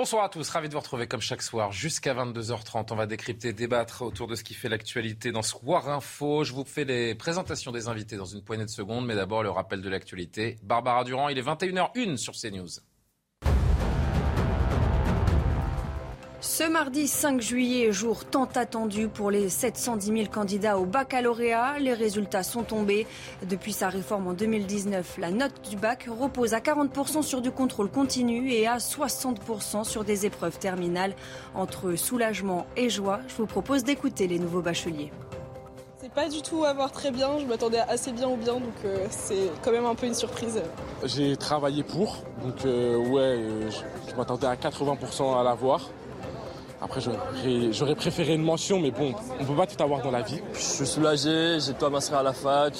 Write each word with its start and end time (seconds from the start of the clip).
Bonsoir 0.00 0.24
à 0.24 0.30
tous, 0.30 0.48
ravi 0.48 0.66
de 0.68 0.72
vous 0.72 0.80
retrouver 0.80 1.06
comme 1.06 1.20
chaque 1.20 1.42
soir 1.42 1.72
jusqu'à 1.72 2.14
22h30. 2.14 2.86
On 2.90 2.96
va 2.96 3.04
décrypter, 3.04 3.52
débattre 3.52 4.00
autour 4.00 4.28
de 4.28 4.34
ce 4.34 4.42
qui 4.42 4.54
fait 4.54 4.70
l'actualité 4.70 5.30
dans 5.30 5.42
Soir 5.42 5.90
Info. 5.90 6.42
Je 6.42 6.54
vous 6.54 6.64
fais 6.64 6.86
les 6.86 7.14
présentations 7.14 7.70
des 7.70 7.86
invités 7.86 8.16
dans 8.16 8.24
une 8.24 8.42
poignée 8.42 8.64
de 8.64 8.70
secondes, 8.70 9.04
mais 9.04 9.14
d'abord 9.14 9.42
le 9.42 9.50
rappel 9.50 9.82
de 9.82 9.90
l'actualité. 9.90 10.56
Barbara 10.62 11.04
Durand, 11.04 11.28
il 11.28 11.36
est 11.36 11.42
21h01 11.42 12.16
sur 12.16 12.32
CNews. 12.32 12.80
Ce 16.42 16.64
mardi 16.64 17.06
5 17.06 17.38
juillet, 17.42 17.92
jour 17.92 18.24
tant 18.24 18.48
attendu 18.54 19.08
pour 19.08 19.30
les 19.30 19.50
710 19.50 20.06
000 20.06 20.18
candidats 20.32 20.78
au 20.78 20.86
baccalauréat, 20.86 21.78
les 21.80 21.92
résultats 21.92 22.42
sont 22.42 22.62
tombés. 22.62 23.06
Depuis 23.46 23.74
sa 23.74 23.90
réforme 23.90 24.28
en 24.28 24.32
2019, 24.32 25.18
la 25.18 25.32
note 25.32 25.68
du 25.68 25.76
bac 25.76 26.08
repose 26.08 26.54
à 26.54 26.60
40% 26.60 27.20
sur 27.20 27.42
du 27.42 27.50
contrôle 27.50 27.90
continu 27.90 28.50
et 28.52 28.66
à 28.66 28.78
60% 28.78 29.84
sur 29.84 30.02
des 30.02 30.24
épreuves 30.24 30.58
terminales. 30.58 31.14
Entre 31.54 31.94
soulagement 31.96 32.66
et 32.74 32.88
joie, 32.88 33.20
je 33.28 33.34
vous 33.34 33.46
propose 33.46 33.84
d'écouter 33.84 34.26
les 34.26 34.38
nouveaux 34.38 34.62
bacheliers. 34.62 35.12
C'est 35.98 36.10
pas 36.10 36.30
du 36.30 36.40
tout 36.40 36.64
à 36.64 36.72
voir 36.72 36.90
très 36.90 37.10
bien, 37.10 37.38
je 37.38 37.44
m'attendais 37.44 37.80
assez 37.80 38.12
bien 38.12 38.30
ou 38.30 38.36
bien, 38.36 38.54
donc 38.54 38.72
euh, 38.86 39.06
c'est 39.10 39.50
quand 39.62 39.72
même 39.72 39.84
un 39.84 39.94
peu 39.94 40.06
une 40.06 40.14
surprise. 40.14 40.62
J'ai 41.04 41.36
travaillé 41.36 41.82
pour, 41.82 42.16
donc 42.42 42.64
euh, 42.64 42.96
ouais, 42.96 43.20
euh, 43.20 43.70
je, 43.70 44.10
je 44.10 44.16
m'attendais 44.16 44.46
à 44.46 44.56
80% 44.56 45.38
à 45.38 45.44
l'avoir. 45.44 45.90
Après, 46.82 47.00
j'aurais- 47.00 47.18
préféré 47.94 48.34
une 48.34 48.42
mention, 48.42 48.80
mais 48.80 48.90
bon, 48.90 49.12
on 49.38 49.44
peut 49.44 49.54
pas 49.54 49.66
tout 49.66 49.80
avoir 49.82 50.00
dans 50.02 50.10
la 50.10 50.22
vie. 50.22 50.40
Je 50.54 50.58
suis 50.58 50.86
soulagé, 50.86 51.58
j'ai 51.60 51.74
à 51.86 51.90
m'inscrire 51.90 52.18
à 52.20 52.22
la 52.22 52.32
fac. 52.32 52.74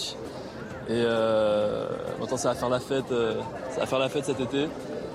Et 0.88 0.92
euh, 0.92 1.86
maintenant, 2.18 2.36
ça 2.36 2.48
va 2.50 2.54
faire 2.54 2.68
la 2.70 2.80
fête, 2.80 3.12
euh, 3.12 3.34
ça 3.70 3.80
va 3.80 3.86
faire 3.86 3.98
la 3.98 4.08
fête 4.08 4.24
cet 4.24 4.40
été. 4.40 4.66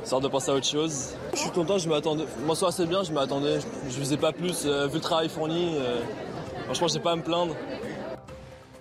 Histoire 0.03 0.21
de 0.21 0.27
penser 0.27 0.51
à 0.51 0.53
autre 0.53 0.67
chose. 0.67 1.09
Je 1.33 1.39
suis 1.39 1.49
content, 1.49 1.79
je 1.79 1.89
m'attendais. 1.89 2.25
M'en 2.45 2.53
sors 2.53 2.69
assez 2.69 2.85
bien, 2.85 3.01
je 3.03 3.11
m'attendais. 3.11 3.59
Je, 3.59 3.65
je 3.91 3.99
faisais 3.99 4.17
pas 4.17 4.31
plus, 4.31 4.63
euh, 4.65 4.85
vu 4.87 4.95
le 4.95 5.01
travail 5.01 5.29
fourni. 5.29 5.75
euh, 5.77 5.99
franchement, 6.65 6.87
j'ai 6.87 6.99
pas 6.99 7.11
à 7.13 7.15
me 7.15 7.23
plaindre. 7.23 7.55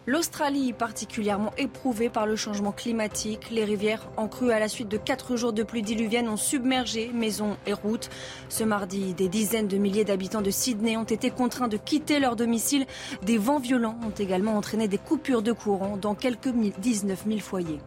L'Australie, 0.06 0.74
particulièrement 0.74 1.52
éprouvée 1.56 2.10
par 2.10 2.26
le 2.26 2.36
changement 2.36 2.72
climatique, 2.72 3.48
les 3.50 3.64
rivières 3.64 4.06
en 4.18 4.28
crue 4.28 4.52
à 4.52 4.58
la 4.58 4.68
suite 4.68 4.88
de 4.88 4.98
quatre 4.98 5.34
jours 5.36 5.54
de 5.54 5.62
pluie 5.62 5.80
diluvienne 5.80 6.28
ont 6.28 6.36
submergé 6.36 7.10
maisons 7.14 7.56
et 7.66 7.72
routes. 7.72 8.10
Ce 8.50 8.64
mardi, 8.64 9.14
des 9.14 9.28
dizaines 9.28 9.66
de 9.66 9.78
milliers 9.78 10.04
d'habitants 10.04 10.42
de 10.42 10.50
Sydney 10.50 10.98
ont 10.98 11.04
été 11.04 11.30
contraints 11.30 11.68
de 11.68 11.78
quitter 11.78 12.20
leur 12.20 12.36
domicile. 12.36 12.84
Des 13.22 13.38
vents 13.38 13.58
violents 13.58 13.98
ont 14.06 14.10
également 14.10 14.58
entraîné 14.58 14.88
des 14.88 14.98
coupures 14.98 15.40
de 15.40 15.52
courant 15.52 15.96
dans 15.96 16.14
quelques 16.14 16.52
19 16.52 17.24
000 17.26 17.38
foyers. 17.40 17.80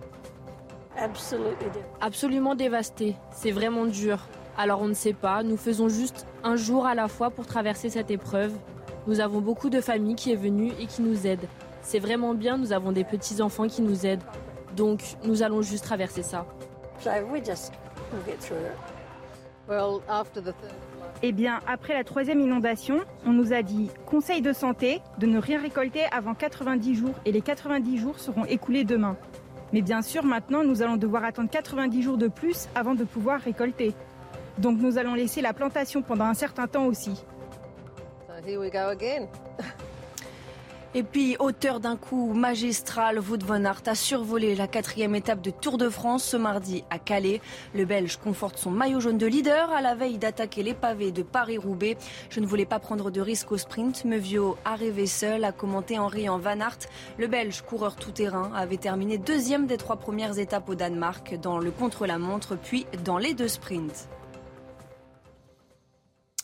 Absolument 2.01 2.55
dévasté. 2.55 3.15
C'est 3.31 3.51
vraiment 3.51 3.85
dur. 3.85 4.27
Alors 4.57 4.81
on 4.81 4.87
ne 4.87 4.95
sait 4.95 5.13
pas, 5.13 5.43
nous 5.43 5.55
faisons 5.55 5.87
juste 5.87 6.25
un 6.43 6.55
jour 6.55 6.87
à 6.87 6.95
la 6.95 7.07
fois 7.07 7.29
pour 7.29 7.45
traverser 7.45 7.91
cette 7.91 8.09
épreuve. 8.09 8.53
Nous 9.05 9.19
avons 9.19 9.39
beaucoup 9.39 9.69
de 9.69 9.81
familles 9.81 10.15
qui 10.15 10.31
est 10.31 10.35
venue 10.35 10.71
et 10.79 10.87
qui 10.87 11.03
nous 11.03 11.27
aident. 11.27 11.47
C'est 11.87 11.99
vraiment 11.99 12.33
bien, 12.33 12.57
nous 12.57 12.73
avons 12.73 12.91
des 12.91 13.05
petits-enfants 13.05 13.69
qui 13.69 13.81
nous 13.81 14.05
aident. 14.05 14.23
Donc 14.75 15.01
nous 15.23 15.41
allons 15.41 15.61
juste 15.61 15.85
traverser 15.85 16.21
ça. 16.21 16.45
Eh 21.23 21.31
bien, 21.31 21.61
après 21.65 21.93
la 21.93 22.03
troisième 22.03 22.41
inondation, 22.41 22.99
on 23.25 23.31
nous 23.31 23.53
a 23.53 23.61
dit 23.61 23.89
conseil 24.05 24.41
de 24.41 24.51
santé 24.51 24.99
de 25.17 25.27
ne 25.27 25.39
rien 25.39 25.61
récolter 25.61 26.03
avant 26.11 26.33
90 26.33 26.93
jours 26.93 27.15
et 27.23 27.31
les 27.31 27.39
90 27.39 27.97
jours 27.97 28.19
seront 28.19 28.43
écoulés 28.43 28.83
demain. 28.83 29.15
Mais 29.71 29.81
bien 29.81 30.01
sûr, 30.01 30.25
maintenant, 30.25 30.65
nous 30.65 30.81
allons 30.81 30.97
devoir 30.97 31.23
attendre 31.23 31.49
90 31.49 32.01
jours 32.01 32.17
de 32.17 32.27
plus 32.27 32.67
avant 32.75 32.95
de 32.95 33.05
pouvoir 33.05 33.39
récolter. 33.39 33.93
Donc 34.57 34.77
nous 34.77 34.97
allons 34.97 35.13
laisser 35.13 35.39
la 35.39 35.53
plantation 35.53 36.01
pendant 36.01 36.25
un 36.25 36.33
certain 36.33 36.67
temps 36.67 36.85
aussi. 36.85 37.23
Et 40.97 41.03
puis, 41.03 41.35
auteur 41.37 41.79
d'un 41.79 41.95
coup 41.95 42.33
magistral, 42.33 43.19
Wout 43.19 43.45
van 43.45 43.63
Aert 43.65 43.83
a 43.85 43.93
survolé 43.93 44.55
la 44.55 44.65
quatrième 44.65 45.13
étape 45.13 45.41
de 45.41 45.51
Tour 45.51 45.77
de 45.77 45.89
France 45.89 46.23
ce 46.23 46.37
mardi 46.37 46.85
à 46.89 46.97
Calais. 46.97 47.39
Le 47.75 47.85
Belge 47.85 48.17
conforte 48.17 48.57
son 48.57 48.71
maillot 48.71 48.99
jaune 48.99 49.19
de 49.19 49.27
leader 49.27 49.71
à 49.71 49.81
la 49.81 49.93
veille 49.93 50.17
d'attaquer 50.17 50.63
les 50.63 50.73
pavés 50.73 51.11
de 51.11 51.21
Paris-Roubaix. 51.21 51.97
Je 52.31 52.39
ne 52.39 52.47
voulais 52.47 52.65
pas 52.65 52.79
prendre 52.79 53.11
de 53.11 53.21
risque 53.21 53.51
au 53.51 53.57
sprint. 53.57 54.05
Meuvio 54.05 54.57
arrivé 54.65 55.05
seul, 55.05 55.43
a 55.43 55.51
commenté 55.51 55.99
en 55.99 56.07
riant 56.07 56.39
Van 56.39 56.59
Aert. 56.59 56.79
Le 57.19 57.27
Belge, 57.27 57.61
coureur 57.61 57.95
tout-terrain, 57.95 58.51
avait 58.55 58.77
terminé 58.77 59.19
deuxième 59.19 59.67
des 59.67 59.77
trois 59.77 59.97
premières 59.97 60.39
étapes 60.39 60.67
au 60.67 60.73
Danemark 60.73 61.39
dans 61.39 61.59
le 61.59 61.69
contre-la-montre, 61.69 62.57
puis 62.57 62.87
dans 63.05 63.19
les 63.19 63.35
deux 63.35 63.49
sprints. 63.49 64.09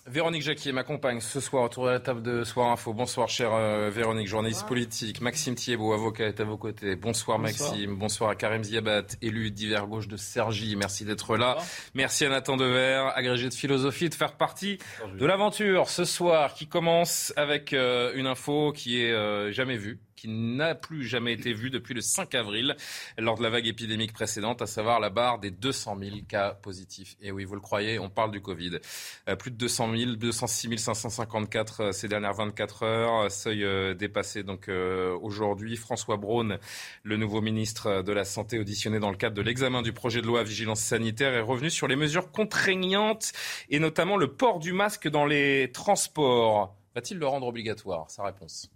Véronique 0.05 0.41
Jacquier 0.41 0.73
m'accompagne 0.73 1.21
ce 1.21 1.39
soir 1.39 1.63
autour 1.63 1.85
de 1.85 1.91
la 1.91 1.99
table 2.01 2.21
de 2.21 2.43
Soir 2.43 2.69
Info. 2.69 2.91
Bonsoir, 2.91 3.29
chère 3.29 3.53
euh, 3.53 3.89
Véronique, 3.89 4.27
journaliste 4.27 4.67
politique. 4.67 5.21
Maxime 5.21 5.55
Thiebaud, 5.55 5.93
avocat, 5.93 6.25
est 6.25 6.41
à 6.41 6.43
vos 6.43 6.57
côtés. 6.57 6.97
Bonsoir, 6.97 7.39
Maxime. 7.39 7.95
Bonsoir 7.95 8.29
à 8.29 8.35
Karim 8.35 8.65
Ziabat, 8.65 9.05
élu 9.21 9.49
d'hiver 9.49 9.87
gauche 9.87 10.09
de 10.09 10.17
Sergi. 10.17 10.75
Merci 10.75 11.05
d'être 11.05 11.37
là. 11.37 11.55
Merci 11.93 12.25
à 12.25 12.29
Nathan 12.29 12.57
Dever, 12.57 13.11
agrégé 13.15 13.47
de 13.47 13.53
philosophie, 13.53 14.09
de 14.09 14.13
faire 14.13 14.33
partie 14.33 14.77
de 15.17 15.25
l'aventure 15.25 15.87
ce 15.87 16.03
soir 16.03 16.53
qui 16.53 16.67
commence 16.67 17.31
avec 17.37 17.71
euh, 17.71 18.11
une 18.15 18.27
info 18.27 18.73
qui 18.73 19.01
est 19.01 19.13
euh, 19.13 19.53
jamais 19.53 19.77
vue 19.77 20.01
qui 20.23 20.29
n'a 20.29 20.73
plus 20.73 21.05
jamais 21.05 21.33
été 21.33 21.51
vue 21.51 21.69
depuis 21.69 21.93
le 21.93 21.99
5 21.99 22.33
avril 22.33 22.77
lors 23.17 23.37
de 23.37 23.43
la 23.43 23.49
vague 23.49 23.67
épidémique 23.67 24.13
précédente, 24.13 24.61
à 24.61 24.67
savoir 24.67 25.01
la 25.01 25.09
barre 25.09 25.37
des 25.37 25.51
200 25.51 25.97
000 25.99 26.15
cas 26.29 26.53
positifs. 26.53 27.17
Et 27.21 27.29
oui, 27.29 27.43
vous 27.43 27.55
le 27.55 27.59
croyez, 27.59 27.99
on 27.99 28.09
parle 28.09 28.31
du 28.31 28.39
Covid. 28.39 28.79
Euh, 29.27 29.35
plus 29.35 29.51
de 29.51 29.57
200 29.57 29.97
000, 29.97 30.11
206 30.15 30.77
554 30.77 31.81
euh, 31.81 31.91
ces 31.91 32.07
dernières 32.07 32.35
24 32.35 32.83
heures, 32.83 33.29
seuil 33.29 33.65
euh, 33.65 33.95
dépassé 33.95 34.43
donc 34.43 34.69
euh, 34.69 35.13
aujourd'hui. 35.21 35.75
François 35.75 36.15
Braun, 36.15 36.57
le 37.03 37.17
nouveau 37.17 37.41
ministre 37.41 38.01
de 38.01 38.13
la 38.13 38.23
Santé 38.23 38.59
auditionné 38.59 38.99
dans 38.99 39.11
le 39.11 39.17
cadre 39.17 39.35
de 39.35 39.41
l'examen 39.41 39.81
du 39.81 39.91
projet 39.91 40.21
de 40.21 40.27
loi 40.27 40.43
vigilance 40.43 40.79
sanitaire, 40.79 41.33
est 41.33 41.41
revenu 41.41 41.69
sur 41.69 41.89
les 41.89 41.97
mesures 41.97 42.31
contraignantes 42.31 43.33
et 43.69 43.79
notamment 43.79 44.15
le 44.15 44.31
port 44.31 44.59
du 44.59 44.71
masque 44.71 45.09
dans 45.09 45.25
les 45.25 45.69
transports. 45.73 46.77
Va-t-il 46.95 47.19
le 47.19 47.27
rendre 47.27 47.47
obligatoire 47.47 48.09
Sa 48.09 48.23
réponse? 48.23 48.71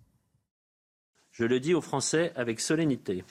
Je 1.37 1.45
le 1.45 1.59
dis 1.59 1.75
aux 1.75 1.81
Français 1.81 2.31
avec 2.35 2.59
solennité. 2.59 3.23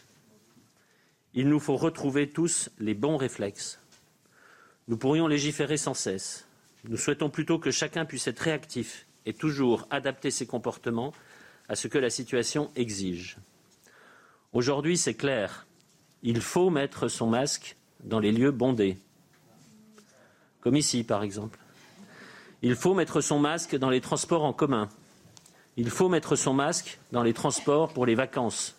Il 1.34 1.49
nous 1.49 1.59
faut 1.59 1.75
retrouver 1.75 2.31
tous 2.31 2.71
les 2.78 2.94
bons 2.94 3.17
réflexes. 3.17 3.81
Nous 4.87 4.97
pourrions 4.97 5.27
légiférer 5.27 5.77
sans 5.77 5.94
cesse. 5.94 6.47
Nous 6.89 6.99
souhaitons 6.99 7.31
plutôt 7.31 7.59
que 7.59 7.72
chacun 7.72 8.05
puisse 8.05 8.28
être 8.28 8.39
réactif 8.39 9.06
et 9.25 9.33
toujours 9.33 9.89
adapter 9.91 10.31
ses 10.31 10.47
comportements 10.47 11.12
à 11.69 11.75
ce 11.75 11.89
que 11.89 11.99
la 11.99 12.09
situation 12.09 12.71
exige. 12.77 13.39
Aujourd'hui, 14.53 14.97
c'est 14.97 15.15
clair. 15.15 15.66
Il 16.22 16.41
faut 16.41 16.71
mettre 16.71 17.09
son 17.09 17.27
masque 17.27 17.75
dans 18.05 18.21
les 18.21 18.31
lieux 18.31 18.53
bondés. 18.53 18.98
Comme 20.60 20.77
ici, 20.77 21.03
par 21.03 21.25
exemple. 21.25 21.59
Il 22.63 22.77
faut 22.77 22.95
mettre 22.95 23.21
son 23.21 23.41
masque 23.41 23.75
dans 23.75 23.91
les 23.91 24.01
transports 24.01 24.45
en 24.45 24.53
commun. 24.53 24.89
Il 25.77 25.91
faut 25.91 26.09
mettre 26.09 26.37
son 26.37 26.55
masque 26.55 26.99
dans 27.13 27.23
les 27.23 27.33
transports 27.34 27.93
pour 27.93 28.07
les 28.07 28.15
vacances. 28.15 28.75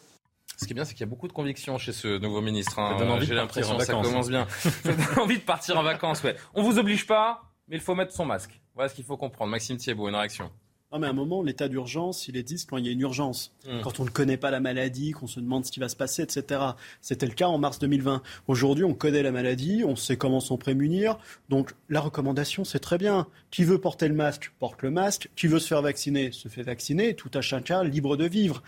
Ce 0.59 0.65
qui 0.65 0.71
est 0.71 0.73
bien, 0.73 0.85
c'est 0.85 0.93
qu'il 0.93 1.01
y 1.01 1.03
a 1.03 1.07
beaucoup 1.09 1.27
de 1.27 1.33
convictions 1.33 1.77
chez 1.77 1.93
ce 1.93 2.17
nouveau 2.17 2.41
ministre. 2.41 2.79
hein. 2.79 3.19
J'ai 3.21 3.35
l'impression 3.35 3.77
que 3.77 3.83
ça 3.83 3.93
vacances. 3.93 4.07
commence 4.07 4.29
bien. 4.29 4.47
Ça 4.49 4.93
donne 4.93 5.19
envie 5.19 5.37
de 5.37 5.43
partir 5.43 5.77
en 5.77 5.83
vacances, 5.83 6.23
ouais. 6.23 6.35
On 6.55 6.63
vous 6.63 6.79
oblige 6.79 7.05
pas, 7.05 7.43
mais 7.67 7.75
il 7.75 7.81
faut 7.81 7.93
mettre 7.93 8.13
son 8.13 8.25
masque. 8.25 8.59
Voilà 8.73 8.89
ce 8.89 8.95
qu'il 8.95 9.05
faut 9.05 9.17
comprendre. 9.17 9.51
Maxime 9.51 9.77
Thiebaud, 9.77 10.07
une 10.09 10.15
réaction. 10.15 10.49
Non, 10.93 10.99
mais 10.99 11.07
à 11.07 11.09
un 11.09 11.13
moment, 11.13 11.43
l'état 11.43 11.67
d'urgence, 11.67 12.29
il 12.29 12.37
existe 12.37 12.69
quand 12.69 12.77
il 12.77 12.85
y 12.85 12.89
a 12.89 12.93
une 12.93 13.01
urgence. 13.01 13.53
Mm. 13.65 13.81
Quand 13.81 13.99
on 13.99 14.05
ne 14.05 14.09
connaît 14.09 14.37
pas 14.37 14.51
la 14.51 14.61
maladie, 14.61 15.11
qu'on 15.11 15.27
se 15.27 15.41
demande 15.41 15.65
ce 15.65 15.71
qui 15.71 15.81
va 15.81 15.89
se 15.89 15.97
passer, 15.97 16.21
etc. 16.21 16.61
C'était 17.01 17.25
le 17.25 17.33
cas 17.33 17.47
en 17.47 17.57
mars 17.57 17.79
2020. 17.79 18.21
Aujourd'hui, 18.47 18.85
on 18.85 18.93
connaît 18.93 19.21
la 19.21 19.31
maladie, 19.31 19.83
on 19.85 19.97
sait 19.97 20.15
comment 20.15 20.39
s'en 20.39 20.57
prémunir. 20.57 21.17
Donc, 21.49 21.73
la 21.89 21.99
recommandation, 21.99 22.63
c'est 22.63 22.79
très 22.79 22.97
bien. 22.97 23.27
Qui 23.51 23.65
veut 23.65 23.81
porter 23.81 24.07
le 24.07 24.13
masque, 24.13 24.53
porte 24.59 24.81
le 24.81 24.89
masque. 24.89 25.29
Qui 25.35 25.47
veut 25.47 25.59
se 25.59 25.67
faire 25.67 25.81
vacciner, 25.81 26.31
se 26.31 26.47
fait 26.47 26.63
vacciner. 26.63 27.15
Tout 27.15 27.31
à 27.33 27.41
chacun 27.41 27.83
libre 27.83 28.15
de 28.15 28.25
vivre. 28.25 28.63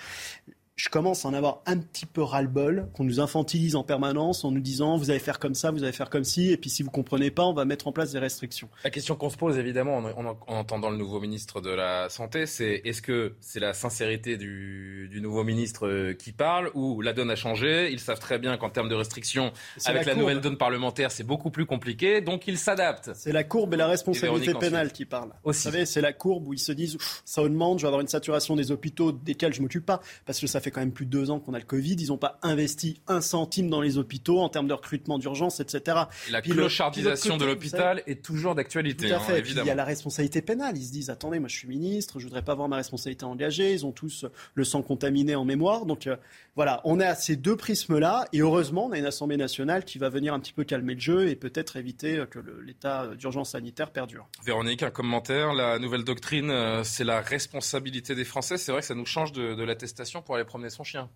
Je 0.80 0.88
commence 0.88 1.26
à 1.26 1.28
en 1.28 1.34
avoir 1.34 1.62
un 1.66 1.78
petit 1.78 2.06
peu 2.06 2.24
ras-le-bol, 2.24 2.88
qu'on 2.96 3.04
nous 3.04 3.20
infantilise 3.20 3.76
en 3.76 3.84
permanence 3.84 4.46
en 4.46 4.52
nous 4.52 4.62
disant 4.62 4.96
vous 4.96 5.10
allez 5.10 5.20
faire 5.20 5.38
comme 5.38 5.54
ça, 5.54 5.72
vous 5.72 5.84
allez 5.84 5.92
faire 5.92 6.10
comme 6.10 6.24
ci, 6.24 6.52
et 6.52 6.58
puis 6.58 6.70
si 6.70 6.84
vous 6.84 6.90
comprenez 6.90 7.32
pas, 7.32 7.44
on 7.44 7.54
va 7.54 7.66
mettre 7.66 7.88
en 7.88 7.92
place 7.92 8.14
des 8.14 8.20
restrictions. 8.20 8.70
La 8.86 8.90
question 8.90 9.16
qu'on 9.16 9.30
se 9.30 9.36
pose 9.36 9.58
évidemment 9.58 9.98
en, 9.98 10.38
entendant 10.48 10.90
le 10.90 10.96
nouveau 10.96 11.20
ministre 11.20 11.60
de 11.60 11.70
la 11.70 12.08
Santé, 12.08 12.46
c'est 12.46 12.82
est-ce 12.86 13.02
que 13.02 13.36
c'est 13.42 13.60
la 13.60 13.74
sincérité 13.74 14.38
du, 14.38 15.10
nouveau 15.22 15.44
ministre 15.44 15.86
euh, 15.86 16.14
qui 16.14 16.32
parle 16.32 16.72
ou 16.74 17.02
la 17.02 17.12
donne 17.12 17.30
a 17.30 17.36
changé? 17.36 17.92
Ils 17.92 18.00
savent 18.00 18.20
très 18.20 18.40
bien 18.40 18.56
qu'en 18.56 18.70
termes 18.70 18.88
de 18.88 18.96
restrictions, 18.96 19.52
avec 19.84 20.06
la, 20.06 20.16
nouvelle 20.16 20.40
donne 20.40 20.58
parlementaire, 20.58 21.12
c'est 21.12 21.26
beaucoup 21.26 21.52
plus 21.52 21.66
compliqué, 21.66 22.22
donc 22.22 22.48
ils 22.48 22.58
s'adaptent. 22.58 23.12
C'est 23.16 23.34
la 23.34 23.44
courbe 23.44 23.74
et 23.74 23.78
la 23.78 23.88
responsabilité 23.88 24.54
pénale 24.54 24.94
qui 24.94 25.04
parlent. 25.04 25.34
Vous 25.44 25.52
savez, 25.52 25.86
c'est 25.86 26.00
la 26.00 26.14
courbe 26.14 26.48
où 26.48 26.54
ils 26.54 26.60
se 26.60 26.72
disent 26.72 26.98
ça 27.26 27.44
augmente, 27.44 27.80
je 27.80 27.84
vais 27.84 27.88
avoir 27.88 28.00
une 28.00 28.08
saturation 28.08 28.56
des 28.56 28.72
hôpitaux 28.72 29.12
desquels 29.12 29.54
je 29.54 29.62
m'occupe 29.62 29.86
pas, 29.86 30.00
parce 30.26 30.40
que 30.40 30.48
ça 30.48 30.62
fait 30.62 30.69
quand 30.72 30.82
même 30.82 30.92
plus 30.92 31.06
de 31.06 31.12
deux 31.12 31.32
ans 31.32 31.40
qu'on 31.40 31.54
a 31.54 31.60
le 31.60 31.66
Covid. 31.66 31.96
Ils 32.00 32.08
n'ont 32.08 32.18
pas 32.18 32.40
investi 32.42 33.02
un 33.08 33.22
centime 33.22 33.70
dans 33.70 33.82
les 33.82 33.98
hôpitaux 33.98 34.40
en 34.40 34.50
termes 34.50 34.68
de 34.68 34.74
recrutement 34.74 35.18
d'urgence, 35.18 35.60
etc. 35.60 35.98
la 36.32 36.42
clochardisation 36.42 37.38
de 37.38 37.46
l'hôpital 37.46 38.04
est 38.08 38.24
toujours 38.24 38.56
d'actualité. 38.56 39.12
Hein, 39.12 39.20
fait. 39.20 39.40
il 39.40 39.56
y 39.56 39.70
a 39.70 39.76
la 39.76 39.86
responsabilité 39.86 40.42
pénale. 40.42 40.78
Ils 40.78 40.86
se 40.86 40.92
disent 40.92 41.10
attendez, 41.10 41.40
moi 41.40 41.50
je 41.50 41.56
suis 41.56 41.68
ministre, 41.68 42.20
je 42.20 42.26
voudrais 42.26 42.44
pas 42.44 42.56
voir 42.56 42.68
ma 42.68 42.78
responsabilité 42.78 43.26
engagée. 43.26 43.74
Ils 43.74 43.86
ont 43.86 43.92
tous 43.92 44.26
le 44.54 44.64
sang 44.64 44.82
contaminé 44.82 45.36
en 45.36 45.46
mémoire. 45.46 45.86
Donc 45.86 46.08
euh, 46.08 46.16
voilà, 46.56 46.82
on 46.84 47.00
est 47.00 47.06
à 47.06 47.16
ces 47.16 47.36
deux 47.36 47.56
prismes-là. 47.56 48.26
Et 48.34 48.40
heureusement, 48.40 48.88
on 48.88 48.92
a 48.92 48.98
une 48.98 49.06
Assemblée 49.06 49.38
nationale 49.38 49.86
qui 49.86 49.98
va 49.98 50.10
venir 50.10 50.34
un 50.34 50.40
petit 50.40 50.54
peu 50.54 50.64
calmer 50.64 50.94
le 50.94 51.00
jeu 51.00 51.30
et 51.30 51.36
peut-être 51.36 51.78
éviter 51.78 52.24
que 52.30 52.40
l'état 52.66 53.08
d'urgence 53.16 53.52
sanitaire 53.52 53.92
perdure. 53.92 54.28
Véronique, 54.44 54.84
un 54.84 54.92
commentaire. 54.92 55.54
La 55.54 55.80
nouvelle 55.80 56.04
doctrine, 56.04 56.50
euh, 56.52 56.84
c'est 56.84 57.04
la 57.04 57.22
responsabilité 57.22 58.16
des 58.16 58.26
Français. 58.26 58.58
C'est 58.58 58.72
vrai 58.72 58.82
que 58.82 58.88
ça 58.88 58.96
nous 58.96 59.06
change 59.06 59.32
de, 59.32 59.56
de 59.56 59.64
l'attestation 59.64 60.22
pour 60.22 60.36
aller 60.36 60.46
promener 60.60 60.70
son 60.70 60.84
chien. 60.84 61.10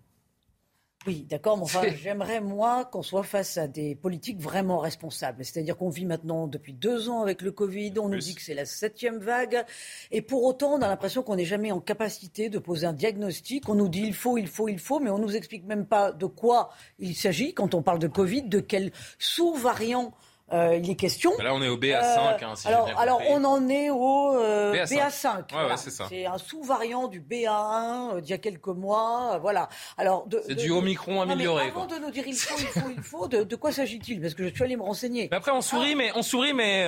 Oui, 1.06 1.26
d'accord, 1.28 1.58
mais 1.58 1.64
enfin, 1.64 1.82
j'aimerais, 2.02 2.40
moi, 2.40 2.86
qu'on 2.86 3.02
soit 3.02 3.24
face 3.24 3.58
à 3.58 3.68
des 3.68 3.94
politiques 3.94 4.40
vraiment 4.40 4.78
responsables. 4.78 5.44
C'est-à-dire 5.44 5.76
qu'on 5.76 5.90
vit 5.90 6.06
maintenant 6.06 6.46
depuis 6.46 6.72
deux 6.72 7.10
ans 7.10 7.20
avec 7.20 7.42
le 7.42 7.52
Covid, 7.52 7.92
on 7.98 8.08
nous 8.08 8.18
dit 8.18 8.34
que 8.34 8.40
c'est 8.40 8.54
la 8.54 8.64
septième 8.64 9.18
vague, 9.18 9.66
et 10.10 10.22
pour 10.22 10.44
autant, 10.44 10.72
on 10.72 10.80
a 10.80 10.88
l'impression 10.88 11.22
qu'on 11.22 11.36
n'est 11.36 11.44
jamais 11.44 11.72
en 11.72 11.80
capacité 11.80 12.48
de 12.48 12.58
poser 12.58 12.86
un 12.86 12.94
diagnostic. 12.94 13.68
On 13.68 13.74
nous 13.74 13.88
dit 13.88 14.00
il 14.00 14.14
faut, 14.14 14.38
il 14.38 14.48
faut, 14.48 14.66
il 14.66 14.78
faut, 14.78 14.98
mais 14.98 15.10
on 15.10 15.18
nous 15.18 15.36
explique 15.36 15.66
même 15.66 15.84
pas 15.84 16.10
de 16.10 16.24
quoi 16.24 16.70
il 16.98 17.14
s'agit 17.14 17.52
quand 17.52 17.74
on 17.74 17.82
parle 17.82 17.98
de 17.98 18.08
Covid, 18.08 18.44
de 18.44 18.60
quel 18.60 18.90
sous-variant 19.18 20.14
euh, 20.52 20.76
il 20.76 20.90
est 20.90 20.94
question. 20.94 21.32
là, 21.38 21.54
on 21.54 21.62
est 21.62 21.68
au 21.68 21.78
BA5. 21.78 22.44
Hein, 22.44 22.54
si 22.54 22.68
alors, 22.68 22.90
alors, 22.98 23.22
on 23.30 23.42
en 23.44 23.66
est 23.70 23.88
au 23.88 24.36
euh, 24.36 24.74
BA5. 24.74 25.44
c'est 25.76 26.26
un 26.26 26.36
sous-variant 26.36 27.08
du 27.08 27.22
BA1 27.22 28.16
euh, 28.16 28.20
d'il 28.20 28.30
y 28.30 28.34
a 28.34 28.38
quelques 28.38 28.66
mois. 28.68 29.38
voilà. 29.40 29.70
Alors, 29.96 30.28
c'est 30.46 30.54
du 30.54 30.70
Omicron 30.70 31.22
amélioré. 31.22 31.68
avant 31.68 31.86
de 31.86 31.96
nous 31.96 32.10
dire 32.10 32.24
il 32.26 32.34
faut, 32.34 32.58
il 32.58 32.66
faut, 32.66 32.90
il 32.94 33.02
faut, 33.02 33.28
de, 33.28 33.56
quoi 33.56 33.72
s'agit-il? 33.72 34.20
Parce 34.20 34.34
que 34.34 34.46
je 34.46 34.54
suis 34.54 34.62
allé 34.62 34.76
me 34.76 34.82
renseigner. 34.82 35.28
Mais 35.30 35.36
après, 35.38 35.50
on 35.50 35.62
sourit, 35.62 35.92
ah. 35.92 35.96
mais 35.96 36.12
on 36.14 36.22
sourit, 36.22 36.52
mais 36.52 36.86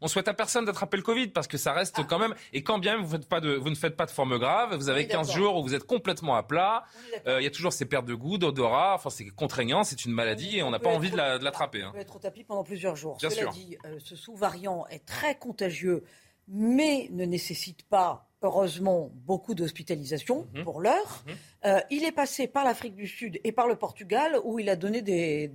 on 0.00 0.08
souhaite 0.08 0.26
à 0.26 0.34
personne 0.34 0.64
d'attraper 0.64 0.96
le 0.96 1.04
Covid 1.04 1.28
parce 1.28 1.46
que 1.46 1.56
ça 1.56 1.72
reste 1.72 1.96
ah. 1.98 2.06
quand 2.08 2.18
même. 2.18 2.34
Et 2.52 2.64
quand 2.64 2.78
bien 2.78 2.96
vous, 2.96 3.08
faites 3.08 3.28
pas 3.28 3.40
de, 3.40 3.54
vous 3.54 3.70
ne 3.70 3.76
faites 3.76 3.96
pas 3.96 4.06
de 4.06 4.10
forme 4.10 4.38
grave, 4.38 4.74
vous 4.74 4.88
avez 4.88 5.06
15 5.06 5.30
jours 5.32 5.56
où 5.56 5.62
vous 5.62 5.74
êtes 5.74 5.84
complètement 5.84 6.34
à 6.34 6.42
plat. 6.42 6.82
Il 7.26 7.42
y 7.42 7.46
a 7.46 7.50
toujours 7.50 7.72
ces 7.72 7.84
pertes 7.84 8.06
de 8.06 8.14
goût, 8.14 8.38
d'odorat. 8.38 8.94
Enfin, 8.96 9.10
c'est 9.10 9.28
contraignant, 9.30 9.84
c'est 9.84 10.04
une 10.04 10.12
maladie 10.12 10.58
et 10.58 10.62
on 10.64 10.70
n'a 10.70 10.80
pas 10.80 10.90
envie 10.90 11.12
de 11.12 11.16
l'attraper. 11.16 11.84
On 11.84 11.92
peut 11.92 11.98
être 11.98 12.16
au 12.16 12.18
tapis 12.18 12.42
pendant 12.42 12.64
plusieurs 12.64 12.87
jours. 12.96 13.18
Cela 13.20 13.50
dit, 13.50 13.76
euh, 13.84 13.98
ce 13.98 14.16
sous-variant 14.16 14.86
est 14.88 15.04
très 15.04 15.36
contagieux, 15.36 16.04
mais 16.46 17.08
ne 17.10 17.24
nécessite 17.24 17.82
pas, 17.84 18.28
heureusement, 18.42 19.10
beaucoup 19.14 19.54
d'hospitalisation 19.54 20.46
mhm. 20.54 20.64
pour 20.64 20.80
l'heure. 20.80 21.24
Mhm. 21.26 21.34
Euh, 21.66 21.80
il 21.90 22.04
est 22.04 22.12
passé 22.12 22.46
par 22.46 22.64
l'Afrique 22.64 22.94
du 22.94 23.06
Sud 23.06 23.40
et 23.44 23.52
par 23.52 23.66
le 23.66 23.76
Portugal, 23.76 24.38
où 24.44 24.58
il 24.58 24.68
a 24.68 24.76
donné 24.76 25.02
des, 25.02 25.50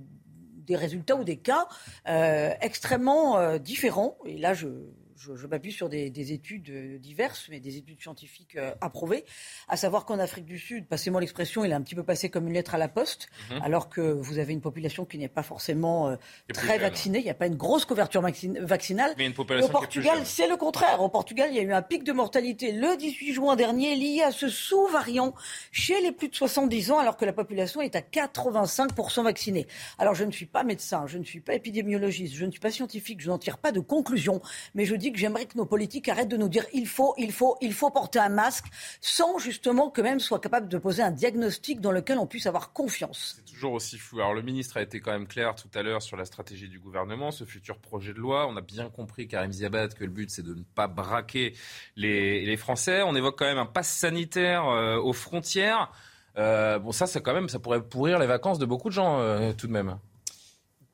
résultats 0.70 1.16
ou 1.16 1.24
des 1.24 1.36
cas 1.36 1.68
euh, 2.08 2.50
extrêmement 2.60 3.58
différents. 3.58 4.16
Et 4.24 4.38
là, 4.38 4.54
je 4.54 4.68
je, 5.16 5.46
m'appuie 5.46 5.72
sur 5.72 5.88
des, 5.88 6.32
études 6.32 6.70
euh, 6.70 6.98
diverses, 6.98 7.46
mais 7.50 7.60
des 7.60 7.76
études 7.76 8.00
scientifiques 8.00 8.56
euh, 8.56 8.74
approuvées, 8.80 9.24
à 9.68 9.76
savoir 9.76 10.04
qu'en 10.04 10.18
Afrique 10.18 10.44
du 10.44 10.58
Sud, 10.58 10.86
passez-moi 10.86 11.20
l'expression, 11.20 11.64
il 11.64 11.70
est 11.70 11.74
un 11.74 11.82
petit 11.82 11.94
peu 11.94 12.02
passé 12.02 12.30
comme 12.30 12.46
une 12.46 12.54
lettre 12.54 12.74
à 12.74 12.78
la 12.78 12.88
poste, 12.88 13.28
mhm. 13.50 13.62
alors 13.62 13.88
que 13.88 14.00
vous 14.00 14.38
avez 14.38 14.52
une 14.52 14.60
population 14.60 15.04
qui 15.04 15.18
n'est 15.18 15.28
pas 15.28 15.42
forcément 15.42 16.08
euh, 16.08 16.16
très 16.52 16.78
vaccinée, 16.78 17.18
il 17.18 17.24
n'y 17.24 17.30
a 17.30 17.34
pas 17.34 17.46
une 17.46 17.56
grosse 17.56 17.84
couverture 17.84 18.22
vaccinale. 18.22 19.14
Mais 19.18 19.26
une 19.26 19.34
population 19.34 19.68
au 19.68 19.72
Portugal, 19.72 20.20
c'est 20.24 20.48
le 20.48 20.56
contraire. 20.56 21.00
Au 21.00 21.08
Portugal, 21.08 21.48
il 21.50 21.56
y 21.56 21.60
a 21.60 21.62
eu 21.62 21.72
un 21.72 21.82
pic 21.82 22.04
de 22.04 22.12
mortalité 22.12 22.72
le 22.72 22.96
18 22.96 23.32
juin 23.32 23.56
dernier 23.56 23.94
lié 23.96 24.22
à 24.22 24.32
ce 24.32 24.48
sous-variant 24.48 25.34
chez 25.72 26.00
les 26.00 26.12
plus 26.12 26.28
de 26.28 26.34
70 26.34 26.90
ans, 26.92 26.98
alors 26.98 27.16
que 27.16 27.24
la 27.24 27.32
population 27.32 27.80
est 27.80 27.96
à 27.96 28.00
85% 28.00 29.22
vaccinée. 29.22 29.66
Alors 29.98 30.14
je 30.14 30.24
ne 30.24 30.30
suis 30.30 30.46
pas 30.46 30.64
médecin, 30.64 31.06
je 31.06 31.18
ne 31.18 31.24
suis 31.24 31.40
pas 31.40 31.54
épidémiologiste, 31.54 32.34
je 32.34 32.44
ne 32.44 32.50
suis 32.50 32.60
pas 32.60 32.70
scientifique, 32.70 33.20
je 33.20 33.28
n'en 33.28 33.38
tire 33.38 33.58
pas 33.58 33.72
de 33.72 33.80
conclusion, 33.80 34.40
mais 34.74 34.84
je 34.84 34.94
dis 34.94 35.03
j'aimerais 35.14 35.46
que 35.46 35.56
nos 35.56 35.66
politiques 35.66 36.08
arrêtent 36.08 36.28
de 36.28 36.36
nous 36.36 36.48
dire 36.48 36.64
il 36.72 36.86
faut, 36.86 37.14
il 37.18 37.32
faut, 37.32 37.56
il 37.60 37.72
faut 37.72 37.90
porter 37.90 38.18
un 38.18 38.28
masque, 38.28 38.66
sans 39.00 39.38
justement 39.38 39.90
que 39.90 40.00
même 40.00 40.20
soit 40.20 40.40
capable 40.40 40.68
de 40.68 40.78
poser 40.78 41.02
un 41.02 41.10
diagnostic 41.10 41.80
dans 41.80 41.92
lequel 41.92 42.18
on 42.18 42.26
puisse 42.26 42.46
avoir 42.46 42.72
confiance. 42.72 43.34
C'est 43.36 43.52
toujours 43.52 43.72
aussi 43.72 43.98
fou. 43.98 44.20
Alors 44.20 44.34
le 44.34 44.42
ministre 44.42 44.76
a 44.76 44.82
été 44.82 45.00
quand 45.00 45.12
même 45.12 45.26
clair 45.26 45.54
tout 45.54 45.68
à 45.74 45.82
l'heure 45.82 46.02
sur 46.02 46.16
la 46.16 46.24
stratégie 46.24 46.68
du 46.68 46.78
gouvernement, 46.78 47.30
ce 47.30 47.44
futur 47.44 47.78
projet 47.78 48.12
de 48.12 48.18
loi. 48.18 48.46
On 48.48 48.56
a 48.56 48.60
bien 48.60 48.88
compris, 48.88 49.28
Karim 49.28 49.52
Ziabat, 49.52 49.88
que 49.88 50.04
le 50.04 50.10
but 50.10 50.30
c'est 50.30 50.42
de 50.42 50.54
ne 50.54 50.62
pas 50.74 50.86
braquer 50.86 51.54
les, 51.96 52.54
Français. 52.56 53.02
On 53.02 53.16
évoque 53.16 53.36
quand 53.36 53.46
même 53.46 53.58
un 53.58 53.66
pass 53.66 53.88
sanitaire 53.88 54.64
euh, 54.68 54.96
aux 54.96 55.12
frontières. 55.12 55.90
Euh, 56.36 56.78
bon, 56.78 56.92
ça, 56.92 57.06
ça 57.06 57.20
quand 57.20 57.34
même, 57.34 57.48
ça 57.48 57.58
pourrait 57.58 57.82
pourrir 57.82 58.18
les 58.18 58.26
vacances 58.26 58.58
de 58.58 58.66
beaucoup 58.66 58.88
de 58.88 58.94
gens 58.94 59.18
euh, 59.18 59.52
tout 59.52 59.66
de 59.66 59.72
même. 59.72 59.98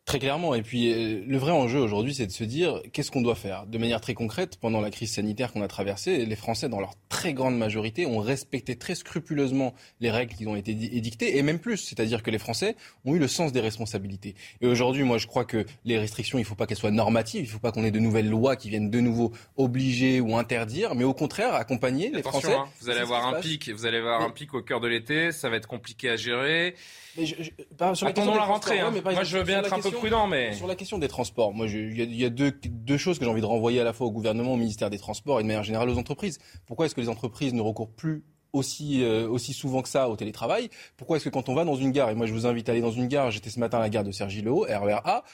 Très 0.07 0.19
clairement. 0.19 0.55
Et 0.55 0.63
puis, 0.63 0.93
euh, 0.93 1.23
le 1.25 1.39
vrai 1.39 1.53
enjeu 1.53 1.79
aujourd'hui, 1.79 2.15
c'est 2.15 2.27
de 2.27 2.33
se 2.33 2.43
dire 2.43 2.81
qu'est-ce 2.93 3.11
qu'on 3.11 3.21
doit 3.21 3.37
faire? 3.37 3.67
De 3.67 3.79
manière 3.79 4.01
très 4.01 4.15
concrète, 4.15 4.57
pendant 4.57 4.81
la 4.81 4.91
crise 4.91 5.13
sanitaire 5.13 5.53
qu'on 5.53 5.63
a 5.63 5.69
traversée, 5.69 6.25
les 6.27 6.37
Français, 6.37 6.69
dans 6.69 6.81
leur 6.81 6.95
très 7.09 7.33
grande 7.33 7.57
majorité, 7.57 8.07
ont 8.07 8.19
respecté 8.19 8.77
très 8.77 8.97
scrupuleusement 8.97 9.75
les 10.01 10.11
règles 10.11 10.35
qui 10.35 10.47
ont 10.47 10.57
été 10.57 10.73
édictées, 10.73 11.37
et 11.37 11.43
même 11.43 11.61
plus. 11.61 11.77
C'est-à-dire 11.77 12.23
que 12.23 12.31
les 12.31 12.39
Français 12.39 12.77
ont 13.05 13.15
eu 13.15 13.19
le 13.19 13.29
sens 13.29 13.53
des 13.53 13.61
responsabilités. 13.61 14.35
Et 14.61 14.67
aujourd'hui, 14.67 15.05
moi, 15.05 15.19
je 15.19 15.29
crois 15.29 15.45
que 15.45 15.65
les 15.85 15.99
restrictions, 15.99 16.39
il 16.39 16.43
ne 16.43 16.47
faut 16.47 16.57
pas 16.57 16.67
qu'elles 16.67 16.79
soient 16.79 16.91
normatives. 16.91 17.43
Il 17.43 17.49
ne 17.49 17.53
faut 17.53 17.59
pas 17.61 17.71
qu'on 17.71 17.85
ait 17.85 17.93
de 17.93 18.01
nouvelles 18.01 18.29
lois 18.29 18.57
qui 18.57 18.69
viennent 18.69 18.91
de 18.91 19.01
nouveau 19.01 19.33
obliger 19.57 20.21
ou 20.21 20.37
interdire, 20.37 20.95
mais 20.97 21.05
au 21.05 21.15
contraire, 21.15 21.55
accompagner 21.55 22.11
les 22.11 22.23
Français. 22.23 22.55
Hein, 22.55 22.67
vous 22.81 22.91
allez 22.91 23.01
avoir 23.01 23.29
un 23.29 23.41
pic. 23.41 23.69
Vous 23.71 23.87
allez 23.87 23.99
avoir 23.99 24.23
un 24.23 24.31
pic 24.31 24.55
au 24.55 24.63
cœur 24.63 24.81
de 24.81 24.89
l'été. 24.89 25.31
Ça 25.31 25.49
va 25.49 25.57
être 25.57 25.69
compliqué 25.69 26.11
à 26.11 26.17
gérer. 26.17 26.75
Mais 27.17 27.27
je, 27.27 27.35
sur 27.95 28.07
Attendons 28.07 28.35
la 28.35 28.45
rentrée. 28.45 28.81
Hein. 28.81 28.93
moi, 29.05 29.25
je 29.25 29.39
veux 29.39 29.45
bien 29.45 29.61
être 29.61 29.73
un 29.73 29.81
peu 29.81 29.91
prudent, 30.01 30.27
mais 30.27 30.53
sur 30.53 30.67
la 30.67 30.75
question 30.75 30.99
des 30.99 31.09
transports, 31.09 31.53
moi, 31.53 31.67
il 31.67 32.15
y 32.15 32.25
a, 32.25 32.31
deux, 32.31 32.53
deux, 32.53 32.97
choses 32.97 33.19
que 33.19 33.25
j'ai 33.25 33.31
envie 33.31 33.41
de 33.41 33.47
renvoyer 33.47 33.81
à 33.81 33.85
la 33.85 33.93
fois 33.93 34.07
au 34.07 34.11
gouvernement, 34.11 34.55
au 34.55 34.57
ministère 34.57 34.91
des 34.91 34.99
Transports 34.99 35.41
et 35.41 35.43
de 35.43 35.49
manière 35.49 35.63
générale 35.63 35.89
aux 35.89 35.99
entreprises. 35.99 36.39
Pourquoi 36.67 36.87
est-ce 36.87 36.95
que 36.95 37.01
les 37.01 37.09
entreprises 37.09 37.55
ne 37.55 37.61
recourent 37.61 37.93
plus 37.93 38.25
aussi, 38.53 39.03
euh, 39.03 39.29
aussi 39.29 39.53
souvent 39.53 39.83
que 39.83 39.89
ça 39.89 40.09
au 40.09 40.17
télétravail? 40.17 40.71
Pourquoi 40.97 41.17
est-ce 41.17 41.27
que 41.27 41.31
quand 41.31 41.49
on 41.49 41.55
va 41.55 41.65
dans 41.65 41.77
une 41.77 41.93
gare, 41.93 42.11
et 42.11 42.15
moi 42.15 42.27
je 42.27 42.33
vous 42.33 42.47
invite 42.47 42.69
à 42.69 42.73
aller 42.73 42.81
dans 42.81 42.91
une 42.91 43.09
gare, 43.09 43.31
j'étais 43.31 43.51
ce 43.51 43.61
matin 43.61 43.79
à 43.79 43.81
la 43.81 43.89
gare 43.89 44.05
de 44.05 44.11
Sergi-le-Haut, 44.11 44.67
RERA, 44.69 45.25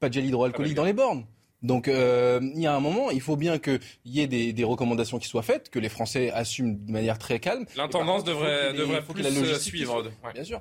pas 0.00 0.08
de 0.08 0.14
gel 0.14 0.26
hydroalcoolique 0.26 0.72
ah 0.72 0.74
bah 0.74 0.82
dans 0.82 0.86
les 0.86 0.92
bornes 0.92 1.24
donc 1.62 1.88
euh, 1.88 2.38
il 2.42 2.60
y 2.60 2.66
a 2.66 2.74
un 2.74 2.80
moment, 2.80 3.10
il 3.10 3.20
faut 3.20 3.36
bien 3.36 3.58
qu'il 3.58 3.80
y 4.04 4.20
ait 4.20 4.26
des, 4.26 4.52
des, 4.52 4.64
recommandations 4.64 5.18
qui 5.18 5.26
soient 5.26 5.42
faites, 5.42 5.70
que 5.70 5.78
les 5.78 5.88
Français 5.88 6.30
assument 6.30 6.76
de 6.84 6.92
manière 6.92 7.18
très 7.18 7.40
calme. 7.40 7.64
L'intendance 7.76 8.24
devrait, 8.24 8.74
devrait 8.74 9.02
plus 9.02 9.22
la 9.22 9.58
suivre. 9.58 10.04
Bien 10.34 10.44
sûr. 10.44 10.60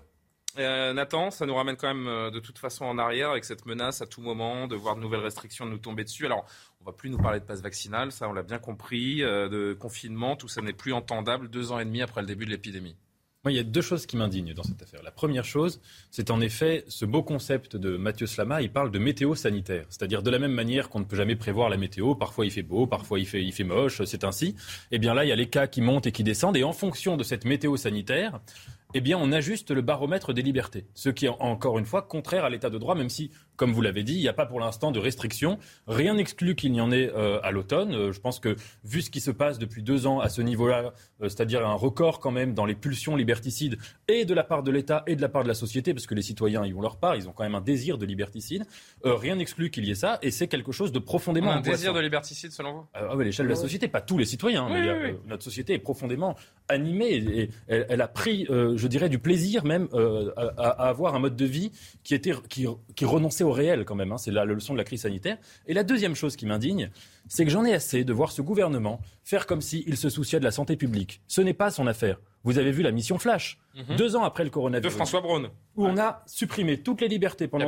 Euh, 0.57 0.93
Nathan, 0.93 1.31
ça 1.31 1.45
nous 1.45 1.55
ramène 1.55 1.75
quand 1.75 1.87
même 1.87 2.07
euh, 2.07 2.31
de 2.31 2.39
toute 2.39 2.57
façon 2.57 2.85
en 2.85 2.97
arrière 2.97 3.31
avec 3.31 3.43
cette 3.43 3.65
menace 3.65 4.01
à 4.01 4.05
tout 4.05 4.21
moment 4.21 4.67
de 4.67 4.75
voir 4.75 4.95
de 4.95 5.01
nouvelles 5.01 5.21
restrictions 5.21 5.65
nous 5.65 5.77
tomber 5.77 6.03
dessus. 6.03 6.25
Alors, 6.25 6.45
on 6.81 6.85
va 6.85 6.93
plus 6.93 7.09
nous 7.09 7.17
parler 7.17 7.39
de 7.39 7.45
passe 7.45 7.61
vaccinal, 7.61 8.11
ça 8.11 8.29
on 8.29 8.33
l'a 8.33 8.43
bien 8.43 8.59
compris, 8.59 9.21
euh, 9.21 9.49
de 9.49 9.73
confinement, 9.73 10.35
tout 10.35 10.47
ça 10.47 10.61
n'est 10.61 10.73
plus 10.73 10.93
entendable 10.93 11.49
deux 11.49 11.71
ans 11.71 11.79
et 11.79 11.85
demi 11.85 12.01
après 12.01 12.21
le 12.21 12.27
début 12.27 12.45
de 12.45 12.51
l'épidémie. 12.51 12.95
Moi, 13.43 13.51
il 13.51 13.57
y 13.57 13.59
a 13.59 13.63
deux 13.63 13.81
choses 13.81 14.07
qui 14.07 14.17
m'indignent 14.17 14.55
dans 14.55 14.63
cette 14.63 14.81
affaire. 14.81 15.03
La 15.03 15.11
première 15.11 15.45
chose, 15.45 15.79
c'est 16.09 16.31
en 16.31 16.41
effet 16.41 16.83
ce 16.87 17.05
beau 17.05 17.21
concept 17.21 17.75
de 17.75 17.95
Mathieu 17.95 18.25
Slama, 18.25 18.63
il 18.63 18.71
parle 18.71 18.89
de 18.89 18.97
météo 18.97 19.35
sanitaire. 19.35 19.85
C'est-à-dire 19.89 20.23
de 20.23 20.31
la 20.31 20.39
même 20.39 20.53
manière 20.53 20.89
qu'on 20.89 20.99
ne 20.99 21.05
peut 21.05 21.15
jamais 21.15 21.35
prévoir 21.35 21.69
la 21.69 21.77
météo, 21.77 22.15
parfois 22.15 22.47
il 22.47 22.51
fait 22.51 22.63
beau, 22.63 22.87
parfois 22.87 23.19
il 23.19 23.27
fait, 23.27 23.43
il 23.43 23.51
fait 23.51 23.63
moche, 23.63 24.01
c'est 24.05 24.23
ainsi. 24.23 24.55
Eh 24.89 24.97
bien 24.97 25.13
là, 25.13 25.25
il 25.25 25.27
y 25.27 25.31
a 25.31 25.35
les 25.35 25.47
cas 25.47 25.67
qui 25.67 25.81
montent 25.81 26.07
et 26.07 26.11
qui 26.11 26.23
descendent, 26.23 26.57
et 26.57 26.63
en 26.63 26.73
fonction 26.73 27.17
de 27.17 27.23
cette 27.23 27.45
météo 27.45 27.77
sanitaire, 27.77 28.39
eh 28.97 29.01
bien, 29.01 29.17
on 29.21 29.33
ajuste 29.33 29.71
le 29.71 29.81
baromètre 29.81 30.31
des 30.31 30.41
libertés. 30.41 30.87
Ce 30.93 31.09
qui 31.09 31.25
est 31.25 31.29
encore 31.41 31.77
une 31.77 31.85
fois 31.85 32.01
contraire 32.01 32.45
à 32.45 32.49
l'état 32.49 32.69
de 32.69 32.77
droit, 32.77 32.95
même 32.95 33.09
si 33.09 33.29
comme 33.55 33.73
vous 33.73 33.81
l'avez 33.81 34.03
dit, 34.03 34.15
il 34.15 34.21
n'y 34.21 34.27
a 34.27 34.33
pas 34.33 34.45
pour 34.45 34.59
l'instant 34.59 34.91
de 34.91 34.99
restrictions. 34.99 35.57
Rien 35.87 36.15
n'exclut 36.15 36.55
qu'il 36.55 36.71
n'y 36.71 36.81
en 36.81 36.91
ait 36.91 37.11
euh, 37.15 37.39
à 37.43 37.51
l'automne. 37.51 37.93
Euh, 37.93 38.11
je 38.11 38.19
pense 38.19 38.39
que, 38.39 38.55
vu 38.83 39.01
ce 39.01 39.09
qui 39.09 39.21
se 39.21 39.31
passe 39.31 39.59
depuis 39.59 39.83
deux 39.83 40.07
ans 40.07 40.19
à 40.19 40.29
ce 40.29 40.41
niveau-là, 40.41 40.93
euh, 41.21 41.29
c'est-à-dire 41.29 41.65
un 41.65 41.73
record 41.73 42.19
quand 42.19 42.31
même 42.31 42.53
dans 42.53 42.65
les 42.65 42.75
pulsions 42.75 43.15
liberticides, 43.15 43.77
et 44.07 44.25
de 44.25 44.33
la 44.33 44.43
part 44.43 44.63
de 44.63 44.71
l'État 44.71 45.03
et 45.07 45.15
de 45.15 45.21
la 45.21 45.29
part 45.29 45.43
de 45.43 45.47
la 45.47 45.53
société, 45.53 45.93
parce 45.93 46.07
que 46.07 46.15
les 46.15 46.21
citoyens 46.21 46.65
y 46.65 46.73
ont 46.73 46.81
leur 46.81 46.97
part, 46.97 47.15
ils 47.15 47.27
ont 47.29 47.31
quand 47.31 47.43
même 47.43 47.55
un 47.55 47.61
désir 47.61 47.97
de 47.97 48.05
liberticide, 48.05 48.65
rien 49.03 49.35
n'exclut 49.35 49.69
qu'il 49.69 49.85
y 49.85 49.91
ait 49.91 49.95
ça, 49.95 50.19
et 50.21 50.31
c'est 50.31 50.47
quelque 50.47 50.71
chose 50.71 50.91
de 50.91 50.99
profondément. 50.99 51.51
Un 51.51 51.61
désir 51.61 51.93
de 51.93 51.99
liberticide, 51.99 52.51
selon 52.51 52.73
vous? 52.73 52.85
Ah 52.93 53.15
oui, 53.15 53.25
l'échelle 53.25 53.45
de 53.45 53.51
la 53.51 53.55
société, 53.55 53.87
pas 53.87 54.01
tous 54.01 54.17
les 54.17 54.25
citoyens, 54.25 54.67
mais 54.69 55.15
notre 55.27 55.43
société 55.43 55.73
est 55.73 55.79
profondément 55.79 56.35
animée, 56.67 57.15
et, 57.15 57.49
elle, 57.67 58.01
a 58.01 58.07
pris, 58.07 58.45
je 58.49 58.87
dirais, 58.87 59.09
du 59.09 59.19
plaisir 59.19 59.63
même 59.63 59.87
à, 60.37 60.87
avoir 60.87 61.15
un 61.15 61.19
mode 61.19 61.35
de 61.35 61.45
vie 61.45 61.71
qui, 62.03 62.13
était, 62.13 62.33
qui, 62.49 62.67
qui 62.95 63.05
renonçait 63.05 63.44
au 63.45 63.51
réel 63.51 63.85
quand 63.85 63.95
même. 63.95 64.11
Hein. 64.11 64.17
c'est 64.17 64.31
la, 64.31 64.45
leçon 64.45 64.73
de 64.73 64.77
la 64.77 64.83
crise 64.83 65.01
sanitaire. 65.01 65.37
Et 65.67 65.73
la 65.73 65.83
deuxième 65.83 66.15
chose 66.15 66.35
qui 66.35 66.45
m'indigne, 66.45 66.89
c'est 67.27 67.45
que 67.45 67.51
j'en 67.51 67.65
ai 67.65 67.73
assez 67.73 68.03
de 68.03 68.13
voir 68.13 68.31
ce 68.31 68.41
gouvernement 68.41 68.99
faire 69.23 69.45
comme 69.45 69.61
s'il 69.61 69.97
se 69.97 70.09
souciait 70.09 70.39
de 70.39 70.43
la 70.43 70.51
santé 70.51 70.75
publique. 70.75 71.21
Ce 71.27 71.41
n'est 71.41 71.53
pas 71.53 71.71
son 71.71 71.87
affaire. 71.87 72.19
Vous 72.43 72.57
avez 72.59 72.71
vu 72.71 72.83
la 72.83 72.91
mission 72.91 73.17
Flash, 73.17 73.57
mhm. 73.75 73.95
deux 73.95 74.15
ans 74.15 74.23
après 74.23 74.43
le 74.43 74.49
coronavirus. 74.49 74.91
De 74.91 74.95
François 74.95 75.21
Braun. 75.21 75.49
Où 75.75 75.85
on 75.85 75.97
a 75.97 76.23
supprimé 76.27 76.77
toutes 76.77 77.01
les 77.01 77.07
libertés 77.07 77.47
pendant. 77.47 77.65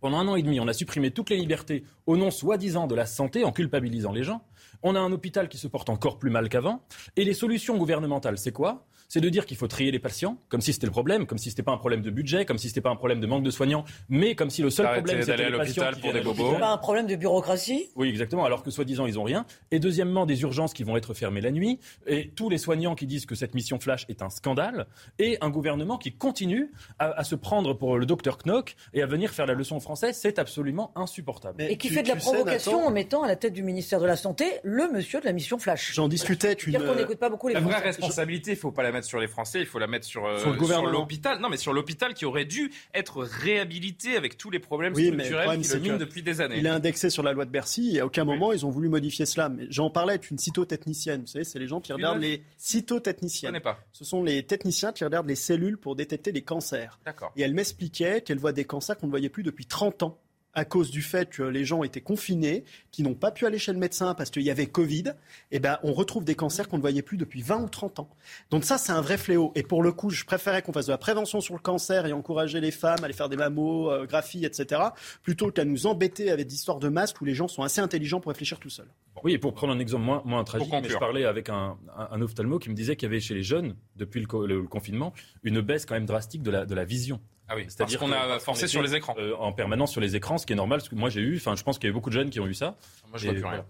Pendant 0.00 0.18
un 0.18 0.28
an 0.28 0.36
et 0.36 0.42
demi, 0.42 0.60
on 0.60 0.68
a 0.68 0.72
supprimé 0.72 1.10
toutes 1.10 1.30
les 1.30 1.36
libertés 1.36 1.82
au 2.06 2.16
nom 2.16 2.30
soi-disant 2.30 2.86
de 2.86 2.94
la 2.94 3.06
santé 3.06 3.44
en 3.44 3.52
culpabilisant 3.52 4.12
les 4.12 4.22
gens. 4.22 4.42
On 4.82 4.94
a 4.94 5.00
un 5.00 5.10
hôpital 5.10 5.48
qui 5.48 5.58
se 5.58 5.66
porte 5.66 5.88
encore 5.88 6.18
plus 6.18 6.30
mal 6.30 6.48
qu'avant. 6.48 6.82
Et 7.16 7.24
les 7.24 7.34
solutions 7.34 7.76
gouvernementales, 7.76 8.38
c'est 8.38 8.52
quoi? 8.52 8.86
C'est 9.08 9.20
de 9.20 9.28
dire 9.28 9.46
qu'il 9.46 9.56
faut 9.56 9.68
trier 9.68 9.90
les 9.90 9.98
patients, 9.98 10.38
comme 10.48 10.60
si 10.60 10.72
c'était 10.72 10.86
le 10.86 10.92
problème, 10.92 11.26
comme 11.26 11.38
si 11.38 11.50
c'était 11.50 11.62
pas 11.62 11.72
un 11.72 11.78
problème 11.78 12.02
de 12.02 12.10
budget, 12.10 12.44
comme 12.44 12.58
si 12.58 12.68
c'était 12.68 12.80
pas 12.80 12.90
un 12.90 12.96
problème 12.96 13.20
de 13.20 13.26
manque 13.26 13.42
de 13.42 13.50
soignants, 13.50 13.84
mais 14.08 14.34
comme 14.34 14.50
si 14.50 14.62
le 14.62 14.70
seul 14.70 14.86
problème 14.92 15.22
c'était 15.22 15.50
les 15.50 15.56
patients 15.56 15.84
pour 16.00 16.12
des 16.12 16.20
bobos. 16.20 16.58
pas 16.58 16.72
un 16.72 16.78
problème 16.78 17.06
de 17.06 17.16
bureaucratie? 17.16 17.88
Oui, 17.96 18.08
exactement. 18.08 18.44
Alors 18.44 18.62
que 18.62 18.70
soi-disant 18.70 19.06
ils 19.06 19.18
ont 19.18 19.24
rien. 19.24 19.46
Et 19.70 19.78
deuxièmement, 19.78 20.26
des 20.26 20.42
urgences 20.42 20.72
qui 20.72 20.84
vont 20.84 20.96
être 20.96 21.14
fermées 21.14 21.40
la 21.40 21.50
nuit, 21.50 21.78
et 22.06 22.30
tous 22.30 22.48
les 22.48 22.58
soignants 22.58 22.94
qui 22.94 23.06
disent 23.06 23.26
que 23.26 23.34
cette 23.34 23.54
mission 23.54 23.78
flash 23.78 24.06
est 24.08 24.22
un 24.22 24.30
scandale, 24.30 24.86
et 25.18 25.38
un 25.40 25.50
gouvernement 25.50 25.98
qui 25.98 26.12
continue 26.12 26.72
à, 26.98 27.24
se 27.24 27.34
prendre 27.34 27.74
pour 27.74 27.98
le 27.98 28.06
docteur 28.06 28.38
Knock 28.38 28.76
et 28.94 29.02
à 29.02 29.06
venir 29.06 29.30
faire 29.30 29.46
la 29.46 29.54
leçon 29.54 29.80
français, 29.80 30.12
c'est 30.12 30.38
absolument 30.38 30.92
insupportable. 30.94 31.62
et 31.62 31.76
qui 31.76 31.88
fait 31.88 32.02
de 32.02 32.08
la 32.08 32.16
provocation 32.16 32.86
en 32.86 32.90
mettant 32.90 33.22
à 33.22 33.28
la 33.28 33.36
tête 33.36 33.52
du 33.52 33.62
ministère 33.62 34.00
de 34.00 34.06
la 34.06 34.16
Santé 34.16 34.44
le 34.62 34.90
monsieur 34.92 35.20
de 35.20 35.24
la 35.24 35.32
mission 35.32 35.58
flash? 35.58 35.92
J'en 35.94 36.08
discutais. 36.08 36.54
Tu 36.54 36.70
dire 36.70 36.84
qu'on 36.84 36.94
n'écoute 36.94 37.18
pas 37.18 37.28
beaucoup 37.28 37.48
les 37.48 37.54
La 37.54 37.60
vraie 37.60 37.80
responsabilité, 37.80 38.52
il 38.52 38.56
faut 38.56 38.72
pas 38.72 38.82
la 38.82 38.92
mettre 38.96 39.06
sur 39.06 39.20
les 39.20 39.28
Français, 39.28 39.60
il 39.60 39.66
faut 39.66 39.78
la 39.78 39.86
mettre 39.86 40.06
sur, 40.06 40.26
euh, 40.26 40.38
sur 40.38 40.86
l'hôpital. 40.86 41.40
Non, 41.40 41.48
mais 41.48 41.56
sur 41.56 41.72
l'hôpital 41.72 42.14
qui 42.14 42.24
aurait 42.24 42.44
dû 42.44 42.72
être 42.94 43.22
réhabilité 43.22 44.16
avec 44.16 44.36
tous 44.36 44.50
les 44.50 44.58
problèmes 44.58 44.94
structurels 44.94 45.60
qui 45.60 45.68
le 45.72 45.80
minent 45.80 45.98
depuis 45.98 46.22
des 46.22 46.40
années. 46.40 46.58
Il 46.58 46.66
est 46.66 46.70
indexé 46.70 47.10
sur 47.10 47.22
la 47.22 47.32
loi 47.32 47.44
de 47.44 47.50
Bercy 47.50 47.96
et 47.96 48.00
à 48.00 48.06
aucun 48.06 48.24
moment 48.24 48.52
ils 48.52 48.66
ont 48.66 48.70
voulu 48.70 48.88
modifier 48.88 49.26
cela. 49.26 49.48
Mais 49.48 49.66
j'en 49.70 49.90
parlais 49.90 50.14
avec 50.14 50.30
une 50.30 50.38
cytotechnicienne. 50.38 51.22
Vous 51.22 51.26
savez, 51.26 51.44
c'est 51.44 51.58
les 51.58 51.68
gens 51.68 51.80
qui 51.80 51.92
regardent 51.92 52.20
les 52.20 52.42
cytotechniciens. 52.56 53.52
pas. 53.60 53.78
Ce 53.92 54.04
sont 54.04 54.22
les 54.22 54.44
techniciens 54.44 54.92
qui 54.92 55.04
regardent 55.04 55.28
les 55.28 55.36
cellules 55.36 55.78
pour 55.78 55.96
détecter 55.96 56.32
les 56.32 56.42
cancers. 56.42 56.98
Et 57.36 57.42
elle 57.42 57.54
m'expliquait 57.54 58.20
qu'elle 58.20 58.38
voit 58.38 58.52
des 58.52 58.64
cancers 58.64 58.96
qu'on 58.96 59.06
ne 59.06 59.12
voyait 59.12 59.28
plus 59.28 59.42
depuis 59.42 59.66
30 59.66 60.02
ans 60.02 60.18
à 60.56 60.64
cause 60.64 60.90
du 60.90 61.02
fait 61.02 61.28
que 61.28 61.42
les 61.42 61.64
gens 61.64 61.84
étaient 61.84 62.00
confinés, 62.00 62.64
qui 62.90 63.02
n'ont 63.02 63.14
pas 63.14 63.30
pu 63.30 63.44
aller 63.44 63.58
chez 63.58 63.74
le 63.74 63.78
médecin 63.78 64.14
parce 64.14 64.30
qu'il 64.30 64.42
y 64.42 64.50
avait 64.50 64.66
Covid, 64.66 65.12
eh 65.52 65.60
ben, 65.60 65.78
on 65.82 65.92
retrouve 65.92 66.24
des 66.24 66.34
cancers 66.34 66.66
qu'on 66.66 66.78
ne 66.78 66.80
voyait 66.80 67.02
plus 67.02 67.18
depuis 67.18 67.42
20 67.42 67.62
ou 67.62 67.68
30 67.68 68.00
ans. 68.00 68.08
Donc 68.50 68.64
ça, 68.64 68.78
c'est 68.78 68.92
un 68.92 69.02
vrai 69.02 69.18
fléau. 69.18 69.52
Et 69.54 69.62
pour 69.62 69.82
le 69.82 69.92
coup, 69.92 70.08
je 70.08 70.24
préférais 70.24 70.62
qu'on 70.62 70.72
fasse 70.72 70.86
de 70.86 70.92
la 70.92 70.98
prévention 70.98 71.42
sur 71.42 71.52
le 71.52 71.60
cancer 71.60 72.06
et 72.06 72.14
encourager 72.14 72.60
les 72.60 72.70
femmes 72.70 73.00
à 73.02 73.04
aller 73.04 73.12
faire 73.12 73.28
des 73.28 73.36
mammographies, 73.36 74.46
etc., 74.46 74.80
plutôt 75.22 75.50
qu'à 75.50 75.66
nous 75.66 75.86
embêter 75.86 76.30
avec 76.30 76.46
des 76.46 76.54
histoires 76.54 76.78
de 76.78 76.88
masques 76.88 77.20
où 77.20 77.26
les 77.26 77.34
gens 77.34 77.48
sont 77.48 77.62
assez 77.62 77.82
intelligents 77.82 78.20
pour 78.20 78.30
réfléchir 78.30 78.58
tout 78.58 78.70
seuls. 78.70 78.88
Oui, 79.24 79.34
et 79.34 79.38
pour 79.38 79.52
prendre 79.52 79.74
un 79.74 79.78
exemple 79.78 80.04
moins, 80.04 80.22
moins 80.24 80.42
tragique, 80.44 80.72
mais 80.72 80.88
je 80.88 80.96
parlais 80.96 81.26
avec 81.26 81.50
un, 81.50 81.76
un, 81.96 82.20
ophtalmo 82.22 82.58
qui 82.58 82.70
me 82.70 82.74
disait 82.74 82.96
qu'il 82.96 83.08
y 83.08 83.10
avait 83.10 83.20
chez 83.20 83.34
les 83.34 83.42
jeunes, 83.42 83.76
depuis 83.96 84.20
le, 84.20 84.62
confinement, 84.62 85.12
une 85.42 85.60
baisse 85.60 85.84
quand 85.84 85.94
même 85.94 86.06
drastique 86.06 86.42
de 86.42 86.50
la, 86.50 86.64
de 86.64 86.74
la 86.74 86.84
vision. 86.84 87.20
Ah 87.48 87.54
oui, 87.56 87.64
c'est-à-dire 87.68 87.98
qu'on 87.98 88.12
a 88.12 88.38
forcé 88.38 88.66
sur 88.66 88.82
les 88.82 88.94
écrans. 88.94 89.14
Euh, 89.18 89.34
en 89.38 89.52
permanence 89.52 89.92
sur 89.92 90.00
les 90.00 90.16
écrans, 90.16 90.38
ce 90.38 90.46
qui 90.46 90.52
est 90.52 90.56
normal, 90.56 90.78
parce 90.80 90.88
que 90.88 90.94
moi 90.94 91.10
j'ai 91.10 91.20
eu, 91.20 91.36
enfin 91.36 91.54
je 91.54 91.62
pense 91.62 91.78
qu'il 91.78 91.88
y 91.88 91.90
a 91.90 91.92
beaucoup 91.92 92.10
de 92.10 92.14
jeunes 92.14 92.30
qui 92.30 92.40
ont 92.40 92.46
eu 92.46 92.54
ça. 92.54 92.76
Moi 93.08 93.18
je 93.18 93.26
vois 93.26 93.34
plus 93.34 93.44
rien. 93.44 93.64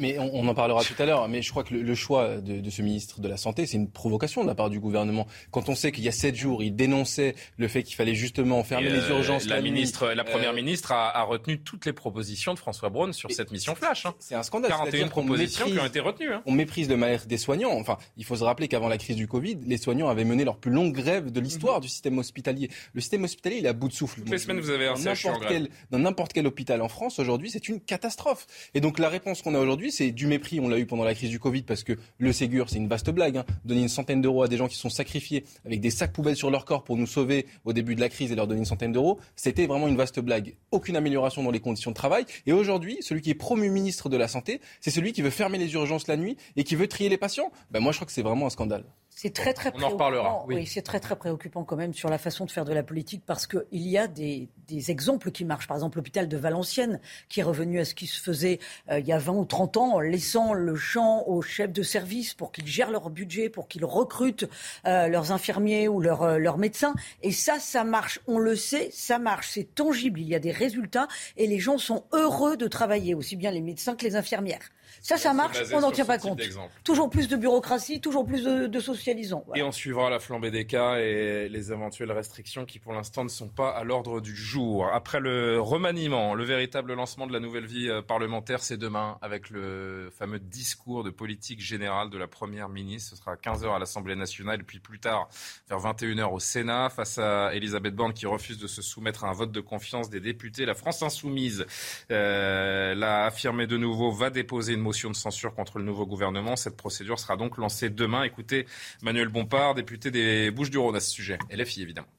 Mais, 0.00 0.18
on, 0.18 0.46
en 0.48 0.54
parlera 0.54 0.82
tout 0.82 1.00
à 1.00 1.06
l'heure, 1.06 1.28
mais 1.28 1.42
je 1.42 1.50
crois 1.50 1.64
que 1.64 1.74
le, 1.74 1.94
choix 1.94 2.38
de, 2.38 2.70
ce 2.70 2.82
ministre 2.82 3.20
de 3.20 3.28
la 3.28 3.36
Santé, 3.36 3.66
c'est 3.66 3.76
une 3.76 3.90
provocation 3.90 4.42
de 4.42 4.48
la 4.48 4.54
part 4.54 4.70
du 4.70 4.80
gouvernement. 4.80 5.26
Quand 5.50 5.68
on 5.68 5.74
sait 5.74 5.92
qu'il 5.92 6.04
y 6.04 6.08
a 6.08 6.12
sept 6.12 6.36
jours, 6.36 6.62
il 6.62 6.74
dénonçait 6.74 7.34
le 7.56 7.68
fait 7.68 7.82
qu'il 7.82 7.96
fallait 7.96 8.14
justement 8.14 8.62
fermer 8.64 8.90
les 8.90 8.98
euh, 8.98 9.16
urgences. 9.16 9.46
La, 9.46 9.60
ministre, 9.60 10.08
la 10.08 10.24
première 10.24 10.50
euh, 10.50 10.56
ministre 10.56 10.92
a, 10.92 11.22
retenu 11.22 11.60
toutes 11.60 11.84
les 11.86 11.92
propositions 11.92 12.54
de 12.54 12.58
François 12.58 12.88
Braun 12.88 13.12
sur 13.12 13.30
cette 13.30 13.50
mission 13.50 13.74
flash. 13.74 14.06
Hein. 14.06 14.14
C'est 14.18 14.34
un 14.34 14.42
scandale. 14.42 14.70
41 14.70 15.08
propositions 15.08 15.66
qui 15.66 15.78
ont 15.78 15.86
été 15.86 16.00
retenues. 16.00 16.32
Hein. 16.32 16.42
On 16.46 16.52
méprise 16.52 16.88
le 16.88 16.96
mal 16.96 17.18
des 17.26 17.38
soignants. 17.38 17.72
Enfin, 17.72 17.98
il 18.16 18.24
faut 18.24 18.36
se 18.36 18.44
rappeler 18.44 18.68
qu'avant 18.68 18.88
la 18.88 18.98
crise 18.98 19.16
du 19.16 19.26
Covid, 19.26 19.58
les 19.66 19.78
soignants 19.78 20.08
avaient 20.08 20.24
mené 20.24 20.44
leur 20.44 20.58
plus 20.58 20.70
longue 20.70 20.92
grève 20.92 21.30
de 21.30 21.40
l'histoire 21.40 21.76
mhm. 21.76 21.82
du 21.82 21.88
système 21.88 22.18
hospitalier. 22.18 22.70
Le 22.92 23.00
système 23.00 23.24
hospitalier, 23.24 23.58
il 23.58 23.66
est 23.66 23.70
à 23.70 23.72
bout 23.72 23.88
de 23.88 23.94
souffle. 23.94 24.20
Toutes 24.20 24.30
les 24.30 24.38
semaines, 24.38 24.60
vous 24.60 24.70
avez 24.70 24.88
un 24.88 24.94
n'importe 24.94 25.44
quel, 25.48 25.68
Dans 25.90 25.98
n'importe 25.98 26.32
quel 26.32 26.46
hôpital 26.46 26.82
en 26.82 26.88
France, 26.88 27.18
aujourd'hui, 27.18 27.50
c'est 27.50 27.68
une 27.68 27.80
catastrophe. 27.80 28.46
Et 28.74 28.80
donc 28.80 28.98
la 28.98 29.08
réponse 29.08 29.42
qu'on 29.42 29.54
a 29.54 29.58
aujourd'hui, 29.58 29.77
c'est 29.90 30.10
du 30.10 30.26
mépris 30.26 30.60
on 30.60 30.68
l'a 30.68 30.78
eu 30.78 30.86
pendant 30.86 31.04
la 31.04 31.14
crise 31.14 31.30
du 31.30 31.38
Covid 31.38 31.62
parce 31.62 31.84
que 31.84 31.94
le 32.18 32.32
Ségur, 32.32 32.68
c'est 32.68 32.78
une 32.78 32.88
vaste 32.88 33.10
blague. 33.10 33.38
Hein. 33.38 33.44
Donner 33.64 33.82
une 33.82 33.88
centaine 33.88 34.20
d'euros 34.20 34.42
à 34.42 34.48
des 34.48 34.56
gens 34.56 34.68
qui 34.68 34.76
sont 34.76 34.90
sacrifiés 34.90 35.44
avec 35.64 35.80
des 35.80 35.90
sacs 35.90 36.12
poubelles 36.12 36.36
sur 36.36 36.50
leur 36.50 36.64
corps 36.64 36.84
pour 36.84 36.96
nous 36.96 37.06
sauver 37.06 37.46
au 37.64 37.72
début 37.72 37.94
de 37.94 38.00
la 38.00 38.08
crise 38.08 38.32
et 38.32 38.34
leur 38.34 38.46
donner 38.46 38.60
une 38.60 38.66
centaine 38.66 38.92
d'euros, 38.92 39.18
c'était 39.36 39.66
vraiment 39.66 39.88
une 39.88 39.96
vaste 39.96 40.20
blague. 40.20 40.54
Aucune 40.70 40.96
amélioration 40.96 41.42
dans 41.42 41.50
les 41.50 41.60
conditions 41.60 41.90
de 41.90 41.96
travail. 41.96 42.24
Et 42.46 42.52
aujourd'hui, 42.52 42.98
celui 43.00 43.22
qui 43.22 43.30
est 43.30 43.34
promu 43.34 43.70
ministre 43.70 44.08
de 44.08 44.16
la 44.16 44.28
Santé, 44.28 44.60
c'est 44.80 44.90
celui 44.90 45.12
qui 45.12 45.22
veut 45.22 45.30
fermer 45.30 45.58
les 45.58 45.72
urgences 45.74 46.06
la 46.08 46.16
nuit 46.16 46.36
et 46.56 46.64
qui 46.64 46.76
veut 46.76 46.88
trier 46.88 47.08
les 47.08 47.18
patients. 47.18 47.50
Ben 47.70 47.80
moi, 47.80 47.92
je 47.92 47.98
crois 47.98 48.06
que 48.06 48.12
c'est 48.12 48.22
vraiment 48.22 48.46
un 48.46 48.50
scandale. 48.50 48.84
C'est 49.20 49.34
très 49.34 49.52
très 49.52 49.72
On 49.74 49.82
en 49.82 49.88
reparlera. 49.88 50.44
Oui, 50.46 50.64
c'est 50.64 50.82
très 50.82 51.00
très 51.00 51.16
préoccupant 51.16 51.64
quand 51.64 51.74
même 51.74 51.92
sur 51.92 52.08
la 52.08 52.18
façon 52.18 52.44
de 52.44 52.52
faire 52.52 52.64
de 52.64 52.72
la 52.72 52.84
politique 52.84 53.24
parce 53.26 53.48
qu'il 53.48 53.64
y 53.72 53.98
a 53.98 54.06
des, 54.06 54.48
exemples 54.68 55.32
qui 55.32 55.44
marchent. 55.44 55.66
Par 55.66 55.76
exemple, 55.76 55.98
l'hôpital 55.98 56.28
de 56.28 56.36
Valenciennes 56.36 57.00
qui 57.28 57.40
est 57.40 57.42
revenu 57.42 57.80
à 57.80 57.84
ce 57.84 57.96
qui 57.96 58.06
se 58.06 58.22
faisait 58.22 58.60
euh, 58.88 59.00
il 59.00 59.08
y 59.08 59.12
a 59.12 59.18
20 59.18 59.32
ou 59.32 59.44
30 59.44 59.76
ans 59.76 59.94
en 59.94 59.98
laissant 59.98 60.52
le 60.52 60.76
champ 60.76 61.24
aux 61.26 61.42
chefs 61.42 61.72
de 61.72 61.82
service 61.82 62.34
pour 62.34 62.52
qu'ils 62.52 62.68
gèrent 62.68 62.92
leur 62.92 63.10
budget, 63.10 63.48
pour 63.48 63.66
qu'ils 63.66 63.84
recrutent 63.84 64.48
euh, 64.86 65.08
leurs 65.08 65.32
infirmiers 65.32 65.88
ou 65.88 66.00
leurs, 66.00 66.22
euh, 66.22 66.38
leurs 66.38 66.58
médecins. 66.58 66.94
Et 67.24 67.32
ça, 67.32 67.58
ça 67.58 67.82
marche. 67.82 68.20
On 68.28 68.38
le 68.38 68.54
sait, 68.54 68.88
ça 68.92 69.18
marche. 69.18 69.50
C'est 69.50 69.74
tangible. 69.74 70.20
Il 70.20 70.28
y 70.28 70.36
a 70.36 70.38
des 70.38 70.52
résultats 70.52 71.08
et 71.36 71.48
les 71.48 71.58
gens 71.58 71.78
sont 71.78 72.04
heureux 72.12 72.56
de 72.56 72.68
travailler, 72.68 73.16
aussi 73.16 73.34
bien 73.34 73.50
les 73.50 73.62
médecins 73.62 73.96
que 73.96 74.04
les 74.04 74.14
infirmières. 74.14 74.70
Ça, 75.00 75.16
ça 75.16 75.32
marche, 75.32 75.58
on 75.72 75.80
n'en 75.80 75.90
tient 75.90 76.04
pas 76.04 76.18
compte. 76.18 76.40
Toujours 76.84 77.10
plus 77.10 77.28
de 77.28 77.36
bureaucratie, 77.36 78.00
toujours 78.00 78.26
plus 78.26 78.44
de, 78.44 78.80
socialisant. 78.80 79.44
Et 79.54 79.62
on 79.62 79.72
suivra 79.72 80.10
la 80.10 80.18
flambée 80.18 80.50
des 80.50 80.66
cas 80.66 80.96
et 80.98 81.48
les 81.48 81.72
éventuelles 81.72 82.12
restrictions 82.12 82.64
qui, 82.64 82.78
pour 82.78 82.92
l'instant, 82.92 83.24
ne 83.24 83.28
sont 83.28 83.48
pas 83.48 83.70
à 83.70 83.84
l'ordre 83.84 84.20
du 84.20 84.34
jour. 84.34 84.86
Après 84.92 85.20
le 85.20 85.60
remaniement, 85.60 86.34
le 86.34 86.44
véritable 86.44 86.94
lancement 86.94 87.26
de 87.26 87.32
la 87.32 87.40
nouvelle 87.40 87.66
vie 87.66 87.88
euh, 87.88 88.02
parlementaire, 88.02 88.62
c'est 88.62 88.76
demain, 88.76 89.18
avec 89.22 89.50
le 89.50 90.10
fameux 90.16 90.38
discours 90.38 91.04
de 91.04 91.10
politique 91.10 91.60
générale 91.60 92.10
de 92.10 92.18
la 92.18 92.26
Première 92.26 92.68
ministre. 92.68 93.10
Ce 93.10 93.16
sera 93.16 93.32
à 93.32 93.36
15h 93.36 93.74
à 93.74 93.78
l'Assemblée 93.78 94.16
nationale, 94.16 94.64
puis 94.64 94.80
plus 94.80 95.00
tard, 95.00 95.28
vers 95.68 95.78
21h 95.78 96.32
au 96.32 96.38
Sénat, 96.38 96.88
face 96.90 97.18
à 97.18 97.54
Elisabeth 97.54 97.94
Borne 97.94 98.12
qui 98.12 98.26
refuse 98.26 98.58
de 98.58 98.66
se 98.66 98.82
soumettre 98.82 99.24
à 99.24 99.28
un 99.28 99.32
vote 99.32 99.52
de 99.52 99.60
confiance 99.60 100.10
des 100.10 100.20
députés. 100.20 100.64
La 100.64 100.74
France 100.74 101.02
insoumise 101.02 101.66
euh, 102.10 102.94
l'a 102.94 103.26
affirmé 103.26 103.66
de 103.66 103.76
nouveau, 103.76 104.10
va 104.10 104.30
déposer 104.30 104.76
une 104.78 104.84
motion 104.84 105.10
de 105.10 105.16
censure 105.16 105.54
contre 105.54 105.78
le 105.78 105.84
nouveau 105.84 106.06
gouvernement. 106.06 106.56
Cette 106.56 106.76
procédure 106.76 107.18
sera 107.18 107.36
donc 107.36 107.58
lancée 107.58 107.90
demain. 107.90 108.22
Écoutez 108.22 108.66
Manuel 109.02 109.28
Bompard, 109.28 109.74
député 109.74 110.10
des 110.10 110.50
Bouches-du-Rhône 110.50 110.96
à 110.96 111.00
ce 111.00 111.10
sujet. 111.10 111.38
LFI 111.50 111.82
évidemment. 111.82 112.17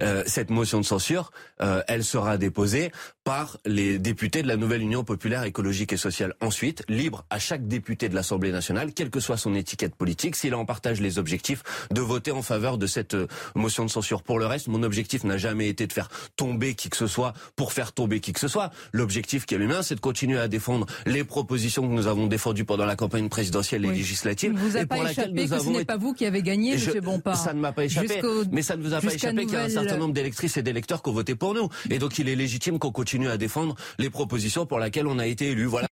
Euh, 0.00 0.22
cette 0.26 0.50
motion 0.50 0.80
de 0.80 0.84
censure, 0.84 1.30
euh, 1.60 1.82
elle 1.88 2.04
sera 2.04 2.36
déposée 2.38 2.90
par 3.22 3.58
les 3.64 3.98
députés 3.98 4.42
de 4.42 4.48
la 4.48 4.56
nouvelle 4.56 4.82
Union 4.82 5.04
populaire 5.04 5.44
écologique 5.44 5.92
et 5.92 5.96
sociale. 5.96 6.34
Ensuite, 6.40 6.84
libre 6.88 7.24
à 7.30 7.38
chaque 7.38 7.66
député 7.66 8.08
de 8.08 8.14
l'Assemblée 8.14 8.52
nationale, 8.52 8.92
quelle 8.92 9.10
que 9.10 9.20
soit 9.20 9.36
son 9.36 9.54
étiquette 9.54 9.94
politique, 9.94 10.36
s'il 10.36 10.54
en 10.54 10.64
partage 10.64 11.00
les 11.00 11.18
objectifs, 11.18 11.62
de 11.90 12.00
voter 12.00 12.32
en 12.32 12.42
faveur 12.42 12.76
de 12.76 12.86
cette 12.86 13.14
euh, 13.14 13.26
motion 13.54 13.84
de 13.84 13.90
censure. 13.90 14.22
Pour 14.22 14.38
le 14.38 14.46
reste, 14.46 14.68
mon 14.68 14.82
objectif 14.82 15.24
n'a 15.24 15.38
jamais 15.38 15.68
été 15.68 15.86
de 15.86 15.92
faire 15.92 16.08
tomber 16.36 16.74
qui 16.74 16.90
que 16.90 16.96
ce 16.96 17.06
soit 17.06 17.32
pour 17.56 17.72
faire 17.72 17.92
tomber 17.92 18.20
qui 18.20 18.32
que 18.32 18.40
ce 18.40 18.48
soit. 18.48 18.70
L'objectif 18.92 19.46
qui 19.46 19.54
est 19.54 19.58
le 19.58 19.66
mien, 19.66 19.82
c'est 19.82 19.94
de 19.94 20.00
continuer 20.00 20.38
à 20.38 20.48
défendre 20.48 20.86
les 21.06 21.24
propositions 21.24 21.82
que 21.82 21.92
nous 21.92 22.06
avons 22.06 22.26
défendues 22.26 22.64
pendant 22.64 22.84
la 22.84 22.96
campagne 22.96 23.28
présidentielle 23.28 23.84
et 23.84 23.90
législative. 23.90 24.52
Vous 24.56 24.76
et 24.76 24.86
pour 24.86 25.02
pas 25.02 25.10
échappé 25.10 25.46
que 25.48 25.58
ce 25.58 25.68
n'est 25.70 25.84
pas 25.84 25.96
vous 25.96 26.12
qui 26.12 26.26
avez 26.26 26.42
gagné, 26.42 26.74
M. 26.74 27.00
Bompard. 27.00 27.36
Ça 27.36 27.54
ne 27.54 27.60
m'a 27.60 27.72
pas 27.72 27.84
échappé, 27.84 28.20
mais 28.50 28.62
ça 28.62 28.76
ne 28.76 28.82
vous 28.82 28.92
a 28.92 29.00
pas 29.00 29.14
échappé 29.14 29.44
qu'il 29.46 29.54
y 29.54 29.56
a 29.56 29.62
un 29.62 29.68
certain 29.68 29.83
nombre 29.92 30.14
d'électrices 30.14 30.56
et 30.56 30.62
d'électeurs 30.62 31.02
qui 31.02 31.10
ont 31.10 31.12
voté 31.12 31.34
pour 31.34 31.54
nous. 31.54 31.68
Et 31.90 31.98
donc 31.98 32.18
il 32.18 32.28
est 32.28 32.36
légitime 32.36 32.78
qu'on 32.78 32.92
continue 32.92 33.28
à 33.28 33.36
défendre 33.36 33.74
les 33.98 34.10
propositions 34.10 34.66
pour 34.66 34.78
lesquelles 34.78 35.06
on 35.06 35.18
a 35.18 35.26
été 35.26 35.50
élu. 35.50 35.66
Voilà. 35.66 35.86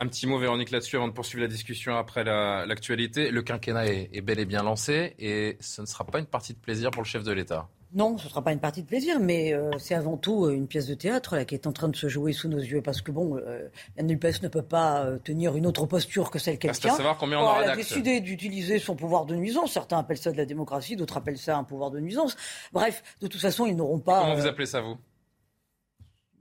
Un 0.00 0.06
petit 0.06 0.28
mot, 0.28 0.38
Véronique, 0.38 0.70
là-dessus, 0.70 0.94
avant 0.94 1.08
de 1.08 1.12
poursuivre 1.12 1.42
la 1.42 1.48
discussion 1.48 1.96
après 1.96 2.22
l'actualité. 2.22 3.32
le 3.32 3.42
quinquennat 3.42 3.86
est, 3.86 4.20
bel 4.20 4.38
et 4.38 4.44
bien 4.44 4.62
lancé 4.62 5.14
et 5.18 5.56
ce 5.60 5.80
ne 5.80 5.86
sera 5.86 6.04
pas 6.04 6.20
une 6.20 6.26
partie 6.26 6.54
de 6.54 6.58
plaisir 6.58 6.92
pour 6.92 7.02
le 7.02 7.08
chef 7.08 7.24
de 7.24 7.32
l'État. 7.32 7.68
Non, 7.94 8.18
ce 8.18 8.24
ne 8.24 8.28
sera 8.28 8.42
pas 8.42 8.52
une 8.52 8.60
partie 8.60 8.82
de 8.82 8.86
plaisir, 8.86 9.18
mais 9.18 9.54
euh, 9.54 9.70
c'est 9.78 9.94
avant 9.94 10.18
tout 10.18 10.44
euh, 10.44 10.52
une 10.52 10.66
pièce 10.66 10.86
de 10.86 10.94
théâtre 10.94 11.36
là, 11.36 11.46
qui 11.46 11.54
est 11.54 11.66
en 11.66 11.72
train 11.72 11.88
de 11.88 11.96
se 11.96 12.08
jouer 12.08 12.34
sous 12.34 12.48
nos 12.48 12.58
yeux. 12.58 12.82
Parce 12.82 13.00
que 13.00 13.10
bon, 13.10 13.36
euh, 13.36 13.68
la 13.96 14.02
NUPES 14.02 14.42
ne 14.42 14.48
peut 14.48 14.62
pas 14.62 15.06
tenir 15.24 15.56
une 15.56 15.66
autre 15.66 15.86
posture 15.86 16.30
que 16.30 16.38
celle 16.38 16.58
qu'elle 16.58 16.72
tient. 16.72 16.94
savoir 16.94 17.16
combien 17.16 17.40
on 17.40 17.60
Elle 17.62 17.70
a 17.70 17.76
décidé 17.76 18.20
d'utiliser 18.20 18.78
son 18.78 18.94
pouvoir 18.94 19.24
de 19.24 19.34
nuisance. 19.34 19.72
Certains 19.72 19.98
appellent 19.98 20.18
ça 20.18 20.32
de 20.32 20.36
la 20.36 20.44
démocratie, 20.44 20.96
d'autres 20.96 21.16
appellent 21.16 21.38
ça 21.38 21.56
un 21.56 21.64
pouvoir 21.64 21.90
de 21.90 21.98
nuisance. 21.98 22.36
Bref, 22.72 23.02
de 23.22 23.26
toute 23.26 23.40
façon, 23.40 23.64
ils 23.64 23.76
n'auront 23.76 24.00
pas. 24.00 24.20
comment 24.20 24.34
vous 24.34 24.46
appelez 24.46 24.66
ça, 24.66 24.82
vous? 24.82 24.98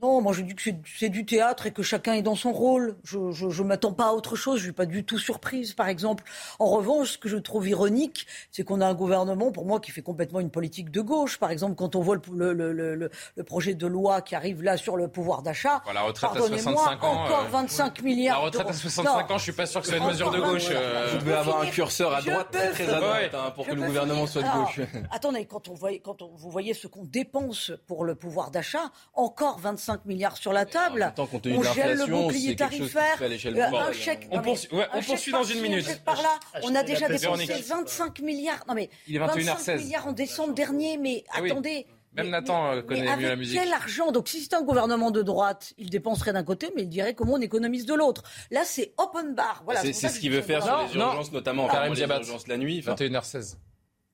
Non, 0.02 0.22
moi 0.22 0.32
je 0.32 0.42
dis 0.42 0.54
que 0.54 0.62
c'est 0.86 1.10
du 1.10 1.26
théâtre 1.26 1.66
et 1.66 1.72
que 1.72 1.82
chacun 1.82 2.14
est 2.14 2.22
dans 2.22 2.36
son 2.36 2.52
rôle. 2.52 2.98
Je 3.04 3.18
ne 3.18 3.68
m'attends 3.68 3.94
pas 3.94 4.10
à 4.10 4.12
autre 4.12 4.36
chose, 4.36 4.60
je 4.60 4.66
suis 4.66 4.72
pas 4.72 4.86
du 4.86 5.04
tout 5.04 5.18
surprise, 5.18 5.74
par 5.74 5.88
exemple. 5.88 6.24
En 6.60 6.68
revanche, 6.68 7.14
ce 7.14 7.18
que 7.18 7.28
je 7.28 7.38
trouve 7.38 7.68
ironique, 7.68 8.28
c'est 8.52 8.64
qu'on 8.64 8.82
a 8.82 8.86
un 8.86 8.94
gouvernement, 8.94 9.52
pour 9.52 9.66
moi, 9.66 9.80
qui 9.80 9.92
fait 9.92 10.04
complètement 10.04 10.40
une 10.40 10.52
politique 10.52 10.92
de 10.92 11.02
gauche. 11.02 11.40
Par 11.40 11.50
exemple, 11.50 11.76
quand 11.76 11.96
on 11.96 12.02
voit 12.02 12.18
le, 12.32 12.54
le, 12.54 12.74
le, 12.74 13.10
le 13.36 13.44
projet 13.44 13.74
de 13.74 13.88
loi 13.88 14.22
qui 14.22 14.36
arrive 14.36 14.62
là 14.62 14.78
sur 14.78 14.98
le 14.98 15.08
pouvoir 15.08 15.42
d'achat, 15.42 15.82
la 15.92 16.02
retraite 16.04 16.30
à 16.32 16.36
65 16.36 17.04
ans, 17.04 17.24
encore 17.24 17.48
25 17.52 18.00
euh, 18.00 18.04
milliards. 18.04 18.40
La 18.40 18.46
retraite 18.46 18.70
à 18.70 18.74
65 18.74 19.32
ans, 19.32 19.38
je 19.40 19.44
suis 19.44 19.52
pas 19.52 19.66
sûr 19.66 19.82
que 19.82 19.88
ce 19.88 19.94
soit 19.94 20.04
une 20.04 20.12
mesure 20.12 20.30
de 20.30 20.40
gauche. 20.40 20.68
Euh. 20.72 21.08
Vous 21.14 21.18
devez 21.20 21.34
avoir 21.34 21.62
un 21.62 21.66
curseur 21.66 22.14
à 22.14 22.22
droite 22.22 22.50
très 22.52 22.70
très 22.72 22.90
à 22.90 23.00
droite 23.00 23.34
hein, 23.34 23.52
pour 23.56 23.66
que 23.66 23.74
le 23.74 23.82
gouvernement 23.82 24.28
soit 24.28 24.44
de 24.44 24.48
gauche. 24.48 24.82
attendez, 25.12 25.46
quand, 25.46 25.70
on 25.70 25.74
voit, 25.74 25.92
quand 26.04 26.22
on, 26.22 26.30
vous 26.36 26.52
voyez 26.52 26.76
ce 26.76 26.86
qu'on 26.86 27.04
dépense 27.04 27.72
pour 27.88 28.06
le 28.06 28.14
pouvoir 28.14 28.52
d'achat, 28.52 28.92
encore 29.16 29.58
25 29.58 29.87
milliards 30.06 30.38
sur 30.38 30.54
la 30.54 30.66
table. 30.66 31.14
on 31.18 31.64
gèle 31.74 31.98
le 31.98 32.06
bouclier 32.06 32.56
tarifaire, 32.56 33.22
un 33.22 33.92
chèque. 33.94 34.28
On, 34.32 34.42
poursuit, 34.42 35.32
dans 35.32 35.44
une 35.44 35.62
minute. 35.62 36.02
Par 36.04 36.22
là, 36.22 36.40
on 36.64 36.76
a 36.76 36.84
déjà 36.84 37.08
dépensé 37.08 37.54
25 37.54 38.20
milliards. 38.22 38.64
Non 38.68 38.74
mais 38.74 38.90
Il 39.08 39.16
est 39.16 39.20
25 39.20 39.78
milliards 39.78 40.08
en 40.08 40.14
décembre 40.14 40.54
dernier. 40.54 40.98
Mais 40.98 41.24
eh 41.38 41.52
attendez. 41.52 41.86
Même 42.14 42.30
Nathan 42.30 42.72
euh, 42.72 42.82
connaît 42.82 43.16
mieux 43.16 43.28
la 43.28 43.36
musique. 43.36 43.60
Quel 43.60 43.72
argent? 43.72 44.12
Donc, 44.12 44.28
si 44.28 44.42
c'était 44.42 44.56
un 44.56 44.64
gouvernement 44.64 45.12
de 45.12 45.22
droite, 45.22 45.74
il 45.78 45.92
dépenserait 45.92 46.34
d'un 46.34 46.44
côté, 46.44 46.72
mais 46.76 46.82
il 46.82 46.90
dirait 46.90 47.14
comment 47.14 47.34
on 47.34 47.42
économise 47.42 47.86
de 47.86 47.94
l'autre. 47.94 48.24
Là, 48.50 48.64
c'est 48.66 48.94
open 48.98 49.36
bar. 49.36 49.62
Voilà, 49.66 49.82
c'est 49.82 49.94
ce 49.94 50.20
qu'il 50.20 50.32
veut 50.32 50.42
faire 50.42 50.64
sur 50.64 50.78
les 50.78 50.96
urgences, 50.96 51.32
notamment 51.32 51.68
les 51.68 52.02
urgences 52.02 52.48
la 52.48 52.58
nuit. 52.58 52.82
21h16. 52.82 53.58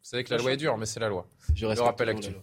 Vous 0.04 0.10
savez 0.10 0.26
que 0.26 0.32
la 0.32 0.38
loi 0.38 0.52
est 0.52 0.58
dure, 0.58 0.78
mais 0.78 0.86
c'est 0.86 1.00
la 1.00 1.08
loi. 1.08 1.26
Je 1.56 1.66
le 1.66 1.82
rappelle 1.82 2.10
actuel. 2.10 2.36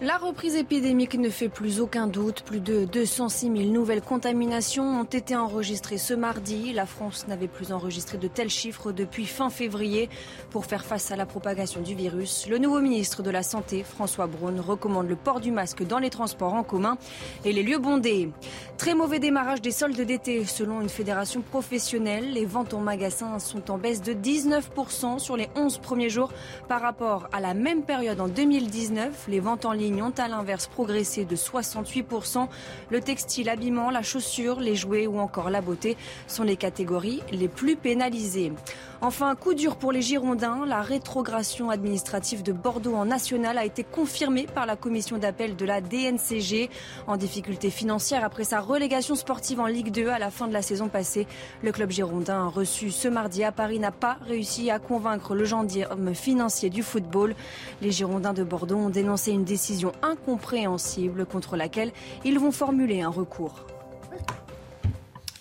La 0.00 0.16
reprise 0.16 0.54
épidémique 0.54 1.18
ne 1.18 1.28
fait 1.28 1.48
plus 1.48 1.80
aucun 1.80 2.06
doute. 2.06 2.42
Plus 2.42 2.60
de 2.60 2.84
206 2.84 3.46
000 3.46 3.72
nouvelles 3.72 4.00
contaminations 4.00 4.84
ont 4.84 5.02
été 5.02 5.34
enregistrées 5.34 5.98
ce 5.98 6.14
mardi. 6.14 6.72
La 6.72 6.86
France 6.86 7.26
n'avait 7.26 7.48
plus 7.48 7.72
enregistré 7.72 8.16
de 8.16 8.28
tels 8.28 8.48
chiffres 8.48 8.92
depuis 8.92 9.26
fin 9.26 9.50
février. 9.50 10.08
Pour 10.50 10.66
faire 10.66 10.84
face 10.84 11.10
à 11.10 11.16
la 11.16 11.26
propagation 11.26 11.80
du 11.80 11.96
virus, 11.96 12.46
le 12.48 12.58
nouveau 12.58 12.78
ministre 12.78 13.24
de 13.24 13.30
la 13.30 13.42
Santé, 13.42 13.82
François 13.82 14.28
Braun, 14.28 14.60
recommande 14.60 15.08
le 15.08 15.16
port 15.16 15.40
du 15.40 15.50
masque 15.50 15.84
dans 15.84 15.98
les 15.98 16.10
transports 16.10 16.54
en 16.54 16.62
commun 16.62 16.96
et 17.44 17.52
les 17.52 17.64
lieux 17.64 17.78
bondés. 17.78 18.30
Très 18.76 18.94
mauvais 18.94 19.18
démarrage 19.18 19.62
des 19.62 19.72
soldes 19.72 20.00
d'été. 20.00 20.44
Selon 20.44 20.80
une 20.80 20.88
fédération 20.88 21.40
professionnelle, 21.40 22.32
les 22.34 22.44
ventes 22.44 22.72
en 22.72 22.80
magasin 22.80 23.40
sont 23.40 23.68
en 23.72 23.78
baisse 23.78 24.00
de 24.00 24.12
19% 24.12 25.18
sur 25.18 25.36
les 25.36 25.48
11 25.56 25.78
premiers 25.78 26.08
jours 26.08 26.30
par 26.68 26.82
rapport 26.82 27.28
à 27.32 27.40
la 27.40 27.52
même 27.52 27.82
période 27.82 28.20
en 28.20 28.28
2019. 28.28 29.26
Les 29.26 29.40
ventes 29.40 29.64
en 29.64 29.72
ligne 29.72 29.87
ont 29.94 30.12
à 30.18 30.28
l'inverse 30.28 30.66
progressé 30.66 31.24
de 31.24 31.36
68%. 31.36 32.48
Le 32.90 33.00
textile, 33.00 33.46
l'habillement, 33.46 33.90
la 33.90 34.02
chaussure, 34.02 34.60
les 34.60 34.76
jouets 34.76 35.06
ou 35.06 35.18
encore 35.18 35.50
la 35.50 35.60
beauté 35.60 35.96
sont 36.26 36.42
les 36.42 36.56
catégories 36.56 37.22
les 37.32 37.48
plus 37.48 37.76
pénalisées. 37.76 38.52
Enfin, 39.00 39.36
coup 39.36 39.54
dur 39.54 39.76
pour 39.76 39.92
les 39.92 40.02
Girondins. 40.02 40.66
La 40.66 40.82
rétrogradation 40.82 41.70
administrative 41.70 42.42
de 42.42 42.52
Bordeaux 42.52 42.96
en 42.96 43.04
national 43.04 43.56
a 43.56 43.64
été 43.64 43.84
confirmée 43.84 44.46
par 44.52 44.66
la 44.66 44.74
commission 44.74 45.18
d'appel 45.18 45.54
de 45.54 45.64
la 45.64 45.80
DNCG. 45.80 46.68
En 47.06 47.16
difficulté 47.16 47.70
financière 47.70 48.24
après 48.24 48.42
sa 48.42 48.58
relégation 48.58 49.14
sportive 49.14 49.60
en 49.60 49.66
Ligue 49.66 49.92
2 49.92 50.08
à 50.08 50.18
la 50.18 50.32
fin 50.32 50.48
de 50.48 50.52
la 50.52 50.62
saison 50.62 50.88
passée, 50.88 51.28
le 51.62 51.70
club 51.70 51.92
girondin 51.92 52.48
reçu 52.48 52.90
ce 52.90 53.06
mardi 53.06 53.44
à 53.44 53.52
Paris 53.52 53.78
n'a 53.78 53.92
pas 53.92 54.18
réussi 54.26 54.68
à 54.68 54.80
convaincre 54.80 55.36
le 55.36 55.44
gendarme 55.44 56.12
financier 56.12 56.68
du 56.68 56.82
football. 56.82 57.36
Les 57.82 57.92
Girondins 57.92 58.32
de 58.32 58.42
Bordeaux 58.42 58.78
ont 58.78 58.90
dénoncé 58.90 59.30
une 59.30 59.44
décision 59.44 59.77
incompréhensible 60.02 61.26
contre 61.26 61.56
laquelle 61.56 61.92
ils 62.24 62.38
vont 62.38 62.52
formuler 62.52 63.00
un 63.00 63.10
recours. 63.10 63.66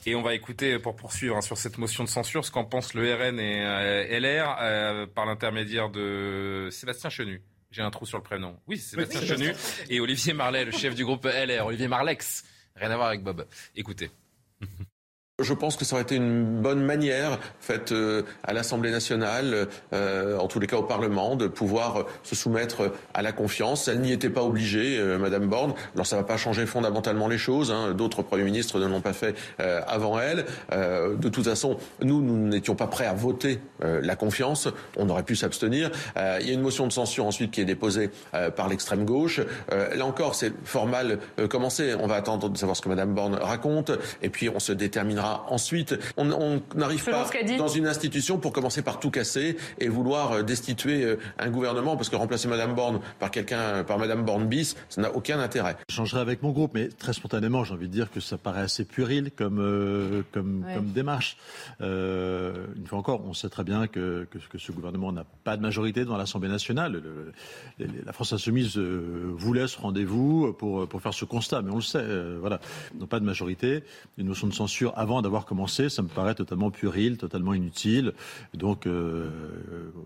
Et 0.05 0.15
on 0.15 0.21
va 0.21 0.33
écouter, 0.33 0.79
pour 0.79 0.95
poursuivre 0.95 1.35
hein, 1.35 1.41
sur 1.41 1.57
cette 1.57 1.77
motion 1.77 2.05
de 2.05 2.09
censure, 2.09 2.45
ce 2.45 2.49
qu'en 2.49 2.63
pensent 2.63 2.93
le 2.93 3.13
RN 3.13 3.41
et 3.41 3.65
euh, 3.65 4.19
LR 4.19 4.57
euh, 4.61 5.05
par 5.05 5.25
l'intermédiaire 5.25 5.89
de 5.89 6.69
Sébastien 6.71 7.09
Chenu. 7.09 7.41
J'ai 7.71 7.81
un 7.81 7.91
trou 7.91 8.05
sur 8.05 8.17
le 8.17 8.23
prénom. 8.23 8.57
Oui, 8.67 8.77
Sébastien 8.77 9.19
Chenu. 9.19 9.53
Et 9.89 9.99
Olivier 9.99 10.31
Marlet, 10.31 10.63
le 10.63 10.71
chef 10.71 10.95
du 10.95 11.03
groupe 11.03 11.25
LR. 11.25 11.65
Olivier 11.65 11.89
Marlex. 11.89 12.45
Rien 12.77 12.91
à 12.91 12.95
voir 12.95 13.09
avec 13.09 13.21
Bob. 13.21 13.45
Écoutez. 13.75 14.09
Je 15.39 15.53
pense 15.53 15.75
que 15.75 15.85
ça 15.85 15.93
aurait 15.93 16.01
été 16.01 16.15
une 16.15 16.61
bonne 16.63 16.83
manière 16.83 17.37
faite 17.59 17.91
euh, 17.91 18.23
à 18.43 18.53
l'Assemblée 18.53 18.89
nationale, 18.89 19.67
euh, 19.93 20.35
en 20.39 20.47
tous 20.47 20.59
les 20.59 20.65
cas 20.65 20.77
au 20.77 20.81
Parlement, 20.81 21.35
de 21.35 21.45
pouvoir 21.45 22.07
se 22.23 22.33
soumettre 22.35 22.91
à 23.13 23.21
la 23.21 23.31
confiance. 23.33 23.87
Elle 23.87 24.01
n'y 24.01 24.11
était 24.11 24.31
pas 24.31 24.41
obligée, 24.41 24.97
euh, 24.97 25.19
Madame 25.19 25.45
Borne. 25.45 25.75
Alors 25.93 26.07
ça 26.07 26.15
ne 26.15 26.21
va 26.21 26.27
pas 26.27 26.37
changer 26.37 26.65
fondamentalement 26.65 27.27
les 27.27 27.37
choses. 27.37 27.69
Hein. 27.69 27.93
D'autres 27.93 28.23
premiers 28.23 28.45
ministres 28.45 28.79
ne 28.79 28.87
l'ont 28.87 28.99
pas 28.99 29.13
fait 29.13 29.35
avant 29.59 30.19
elle. 30.19 30.45
de 30.71 31.29
toute 31.29 31.45
façon, 31.45 31.77
nous, 32.01 32.21
nous 32.21 32.47
n'étions 32.47 32.75
pas 32.75 32.87
prêts 32.87 33.05
à 33.05 33.13
voter 33.13 33.59
la 33.81 34.15
confiance. 34.15 34.67
On 34.95 35.07
aurait 35.09 35.23
pu 35.23 35.35
s'abstenir. 35.35 35.91
il 36.15 36.47
y 36.47 36.49
a 36.49 36.53
une 36.53 36.61
motion 36.61 36.87
de 36.87 36.91
censure 36.91 37.25
ensuite 37.25 37.51
qui 37.51 37.61
est 37.61 37.65
déposée 37.65 38.09
par 38.55 38.69
l'extrême 38.69 39.05
gauche. 39.05 39.41
là 39.69 40.05
encore, 40.05 40.35
c'est 40.35 40.53
formal 40.63 41.19
commencé. 41.49 41.95
On 41.99 42.07
va 42.07 42.15
attendre 42.15 42.49
de 42.49 42.57
savoir 42.57 42.75
ce 42.75 42.81
que 42.81 42.89
Madame 42.89 43.13
Borne 43.13 43.35
raconte, 43.35 43.91
et 44.21 44.29
puis 44.29 44.49
on 44.49 44.59
se 44.59 44.71
déterminera 44.71 45.26
ensuite. 45.49 45.95
On 46.17 46.61
n'arrive 46.75 47.03
pas 47.05 47.29
dans 47.57 47.67
une 47.67 47.87
institution 47.87 48.37
pour 48.37 48.51
commencer 48.53 48.81
par 48.81 48.99
tout 48.99 49.11
casser 49.11 49.57
et 49.79 49.87
vouloir 49.87 50.31
euh, 50.31 50.43
destituer 50.43 51.03
euh, 51.03 51.19
un 51.39 51.49
gouvernement 51.49 51.95
parce 51.95 52.09
que 52.09 52.15
remplacer 52.15 52.47
Madame 52.47 52.75
Borne 52.75 52.99
par 53.19 53.31
quelqu'un, 53.31 53.83
par 53.83 53.97
Madame 53.97 54.23
Borne 54.23 54.47
bis, 54.47 54.75
ça 54.89 55.01
n'a 55.01 55.11
aucun 55.15 55.39
intérêt. 55.39 55.77
Je 55.89 55.95
changerai 55.95 56.21
avec 56.21 56.43
mon 56.43 56.51
groupe, 56.51 56.71
mais 56.73 56.89
très 56.89 57.13
spontanément, 57.13 57.63
j'ai 57.63 57.73
envie 57.73 57.87
de 57.87 57.93
dire 57.93 58.11
que 58.11 58.19
ça 58.19 58.37
paraît 58.37 58.61
assez 58.61 58.85
puéril 58.85 59.31
comme, 59.35 59.59
euh, 59.59 60.23
comme, 60.31 60.65
comme 60.73 60.87
démarche. 60.91 61.37
une 61.79 62.85
fois 62.85 62.99
encore, 62.99 63.23
on 63.25 63.33
sait 63.33 63.49
très 63.49 63.63
bien 63.63 63.87
que, 63.87 64.27
que, 64.29 64.57
ce 64.57 64.71
gouvernement 64.71 65.11
n'a 65.11 65.25
pas 65.43 65.55
de 65.55 65.61
majorité 65.61 66.03
dans 66.03 66.17
l'Assemblée 66.17 66.49
nationale. 66.49 67.01
la 67.79 68.13
France 68.13 68.33
insoumise 68.33 68.77
voulait 68.77 69.67
ce 69.67 69.79
rendez-vous 69.79 70.53
pour, 70.53 70.87
pour 70.87 71.01
faire 71.01 71.13
ce 71.13 71.25
constat, 71.25 71.61
mais 71.61 71.71
on 71.71 71.75
le 71.75 71.81
sait. 71.81 72.05
voilà, 72.39 72.59
ils 72.93 72.99
n'ont 72.99 73.07
pas 73.07 73.19
de 73.19 73.25
majorité. 73.25 73.83
Une 74.17 74.27
notion 74.27 74.47
de 74.47 74.53
censure 74.53 74.93
avant 74.95 75.16
d'avoir 75.21 75.45
commencé, 75.45 75.89
ça 75.89 76.01
me 76.01 76.07
paraît 76.07 76.35
totalement 76.35 76.71
puéril, 76.71 77.17
totalement 77.17 77.53
inutile. 77.53 78.13
Donc 78.53 78.85
euh, 78.85 79.29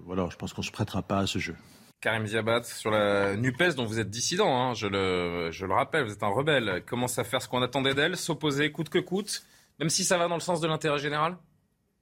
voilà, 0.06 0.28
je 0.32 0.36
pense 0.36 0.54
qu'on 0.54 0.62
ne 0.62 0.68
se 0.68 0.72
prêtera 0.72 1.02
pas 1.02 1.20
à 1.20 1.28
ce 1.28 1.40
jeu. 1.40 1.56
Karim 2.02 2.26
Ziabat, 2.26 2.64
sur 2.64 2.90
la 2.90 3.36
NUPES 3.38 3.76
dont 3.76 3.86
vous 3.86 4.00
êtes 4.00 4.10
dissident, 4.10 4.60
hein, 4.60 4.74
je, 4.74 4.88
le, 4.88 5.52
je 5.52 5.68
le 5.68 5.74
rappelle, 5.74 6.06
vous 6.06 6.14
êtes 6.14 6.24
un 6.24 6.30
rebelle, 6.30 6.84
commence 6.86 7.20
à 7.20 7.24
faire 7.24 7.42
ce 7.44 7.48
qu'on 7.48 7.62
attendait 7.62 7.94
d'elle, 7.94 8.18
s'opposer 8.18 8.72
coûte 8.72 8.90
que 8.90 8.98
coûte, 8.98 9.44
même 9.80 9.90
si 9.90 10.04
ça 10.04 10.18
va 10.18 10.28
dans 10.28 10.36
le 10.36 10.42
sens 10.42 10.62
de 10.62 10.68
l'intérêt 10.68 10.98
général? 10.98 11.38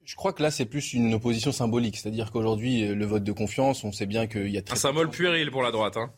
Je 0.04 0.16
crois 0.16 0.32
que 0.32 0.42
là, 0.42 0.50
c'est 0.50 0.64
plus 0.64 0.94
une 0.94 1.14
opposition 1.14 1.52
symbolique. 1.52 1.96
C'est-à-dire 1.98 2.32
qu'aujourd'hui, 2.32 2.88
le 2.88 3.06
vote 3.06 3.22
de 3.22 3.32
confiance, 3.32 3.84
on 3.84 3.92
sait 3.92 4.06
bien 4.06 4.26
qu'il 4.26 4.48
y 4.48 4.58
a 4.58 4.62
très. 4.62 4.74
Un 4.74 4.76
symbole 4.76 5.10
puéril 5.10 5.50
pour 5.50 5.62
la 5.62 5.70
droite. 5.70 5.96
Hein. 5.96 6.10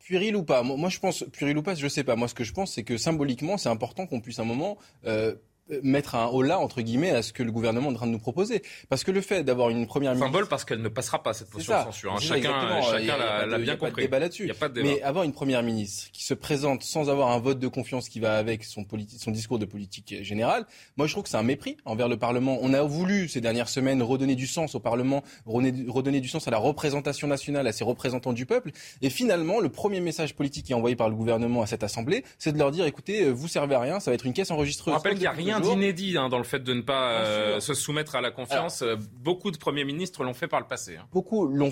puéril 0.00 0.36
ou 0.36 0.42
pas? 0.42 0.62
Moi, 0.62 0.88
je 0.90 0.98
pense, 0.98 1.24
puéril 1.32 1.56
ou 1.56 1.62
pas, 1.62 1.74
je 1.74 1.88
sais 1.88 2.04
pas. 2.04 2.16
Moi, 2.16 2.28
ce 2.28 2.34
que 2.34 2.44
je 2.44 2.52
pense, 2.52 2.72
c'est 2.74 2.82
que 2.82 2.96
symboliquement, 2.96 3.56
c'est 3.56 3.68
important 3.68 4.06
qu'on 4.06 4.20
puisse 4.20 4.38
un 4.38 4.44
moment 4.44 4.76
euh, 5.06 5.34
mettre 5.82 6.14
un 6.14 6.26
holà 6.26 6.58
entre 6.58 6.80
guillemets 6.82 7.10
à 7.10 7.22
ce 7.22 7.32
que 7.32 7.42
le 7.42 7.52
gouvernement 7.52 7.90
est 7.90 7.92
en 7.92 7.96
train 7.96 8.06
de 8.06 8.12
nous 8.12 8.18
proposer. 8.18 8.62
Parce 8.88 9.04
que 9.04 9.10
le 9.10 9.20
fait 9.20 9.42
d'avoir 9.44 9.70
une 9.70 9.86
première 9.86 10.12
ministre... 10.12 10.26
Symbole 10.26 10.48
parce 10.48 10.64
qu'elle 10.64 10.82
ne 10.82 10.88
passera 10.88 11.22
pas 11.22 11.32
cette 11.32 11.52
motion 11.52 11.78
de 11.78 11.84
censure. 11.84 12.12
Hein. 12.12 12.20
Chacun, 12.20 12.82
chacun 12.82 13.46
l'a 13.46 13.58
bien 13.58 13.76
compris. 13.76 14.02
Débat 14.02 14.18
là-dessus. 14.18 14.50
Mais 14.76 15.02
avoir 15.02 15.24
une 15.24 15.32
première 15.32 15.62
ministre 15.62 16.10
qui 16.12 16.24
se 16.24 16.34
présente 16.34 16.82
sans 16.82 17.10
avoir 17.10 17.30
un 17.30 17.38
vote 17.38 17.58
de 17.58 17.68
confiance 17.68 18.08
qui 18.08 18.20
va 18.20 18.36
avec 18.36 18.64
son, 18.64 18.84
son 19.18 19.30
discours 19.30 19.58
de 19.58 19.64
politique 19.64 20.22
générale, 20.22 20.66
moi 20.96 21.06
je 21.06 21.12
trouve 21.12 21.24
que 21.24 21.30
c'est 21.30 21.36
un 21.36 21.42
mépris 21.42 21.76
envers 21.84 22.08
le 22.08 22.16
Parlement. 22.16 22.58
On 22.60 22.74
a 22.74 22.82
voulu 22.82 23.28
ces 23.28 23.40
dernières 23.40 23.68
semaines 23.68 24.02
redonner 24.02 24.34
du 24.34 24.46
sens 24.46 24.74
au 24.74 24.80
Parlement, 24.80 25.22
redonner 25.46 26.20
du 26.20 26.28
sens 26.28 26.48
à 26.48 26.50
la 26.50 26.58
représentation 26.58 27.28
nationale, 27.28 27.66
à 27.66 27.72
ses 27.72 27.84
représentants 27.84 28.32
du 28.32 28.46
peuple. 28.46 28.72
Et 29.00 29.10
finalement, 29.10 29.60
le 29.60 29.68
premier 29.68 30.00
message 30.00 30.34
politique 30.34 30.66
qui 30.66 30.72
est 30.72 30.76
envoyé 30.76 30.96
par 30.96 31.08
le 31.08 31.14
gouvernement 31.14 31.62
à 31.62 31.66
cette 31.66 31.82
assemblée, 31.82 32.24
c'est 32.38 32.52
de 32.52 32.58
leur 32.58 32.70
dire 32.70 32.84
écoutez, 32.86 33.30
vous 33.30 33.48
servez 33.48 33.74
à 33.74 33.80
rien, 33.80 34.00
ça 34.00 34.10
va 34.10 34.14
être 34.14 34.26
une 34.26 34.32
caisse 34.32 34.50
enregistreuse. 34.50 34.94
On 34.94 34.96
rappelle 34.96 35.12
qu'il 35.12 35.22
n'y 35.22 35.26
a 35.26 35.32
rien 35.32 35.60
d'inédit 35.62 36.16
hein, 36.16 36.28
dans 36.28 36.38
le 36.38 36.44
fait 36.44 36.60
de 36.60 36.74
ne 36.74 36.80
pas 36.80 37.12
euh, 37.12 37.60
se 37.60 37.74
soumettre 37.74 38.16
à 38.16 38.20
la 38.20 38.30
confiance. 38.30 38.82
Euh, 38.82 38.96
beaucoup 39.20 39.50
de 39.50 39.56
premiers 39.56 39.84
ministres 39.84 40.24
l'ont 40.24 40.34
fait 40.34 40.48
par 40.48 40.60
le 40.60 40.66
passé. 40.66 40.96
Hein. 40.96 41.06
Beaucoup 41.12 41.46
l'ont. 41.46 41.70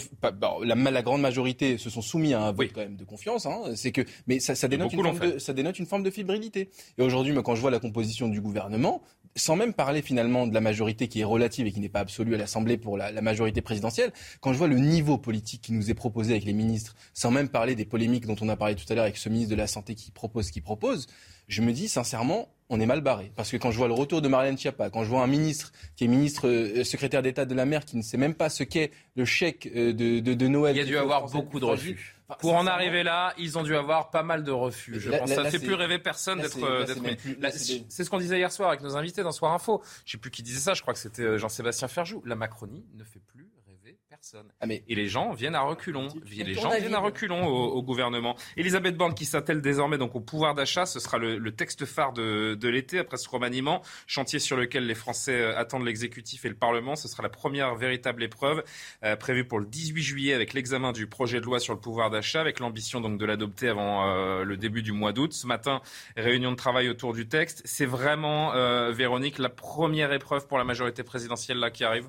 la, 0.62 0.74
la, 0.74 1.02
grande 1.02 1.20
majorité 1.20 1.78
se 1.78 1.90
sont 1.90 2.02
soumis 2.02 2.34
à 2.34 2.42
un 2.42 2.52
vote 2.52 2.70
quand 2.74 2.80
même 2.80 2.96
de 2.96 3.04
confiance. 3.04 3.46
Hein. 3.46 3.72
C'est 3.74 3.92
que, 3.92 4.02
mais 4.26 4.40
ça, 4.40 4.54
ça 4.54 4.68
dénote 4.68 4.92
une 4.92 5.02
forme 5.02 5.18
de, 5.18 5.38
ça 5.38 5.52
dénote 5.52 5.78
une 5.78 5.86
forme 5.86 6.02
de 6.02 6.10
fébrilité. 6.10 6.70
Et 6.98 7.02
aujourd'hui, 7.02 7.34
quand 7.44 7.54
je 7.54 7.60
vois 7.60 7.70
la 7.70 7.80
composition 7.80 8.28
du 8.28 8.40
gouvernement, 8.40 9.02
sans 9.36 9.56
même 9.56 9.74
parler 9.74 10.02
finalement 10.02 10.46
de 10.46 10.54
la 10.54 10.60
majorité 10.60 11.08
qui 11.08 11.20
est 11.20 11.24
relative 11.24 11.66
et 11.66 11.72
qui 11.72 11.80
n'est 11.80 11.88
pas 11.88 12.00
absolue 12.00 12.34
à 12.34 12.38
l'Assemblée 12.38 12.76
pour 12.76 12.96
la, 12.96 13.12
la, 13.12 13.22
majorité 13.22 13.60
présidentielle, 13.60 14.12
quand 14.40 14.52
je 14.52 14.58
vois 14.58 14.66
le 14.68 14.78
niveau 14.78 15.18
politique 15.18 15.62
qui 15.62 15.72
nous 15.72 15.90
est 15.90 15.94
proposé 15.94 16.32
avec 16.32 16.44
les 16.44 16.52
ministres, 16.52 16.96
sans 17.14 17.30
même 17.30 17.48
parler 17.48 17.74
des 17.74 17.84
polémiques 17.84 18.26
dont 18.26 18.36
on 18.40 18.48
a 18.48 18.56
parlé 18.56 18.74
tout 18.74 18.84
à 18.90 18.94
l'heure 18.94 19.04
avec 19.04 19.16
ce 19.16 19.28
ministre 19.28 19.50
de 19.50 19.56
la 19.56 19.66
Santé 19.66 19.94
qui 19.94 20.10
propose 20.10 20.46
ce 20.46 20.52
qu'il 20.52 20.62
propose, 20.62 21.06
je 21.48 21.62
me 21.62 21.72
dis 21.72 21.88
sincèrement, 21.88 22.48
on 22.70 22.80
est 22.80 22.86
mal 22.86 23.00
barré. 23.00 23.32
Parce 23.36 23.50
que 23.50 23.56
quand 23.56 23.72
je 23.72 23.76
vois 23.76 23.88
le 23.88 23.94
retour 23.94 24.22
de 24.22 24.28
Marlène 24.28 24.56
Schiappa, 24.56 24.90
quand 24.90 25.04
je 25.04 25.10
vois 25.10 25.22
un 25.22 25.26
ministre 25.26 25.72
qui 25.96 26.04
est 26.04 26.08
ministre 26.08 26.48
euh, 26.48 26.84
secrétaire 26.84 27.20
d'État 27.20 27.44
de 27.44 27.54
la 27.54 27.66
mer 27.66 27.84
qui 27.84 27.96
ne 27.96 28.02
sait 28.02 28.16
même 28.16 28.34
pas 28.34 28.48
ce 28.48 28.62
qu'est 28.62 28.92
le 29.16 29.24
chèque 29.24 29.68
euh, 29.74 29.92
de, 29.92 30.20
de, 30.20 30.34
de, 30.34 30.48
Noël. 30.48 30.76
Il 30.76 30.78
y 30.78 30.82
a 30.82 30.84
dû 30.84 30.96
avoir 30.96 31.26
beaucoup 31.26 31.60
de 31.60 31.64
refus. 31.64 32.16
Pour 32.38 32.54
en 32.54 32.66
arriver 32.68 33.02
là, 33.02 33.34
ils 33.38 33.58
ont 33.58 33.64
dû 33.64 33.74
avoir 33.74 34.10
pas 34.10 34.22
mal 34.22 34.44
de 34.44 34.52
refus. 34.52 35.00
Je 35.00 35.10
pense 35.10 35.30
ça 35.30 35.42
ne 35.42 35.50
fait 35.50 35.58
plus 35.58 35.74
rêver 35.74 35.98
personne 35.98 36.40
d'être. 36.40 36.58
C'est 37.88 38.04
ce 38.04 38.08
qu'on 38.08 38.18
disait 38.18 38.38
hier 38.38 38.52
soir 38.52 38.68
avec 38.68 38.82
nos 38.82 38.96
invités 38.96 39.22
dans 39.22 39.32
Soir 39.32 39.52
Info. 39.52 39.82
Je 40.04 40.12
sais 40.12 40.18
plus 40.18 40.30
qui 40.30 40.44
disait 40.44 40.60
ça. 40.60 40.74
Je 40.74 40.82
crois 40.82 40.94
que 40.94 41.00
c'était 41.00 41.22
euh, 41.22 41.38
Jean-Sébastien 41.38 41.88
Ferjou. 41.88 42.22
La 42.24 42.36
Macronie 42.36 42.84
ne 42.94 43.02
fait 43.02 43.20
plus 43.26 43.39
ah, 44.60 44.66
et 44.68 44.94
les 44.94 45.08
gens 45.08 45.32
viennent 45.32 45.54
à 45.54 45.62
reculons. 45.62 46.08
Les 46.30 46.54
gens 46.54 46.70
viennent 46.70 46.94
à 46.94 47.00
reculons 47.00 47.46
au, 47.46 47.82
gouvernement. 47.82 48.36
Elisabeth 48.56 48.96
Borne 48.96 49.14
qui 49.14 49.24
s'attelle 49.24 49.62
désormais 49.62 49.98
donc 49.98 50.14
au 50.14 50.20
pouvoir 50.20 50.54
d'achat, 50.54 50.86
ce 50.86 51.00
sera 51.00 51.18
le, 51.18 51.50
texte 51.52 51.84
phare 51.84 52.12
de, 52.12 52.68
l'été 52.68 52.98
après 52.98 53.16
ce 53.16 53.28
remaniement, 53.28 53.82
chantier 54.06 54.38
sur 54.38 54.56
lequel 54.56 54.86
les 54.86 54.94
Français 54.94 55.40
euh, 55.40 55.58
attendent 55.58 55.84
l'exécutif 55.84 56.44
et 56.44 56.48
le 56.48 56.54
Parlement. 56.54 56.96
Ce 56.96 57.08
sera 57.08 57.22
la 57.22 57.28
première 57.28 57.74
véritable 57.74 58.22
épreuve 58.22 58.62
euh, 59.04 59.16
prévue 59.16 59.46
pour 59.46 59.58
le 59.58 59.66
18 59.66 60.02
juillet 60.02 60.34
avec 60.34 60.52
l'examen 60.52 60.92
du 60.92 61.06
projet 61.06 61.40
de 61.40 61.44
loi 61.44 61.58
sur 61.58 61.74
le 61.74 61.80
pouvoir 61.80 62.10
d'achat, 62.10 62.40
avec 62.40 62.60
l'ambition 62.60 63.00
donc 63.00 63.18
de 63.18 63.24
l'adopter 63.24 63.68
avant 63.68 64.06
euh, 64.06 64.44
le 64.44 64.56
début 64.56 64.82
du 64.82 64.92
mois 64.92 65.12
d'août. 65.12 65.32
Ce 65.32 65.46
matin, 65.46 65.80
réunion 66.16 66.50
de 66.50 66.56
travail 66.56 66.88
autour 66.88 67.14
du 67.14 67.26
texte. 67.26 67.62
C'est 67.64 67.86
vraiment, 67.86 68.52
Véronique, 68.92 69.38
la 69.38 69.48
première 69.48 70.12
épreuve 70.12 70.46
pour 70.46 70.58
la 70.58 70.64
majorité 70.64 71.02
présidentielle 71.02 71.58
là 71.58 71.70
qui 71.70 71.84
arrive? 71.84 72.08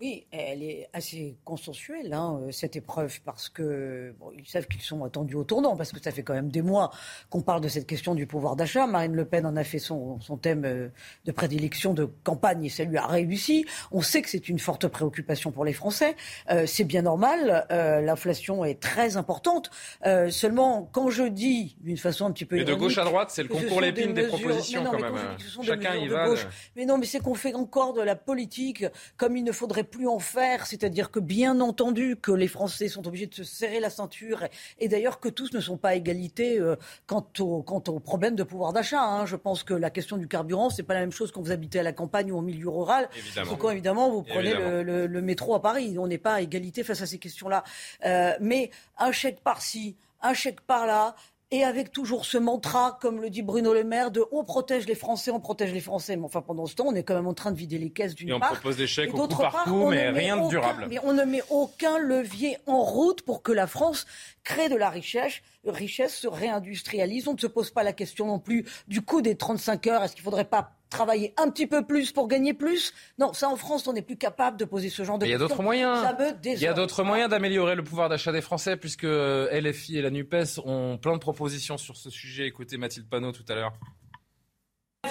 Oui, 0.00 0.26
elle 0.30 0.62
est 0.62 0.88
assez 0.92 1.36
consensuelle, 1.44 2.12
hein, 2.12 2.40
euh, 2.42 2.52
cette 2.52 2.76
épreuve, 2.76 3.20
parce 3.24 3.48
que 3.48 4.14
bon, 4.20 4.30
ils 4.36 4.46
savent 4.46 4.66
qu'ils 4.68 4.80
sont 4.80 5.02
attendus 5.02 5.34
au 5.34 5.44
tournant, 5.44 5.76
parce 5.76 5.92
que 5.92 6.00
ça 6.00 6.12
fait 6.12 6.22
quand 6.22 6.34
même 6.34 6.50
des 6.50 6.62
mois 6.62 6.92
qu'on 7.30 7.42
parle 7.42 7.60
de 7.60 7.68
cette 7.68 7.86
question 7.86 8.14
du 8.14 8.26
pouvoir 8.26 8.54
d'achat. 8.54 8.86
Marine 8.86 9.14
Le 9.14 9.24
Pen 9.24 9.44
en 9.44 9.56
a 9.56 9.64
fait 9.64 9.80
son, 9.80 10.20
son 10.20 10.36
thème 10.36 10.64
euh, 10.64 10.88
de 11.24 11.32
prédilection 11.32 11.94
de 11.94 12.04
campagne 12.24 12.64
et 12.64 12.68
ça 12.68 12.84
lui 12.84 12.96
a 12.96 13.06
réussi. 13.06 13.66
On 13.90 14.00
sait 14.00 14.22
que 14.22 14.28
c'est 14.28 14.48
une 14.48 14.58
forte 14.58 14.86
préoccupation 14.88 15.50
pour 15.50 15.64
les 15.64 15.72
Français. 15.72 16.16
Euh, 16.50 16.64
c'est 16.66 16.84
bien 16.84 17.02
normal. 17.02 17.66
Euh, 17.70 18.00
L'inflation 18.00 18.64
est 18.64 18.80
très 18.80 19.16
importante. 19.16 19.70
Euh, 20.06 20.30
seulement, 20.30 20.88
quand 20.92 21.10
je 21.10 21.24
dis 21.24 21.76
d'une 21.80 21.96
façon 21.96 22.26
un 22.26 22.32
petit 22.32 22.44
peu. 22.44 22.56
Mais 22.56 22.64
de 22.64 22.74
gauche 22.74 22.98
à 22.98 23.04
droite, 23.04 23.30
c'est 23.30 23.42
le 23.42 23.48
concours 23.48 23.80
l'épine 23.80 24.14
des, 24.14 24.22
des, 24.22 24.28
propositions, 24.28 24.84
quand 24.84 25.00
même. 25.00 25.14
Chacun 25.62 25.94
y 25.96 26.08
va. 26.08 26.28
Mais 26.76 26.84
non, 26.84 26.98
mais 26.98 27.06
c'est 27.06 27.20
qu'on 27.20 27.34
fait 27.34 27.54
encore 27.54 27.94
de 27.94 28.02
la 28.02 28.14
politique 28.14 28.84
comme 29.16 29.36
il 29.36 29.44
ne 29.44 29.52
faudrait 29.52 29.87
plus 29.90 30.08
en 30.08 30.18
faire, 30.18 30.66
c'est-à-dire 30.66 31.10
que 31.10 31.20
bien 31.20 31.60
entendu 31.60 32.16
que 32.16 32.32
les 32.32 32.48
Français 32.48 32.88
sont 32.88 33.06
obligés 33.06 33.26
de 33.26 33.34
se 33.34 33.44
serrer 33.44 33.80
la 33.80 33.90
ceinture 33.90 34.44
et, 34.78 34.88
d'ailleurs 34.88 35.20
que 35.20 35.28
tous 35.28 35.52
ne 35.52 35.60
sont 35.60 35.76
pas 35.76 35.90
à 35.90 35.94
égalité 35.94 36.58
euh, 36.58 36.76
quant, 37.06 37.26
au, 37.40 37.62
quant 37.62 37.82
au 37.88 37.98
problème 37.98 38.36
de 38.36 38.42
pouvoir 38.42 38.72
d'achat. 38.72 39.02
Hein. 39.02 39.26
Je 39.26 39.36
pense 39.36 39.62
que 39.62 39.74
la 39.74 39.90
question 39.90 40.16
du 40.16 40.28
carburant, 40.28 40.70
c'est 40.70 40.82
pas 40.82 40.94
la 40.94 41.00
même 41.00 41.12
chose 41.12 41.32
quand 41.32 41.42
vous 41.42 41.52
habitez 41.52 41.80
à 41.80 41.82
la 41.82 41.92
campagne 41.92 42.32
ou 42.32 42.38
au 42.38 42.42
milieu 42.42 42.68
rural. 42.68 43.08
Évidemment. 43.16 43.56
quand 43.56 43.70
évidemment 43.70 44.10
vous 44.10 44.22
prenez 44.22 44.54
Le, 44.54 45.20
métro 45.22 45.54
à 45.54 45.62
Paris. 45.62 45.96
On 45.98 46.06
n'est 46.06 46.18
pas 46.18 46.34
à 46.34 46.40
égalité 46.40 46.82
face 46.84 47.02
à 47.02 47.06
ces 47.06 47.18
questions-là. 47.18 47.64
Euh, 48.04 48.32
mais 48.40 48.70
un 48.98 49.12
chèque 49.12 49.40
par-ci, 49.40 49.96
un 50.22 50.34
chèque 50.34 50.60
par-là, 50.62 51.14
et 51.50 51.64
avec 51.64 51.92
toujours 51.92 52.26
ce 52.26 52.36
mantra, 52.36 52.98
comme 53.00 53.22
le 53.22 53.30
dit 53.30 53.42
Bruno 53.42 53.72
Le 53.72 53.82
Maire, 53.82 54.10
de 54.10 54.22
on 54.32 54.44
protège 54.44 54.86
les 54.86 54.94
Français, 54.94 55.30
on 55.30 55.40
protège 55.40 55.72
les 55.72 55.80
Français. 55.80 56.16
Mais 56.16 56.24
enfin, 56.24 56.42
pendant 56.42 56.66
ce 56.66 56.74
temps, 56.74 56.86
on 56.86 56.94
est 56.94 57.02
quand 57.02 57.14
même 57.14 57.26
en 57.26 57.34
train 57.34 57.52
de 57.52 57.56
vider 57.56 57.78
les 57.78 57.90
caisses 57.90 58.14
d'une 58.14 58.38
part. 58.38 58.50
Et 58.50 58.52
on 58.52 58.54
propose 58.56 58.76
des 58.76 58.86
chèques 58.86 59.14
au 59.14 59.26
coup 59.26 59.40
par 59.40 59.64
coup, 59.64 59.88
mais 59.88 60.10
rien 60.10 60.36
de 60.36 60.48
durable. 60.48 60.86
Mais 60.90 60.98
on 61.04 61.14
ne 61.14 61.24
met 61.24 61.42
aucun 61.48 61.98
levier 61.98 62.58
en 62.66 62.82
route 62.82 63.22
pour 63.22 63.42
que 63.42 63.52
la 63.52 63.66
France 63.66 64.06
crée 64.44 64.68
de 64.68 64.76
la 64.76 64.90
richesse, 64.90 65.40
richesse 65.70 66.16
se 66.16 66.28
réindustrialise. 66.28 67.28
On 67.28 67.34
ne 67.34 67.38
se 67.38 67.46
pose 67.46 67.70
pas 67.70 67.82
la 67.82 67.92
question 67.92 68.26
non 68.26 68.38
plus 68.38 68.64
du 68.86 69.02
coût 69.02 69.22
des 69.22 69.36
35 69.36 69.86
heures. 69.86 70.02
Est-ce 70.02 70.14
qu'il 70.14 70.22
ne 70.22 70.24
faudrait 70.24 70.44
pas 70.44 70.72
travailler 70.90 71.34
un 71.36 71.50
petit 71.50 71.66
peu 71.66 71.86
plus 71.86 72.12
pour 72.12 72.28
gagner 72.28 72.54
plus? 72.54 72.92
Non, 73.18 73.32
ça 73.32 73.48
en 73.48 73.56
France, 73.56 73.86
on 73.86 73.92
n'est 73.92 74.02
plus 74.02 74.16
capable 74.16 74.56
de 74.56 74.64
poser 74.64 74.88
ce 74.88 75.04
genre 75.04 75.18
de 75.18 75.24
questions. 75.24 75.38
Il 75.38 75.42
y 75.42 75.44
a 75.44 75.48
d'autres 75.48 75.62
moyens. 75.62 76.06
Il 76.44 76.60
y 76.60 76.66
a 76.66 76.72
d'autres 76.72 77.04
moyens 77.04 77.30
d'améliorer 77.30 77.74
le 77.74 77.84
pouvoir 77.84 78.08
d'achat 78.08 78.32
des 78.32 78.40
Français, 78.40 78.76
puisque 78.76 79.04
euh, 79.04 79.60
LFI 79.60 79.98
et 79.98 80.02
la 80.02 80.10
NUPES 80.10 80.60
ont 80.64 80.98
plein 80.98 81.14
de 81.14 81.20
propositions 81.20 81.76
sur 81.76 81.96
ce 81.96 82.10
sujet. 82.10 82.46
Écoutez 82.46 82.76
Mathilde 82.76 83.08
Panot 83.08 83.32
tout 83.32 83.44
à 83.48 83.54
l'heure. 83.54 83.72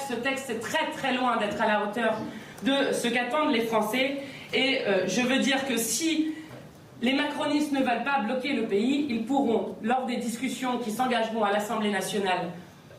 Ce 0.09 0.13
texte 0.15 0.49
est 0.49 0.59
très 0.59 0.91
très 0.91 1.13
loin 1.15 1.37
d'être 1.37 1.61
à 1.61 1.67
la 1.67 1.85
hauteur 1.85 2.17
de 2.63 2.91
ce 2.91 3.07
qu'attendent 3.07 3.53
les 3.53 3.61
Français. 3.61 4.17
Et 4.53 4.81
euh, 4.85 5.07
je 5.07 5.21
veux 5.21 5.39
dire 5.39 5.65
que 5.67 5.77
si 5.77 6.33
les 7.01 7.13
macronistes 7.13 7.71
ne 7.71 7.79
veulent 7.79 8.03
pas 8.03 8.21
bloquer 8.23 8.53
le 8.53 8.63
pays, 8.63 9.05
ils 9.09 9.25
pourront, 9.25 9.75
lors 9.83 10.05
des 10.05 10.17
discussions 10.17 10.79
qui 10.79 10.91
s'engageront 10.91 11.43
à 11.43 11.51
l'Assemblée 11.51 11.91
nationale, 11.91 12.51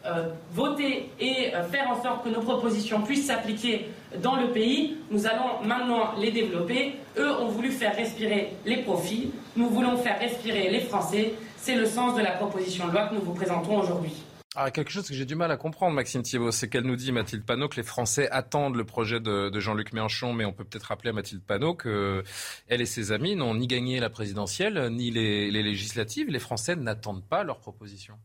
euh, 0.07 0.29
voter 0.53 1.11
et 1.19 1.55
euh, 1.55 1.65
faire 1.65 1.91
en 1.91 2.01
sorte 2.01 2.25
que 2.25 2.29
nos 2.29 2.41
propositions 2.41 3.03
puissent 3.03 3.27
s'appliquer 3.27 3.89
dans 4.23 4.37
le 4.37 4.49
pays. 4.49 4.97
Nous 5.11 5.27
allons 5.27 5.61
maintenant 5.65 6.13
les 6.19 6.31
développer. 6.31 6.95
Eux 7.19 7.31
ont 7.41 7.49
voulu 7.49 7.71
faire 7.71 7.97
respirer 7.97 8.53
les 8.65 8.77
profits. 8.79 9.33
Nous 9.57 9.69
voulons 9.69 9.97
faire 9.97 10.19
respirer 10.21 10.71
les 10.71 10.81
Français. 10.81 11.35
C'est 11.57 11.75
le 11.75 11.85
sens 11.85 12.15
de 12.17 12.23
la 12.23 12.31
proposition 12.31 12.87
de 12.87 12.93
loi 12.93 13.09
que 13.09 13.17
nous 13.17 13.23
vous 13.23 13.35
présentons 13.35 13.81
aujourd'hui. 13.81 14.13
Ah, 14.61 14.73
quelque 14.73 14.91
chose 14.91 15.07
que 15.07 15.15
j'ai 15.15 15.25
du 15.25 15.37
mal 15.37 15.53
à 15.53 15.57
comprendre, 15.57 15.95
Maxime 15.95 16.21
Thiebaud, 16.25 16.51
c'est 16.51 16.69
qu'elle 16.69 16.83
nous 16.83 16.97
dit, 16.97 17.13
Mathilde 17.13 17.45
Panot, 17.45 17.69
que 17.69 17.77
les 17.77 17.85
Français 17.85 18.29
attendent 18.33 18.75
le 18.75 18.83
projet 18.83 19.21
de, 19.21 19.57
Jean-Luc 19.61 19.93
Mélenchon, 19.93 20.33
mais 20.33 20.45
on 20.45 20.53
peut 20.53 20.65
peut-être 20.65 20.83
rappeler 20.83 21.11
à 21.11 21.13
Mathilde 21.13 21.45
Panot 21.45 21.77
qu'elle 21.77 22.25
et 22.69 22.85
ses 22.85 23.13
amis 23.13 23.37
n'ont 23.37 23.55
ni 23.55 23.69
gagné 23.69 24.01
la 24.01 24.11
présidentielle, 24.11 24.89
ni 24.91 25.13
les 25.13 25.53
législatives. 25.53 26.29
Les 26.29 26.41
Français 26.41 26.75
n'attendent 26.75 27.25
pas 27.25 27.45
leur 27.45 27.61
proposition. 27.61 28.19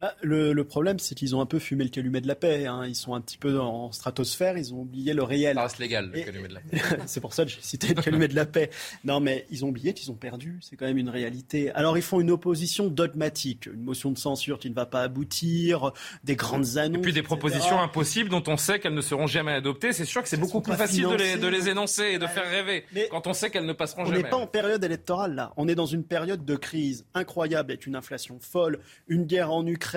Ah, 0.00 0.14
le, 0.22 0.62
problème, 0.62 1.00
c'est 1.00 1.16
qu'ils 1.16 1.34
ont 1.34 1.40
un 1.40 1.46
peu 1.46 1.58
fumé 1.58 1.82
le 1.82 1.90
calumet 1.90 2.20
de 2.20 2.28
la 2.28 2.36
paix. 2.36 2.66
Hein. 2.66 2.84
Ils 2.86 2.94
sont 2.94 3.14
un 3.14 3.20
petit 3.20 3.36
peu 3.36 3.58
en 3.58 3.90
stratosphère, 3.90 4.56
ils 4.56 4.72
ont 4.72 4.82
oublié 4.82 5.12
le 5.12 5.24
réel. 5.24 5.56
Ça 5.56 5.62
reste 5.62 5.78
légal, 5.80 6.12
le 6.14 6.22
calumet 6.22 6.46
de 6.46 6.54
la 6.54 6.60
paix. 6.70 6.78
c'est 7.06 7.20
pour 7.20 7.34
ça 7.34 7.44
que 7.44 7.50
j'ai 7.50 7.60
cité 7.60 7.94
le 7.94 8.00
calumet 8.00 8.28
de 8.28 8.36
la 8.36 8.46
paix. 8.46 8.70
Non, 9.02 9.18
mais 9.18 9.44
ils 9.50 9.64
ont 9.64 9.68
oublié 9.70 9.94
qu'ils 9.94 10.12
ont 10.12 10.16
perdu. 10.16 10.60
C'est 10.60 10.76
quand 10.76 10.86
même 10.86 10.98
une 10.98 11.08
réalité. 11.08 11.72
Alors, 11.72 11.98
ils 11.98 12.02
font 12.02 12.20
une 12.20 12.30
opposition 12.30 12.86
dogmatique, 12.86 13.66
une 13.66 13.82
motion 13.82 14.12
de 14.12 14.18
censure 14.18 14.60
qui 14.60 14.70
ne 14.70 14.74
va 14.74 14.86
pas 14.86 15.02
aboutir, 15.02 15.92
des 16.22 16.36
grandes 16.36 16.76
annonces. 16.76 16.98
Et 16.98 17.02
puis 17.02 17.12
des 17.12 17.22
propositions 17.22 17.80
impossibles 17.80 18.30
dont 18.30 18.44
on 18.46 18.56
sait 18.56 18.78
qu'elles 18.78 18.94
ne 18.94 19.00
seront 19.00 19.26
jamais 19.26 19.52
adoptées. 19.52 19.92
C'est 19.92 20.04
sûr 20.04 20.22
que 20.22 20.28
c'est 20.28 20.36
beaucoup 20.36 20.60
plus 20.60 20.74
facile 20.74 21.08
de 21.08 21.14
les, 21.14 21.36
de 21.36 21.48
les, 21.48 21.68
énoncer 21.68 22.04
et 22.04 22.18
de 22.18 22.26
faire 22.28 22.48
rêver 22.48 22.84
mais 22.92 23.08
quand 23.10 23.26
on 23.26 23.32
sait 23.32 23.50
qu'elles 23.50 23.66
ne 23.66 23.72
passeront 23.72 24.04
jamais. 24.04 24.18
On 24.18 24.22
n'est 24.22 24.28
pas 24.28 24.36
en 24.36 24.46
période 24.46 24.84
électorale, 24.84 25.34
là. 25.34 25.52
On 25.56 25.66
est 25.66 25.74
dans 25.74 25.86
une 25.86 26.04
période 26.04 26.44
de 26.44 26.54
crise 26.54 27.04
incroyable 27.14 27.72
avec 27.72 27.86
une 27.86 27.96
inflation 27.96 28.38
folle, 28.40 28.78
une 29.08 29.24
guerre 29.24 29.52
en 29.52 29.66
Ukraine, 29.66 29.87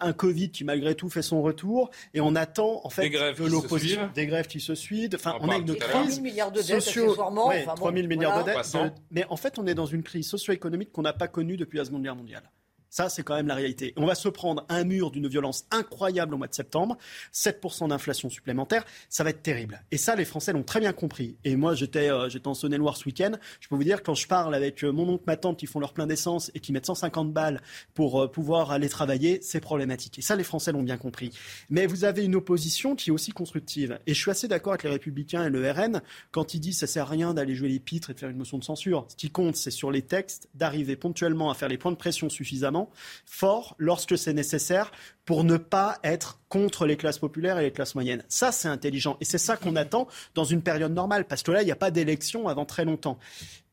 un 0.00 0.12
Covid 0.12 0.50
qui 0.50 0.64
malgré 0.64 0.94
tout 0.94 1.08
fait 1.08 1.22
son 1.22 1.42
retour 1.42 1.90
et 2.12 2.20
on 2.20 2.34
attend 2.34 2.80
en 2.84 2.90
fait 2.90 3.02
des 3.02 3.10
grèves 3.10 3.40
de 3.40 3.48
l'opposition, 3.48 4.10
des 4.14 4.26
grèves 4.26 4.46
qui 4.46 4.60
se 4.60 4.74
suivent. 4.74 5.10
Enfin, 5.14 5.36
on, 5.40 5.48
a 5.48 5.56
une 5.56 5.66
crise 5.66 5.78
3 5.78 6.04
000 6.06 6.22
milliards 6.22 6.52
de 6.52 6.60
dettes, 6.60 6.80
socio... 6.82 7.16
ouais, 7.48 7.64
3 7.64 7.92
000 7.92 8.08
milliards 8.08 8.44
de 8.44 8.50
dettes. 8.50 8.94
Mais 9.10 9.24
en 9.28 9.36
fait, 9.36 9.58
on 9.58 9.66
est 9.66 9.74
dans 9.74 9.86
une 9.86 10.02
crise 10.02 10.28
socio-économique 10.28 10.92
qu'on 10.92 11.02
n'a 11.02 11.12
pas 11.12 11.28
connue 11.28 11.56
depuis 11.56 11.78
la 11.78 11.84
Seconde 11.84 12.02
Guerre 12.02 12.16
mondiale. 12.16 12.50
Ça, 12.94 13.08
c'est 13.08 13.24
quand 13.24 13.34
même 13.34 13.48
la 13.48 13.56
réalité. 13.56 13.92
On 13.96 14.06
va 14.06 14.14
se 14.14 14.28
prendre 14.28 14.64
un 14.68 14.84
mur 14.84 15.10
d'une 15.10 15.26
violence 15.26 15.66
incroyable 15.72 16.32
au 16.32 16.38
mois 16.38 16.46
de 16.46 16.54
septembre, 16.54 16.96
7% 17.32 17.88
d'inflation 17.88 18.30
supplémentaire, 18.30 18.84
ça 19.08 19.24
va 19.24 19.30
être 19.30 19.42
terrible. 19.42 19.82
Et 19.90 19.96
ça, 19.96 20.14
les 20.14 20.24
Français 20.24 20.52
l'ont 20.52 20.62
très 20.62 20.78
bien 20.78 20.92
compris. 20.92 21.34
Et 21.42 21.56
moi, 21.56 21.74
j'étais 21.74 22.08
euh, 22.08 22.28
en 22.44 22.54
Saône-et-Loire 22.54 22.96
ce 22.96 23.06
week-end. 23.06 23.32
Je 23.58 23.66
peux 23.66 23.74
vous 23.74 23.82
dire, 23.82 24.04
quand 24.04 24.14
je 24.14 24.28
parle 24.28 24.54
avec 24.54 24.84
euh, 24.84 24.92
mon 24.92 25.08
oncle, 25.08 25.24
ma 25.26 25.36
tante 25.36 25.58
qui 25.58 25.66
font 25.66 25.80
leur 25.80 25.92
plein 25.92 26.06
d'essence 26.06 26.52
et 26.54 26.60
qui 26.60 26.70
mettent 26.70 26.86
150 26.86 27.32
balles 27.32 27.62
pour 27.94 28.22
euh, 28.22 28.30
pouvoir 28.30 28.70
aller 28.70 28.88
travailler, 28.88 29.40
c'est 29.42 29.58
problématique. 29.58 30.20
Et 30.20 30.22
ça, 30.22 30.36
les 30.36 30.44
Français 30.44 30.70
l'ont 30.70 30.84
bien 30.84 30.96
compris. 30.96 31.36
Mais 31.70 31.86
vous 31.86 32.04
avez 32.04 32.22
une 32.24 32.36
opposition 32.36 32.94
qui 32.94 33.10
est 33.10 33.12
aussi 33.12 33.32
constructive. 33.32 33.98
Et 34.06 34.14
je 34.14 34.20
suis 34.20 34.30
assez 34.30 34.46
d'accord 34.46 34.74
avec 34.74 34.84
les 34.84 34.90
Républicains 34.90 35.44
et 35.46 35.50
le 35.50 35.68
RN 35.68 36.00
quand 36.30 36.54
ils 36.54 36.60
disent 36.60 36.78
ça 36.78 36.86
sert 36.86 37.06
à 37.06 37.10
rien 37.10 37.34
d'aller 37.34 37.56
jouer 37.56 37.70
les 37.70 37.80
pitres 37.80 38.10
et 38.10 38.14
de 38.14 38.20
faire 38.20 38.30
une 38.30 38.38
motion 38.38 38.58
de 38.58 38.62
censure. 38.62 39.04
Ce 39.08 39.16
qui 39.16 39.30
compte, 39.30 39.56
c'est 39.56 39.72
sur 39.72 39.90
les 39.90 40.02
textes 40.02 40.48
d'arriver 40.54 40.94
ponctuellement 40.94 41.50
à 41.50 41.54
faire 41.54 41.68
les 41.68 41.76
points 41.76 41.90
de 41.90 41.96
pression 41.96 42.28
suffisamment 42.28 42.83
fort 43.24 43.74
lorsque 43.78 44.16
c'est 44.16 44.32
nécessaire 44.32 44.92
pour 45.24 45.44
ne 45.44 45.56
pas 45.56 45.98
être 46.04 46.40
contre 46.48 46.86
les 46.86 46.96
classes 46.96 47.18
populaires 47.18 47.58
et 47.58 47.62
les 47.62 47.72
classes 47.72 47.94
moyennes. 47.94 48.24
Ça, 48.28 48.52
c'est 48.52 48.68
intelligent. 48.68 49.16
Et 49.20 49.24
c'est 49.24 49.38
ça 49.38 49.56
qu'on 49.56 49.76
attend 49.76 50.06
dans 50.34 50.44
une 50.44 50.62
période 50.62 50.92
normale, 50.92 51.26
parce 51.26 51.42
que 51.42 51.50
là, 51.50 51.62
il 51.62 51.66
n'y 51.66 51.72
a 51.72 51.76
pas 51.76 51.90
d'élection 51.90 52.48
avant 52.48 52.64
très 52.64 52.84
longtemps. 52.84 53.18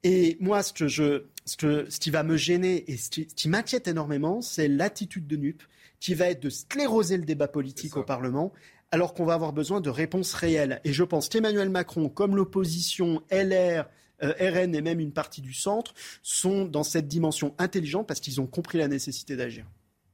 Et 0.03 0.37
moi, 0.39 0.63
ce, 0.63 0.73
que 0.73 0.87
je, 0.87 1.25
ce, 1.45 1.57
que, 1.57 1.85
ce 1.89 1.99
qui 1.99 2.09
va 2.09 2.23
me 2.23 2.37
gêner 2.37 2.89
et 2.91 2.97
ce 2.97 3.09
qui, 3.09 3.49
m'inquiète 3.49 3.87
énormément, 3.87 4.41
c'est 4.41 4.67
l'attitude 4.67 5.27
de 5.27 5.35
NUP 5.35 5.61
qui 5.99 6.15
va 6.15 6.29
être 6.29 6.41
de 6.41 6.49
scléroser 6.49 7.17
le 7.17 7.25
débat 7.25 7.47
politique 7.47 7.97
au 7.97 8.03
Parlement 8.03 8.51
alors 8.93 9.13
qu'on 9.13 9.25
va 9.25 9.35
avoir 9.35 9.53
besoin 9.53 9.79
de 9.79 9.89
réponses 9.89 10.33
réelles. 10.33 10.81
Et 10.83 10.91
je 10.91 11.03
pense 11.03 11.29
qu'Emmanuel 11.29 11.69
Macron, 11.69 12.09
comme 12.09 12.35
l'opposition 12.35 13.21
LR, 13.31 13.85
RN 14.21 14.75
et 14.75 14.81
même 14.81 14.99
une 14.99 15.13
partie 15.13 15.41
du 15.41 15.53
centre, 15.53 15.93
sont 16.21 16.65
dans 16.65 16.83
cette 16.83 17.07
dimension 17.07 17.55
intelligente 17.57 18.07
parce 18.07 18.19
qu'ils 18.19 18.41
ont 18.41 18.47
compris 18.47 18.77
la 18.77 18.87
nécessité 18.87 19.35
d'agir. 19.35 19.65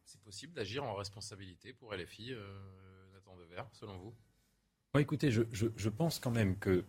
C'est 0.06 0.22
possible 0.22 0.54
d'agir 0.54 0.84
en 0.84 0.96
responsabilité 0.96 1.74
pour 1.74 1.94
LFI, 1.94 2.34
euh, 2.34 2.42
Nathan 3.14 3.36
Dever, 3.38 3.64
selon 3.74 3.98
vous? 3.98 4.14
Écoutez, 5.00 5.32
je, 5.32 5.44
je, 5.52 5.90
pense 5.90 6.20
quand 6.20 6.32
même 6.32 6.58
que 6.58 6.84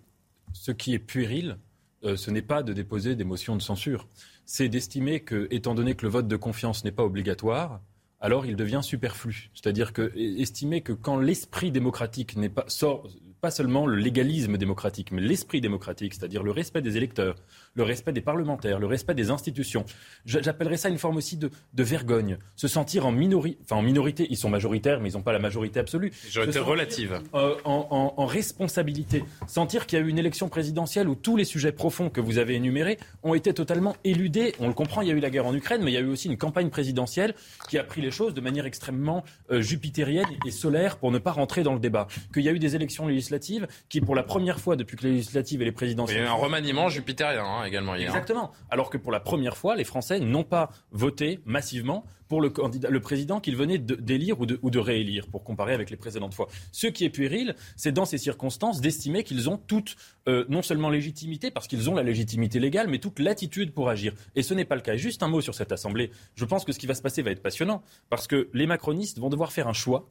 ce 0.53 0.73
qui 0.73 0.95
est 0.95 0.99
puéril, 0.99 1.59
euh, 2.05 2.17
ce 2.17 2.31
n'est 2.31 2.43
pas 2.43 2.63
de 2.63 2.73
déposer 2.73 3.17
des 3.17 3.25
motions 3.25 3.57
de 3.57 3.63
censure. 3.63 4.09
C'est 4.47 4.69
d'estimer 4.69 5.21
que, 5.21 5.47
étant 5.51 5.75
donné 5.75 5.95
que 5.95 6.07
le 6.07 6.11
vote 6.11 6.29
de 6.29 6.37
confiance 6.37 6.85
n'est 6.85 6.93
pas 6.93 7.05
obligatoire, 7.05 7.83
alors 8.21 8.47
il 8.47 8.57
devient 8.57 8.81
superflu. 8.83 9.51
C'est-à-dire 9.55 9.93
que 9.93 10.13
estimer 10.17 10.81
que 10.81 10.93
quand 10.93 11.19
l'esprit 11.19 11.71
démocratique 11.71 12.37
n'est 12.37 12.49
pas 12.49 12.65
sort 12.69 13.09
pas 13.41 13.51
seulement 13.51 13.87
le 13.87 13.97
légalisme 13.97 14.57
démocratique, 14.57 15.13
mais 15.13 15.23
l'esprit 15.23 15.61
démocratique, 15.61 16.15
c'est-à-dire 16.15 16.43
le 16.43 16.51
respect 16.51 16.83
des 16.83 16.97
électeurs, 16.97 17.37
le 17.79 17.85
respect 17.85 18.13
des 18.13 18.21
parlementaires, 18.21 18.81
le 18.81 18.87
respect 18.87 19.15
des 19.15 19.31
institutions. 19.31 19.85
J'appellerais 20.27 20.77
ça 20.77 20.89
une 20.89 20.99
forme 20.99 21.17
aussi 21.17 21.37
de, 21.37 21.51
vergogne. 21.77 22.39
Se 22.57 22.67
sentir 22.67 23.07
en, 23.07 23.13
minorité, 23.13 23.59
enfin 23.63 23.77
en 23.77 23.83
minorité, 23.83 24.27
ils 24.29 24.37
sont 24.37 24.51
majoritaires, 24.51 25.01
mais 25.01 25.11
ils 25.11 25.15
n'ont 25.15 25.23
pas 25.23 25.33
la 25.33 25.39
majorité 25.39 25.79
absolue. 25.79 26.13
Majorité 26.25 26.59
relative. 26.59 27.21
Euh, 27.35 27.55
en, 27.65 28.15
en, 28.17 28.27
responsabilité. 28.27 29.25
Sentir 29.47 29.87
qu'il 29.87 29.99
y 29.99 30.03
a 30.03 30.05
eu 30.05 30.09
une 30.09 30.19
élection 30.19 30.49
présidentielle 30.49 31.09
où 31.09 31.15
tous 31.15 31.37
les 31.37 31.45
sujets 31.45 31.71
profonds 31.71 32.11
que 32.11 32.21
vous 32.21 32.39
avez 32.39 32.57
énumérés 32.57 32.99
ont 33.23 33.35
été 33.35 33.55
totalement 33.55 33.95
éludés. 34.03 34.55
On 34.59 34.67
le 34.67 34.75
comprend, 34.75 35.03
il 35.03 35.09
y 35.09 35.13
a 35.13 35.15
eu 35.15 35.21
la 35.21 35.31
guerre 35.31 35.47
en 35.47 35.55
Ukraine, 35.55 35.83
mais 35.85 35.93
il 35.93 35.95
y 35.95 35.99
a 35.99 36.01
eu 36.01 36.09
aussi 36.09 36.27
une 36.27 36.37
campagne 36.37 36.71
présidentielle 36.71 37.35
qui 37.69 37.79
a 37.79 37.85
pris 37.85 38.01
les 38.01 38.11
choses 38.11 38.35
de 38.35 38.41
manière 38.41 38.67
extrêmement 38.67 39.25
euh, 39.53 39.63
jupitérienne 39.63 40.27
et 40.45 40.51
solaire 40.51 40.97
pour 40.99 41.13
ne 41.13 41.19
pas 41.19 41.31
rentrer 41.31 41.63
dans 41.63 41.75
le 41.75 41.81
débat. 41.81 42.09
Qu'il 42.35 42.43
y 42.43 42.49
a 42.49 42.53
eu 42.53 42.59
des 42.59 42.75
élections 42.75 43.07
législatives 43.07 43.69
qui, 43.89 44.01
pour 44.01 44.17
la 44.17 44.25
première 44.25 44.59
fois 44.59 44.75
depuis 44.75 44.97
que 44.97 45.05
les 45.05 45.13
législatives 45.13 45.63
et 45.63 45.65
les 45.65 45.73
présidentielles... 45.73 46.19
Il 46.19 46.25
y 46.25 46.27
a 46.27 46.29
eu 46.29 46.33
un 46.33 46.33
remaniement 46.33 46.89
jupitérien. 46.89 47.45
Hein 47.45 47.68
hier. 47.69 48.09
Exactement. 48.09 48.53
Alors 48.71 48.91
que 48.91 48.97
pour 48.97 49.13
la 49.13 49.21
première 49.21 49.57
fois, 49.57 49.77
les 49.77 49.85
Français 49.85 50.21
n'ont 50.21 50.45
pas 50.45 50.71
voté 50.91 51.41
massivement 51.45 52.05
pour 52.29 52.41
le, 52.41 52.51
candidat, 52.51 52.91
le 52.91 53.01
président 53.01 53.41
qu'ils 53.41 53.57
venaient 53.57 53.79
d'élire 53.79 54.41
ou 54.41 54.47
de, 54.47 54.79
réélire, 54.79 55.27
pour 55.27 55.45
comparer 55.45 55.73
avec 55.73 55.91
les 55.91 55.97
précédentes 55.97 56.35
fois. 56.35 56.49
Ce 56.73 56.87
qui 56.87 57.05
est 57.05 57.11
puéril, 57.11 57.55
c'est 57.77 57.93
dans 57.93 58.05
ces 58.05 58.19
circonstances 58.19 58.81
d'estimer 58.81 59.25
qu'ils 59.25 59.49
ont 59.49 59.57
toute, 59.57 59.97
euh, 60.29 60.45
non 60.49 60.63
seulement 60.63 60.91
légitimité, 60.91 61.51
parce 61.51 61.67
qu'ils 61.67 61.89
ont 61.89 61.95
la 61.95 62.03
légitimité 62.03 62.61
légale, 62.61 62.89
mais 62.89 62.99
toute 62.99 63.19
l'attitude 63.19 63.73
pour 63.73 63.89
agir. 63.89 64.13
Et 64.37 64.43
ce 64.43 64.55
n'est 64.55 64.67
pas 64.67 64.77
le 64.77 64.83
cas. 64.83 64.97
Juste 64.97 65.23
un 65.23 65.29
mot 65.29 65.41
sur 65.41 65.55
cette 65.55 65.73
Assemblée. 65.73 66.11
Je 66.35 66.45
pense 66.45 66.65
que 66.65 66.73
ce 66.73 66.79
qui 66.79 66.87
va 66.87 66.95
se 66.95 67.03
passer 67.03 67.23
va 67.23 67.31
être 67.31 67.43
passionnant, 67.43 67.83
parce 68.11 68.27
que 68.27 68.49
les 68.53 68.67
macronistes 68.67 69.19
vont 69.19 69.31
devoir 69.31 69.53
faire 69.53 69.69
un 69.69 69.73
choix, 69.73 70.11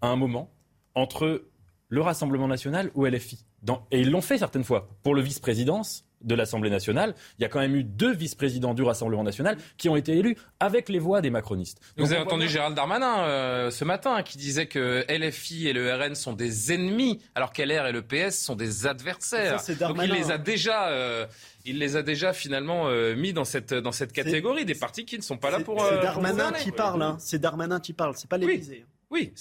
à 0.00 0.08
un 0.08 0.16
moment, 0.16 0.50
entre 0.94 1.44
le 1.88 2.00
Rassemblement 2.00 2.48
national 2.48 2.90
ou 2.94 3.06
LFI. 3.06 3.44
et 3.90 4.00
ils 4.00 4.10
l'ont 4.10 4.20
fait 4.20 4.38
certaines 4.38 4.64
fois. 4.64 4.88
Pour 5.02 5.14
le 5.14 5.22
vice-présidence, 5.22 6.07
de 6.22 6.34
l'Assemblée 6.34 6.70
nationale, 6.70 7.14
il 7.38 7.42
y 7.42 7.44
a 7.44 7.48
quand 7.48 7.60
même 7.60 7.76
eu 7.76 7.84
deux 7.84 8.12
vice-présidents 8.12 8.74
du 8.74 8.82
Rassemblement 8.82 9.22
national 9.22 9.56
qui 9.76 9.88
ont 9.88 9.96
été 9.96 10.16
élus 10.16 10.36
avec 10.60 10.88
les 10.88 10.98
voix 10.98 11.20
des 11.20 11.30
macronistes. 11.30 11.80
Vous 11.96 12.12
avez 12.12 12.22
entendu 12.22 12.48
Gérald 12.48 12.74
Darmanin 12.74 13.20
euh, 13.20 13.70
ce 13.70 13.84
matin 13.84 14.22
qui 14.22 14.38
disait 14.38 14.66
que 14.66 15.04
LFI 15.08 15.68
et 15.68 15.72
le 15.72 15.94
RN 15.94 16.14
sont 16.14 16.32
des 16.32 16.72
ennemis 16.72 17.20
alors 17.34 17.52
qu'LR 17.52 17.86
et 17.86 17.92
le 17.92 18.02
PS 18.02 18.38
sont 18.38 18.56
des 18.56 18.86
adversaires. 18.86 19.62
Donc 19.80 19.98
il 20.02 20.12
les 20.12 20.30
a 20.30 20.38
déjà... 20.38 20.88
Euh, 20.88 21.26
il 21.64 21.78
les 21.78 21.96
a 21.96 22.02
déjà 22.02 22.32
finalement 22.32 22.88
euh, 22.88 23.14
mis 23.14 23.34
dans 23.34 23.44
cette, 23.44 23.74
dans 23.74 23.92
cette 23.92 24.12
catégorie 24.12 24.64
des 24.64 24.74
partis 24.74 25.04
qui 25.04 25.18
ne 25.18 25.22
sont 25.22 25.36
pas 25.36 25.50
là 25.50 25.60
pour. 25.60 25.84
C'est 25.84 26.00
Darmanin 26.00 26.52
qui 26.52 26.72
parle, 26.72 27.02
hein. 27.02 27.16
c'est 27.18 27.38
Darmanin 27.38 27.78
qui 27.78 27.92
parle, 27.92 28.14
c'est 28.16 28.30
pas 28.30 28.38
l'Élysée. 28.38 28.86
Oui. 28.86 28.97
Oui, 29.10 29.32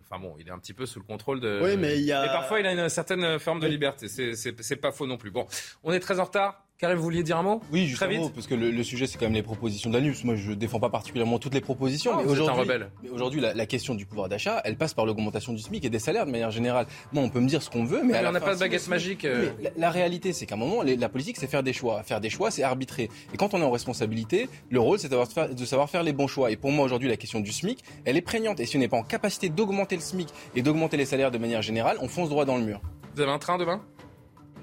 Enfin 0.00 0.18
bon, 0.18 0.36
il 0.38 0.48
est 0.48 0.50
un 0.50 0.58
petit 0.58 0.72
peu 0.72 0.86
sous 0.86 0.98
le 0.98 1.04
contrôle 1.04 1.40
de. 1.40 1.60
Oui, 1.62 1.76
mais 1.76 1.98
il 1.98 2.04
y 2.04 2.12
a. 2.12 2.24
Et 2.24 2.28
parfois, 2.28 2.60
il 2.60 2.66
a 2.66 2.72
une 2.72 2.88
certaine 2.88 3.38
forme 3.38 3.60
de 3.60 3.66
liberté. 3.66 4.08
C'est 4.08 4.76
pas 4.76 4.92
faux 4.92 5.06
non 5.06 5.18
plus. 5.18 5.30
Bon, 5.30 5.46
on 5.82 5.92
est 5.92 6.00
très 6.00 6.18
en 6.18 6.24
retard. 6.24 6.66
Karim, 6.82 6.98
vous 6.98 7.04
vouliez 7.04 7.22
dire 7.22 7.38
un 7.38 7.44
mot 7.44 7.60
Oui, 7.70 7.86
juste 7.86 8.02
un 8.02 8.08
mot, 8.08 8.28
parce 8.28 8.48
que 8.48 8.56
le, 8.56 8.82
sujet, 8.82 9.06
c'est 9.06 9.16
quand 9.16 9.26
même 9.26 9.34
les 9.34 9.44
propositions 9.44 9.88
d'ANUS. 9.88 10.24
Moi, 10.24 10.34
je 10.34 10.50
ne 10.50 10.56
défends 10.56 10.80
pas 10.80 10.90
particulièrement 10.90 11.38
toutes 11.38 11.54
les 11.54 11.60
propositions. 11.60 12.16
mais 12.16 12.24
aujourd'hui, 12.24 12.66
mais 13.04 13.08
aujourd'hui, 13.08 13.40
la, 13.40 13.66
question 13.66 13.94
du 13.94 14.04
pouvoir 14.04 14.28
d'achat, 14.28 14.60
elle 14.64 14.76
passe 14.76 14.92
par 14.92 15.06
l'augmentation 15.06 15.52
du 15.52 15.60
SMIC 15.60 15.84
et 15.84 15.90
des 15.90 16.00
salaires 16.00 16.26
de 16.26 16.32
manière 16.32 16.50
générale. 16.50 16.86
Bon, 17.12 17.22
on 17.22 17.28
peut 17.28 17.38
me 17.38 17.46
dire 17.46 17.62
ce 17.62 17.70
qu'on 17.70 17.84
veut, 17.84 18.02
mais. 18.02 18.26
on 18.26 18.32
n'a 18.32 18.40
pas 18.40 18.56
de 18.56 18.58
baguette 18.58 18.88
magique. 18.88 19.24
Euh. 19.24 19.50
la, 19.76 19.90
réalité, 19.90 20.32
c'est 20.32 20.44
qu'à 20.44 20.56
un 20.56 20.58
moment, 20.58 20.82
la 20.82 21.08
politique, 21.08 21.36
c'est 21.36 21.46
faire 21.46 21.62
des 21.62 21.72
choix. 21.72 22.02
Faire 22.02 22.20
des 22.20 22.30
choix, 22.30 22.50
c'est 22.50 22.64
arbitrer. 22.64 23.10
Et 23.32 23.36
quand 23.36 23.54
on 23.54 23.60
est 23.60 23.64
en 23.64 23.70
responsabilité, 23.70 24.48
le 24.68 24.80
rôle, 24.80 24.98
c'est 24.98 25.08
de 25.08 25.64
savoir 25.64 25.88
faire 25.88 26.02
les 26.02 26.12
bons 26.12 26.26
choix. 26.26 26.50
Et 26.50 26.56
pour 26.56 26.72
moi, 26.72 26.84
aujourd'hui, 26.84 27.08
la 27.08 27.16
question 27.16 27.38
du 27.38 27.52
SMIC, 27.52 27.78
elle 28.04 28.16
est 28.16 28.22
prégnante. 28.22 28.58
Et 28.58 28.66
si 28.66 28.76
on 28.76 28.80
n'est 28.80 28.88
pas 28.88 28.96
en 28.96 29.04
capacité 29.04 29.50
d'augmenter 29.50 29.94
le 29.94 30.02
SMIC 30.02 30.30
et 30.56 30.62
d'augmenter 30.62 30.96
les 30.96 31.06
salaires 31.06 31.30
de 31.30 31.38
manière 31.38 31.62
générale, 31.62 31.96
on 32.00 32.08
fonce 32.08 32.28
droit 32.28 32.44
dans 32.44 32.56
le 32.56 32.64
mur. 32.64 32.80
Vous 33.14 33.20
avez 33.20 33.30
un 33.30 33.38
train 33.38 33.56
demain? 33.56 33.80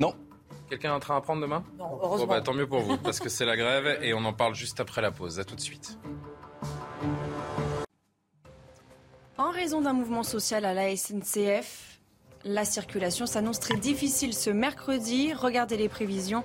Non. 0.01 0.13
Quelqu'un 0.69 0.91
a 0.91 0.95
un 0.95 0.99
train 0.99 1.17
à 1.17 1.21
prendre 1.21 1.41
demain? 1.41 1.63
Non, 1.77 1.99
heureusement. 2.01 2.27
Bon, 2.27 2.33
bah, 2.33 2.41
tant 2.41 2.53
mieux 2.53 2.67
pour 2.67 2.81
vous, 2.81 2.97
parce 2.97 3.19
que 3.19 3.27
c'est 3.27 3.45
la 3.45 3.57
grève 3.57 4.03
et 4.03 4.13
on 4.13 4.23
en 4.23 4.33
parle 4.33 4.53
juste 4.53 4.79
après 4.79 5.01
la 5.01 5.09
pause. 5.11 5.39
À 5.39 5.43
tout 5.43 5.55
de 5.55 5.61
suite. 5.61 5.97
En 9.37 9.49
raison 9.49 9.81
d'un 9.81 9.93
mouvement 9.93 10.23
social 10.23 10.65
à 10.65 10.73
la 10.75 10.95
SNCF, 10.95 11.99
la 12.43 12.65
circulation 12.65 13.25
s'annonce 13.25 13.59
très 13.59 13.77
difficile 13.77 14.33
ce 14.33 14.49
mercredi. 14.49 15.33
Regardez 15.33 15.75
les 15.75 15.89
prévisions. 15.89 16.43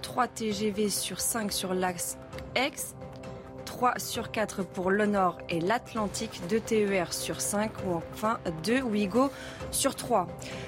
3 0.00 0.24
euh, 0.24 0.26
TGV 0.32 0.88
sur 0.88 1.20
5 1.20 1.52
sur 1.52 1.74
l'axe 1.74 2.18
X 2.56 2.94
3 3.76 3.98
sur 3.98 4.30
4 4.30 4.62
pour 4.62 4.90
le 4.90 5.04
Nord 5.04 5.36
et 5.50 5.60
l'Atlantique, 5.60 6.40
2 6.48 6.60
TER 6.60 7.12
sur 7.12 7.42
5 7.42 7.70
ou 7.86 7.96
enfin 8.14 8.38
2 8.64 8.80
Ouigo 8.80 9.28
sur 9.70 9.94
3. 9.94 10.26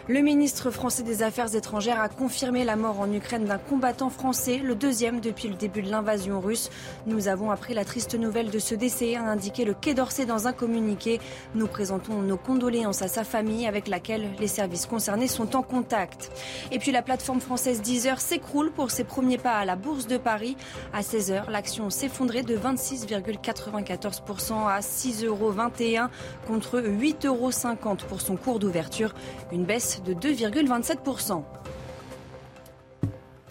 Le 0.09 0.21
ministre 0.21 0.71
français 0.71 1.05
des 1.05 1.23
Affaires 1.23 1.55
étrangères 1.55 2.03
a 2.03 2.11
confirmé 2.11 2.65
la 2.65 2.77
mort 2.77 3.01
en 3.01 3.11
Ukraine 3.11 3.47
d'un 3.47 3.57
combattant 3.57 4.11
français, 4.11 4.59
le 4.59 4.75
deuxième 4.75 5.21
depuis 5.21 5.49
le 5.49 5.55
début 5.55 5.81
de 5.81 5.91
l'invasion 5.91 6.39
russe. 6.39 6.69
Nous 7.07 7.29
avons 7.29 7.51
appris 7.51 7.73
la 7.73 7.87
triste 7.87 8.15
nouvelle 8.15 8.51
de 8.51 8.59
ce 8.59 8.75
décès, 8.75 9.17
a 9.17 9.23
indiqué 9.23 9.65
le 9.65 9.73
Quai 9.73 9.95
d'Orsay 9.95 10.27
dans 10.27 10.47
un 10.47 10.53
communiqué. 10.53 11.19
Nous 11.55 11.67
présentons 11.67 12.21
nos 12.21 12.37
condoléances 12.37 13.01
à 13.01 13.09
sa 13.09 13.25
famille 13.25 13.67
avec 13.67 13.89
laquelle 13.89 14.29
les 14.39 14.49
services 14.49 14.85
concernés 14.85 15.29
sont 15.29 15.57
en 15.57 15.63
contact. 15.63 16.31
Et 16.73 16.79
puis 16.79 16.93
la 16.93 17.01
plateforme 17.01 17.41
française 17.41 17.81
Deezer 17.81 18.21
s'écroule 18.21 18.71
pour 18.71 18.91
ses 18.91 19.05
premiers 19.05 19.39
pas 19.39 19.57
à 19.57 19.65
la 19.65 19.77
Bourse 19.77 20.07
de 20.07 20.19
Paris. 20.19 20.59
À 20.93 21.01
16h, 21.01 21.51
l'action 21.51 21.89
s'effondrait 21.89 22.43
de 22.43 22.55
26 22.55 22.98
6,94% 23.07 24.67
à 24.67 24.81
6,21 24.81 25.27
euros 25.27 25.55
contre 26.47 26.81
8,50 26.81 27.27
euros 27.27 27.51
pour 28.09 28.21
son 28.21 28.37
cours 28.37 28.59
d'ouverture, 28.59 29.15
une 29.53 29.65
baisse 29.65 30.03
de 30.03 30.15
2,27%. 30.15 31.45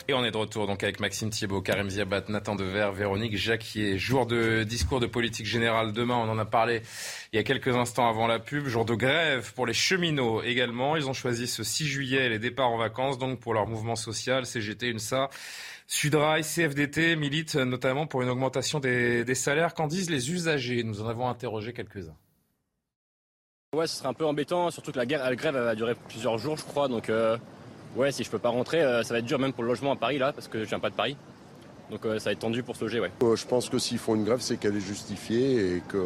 Et 0.10 0.14
on 0.14 0.24
est 0.24 0.32
de 0.32 0.38
retour 0.38 0.68
donc 0.68 0.84
avec 0.84 1.02
Maxime 1.02 1.30
Thiebaud, 1.30 1.62
Karim 1.62 1.90
Ziabat, 1.90 2.24
Nathan 2.30 2.56
Dever, 2.56 2.92
Véronique 2.94 3.36
Jacquier. 3.36 3.98
Jour 3.98 4.26
de 4.26 4.64
discours 4.64 5.02
de 5.02 5.06
politique 5.06 5.46
générale 5.46 5.92
demain, 5.92 6.16
on 6.16 6.30
en 6.30 6.38
a 6.38 6.46
parlé 6.46 6.82
il 7.34 7.36
y 7.36 7.40
a 7.40 7.44
quelques 7.44 7.76
instants 7.76 8.08
avant 8.08 8.26
la 8.26 8.40
pub. 8.40 8.68
Jour 8.68 8.86
de 8.86 8.96
grève 8.96 9.52
pour 9.54 9.66
les 9.66 9.74
cheminots 9.74 10.44
également. 10.44 10.96
Ils 10.96 11.10
ont 11.10 11.14
choisi 11.14 11.46
ce 11.46 11.62
6 11.62 11.88
juillet 11.88 12.30
les 12.30 12.40
départs 12.40 12.70
en 12.70 12.78
vacances 12.78 13.18
donc 13.18 13.42
pour 13.42 13.54
leur 13.54 13.68
mouvement 13.68 13.98
social, 13.98 14.46
CGT, 14.46 14.92
UNSA. 14.92 15.30
Sudrail, 15.90 16.44
CFDT 16.44 17.16
militent 17.16 17.56
notamment 17.56 18.08
pour 18.08 18.22
une 18.22 18.30
augmentation 18.30 18.80
des, 18.80 19.36
salaires. 19.36 19.74
Qu'en 19.74 19.88
disent 19.88 20.10
les 20.10 20.32
usagers? 20.32 20.84
Nous 20.84 21.02
en 21.02 21.08
avons 21.08 21.30
interrogé 21.30 21.72
quelques-uns. 21.72 22.16
Ouais, 23.74 23.88
ce 23.88 23.98
serait 23.98 24.10
un 24.10 24.14
peu 24.14 24.26
embêtant, 24.26 24.70
surtout 24.70 24.92
que 24.92 24.98
la, 24.98 25.06
guerre, 25.06 25.24
la 25.24 25.36
grève 25.36 25.56
va 25.56 25.76
durer 25.76 25.96
plusieurs 25.96 26.38
jours, 26.38 26.58
je 26.58 26.64
crois. 26.64 26.90
Donc, 26.90 27.10
euh, 27.10 27.38
ouais, 27.96 28.12
si 28.12 28.26
je 28.26 28.30
peux 28.30 28.40
pas 28.40 28.50
rentrer, 28.50 28.82
euh, 28.82 29.04
ça 29.04 29.14
va 29.14 29.20
être 29.20 29.26
dur 29.26 29.40
même 29.40 29.54
pour 29.54 29.64
le 29.64 29.70
logement 29.70 29.94
à 29.94 29.96
Paris, 29.96 30.18
là, 30.18 30.34
parce 30.34 30.50
que 30.50 30.60
je 30.60 30.70
viens 30.70 30.80
pas 30.80 30.90
de 30.90 30.96
Paris. 30.96 31.16
Donc, 31.90 32.06
euh, 32.06 32.20
ça 32.20 32.26
va 32.26 32.32
être 32.34 32.40
tendu 32.40 32.64
pour 32.64 32.76
se 32.76 32.84
loger, 32.84 33.00
ouais. 33.00 33.12
je 33.22 33.46
pense 33.46 33.70
que 33.70 33.80
s'ils 33.80 33.98
font 33.98 34.16
une 34.16 34.26
grève, 34.26 34.42
c'est 34.42 34.58
qu'elle 34.58 34.76
est 34.76 34.82
justifiée 34.82 35.76
et 35.76 35.82
que, 35.88 35.98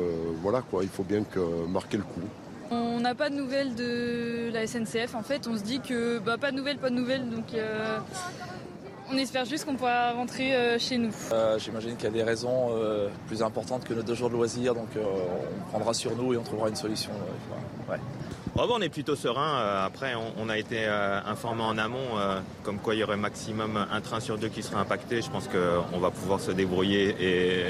voilà, 0.41 0.62
quoi, 0.62 0.84
il 0.84 0.89
faut 0.89 1.04
bien 1.04 1.24
que 1.24 1.39
marquer 1.67 1.98
le 1.98 2.04
coup. 2.04 2.22
On 2.70 3.00
n'a 3.00 3.15
pas 3.15 3.32
de 3.32 3.36
nouvelles 3.36 3.74
de 3.74 4.52
la 4.54 4.67
SNCF, 4.67 5.15
en 5.15 5.24
fait. 5.24 5.48
On 5.48 5.58
se 5.58 5.63
dit 5.63 5.80
que, 5.80 6.20
bah, 6.20 6.38
pas 6.38 6.52
de 6.52 6.58
nouvelles, 6.58 6.78
pas 6.78 6.91
de 6.91 6.96
nouvelles. 6.96 7.30
Donc, 7.30 7.48
on 9.12 9.17
espère 9.17 9.45
juste 9.45 9.65
qu'on 9.65 9.76
pourra 9.76 10.12
rentrer 10.13 10.56
euh, 10.56 10.80
chez 10.80 10.97
nous. 10.97 11.12
Euh, 11.32 11.60
j'imagine 11.60 11.95
qu'il 11.95 12.06
y 12.06 12.08
a 12.08 12.12
des 12.12 12.24
raisons 12.24 12.69
euh, 12.71 13.10
plus 13.28 13.41
importantes 13.43 13.84
que 13.84 13.93
nos 13.93 14.04
deux 14.04 14.15
jours 14.15 14.30
de 14.30 14.36
loisirs, 14.36 14.74
donc 14.74 14.89
on 14.95 15.69
prendra 15.69 15.93
sur 15.93 16.15
nous 16.15 16.34
et 16.34 16.38
on 16.38 16.43
trouvera 16.43 16.69
une 16.69 16.76
solution. 16.76 17.12
Ouais. 17.89 17.97
on 18.56 18.82
est 18.82 18.89
plutôt 18.89 19.15
serein. 19.15 19.84
Après, 19.86 20.13
on, 20.38 20.50
a 20.50 20.58
été 20.58 20.86
informé 20.86 21.63
en 21.63 21.78
amont, 21.78 22.17
comme 22.63 22.78
quoi 22.78 22.95
il 22.95 23.00
y 23.00 23.04
aurait 23.04 23.17
maximum 23.17 23.86
un 23.91 24.02
train 24.02 24.19
sur 24.19 24.38
deux 24.38 24.50
qui 24.50 24.63
serait 24.63 24.80
impacté. 24.80 25.21
Je 25.21 25.30
pense 25.30 25.47
qu'on 25.47 26.00
va 26.00 26.12
pouvoir 26.12 26.39
se 26.39 26.52
débrouiller 26.52 27.15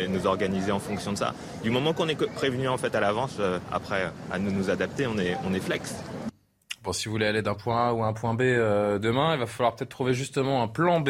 et 0.03 0.07
nous 0.07 0.27
organiser 0.27 0.71
en 0.71 0.79
fonction 0.79 1.13
de 1.13 1.17
ça. 1.17 1.33
Du 1.63 1.71
moment 1.71 1.93
qu'on 1.93 2.07
est 2.07 2.15
prévenu 2.33 2.67
en 2.67 2.77
fait 2.77 2.93
à 2.93 2.99
l'avance, 2.99 3.37
après 3.71 4.11
à 4.31 4.37
nous 4.37 4.51
nous 4.51 4.69
adapter, 4.69 5.07
on 5.07 5.17
est, 5.17 5.37
on 5.47 5.53
est 5.53 5.59
flex. 5.59 5.95
Bon, 6.83 6.93
si 6.93 7.05
vous 7.05 7.11
voulez 7.11 7.27
aller 7.27 7.43
d'un 7.43 7.53
point 7.53 7.89
A 7.89 7.93
ou 7.93 8.03
un 8.03 8.13
point 8.13 8.33
B 8.33 8.41
euh, 8.41 8.97
demain, 8.97 9.35
il 9.35 9.39
va 9.39 9.45
falloir 9.45 9.75
peut-être 9.75 9.89
trouver 9.89 10.15
justement 10.15 10.63
un 10.63 10.67
plan 10.67 10.99
B. 10.99 11.09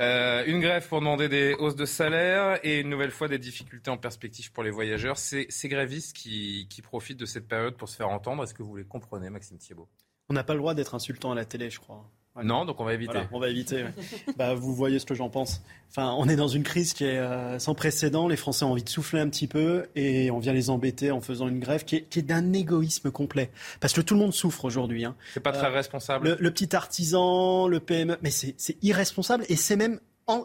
Euh, 0.00 0.42
une 0.46 0.60
grève 0.60 0.88
pour 0.88 1.00
demander 1.00 1.28
des 1.28 1.54
hausses 1.58 1.76
de 1.76 1.84
salaire 1.84 2.58
et 2.62 2.80
une 2.80 2.88
nouvelle 2.88 3.10
fois 3.10 3.28
des 3.28 3.38
difficultés 3.38 3.90
en 3.90 3.98
perspective 3.98 4.52
pour 4.52 4.62
les 4.62 4.70
voyageurs. 4.70 5.18
C'est 5.18 5.46
ces 5.50 5.68
grévistes 5.68 6.16
qui, 6.16 6.66
qui 6.70 6.80
profitent 6.80 7.20
de 7.20 7.26
cette 7.26 7.46
période 7.46 7.76
pour 7.76 7.90
se 7.90 7.96
faire 7.96 8.08
entendre. 8.08 8.42
Est-ce 8.42 8.54
que 8.54 8.62
vous 8.62 8.76
les 8.76 8.84
comprenez, 8.84 9.28
Maxime 9.28 9.58
Thiebaud? 9.58 9.88
On 10.30 10.34
n'a 10.34 10.44
pas 10.44 10.54
le 10.54 10.60
droit 10.60 10.72
d'être 10.72 10.94
insultant 10.94 11.32
à 11.32 11.34
la 11.34 11.44
télé, 11.44 11.68
je 11.68 11.78
crois. 11.78 12.10
Non, 12.42 12.64
donc 12.64 12.80
on 12.80 12.84
va 12.84 12.94
éviter. 12.94 13.18
on 13.30 13.38
va 13.38 13.48
éviter. 13.48 13.84
bah, 14.36 14.54
vous 14.54 14.74
voyez 14.74 14.98
ce 14.98 15.04
que 15.04 15.14
j'en 15.14 15.28
pense. 15.28 15.60
Enfin, 15.90 16.14
on 16.18 16.28
est 16.28 16.36
dans 16.36 16.48
une 16.48 16.62
crise 16.62 16.94
qui 16.94 17.04
est 17.04 17.18
euh, 17.18 17.58
sans 17.58 17.74
précédent. 17.74 18.26
Les 18.26 18.36
Français 18.36 18.64
ont 18.64 18.70
envie 18.70 18.82
de 18.82 18.88
souffler 18.88 19.20
un 19.20 19.28
petit 19.28 19.46
peu 19.46 19.86
et 19.94 20.30
on 20.30 20.38
vient 20.38 20.54
les 20.54 20.70
embêter 20.70 21.10
en 21.10 21.20
faisant 21.20 21.48
une 21.48 21.60
grève 21.60 21.84
qui 21.84 21.96
est, 21.96 22.22
d'un 22.22 22.54
égoïsme 22.54 23.10
complet. 23.10 23.50
Parce 23.80 23.92
que 23.92 24.00
tout 24.00 24.14
le 24.14 24.20
monde 24.20 24.32
souffre 24.32 24.64
aujourd'hui. 24.64 25.04
Hein. 25.04 25.14
C'est 25.34 25.40
pas 25.42 25.52
très 25.52 25.66
euh, 25.66 25.74
responsable. 25.74 26.38
Le, 26.40 26.50
petit 26.50 26.74
artisan, 26.74 27.68
le 27.68 27.80
PME, 27.80 28.16
mais 28.22 28.30
c'est 28.30 28.56
irresponsable 28.80 29.44
et 29.50 29.56
c'est 29.56 29.76
même, 29.76 30.00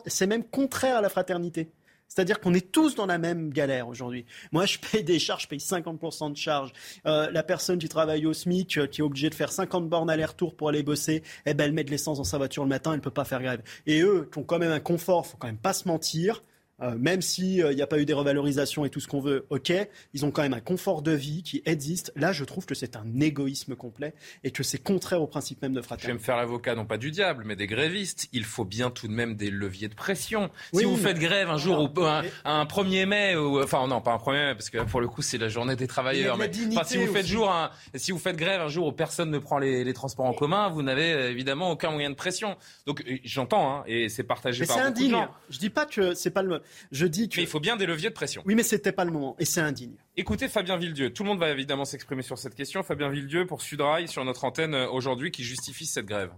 c'est 0.08 0.28
même 0.28 0.44
contraire 0.44 0.98
à 0.98 1.02
la 1.02 1.10
fraternité. 1.10 1.70
C'est-à-dire 2.08 2.40
qu'on 2.40 2.54
est 2.54 2.72
tous 2.72 2.96
dans 2.96 3.06
la 3.06 3.18
même 3.18 3.52
galère 3.52 3.88
aujourd'hui. 3.88 4.26
Moi, 4.52 4.66
je 4.66 4.78
paye 4.80 5.04
des 5.04 5.20
charges, 5.20 5.44
je 5.44 5.48
paye 5.48 5.60
50% 5.60 6.32
de 6.32 6.38
charges. 6.38 6.72
Euh, 7.06 7.30
la 7.32 7.44
personne 7.44 7.80
qui 7.80 7.90
travaille 7.90 8.26
au 8.26 8.34
SMIC, 8.34 8.78
euh, 8.78 8.88
qui 8.88 9.02
est 9.02 9.04
obligée 9.04 9.30
de 9.30 9.36
faire 9.36 9.52
50 9.52 9.90
bornes 9.90 10.10
aller-retour 10.10 10.56
pour 10.56 10.70
aller 10.70 10.84
bosser, 10.84 11.24
eh 11.46 11.54
ben, 11.54 11.66
elle 11.66 11.74
met 11.74 11.84
de 11.84 11.92
l'essence 11.92 12.18
dans 12.18 12.24
sa 12.24 12.38
voiture 12.38 12.64
le 12.64 12.70
matin, 12.70 12.92
elle 12.92 13.00
ne 13.00 13.04
peut 13.04 13.12
pas 13.12 13.26
faire 13.26 13.42
grève. 13.42 13.62
Et 13.86 14.02
eux, 14.02 14.30
qui 14.32 14.40
ont 14.40 14.44
quand 14.44 14.60
même 14.60 14.72
un 14.72 14.80
confort, 14.80 15.28
faut 15.28 15.38
quand 15.38 15.48
même 15.48 15.58
pas 15.58 15.74
se 15.74 15.88
mentir, 15.88 16.42
euh, 16.82 16.96
même 16.98 17.22
s'il 17.22 17.66
n'y 17.70 17.82
a 17.82 17.88
pas 17.88 18.00
eu 18.00 18.06
des 18.06 18.14
revalorisations 18.14 18.86
et 18.86 18.90
tout 18.90 19.00
ce 19.00 19.08
qu'on 19.08 19.20
veut, 19.20 19.46
ok, 19.50 19.74
ils 20.14 20.26
ont 20.26 20.32
quand 20.32 20.44
même 20.44 20.54
un 20.54 20.60
confort 20.60 21.02
de 21.02 21.12
vie 21.12 21.44
qui 21.44 21.62
existe. 21.66 22.12
Là, 22.16 22.32
je 22.32 22.44
trouve 22.44 22.66
que 22.66 22.76
c'est 22.76 22.96
un 22.96 23.20
égoïsme 23.20 23.76
complet 23.76 24.14
et 24.44 24.52
que 24.52 24.64
c'est 24.64 24.78
contraire 24.78 25.22
au 25.22 25.28
principe 25.28 25.62
même 25.62 25.74
de 25.74 25.82
fraternité. 25.82 26.08
Je 26.08 26.14
vais 26.14 26.20
me 26.20 26.24
faire 26.24 26.38
l'avocat, 26.38 26.76
non 26.76 26.86
pas 26.86 26.98
du 26.98 27.12
diable, 27.12 27.44
mais 27.46 27.56
des 27.56 27.68
grévistes. 27.68 28.28
Il 28.32 28.44
faut 28.44 28.66
bien 28.66 28.92
tout 28.92 29.08
de 29.08 29.14
même 29.14 29.36
des 29.36 29.50
leviers 29.50 29.88
de 29.88 29.96
pression. 29.96 30.50
si 30.74 30.84
vous 30.84 30.98
faites 30.98 31.20
grève 31.20 31.50
un 31.50 31.58
jour 31.58 31.80
ou 31.80 32.04
un, 32.04 32.24
un 32.46 32.66
1er 32.66 33.06
mai, 33.06 33.36
ou, 33.36 33.62
enfin 33.62 33.88
non, 33.88 34.02
pas 34.02 34.14
un 34.14 34.18
1er 34.18 34.48
mai, 34.48 34.54
parce 34.54 34.70
que 34.70 34.84
pour 34.84 35.02
le 35.02 35.08
coup, 35.08 35.22
c'est 35.22 35.38
la 35.38 35.50
journée 35.50 35.76
des 35.76 35.88
travailleurs. 35.88 36.38
Mais, 36.38 36.52
si 36.86 36.98
vous 36.98 37.12
faites 37.12 37.26
jour, 37.26 37.52
si 37.96 38.12
vous 38.12 38.20
faites 38.20 38.38
grève 38.38 38.62
un 38.62 38.68
jour 38.68 38.88
où 38.88 38.92
personne 38.92 39.32
ne 39.32 39.40
prend 39.40 39.58
les, 39.58 39.94
transports 39.94 40.26
en 40.26 40.34
commun, 40.34 40.70
vous 40.70 40.84
n'avez 40.84 41.32
évidemment 41.32 41.72
aucun 41.72 41.90
moyen 41.90 42.12
de 42.12 42.16
pression. 42.16 42.56
Donc 42.86 43.04
j'entends, 43.24 43.78
hein, 43.78 43.84
et 43.88 44.10
c'est 44.10 44.24
partagé 44.24 44.66
par 44.66 44.78
beaucoup 44.78 45.04
de 45.04 45.10
gens. 45.10 45.30
Je 45.50 45.58
dis 45.58 45.70
pas 45.70 45.86
que 45.86 46.14
c'est 46.14 46.30
pas 46.30 46.44
le. 46.44 46.62
Je 46.92 47.06
dis 47.06 47.30
que... 47.30 47.38
Mais 47.38 47.44
il 47.44 47.48
faut 47.48 47.60
bien 47.60 47.76
des 47.76 47.86
leviers 47.86 48.10
de 48.10 48.14
pression. 48.14 48.42
Oui, 48.46 48.56
mais 48.56 48.64
c'était 48.64 48.92
pas 48.92 49.06
le 49.06 49.12
moment, 49.12 49.36
et 49.40 49.46
c'est 49.46 49.62
indigne. 49.62 49.96
Écoutez 50.16 50.48
Fabien 50.48 50.78
Villedieu. 50.78 51.14
Tout 51.14 51.24
le 51.24 51.30
monde 51.30 51.40
va 51.40 51.50
évidemment 51.50 51.86
s'exprimer 51.86 52.22
sur 52.22 52.38
cette 52.38 52.56
question. 52.56 52.84
Fabien 52.84 53.10
Villedieu 53.10 53.46
pour 53.46 53.62
Sudrail 53.62 54.08
sur 54.08 54.24
notre 54.26 54.44
antenne 54.46 54.74
euh, 54.74 54.90
aujourd'hui 54.90 55.32
qui 55.32 55.44
justifie 55.44 55.86
cette 55.86 56.06
grève. 56.06 56.32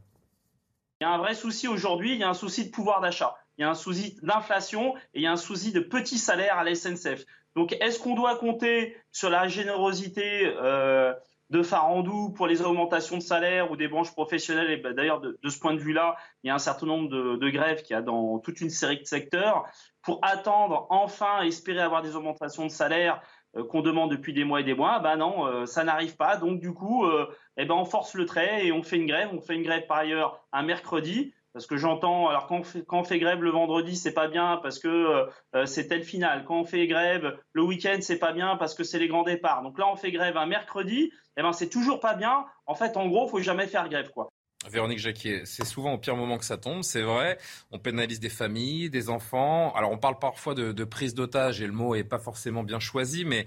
Il 1.01 1.05
y 1.05 1.07
a 1.07 1.11
un 1.11 1.17
vrai 1.17 1.33
souci 1.33 1.67
aujourd'hui, 1.69 2.13
il 2.13 2.19
y 2.19 2.23
a 2.23 2.29
un 2.29 2.33
souci 2.33 2.65
de 2.65 2.71
pouvoir 2.71 2.99
d'achat, 2.99 3.33
il 3.57 3.61
y 3.61 3.63
a 3.63 3.69
un 3.69 3.75
souci 3.75 4.17
d'inflation 4.21 4.97
et 5.13 5.19
il 5.19 5.21
y 5.21 5.27
a 5.27 5.31
un 5.31 5.37
souci 5.37 5.71
de 5.71 5.79
petits 5.79 6.17
salaires 6.17 6.57
à 6.57 6.65
la 6.65 6.75
SNCF. 6.75 7.25
Donc 7.55 7.75
est-ce 7.79 7.99
qu'on 7.99 8.15
doit 8.15 8.37
compter 8.37 8.97
sur 9.11 9.29
la 9.29 9.47
générosité 9.47 10.45
euh, 10.45 11.13
de 11.49 11.63
Farandou 11.63 12.31
pour 12.31 12.47
les 12.47 12.61
augmentations 12.61 13.17
de 13.17 13.21
salaire 13.21 13.71
ou 13.71 13.75
des 13.75 13.87
branches 13.87 14.11
professionnelles? 14.11 14.71
Et 14.71 14.77
ben, 14.77 14.93
d'ailleurs, 14.93 15.21
de, 15.21 15.37
ce 15.47 15.59
point 15.59 15.73
de 15.73 15.79
vue-là, 15.79 16.15
il 16.43 16.47
y 16.47 16.49
a 16.49 16.55
un 16.55 16.59
certain 16.59 16.85
nombre 16.85 17.09
de, 17.09 17.49
grèves 17.49 17.81
qu'il 17.81 17.95
y 17.95 17.97
a 17.97 18.01
dans 18.01 18.39
toute 18.39 18.61
une 18.61 18.69
série 18.69 18.99
de 18.99 19.05
secteurs. 19.05 19.65
Pour 20.01 20.19
attendre, 20.21 20.87
enfin, 20.89 21.41
espérer 21.41 21.81
avoir 21.81 22.01
des 22.01 22.15
augmentations 22.15 22.65
de 22.65 22.71
salaire 22.71 23.21
euh, 23.57 23.63
qu'on 23.63 23.81
demande 23.81 24.11
depuis 24.11 24.33
des 24.33 24.43
mois 24.43 24.61
et 24.61 24.63
des 24.63 24.73
mois, 24.73 24.99
ben 24.99 25.17
non, 25.17 25.47
euh, 25.47 25.65
ça 25.65 25.83
n'arrive 25.83 26.15
pas. 26.15 26.37
Donc 26.37 26.59
du 26.59 26.73
coup, 26.73 27.05
euh, 27.05 27.27
eh 27.57 27.65
ben, 27.65 27.75
on 27.75 27.85
force 27.85 28.13
le 28.13 28.25
trait 28.25 28.65
et 28.65 28.71
on 28.71 28.83
fait 28.83 28.97
une 28.97 29.07
grève. 29.07 29.29
On 29.33 29.41
fait 29.41 29.55
une 29.55 29.63
grève 29.63 29.87
par 29.87 29.97
ailleurs 29.97 30.45
un 30.51 30.63
mercredi. 30.63 31.33
Parce 31.51 31.65
que 31.65 31.77
j'entends, 31.77 32.29
alors 32.29 32.45
quand 32.45 32.61
on, 32.91 33.03
fait, 33.03 33.17
grève 33.17 33.41
le 33.41 33.49
vendredi, 33.49 33.95
c'est 33.95 34.13
pas 34.13 34.27
bien 34.27 34.57
parce 34.61 34.77
que 34.77 35.27
c'est 35.65 35.87
tel 35.87 36.03
final. 36.03 36.45
Quand 36.45 36.59
on 36.59 36.63
fait 36.63 36.85
grève 36.85 37.39
le 37.53 37.63
week-end, 37.63 37.97
c'est 38.01 38.19
pas 38.19 38.33
bien 38.33 38.55
parce 38.55 38.75
que 38.75 38.83
c'est 38.83 38.99
les 38.99 39.07
grands 39.07 39.23
départs. 39.23 39.63
Donc 39.63 39.79
là, 39.79 39.87
on 39.91 39.95
fait 39.95 40.11
grève 40.11 40.37
un 40.37 40.45
mercredi, 40.45 41.05
et 41.05 41.11
eh 41.37 41.41
ben 41.41 41.51
c'est 41.51 41.69
toujours 41.69 41.99
pas 41.99 42.13
bien. 42.13 42.45
En 42.67 42.75
fait, 42.75 42.95
en 42.97 43.07
gros, 43.07 43.27
faut 43.27 43.39
jamais 43.39 43.65
faire 43.65 43.89
grève, 43.89 44.11
quoi. 44.11 44.29
Véronique 44.71 44.99
Jacquier, 44.99 45.41
c'est 45.45 45.65
souvent 45.65 45.93
au 45.93 45.97
pire 45.97 46.15
moment 46.15 46.37
que 46.37 46.45
ça 46.45 46.57
tombe, 46.57 46.83
c'est 46.83 47.01
vrai. 47.01 47.37
On 47.71 47.79
pénalise 47.79 48.19
des 48.19 48.29
familles, 48.29 48.89
des 48.89 49.09
enfants. 49.09 49.73
Alors 49.73 49.91
on 49.91 49.97
parle 49.97 50.19
parfois 50.19 50.55
de, 50.55 50.71
de 50.71 50.83
prise 50.83 51.13
d'otage 51.13 51.61
et 51.61 51.67
le 51.67 51.73
mot 51.73 51.95
est 51.95 52.03
pas 52.03 52.19
forcément 52.19 52.63
bien 52.63 52.79
choisi, 52.79 53.25
mais 53.25 53.45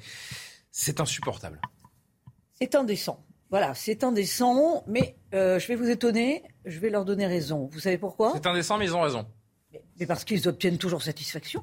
c'est 0.70 1.00
insupportable. 1.00 1.60
C'est 2.60 2.74
indécent. 2.74 3.24
Voilà, 3.50 3.74
c'est 3.74 4.02
indécent, 4.02 4.82
mais 4.86 5.16
euh, 5.34 5.58
je 5.58 5.68
vais 5.68 5.74
vous 5.74 5.90
étonner, 5.90 6.42
je 6.64 6.78
vais 6.78 6.88
leur 6.88 7.04
donner 7.04 7.26
raison. 7.26 7.68
Vous 7.70 7.80
savez 7.80 7.98
pourquoi? 7.98 8.32
C'est 8.34 8.46
indécent, 8.46 8.78
mais 8.78 8.86
ils 8.86 8.96
ont 8.96 9.02
raison. 9.02 9.26
Mais, 10.00 10.06
parce 10.06 10.24
qu'ils 10.24 10.48
obtiennent 10.48 10.78
toujours 10.78 11.02
satisfaction. 11.02 11.62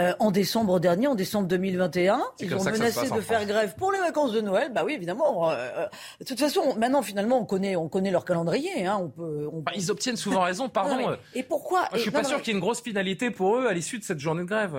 Euh, 0.00 0.12
en 0.18 0.32
décembre 0.32 0.80
dernier, 0.80 1.06
en 1.06 1.14
décembre 1.14 1.46
2021, 1.46 2.20
ils 2.40 2.54
ont 2.54 2.64
menacé 2.64 3.08
de 3.10 3.20
faire 3.20 3.46
grève 3.46 3.76
pour 3.76 3.92
les 3.92 4.00
vacances 4.00 4.32
de 4.32 4.40
Noël. 4.40 4.72
Bah 4.72 4.82
oui, 4.84 4.94
évidemment. 4.94 5.50
Euh, 5.50 5.86
de 6.20 6.24
toute 6.24 6.40
façon, 6.40 6.74
maintenant, 6.76 7.02
finalement, 7.02 7.38
on 7.38 7.44
connaît, 7.44 7.76
on 7.76 7.88
connaît 7.88 8.10
leur 8.10 8.24
calendrier. 8.24 8.86
Hein, 8.86 8.98
on 9.00 9.08
peut, 9.08 9.48
ils 9.76 9.90
obtiennent 9.92 10.16
souvent 10.16 10.40
raison, 10.40 10.68
pardon. 10.70 11.16
et 11.34 11.44
pourquoi 11.44 11.88
Je 11.92 11.98
suis 11.98 12.10
pas 12.10 12.24
sûr 12.24 12.38
qu'il 12.42 12.48
y 12.48 12.50
ait 12.50 12.58
une 12.58 12.64
grosse 12.64 12.82
finalité 12.82 13.30
pour 13.30 13.56
eux 13.56 13.66
à 13.68 13.72
l'issue 13.72 13.98
de 13.98 14.04
cette 14.04 14.18
journée 14.18 14.42
de 14.42 14.48
grève. 14.48 14.74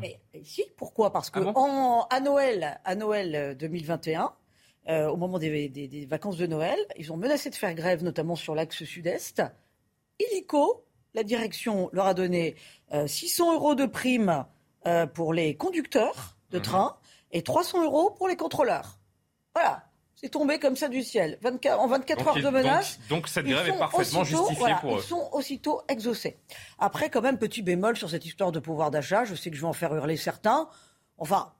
Mais, 0.00 0.18
si, 0.42 0.64
pourquoi? 0.76 1.12
Parce 1.12 1.30
que 1.30 1.40
ah 1.40 2.06
à 2.10 2.20
Noël, 2.20 2.80
à 2.84 2.94
Noël 2.96 3.56
2021, 3.58 4.32
euh, 4.88 5.06
au 5.08 5.16
moment 5.16 5.38
des, 5.38 6.06
vacances 6.08 6.38
de 6.38 6.46
Noël. 6.46 6.78
Ils 6.96 7.12
ont 7.12 7.18
menacé 7.18 7.50
de 7.50 7.54
faire 7.54 7.74
grève, 7.74 8.02
notamment 8.02 8.36
sur 8.36 8.54
l'axe 8.54 8.84
sud-est. 8.84 9.42
Illico, 10.18 10.86
la 11.14 11.22
direction 11.22 11.88
leur 11.92 12.06
a 12.06 12.14
donné 12.14 12.56
600 13.06 13.50
euh, 13.50 13.54
euros 13.54 13.74
de 13.74 13.86
prime 13.86 14.44
euh, 14.86 15.06
pour 15.06 15.34
les 15.34 15.56
conducteurs 15.56 16.36
de 16.50 16.58
mhm. 16.58 16.64
train 16.64 16.96
et 17.32 17.42
300 17.42 17.84
euros 17.84 18.10
pour 18.10 18.28
les 18.28 18.36
contrôleurs. 18.36 18.98
Voilà. 19.54 19.84
C'est 20.20 20.30
tombé 20.30 20.58
comme 20.58 20.74
ça 20.74 20.88
du 20.88 21.04
ciel. 21.04 21.38
en 21.44 21.86
24 21.86 22.28
heures 22.28 22.34
de 22.34 22.48
menaces. 22.48 22.98
Donc, 23.08 23.28
cette 23.28 23.46
grève 23.46 23.68
est 23.68 23.78
parfaitement 23.78 24.24
justifiée 24.24 24.74
pour 24.80 24.96
eux. 24.96 25.00
Ils 25.00 25.06
sont 25.06 25.28
aussitôt 25.32 25.82
exaucés. 25.88 26.38
Après, 26.80 27.08
quand 27.08 27.20
même, 27.20 27.38
petit 27.38 27.62
bémol 27.62 27.96
sur 27.96 28.10
cette 28.10 28.26
histoire 28.26 28.50
de 28.50 28.58
pouvoir 28.58 28.90
d'achat. 28.90 29.24
Je 29.24 29.36
sais 29.36 29.48
que 29.48 29.56
je 29.56 29.60
vais 29.60 29.68
en 29.68 29.72
faire 29.72 29.94
hurler 29.94 30.16
certains. 30.16 30.68
Enfin, 31.18 31.52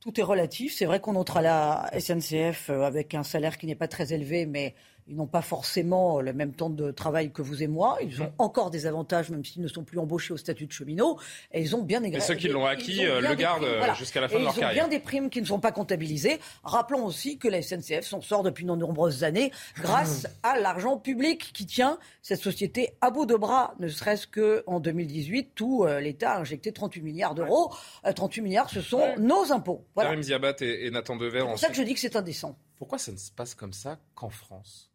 tout 0.00 0.20
est 0.20 0.22
relatif. 0.22 0.74
C'est 0.76 0.84
vrai 0.84 1.00
qu'on 1.00 1.16
entre 1.16 1.38
à 1.38 1.42
la 1.42 1.90
SNCF 1.98 2.68
euh, 2.68 2.82
avec 2.82 3.14
un 3.14 3.22
salaire 3.22 3.56
qui 3.56 3.66
n'est 3.66 3.74
pas 3.74 3.88
très 3.88 4.12
élevé, 4.12 4.44
mais 4.44 4.74
ils 5.12 5.16
n'ont 5.16 5.26
pas 5.26 5.42
forcément 5.42 6.22
le 6.22 6.32
même 6.32 6.54
temps 6.54 6.70
de 6.70 6.90
travail 6.90 7.32
que 7.32 7.42
vous 7.42 7.62
et 7.62 7.66
moi. 7.66 7.98
Ils 8.00 8.22
ont 8.22 8.26
mhm. 8.26 8.32
encore 8.38 8.70
des 8.70 8.86
avantages, 8.86 9.28
même 9.28 9.44
s'ils 9.44 9.60
ne 9.60 9.68
sont 9.68 9.84
plus 9.84 9.98
embauchés 9.98 10.32
au 10.32 10.38
statut 10.38 10.64
de 10.64 10.72
cheminot. 10.72 11.18
Et 11.52 11.60
ils 11.60 11.76
ont 11.76 11.82
bien 11.82 12.00
des 12.00 12.08
Et 12.08 12.20
ceux 12.20 12.34
qui 12.34 12.48
l'ont 12.48 12.64
acquis 12.64 13.04
euh, 13.04 13.20
le 13.20 13.34
gardent 13.34 13.64
euh, 13.64 13.92
jusqu'à 13.94 14.22
la 14.22 14.28
fin 14.28 14.38
de 14.38 14.44
leur 14.44 14.54
carrière. 14.54 14.72
Ils 14.72 14.86
ont 14.86 14.88
bien 14.88 14.98
des 14.98 15.04
primes 15.04 15.28
qui 15.28 15.42
ne 15.42 15.46
sont 15.46 15.60
pas 15.60 15.70
comptabilisées. 15.70 16.40
Rappelons 16.64 17.04
aussi 17.04 17.36
que 17.36 17.46
la 17.46 17.60
SNCF 17.60 18.06
s'en 18.06 18.22
sort 18.22 18.42
depuis 18.42 18.64
de 18.64 18.74
nombreuses 18.74 19.22
années 19.22 19.52
grâce 19.82 20.26
à 20.42 20.58
l'argent 20.58 20.96
public 20.96 21.52
qui 21.52 21.66
tient 21.66 21.98
cette 22.22 22.40
société 22.40 22.94
à 23.02 23.10
bout 23.10 23.26
de 23.26 23.34
bras, 23.34 23.74
ne 23.80 23.88
serait-ce 23.88 24.26
qu'en 24.26 24.80
2018 24.80 25.60
où 25.60 25.84
euh, 25.84 26.00
l'État 26.00 26.36
a 26.36 26.40
injecté 26.40 26.72
38 26.72 27.02
milliards 27.02 27.34
d'euros. 27.34 27.70
38 28.02 28.40
milliards, 28.40 28.70
ce 28.70 28.80
sont 28.80 29.14
nos 29.18 29.52
impôts. 29.52 29.84
Voilà. 29.94 30.08
Karim 30.08 30.22
Ziabat 30.22 30.56
et, 30.60 30.90
Nathan 30.90 31.16
Dever. 31.16 31.40
C'est 31.40 31.46
pour 31.46 31.58
ça 31.58 31.68
que 31.68 31.74
je 31.74 31.82
dis 31.82 31.92
que 31.92 32.00
c'est 32.00 32.16
indécent. 32.16 32.56
Pourquoi 32.78 32.96
ça 32.96 33.12
ne 33.12 33.18
se 33.18 33.30
passe 33.30 33.54
comme 33.54 33.74
ça 33.74 33.98
qu'en 34.14 34.30
France? 34.30 34.91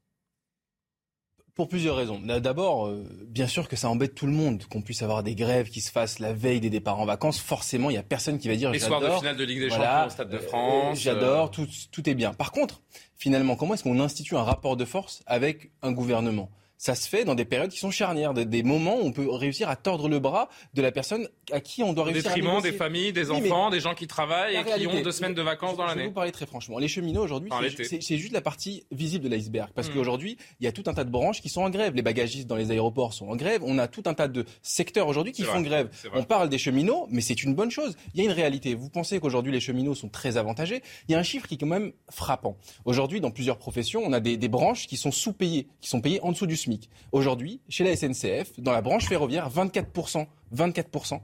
Pour 1.58 1.68
plusieurs 1.68 1.96
raisons. 1.96 2.22
D'abord, 2.24 2.86
euh, 2.86 3.04
bien 3.28 3.48
sûr 3.48 3.68
que 3.68 3.76
ça 3.76 3.90
embête 3.90 4.14
tout 4.14 4.28
le 4.28 4.32
monde 4.32 4.64
qu'on 4.70 4.84
puisse 4.84 5.02
avoir 5.02 5.24
des 5.24 5.34
grèves 5.34 5.70
qui 5.70 5.82
se 5.82 5.92
fassent 5.92 6.20
la 6.20 6.32
veille 6.32 6.62
des 6.62 6.70
départs 6.70 7.00
en 7.00 7.06
vacances. 7.06 7.40
Forcément, 7.40 7.90
il 7.90 7.94
n'y 7.94 8.00
a 8.00 8.04
personne 8.04 8.38
qui 8.38 8.48
va 8.48 8.56
dire 8.56 8.72
Les 8.72 8.80
soirs 8.80 9.02
de 9.02 9.10
finale 9.10 9.36
de 9.36 9.44
Ligue 9.44 9.62
des 9.62 9.70
Champions 9.70 10.06
au 10.06 10.10
Stade 10.10 10.30
de 10.30 10.38
France. 10.38 11.00
J'adore, 11.00 11.50
tout, 11.50 11.68
tout 11.92 12.08
est 12.08 12.14
bien. 12.14 12.34
Par 12.34 12.52
contre, 12.52 12.82
finalement, 13.18 13.56
comment 13.56 13.74
est-ce 13.74 13.84
qu'on 13.84 14.00
institue 14.00 14.38
un 14.38 14.44
rapport 14.44 14.78
de 14.78 14.86
force 14.86 15.24
avec 15.26 15.72
un 15.82 15.92
gouvernement? 15.92 16.52
Ça 16.78 16.96
se 16.96 17.10
fait 17.10 17.26
dans 17.26 17.36
des 17.36 17.46
périodes 17.46 17.72
qui 17.72 17.80
sont 17.80 17.92
charnières, 17.92 18.34
des, 18.34 18.64
moments 18.64 18.98
où 18.98 19.06
on 19.06 19.12
peut 19.12 19.30
réussir 19.30 19.70
à 19.70 19.76
tordre 19.76 20.08
le 20.10 20.20
bras 20.20 20.50
de 20.74 20.82
la 20.82 20.92
personne 20.92 21.28
à 21.52 21.60
qui 21.60 21.84
on 21.84 21.94
doit 21.94 22.06
réussir 22.06 22.32
à 22.32 22.36
détriment 22.36 22.62
des 22.62 22.72
familles, 22.72 23.14
des 23.14 23.32
enfants, 23.32 23.70
des 23.70 23.80
gens 23.80 23.96
qui 23.96 24.08
travaillent 24.08 24.56
et 24.56 24.64
qui 24.64 24.88
ont 24.88 25.02
deux 25.02 25.12
semaines 25.12 25.34
de 25.34 25.42
vacances 25.42 25.78
dans 25.78 25.86
l'année. 25.86 26.02
Je 26.02 26.04
vais 26.04 26.08
vous 26.10 26.14
parler 26.14 26.32
très 26.32 26.46
franchement. 26.46 26.78
Les 26.78 26.88
cheminots 26.88 27.24
aujourd'hui, 27.24 27.50
c'est 27.82 28.18
juste 28.18 28.34
la 28.34 28.42
partie 28.42 28.86
visible 28.92 29.26
de 29.26 29.30
l'iceberg. 29.30 29.72
Parce 29.74 29.90
hmm. 29.90 29.94
qu'aujourd'hui, 29.94 30.38
il 30.60 30.66
y 30.66 30.68
a 30.68 30.72
tout 30.72 30.84
un 30.88 30.94
tas 30.94 31.04
de 31.04 31.10
branches 31.10 31.42
qui 31.42 31.50
sont 31.50 31.62
en 31.62 31.70
grève. 31.70 31.96
Les 31.96 32.02
bagagistes 32.02 32.48
dans 32.48 32.56
les 32.56 32.72
aéroports 32.72 33.14
sont 33.14 33.28
en 33.28 33.36
grève. 33.36 33.62
On 33.66 33.78
a 33.80 33.88
tout 33.88 34.04
un 34.06 34.14
tas 34.14 34.28
de 34.28 34.46
secteurs 34.62 35.08
aujourd'hui 35.08 35.34
qui 35.34 35.44
font 35.44 35.62
grève. 35.62 35.90
On 36.14 36.24
parle 36.24 36.50
des 36.50 36.58
cheminots, 36.58 37.08
mais 37.10 37.22
c'est 37.22 37.44
une 37.44 37.56
bonne 37.56 37.72
chose. 37.72 37.96
Il 38.14 38.20
y 38.20 38.22
a 38.22 38.26
une 38.26 38.36
réalité. 38.36 38.76
Vous 38.76 38.90
pensez 38.90 39.20
qu'aujourd'hui 39.20 39.52
les 39.52 39.60
cheminots 39.60 39.96
sont 39.96 40.10
très 40.10 40.38
avantagés 40.38 40.82
Il 41.08 41.14
y 41.14 41.16
a 41.16 41.20
un 41.20 41.24
chiffre 41.24 41.48
qui 41.48 41.56
est 41.56 41.58
quand 41.58 41.66
même 41.66 41.92
frappant. 42.10 42.58
Aujourd'hui, 42.86 43.22
dans 43.22 43.32
plusieurs 43.32 43.58
professions, 43.58 44.04
on 44.06 44.14
a 44.14 44.20
des, 44.20 44.38
des 44.38 44.48
branches 44.48 44.88
qui 44.88 44.98
sont 44.98 45.12
sous-payées, 45.12 45.68
qui 45.82 45.90
sont 45.90 46.02
payées 46.02 46.22
en 46.22 46.32
dessous 46.32 46.46
du 46.46 46.56
SMIC. 46.56 46.67
Aujourd'hui, 47.12 47.62
chez 47.70 47.84
la 47.84 47.96
SNCF, 47.96 48.60
dans 48.60 48.72
la 48.72 48.82
branche 48.82 49.08
ferroviaire, 49.08 49.50
24%, 49.50 50.28
24% 50.56 51.20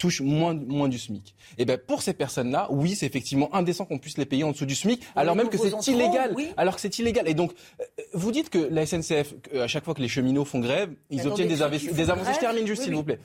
touchent 0.00 0.22
moins, 0.22 0.54
moins 0.54 0.88
du 0.88 0.98
SMIC. 0.98 1.34
Et 1.58 1.64
ben 1.64 1.78
pour 1.78 2.02
ces 2.02 2.14
personnes-là, 2.14 2.68
oui, 2.70 2.96
c'est 2.96 3.06
effectivement 3.06 3.54
indécent 3.54 3.84
qu'on 3.84 3.98
puisse 3.98 4.16
les 4.18 4.24
payer 4.24 4.42
en 4.42 4.52
dessous 4.52 4.64
du 4.64 4.74
SMIC, 4.74 5.02
alors 5.14 5.36
même 5.36 5.50
que 5.50 5.58
c'est 5.58 5.92
illégal. 5.92 6.34
Alors 6.56 6.74
que 6.74 6.80
c'est 6.80 6.98
illégal. 6.98 7.28
Et 7.28 7.34
donc, 7.34 7.52
euh, 7.52 7.84
vous 8.14 8.32
dites 8.32 8.50
que 8.50 8.58
la 8.58 8.86
SNCF, 8.86 9.34
à 9.54 9.68
chaque 9.68 9.84
fois 9.84 9.94
que 9.94 10.00
les 10.00 10.08
cheminots 10.08 10.46
font 10.46 10.58
grève, 10.58 10.90
ils 11.10 11.26
obtiennent 11.28 11.48
des, 11.48 11.56
des 11.56 11.62
avancées. 12.10 12.32
Je 12.34 12.40
termine 12.40 12.66
juste, 12.66 12.82
s'il 12.82 12.94
vous 12.94 13.04
plaît. 13.04 13.20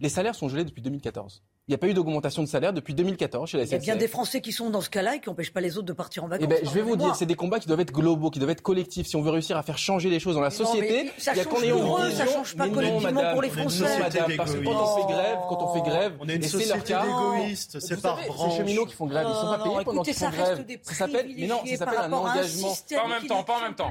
Les 0.00 0.10
salaires 0.10 0.34
sont 0.34 0.48
gelés 0.48 0.64
depuis 0.64 0.82
2014. 0.82 1.42
Il 1.68 1.72
n'y 1.72 1.74
a 1.74 1.78
pas 1.78 1.88
eu 1.88 1.92
d'augmentation 1.92 2.42
de 2.42 2.48
salaire 2.48 2.72
depuis 2.72 2.94
2014 2.94 3.50
chez 3.50 3.58
la 3.58 3.66
SNCF. 3.66 3.72
Il 3.72 3.74
y 3.74 3.90
a 3.90 3.94
bien 3.94 3.96
des 3.96 4.08
Français 4.08 4.40
qui 4.40 4.52
sont 4.52 4.70
dans 4.70 4.80
ce 4.80 4.88
cas-là 4.88 5.16
et 5.16 5.20
qui 5.20 5.28
n'empêchent 5.28 5.52
pas 5.52 5.60
les 5.60 5.76
autres 5.76 5.86
de 5.86 5.92
partir 5.92 6.24
en 6.24 6.28
vacances. 6.28 6.48
Eh 6.50 6.54
ben, 6.54 6.66
je 6.66 6.70
vais 6.70 6.80
vous 6.80 6.96
dire, 6.96 7.14
c'est 7.14 7.26
des 7.26 7.34
combats 7.34 7.60
qui 7.60 7.66
doivent 7.66 7.80
être 7.80 7.92
globaux, 7.92 8.30
qui 8.30 8.38
doivent 8.38 8.52
être 8.52 8.62
collectifs. 8.62 9.06
Si 9.06 9.16
on 9.16 9.20
veut 9.20 9.30
réussir 9.30 9.54
à 9.58 9.62
faire 9.62 9.76
changer 9.76 10.08
les 10.08 10.18
choses 10.18 10.34
dans 10.34 10.40
la 10.40 10.48
société, 10.48 11.10
ça 11.18 11.32
il 11.34 11.36
y 11.36 11.40
a 11.40 11.44
change 11.44 11.70
pour 11.70 11.98
eux, 12.00 12.10
ça 12.10 12.26
change 12.26 12.56
pas 12.56 12.70
collectivement 12.70 13.32
pour 13.32 13.42
les 13.42 13.50
Français. 13.50 13.84
Non, 13.84 13.98
madame, 13.98 14.36
parce 14.38 14.54
que 14.54 14.64
quand 14.64 14.82
on 14.82 14.96
fait 14.96 15.12
grève, 15.12 15.38
quand 15.46 15.62
on 15.62 15.74
fait 15.74 15.90
grève, 15.90 16.12
on 16.20 16.28
est 16.30 16.36
une 16.36 16.42
société 16.42 16.94
d'égoïstes, 16.94 17.80
c'est 17.80 18.00
par 18.00 18.16
branche. 18.26 18.52
Ces 18.52 18.56
cheminots 18.58 18.86
qui 18.86 18.94
font 18.94 19.06
grève, 19.06 19.26
ils 19.28 19.34
sont 19.34 19.48
pas 19.48 19.62
payés 19.62 19.84
pendant 19.84 20.02
qu'ils 20.02 20.14
font 20.14 20.30
grève. 20.30 20.64
Ça 20.84 20.94
s'appelle, 20.94 21.30
mais 21.36 21.46
non, 21.46 21.60
ça 21.66 21.76
s'appelle 21.76 21.98
un 22.00 22.12
engagement. 22.12 22.74
Pas 22.88 23.04
en 23.04 23.08
même 23.08 23.26
temps, 23.26 23.42
pas 23.42 23.58
en 23.58 23.62
même 23.62 23.74
temps 23.74 23.90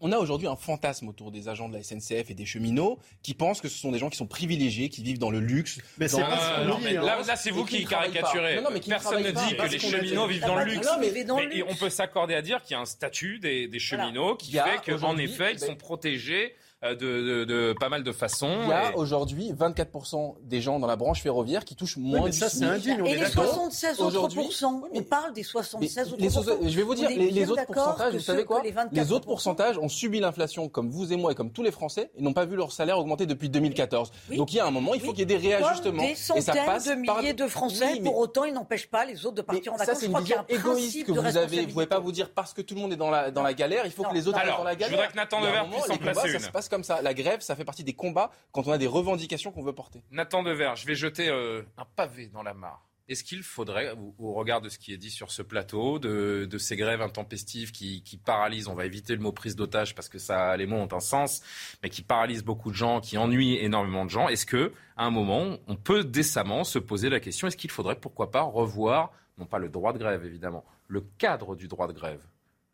on 0.00 0.12
a 0.12 0.18
aujourd'hui 0.18 0.48
un 0.48 0.56
fantasme 0.56 1.08
autour 1.08 1.30
des 1.30 1.48
agents 1.48 1.68
de 1.68 1.74
la 1.74 1.82
SNCF 1.82 2.30
et 2.30 2.34
des 2.34 2.46
cheminots 2.46 2.98
qui 3.22 3.34
pensent 3.34 3.60
que 3.60 3.68
ce 3.68 3.78
sont 3.78 3.92
des 3.92 3.98
gens 3.98 4.10
qui 4.10 4.16
sont 4.16 4.26
privilégiés, 4.26 4.88
qui 4.88 5.02
vivent 5.02 5.18
dans 5.18 5.30
le 5.30 5.40
luxe. 5.40 5.78
Mais 5.98 6.08
c'est 6.08 6.20
pas 6.20 6.64
non, 6.64 6.78
mais 6.82 6.94
là, 6.94 7.22
là 7.26 7.36
c'est 7.36 7.50
vous 7.50 7.64
qui, 7.64 7.84
caricaturez. 7.84 8.60
Personne 8.86 9.22
ne 9.22 9.30
dit 9.30 9.56
que 9.56 9.66
les 9.66 9.78
cheminots 9.78 10.26
vivent 10.26 10.46
dans 10.46 10.56
le 10.56 10.64
luxe. 10.64 10.88
mais, 10.98 11.62
on 11.62 11.74
peut 11.74 11.90
s'accorder 11.90 12.34
à 12.34 12.42
dire 12.42 12.62
qu'il 12.62 12.74
y 12.74 12.78
a 12.78 12.80
un 12.80 12.86
statut 12.86 13.38
des, 13.38 13.78
cheminots 13.78 14.36
qui 14.36 14.52
fait 14.52 14.98
qu'en 14.98 15.16
effet, 15.16 15.52
ils 15.52 15.58
sont 15.58 15.76
protégés 15.76 16.54
euh, 16.82 16.94
de, 16.94 17.44
de, 17.44 17.74
pas 17.78 17.90
mal 17.90 18.02
de 18.02 18.10
façons. 18.10 18.56
Il 18.62 18.68
y 18.70 18.72
a 18.72 18.96
aujourd'hui 18.96 19.52
24% 19.52 20.36
des 20.42 20.62
gens 20.62 20.78
dans 20.78 20.86
la 20.86 20.96
branche 20.96 21.20
ferroviaire 21.20 21.66
qui 21.66 21.76
touchent 21.76 21.98
moins 21.98 22.22
oui, 22.22 22.32
ça, 22.32 22.48
c'est 22.48 22.64
indigne. 22.64 23.04
Et 23.04 23.16
les 23.16 23.26
76 23.26 24.00
autres 24.00 24.34
pourcents, 24.34 24.82
on 24.90 25.02
parle 25.02 25.34
des 25.34 25.42
76 25.42 26.14
autres 26.14 26.16
pourcents. 26.16 26.42
Je 26.62 26.76
vais 26.76 26.82
vous 26.82 26.94
dire, 26.94 27.10
les, 27.10 27.50
autres 27.50 27.66
pourcentages, 27.66 28.14
vous 28.14 28.20
savez 28.20 28.44
quoi 28.46 28.62
Les 28.92 29.12
autres 29.12 29.26
pourcentages 29.26 29.76
ont 29.76 29.90
subi 29.90 30.20
l'inflation 30.20 30.70
comme 30.70 30.88
vous 30.88 31.12
et 31.12 31.16
moi 31.16 31.32
et 31.32 31.34
comme 31.34 31.52
tous 31.52 31.62
les 31.62 31.70
Français 31.70 32.10
et 32.16 32.22
n'ont 32.22 32.32
pas 32.32 32.46
vu 32.46 32.56
leur 32.56 32.72
salaire 32.72 32.98
augmenter 32.98 33.26
depuis 33.26 33.50
2014. 33.50 34.10
Donc 34.36 34.54
il 34.54 34.56
y 34.56 34.60
a 34.60 34.66
un 34.66 34.70
moment, 34.70 34.94
il 34.94 35.02
faut 35.02 35.10
qu'il 35.10 35.20
y 35.20 35.22
ait 35.22 35.26
des 35.26 35.36
réajustements. 35.36 36.02
Des 36.02 36.14
centaines 36.14 36.54
de 36.54 36.94
milliers 36.94 37.34
de 37.34 37.46
Français, 37.46 38.00
pour 38.02 38.16
autant, 38.16 38.44
ils 38.44 38.54
n'empêchent 38.54 38.88
pas 38.88 39.04
les 39.04 39.26
autres 39.26 39.36
de 39.36 39.42
partir 39.42 39.74
en 39.74 39.76
vacances. 39.76 39.94
Ça, 39.94 40.00
c'est 40.00 40.06
une 40.06 40.18
vision 40.18 40.44
égoïste 40.48 41.04
que 41.04 41.12
vous 41.12 41.36
avez. 41.36 41.60
Vous 41.60 41.66
ne 41.66 41.72
pouvez 41.72 41.86
pas 41.86 41.98
vous 41.98 42.12
dire 42.12 42.30
parce 42.30 42.54
que 42.54 42.62
tout 42.62 42.74
le 42.74 42.80
monde 42.80 42.94
est 42.94 42.96
dans 42.96 43.10
la, 43.10 43.30
dans 43.30 43.42
la 43.42 43.52
galère, 43.52 43.84
il 43.84 43.92
faut 43.92 44.04
que 44.04 44.14
les 44.14 44.26
autres 44.26 44.40
soient 44.40 44.56
dans 44.56 44.64
la 44.64 44.76
galère. 44.76 44.88
Je 44.88 44.94
voudrais 44.94 45.12
que 45.12 45.16
Nathan 45.16 45.40
Devers 45.42 45.68
puisse 45.68 45.90
en 45.90 45.98
placer 45.98 46.32
une. 46.32 46.69
Comme 46.70 46.84
ça. 46.84 47.02
La 47.02 47.14
grève, 47.14 47.40
ça 47.40 47.56
fait 47.56 47.64
partie 47.64 47.84
des 47.84 47.94
combats 47.94 48.30
quand 48.52 48.66
on 48.66 48.72
a 48.72 48.78
des 48.78 48.86
revendications 48.86 49.50
qu'on 49.50 49.62
veut 49.62 49.74
porter. 49.74 50.02
Nathan 50.10 50.44
Dever, 50.44 50.72
je 50.76 50.86
vais 50.86 50.94
jeter 50.94 51.28
euh, 51.28 51.62
un 51.76 51.84
pavé 51.84 52.28
dans 52.28 52.44
la 52.44 52.54
mare. 52.54 52.86
Est-ce 53.10 53.24
qu'il 53.24 53.42
faudrait, 53.42 53.92
au, 54.20 54.34
regard 54.34 54.60
de 54.60 54.68
ce 54.68 54.78
qui 54.78 54.92
est 54.92 54.96
dit 54.96 55.10
sur 55.10 55.32
ce 55.32 55.42
plateau, 55.42 55.98
de, 55.98 56.48
ces 56.58 56.76
grèves 56.76 57.02
intempestives 57.02 57.72
qui, 57.72 58.20
paralysent, 58.24 58.68
on 58.68 58.74
va 58.74 58.86
éviter 58.86 59.16
le 59.16 59.20
mot 59.20 59.32
prise 59.32 59.56
d'otage 59.56 59.96
parce 59.96 60.08
que 60.08 60.18
les 60.56 60.66
mots 60.66 60.76
ont 60.76 60.92
un 60.92 61.00
sens, 61.00 61.42
mais 61.82 61.90
qui 61.90 62.02
paralysent 62.02 62.44
beaucoup 62.44 62.70
de 62.70 62.76
gens, 62.76 63.00
qui 63.00 63.18
ennuient 63.18 63.58
énormément 63.58 64.04
de 64.04 64.10
gens, 64.10 64.28
est-ce 64.28 64.46
que, 64.46 64.72
à 64.96 65.06
un 65.06 65.10
moment, 65.10 65.56
on 65.66 65.74
peut 65.74 66.04
décemment 66.04 66.62
se 66.62 66.78
poser 66.78 67.08
la 67.08 67.18
question 67.18 67.48
est-ce 67.48 67.56
qu'il 67.56 67.72
faudrait, 67.72 67.96
pourquoi 67.96 68.30
pas, 68.30 68.42
revoir, 68.42 69.10
non 69.38 69.44
pas 69.44 69.58
le 69.58 69.68
droit 69.68 69.92
de 69.92 69.98
grève 69.98 70.24
évidemment, 70.24 70.64
le 70.86 71.00
cadre 71.18 71.56
du 71.56 71.66
droit 71.66 71.88
de 71.88 71.92
grève? 71.92 72.20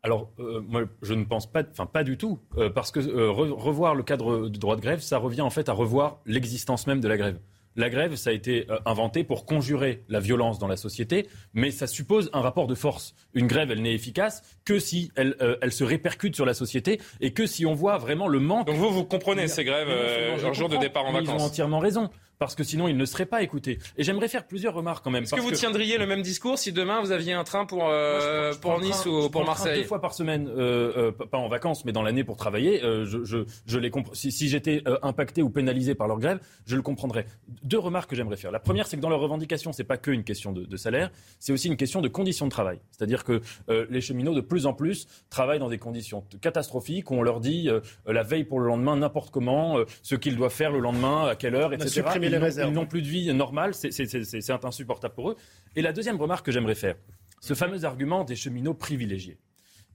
Alors, 0.03 0.31
euh, 0.39 0.61
moi, 0.67 0.83
je 1.01 1.13
ne 1.13 1.25
pense 1.25 1.51
pas, 1.51 1.63
enfin 1.69 1.85
pas 1.85 2.03
du 2.03 2.17
tout, 2.17 2.39
euh, 2.57 2.69
parce 2.69 2.91
que 2.91 2.99
euh, 2.99 3.31
revoir 3.31 3.95
le 3.95 4.03
cadre 4.03 4.47
du 4.47 4.59
droit 4.59 4.75
de 4.75 4.81
grève, 4.81 5.01
ça 5.01 5.17
revient 5.17 5.41
en 5.41 5.49
fait 5.49 5.69
à 5.69 5.73
revoir 5.73 6.19
l'existence 6.25 6.87
même 6.87 7.01
de 7.01 7.07
la 7.07 7.17
grève. 7.17 7.39
La 7.75 7.89
grève, 7.91 8.15
ça 8.15 8.31
a 8.31 8.33
été 8.33 8.65
inventé 8.87 9.23
pour 9.23 9.45
conjurer 9.45 10.03
la 10.09 10.19
violence 10.19 10.57
dans 10.57 10.67
la 10.67 10.77
société, 10.77 11.27
mais 11.53 11.69
ça 11.69 11.85
suppose 11.85 12.31
un 12.33 12.41
rapport 12.41 12.65
de 12.65 12.73
force. 12.73 13.13
Une 13.35 13.45
grève, 13.45 13.69
elle 13.69 13.83
n'est 13.83 13.93
efficace 13.93 14.41
que 14.65 14.79
si 14.79 15.11
elle, 15.15 15.35
elle 15.61 15.71
se 15.71 15.83
répercute 15.83 16.35
sur 16.35 16.47
la 16.47 16.55
société 16.55 16.99
et 17.21 17.33
que 17.33 17.45
si 17.45 17.67
on 17.67 17.75
voit 17.75 17.99
vraiment 17.99 18.27
le 18.27 18.39
manque. 18.39 18.65
Donc 18.65 18.77
vous, 18.77 18.89
vous 18.89 19.03
comprenez 19.03 19.47
ces 19.47 19.63
grèves, 19.63 19.89
un 19.89 20.53
jour 20.53 20.69
de 20.69 20.77
départ 20.77 21.05
en 21.05 21.11
vacances 21.11 21.29
Ils 21.29 21.39
ont 21.39 21.45
entièrement 21.45 21.77
raison 21.77 22.09
parce 22.39 22.55
que 22.55 22.63
sinon 22.63 22.87
ils 22.87 22.97
ne 22.97 23.05
seraient 23.05 23.25
pas 23.25 23.41
écoutés. 23.41 23.79
Et 23.97 24.03
j'aimerais 24.03 24.27
faire 24.27 24.45
plusieurs 24.45 24.73
remarques 24.73 25.03
quand 25.03 25.11
même. 25.11 25.23
Est-ce 25.23 25.35
que 25.35 25.41
vous 25.41 25.51
tiendriez 25.51 25.97
le 25.97 26.05
même 26.05 26.21
discours 26.21 26.57
si 26.59 26.71
demain 26.71 27.01
vous 27.01 27.11
aviez 27.11 27.33
un 27.33 27.43
train 27.43 27.65
pour, 27.65 27.87
euh, 27.89 28.53
pour 28.61 28.79
Nice 28.79 29.05
ou 29.05 29.29
pour 29.29 29.45
Marseille 29.45 29.81
Deux 29.81 29.87
fois 29.87 30.01
par 30.01 30.13
semaine, 30.13 30.47
euh, 30.47 30.93
euh, 30.97 31.11
pas 31.11 31.37
en 31.37 31.49
vacances, 31.49 31.85
mais 31.85 31.91
dans 31.91 32.03
l'année 32.03 32.23
pour 32.23 32.37
travailler. 32.37 32.79
je, 32.81 33.23
je, 33.23 33.45
je 33.65 33.79
les 33.79 33.91
si, 34.13 34.31
si 34.31 34.49
j'étais 34.49 34.83
impacté 35.01 35.41
ou 35.41 35.49
pénalisé 35.49 35.95
par 35.95 36.07
leur 36.07 36.19
grève, 36.19 36.39
je 36.65 36.75
le 36.75 36.81
comprendrais. 36.81 37.25
Deux 37.63 37.79
remarques 37.79 38.09
que 38.09 38.15
j'aimerais 38.15 38.37
faire. 38.37 38.51
La 38.51 38.59
première, 38.59 38.87
c'est 38.87 38.97
que 38.97 39.01
dans 39.01 39.09
leurs 39.09 39.19
revendications, 39.19 39.71
c'est 39.71 39.83
pas 39.83 39.97
que 39.97 40.11
une 40.11 40.23
question 40.23 40.51
de, 40.51 40.65
de 40.65 40.77
salaire, 40.77 41.11
c'est 41.39 41.51
aussi 41.53 41.67
une 41.67 41.77
question 41.77 42.01
de 42.01 42.07
conditions 42.07 42.45
de 42.45 42.51
travail. 42.51 42.79
C'est-à-dire 42.91 43.23
que 43.23 43.41
les 43.89 44.01
cheminots, 44.01 44.35
de 44.35 44.41
plus 44.41 44.65
en 44.65 44.73
plus, 44.73 45.07
travaillent 45.29 45.59
dans 45.59 45.69
des 45.69 45.79
conditions 45.79 46.23
catastrophiques 46.41 47.09
où 47.11 47.15
on 47.15 47.23
leur 47.23 47.39
dit 47.39 47.69
la 48.05 48.23
veille 48.23 48.43
pour 48.43 48.59
le 48.59 48.67
lendemain, 48.67 48.95
n'importe 48.95 49.31
comment, 49.31 49.77
ce 50.03 50.15
qu'ils 50.15 50.35
doivent 50.35 50.53
faire 50.53 50.71
le 50.71 50.79
lendemain, 50.79 51.27
à 51.27 51.35
quelle 51.35 51.55
heure, 51.55 51.73
etc 51.73 52.03
ils 52.29 52.71
n'ont 52.71 52.85
plus 52.85 53.01
de 53.01 53.07
vie 53.07 53.33
normale, 53.33 53.73
c'est 53.73 54.49
insupportable 54.63 55.13
pour 55.13 55.31
eux. 55.31 55.35
Et 55.75 55.81
la 55.81 55.93
deuxième 55.93 56.19
remarque 56.19 56.45
que 56.45 56.51
j'aimerais 56.51 56.75
faire, 56.75 56.95
ce 57.39 57.53
fameux 57.53 57.85
argument 57.85 58.23
des 58.23 58.35
cheminots 58.35 58.73
privilégiés. 58.73 59.37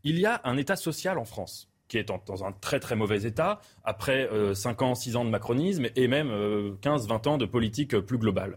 Il 0.04 0.18
y 0.18 0.26
a 0.26 0.40
un 0.44 0.56
État 0.56 0.76
social 0.76 1.18
en 1.18 1.24
France 1.24 1.68
qui 1.92 1.98
est 1.98 2.08
dans 2.26 2.44
un 2.44 2.52
très 2.52 2.80
très 2.80 2.96
mauvais 2.96 3.24
état, 3.24 3.60
après 3.84 4.26
5 4.54 4.80
euh, 4.80 4.84
ans, 4.86 4.94
6 4.94 5.16
ans 5.16 5.24
de 5.26 5.30
macronisme 5.30 5.88
et 5.94 6.08
même 6.08 6.28
15, 6.80 7.04
euh, 7.04 7.08
20 7.08 7.26
ans 7.26 7.38
de 7.38 7.44
politique 7.44 7.98
plus 7.98 8.16
globale. 8.16 8.56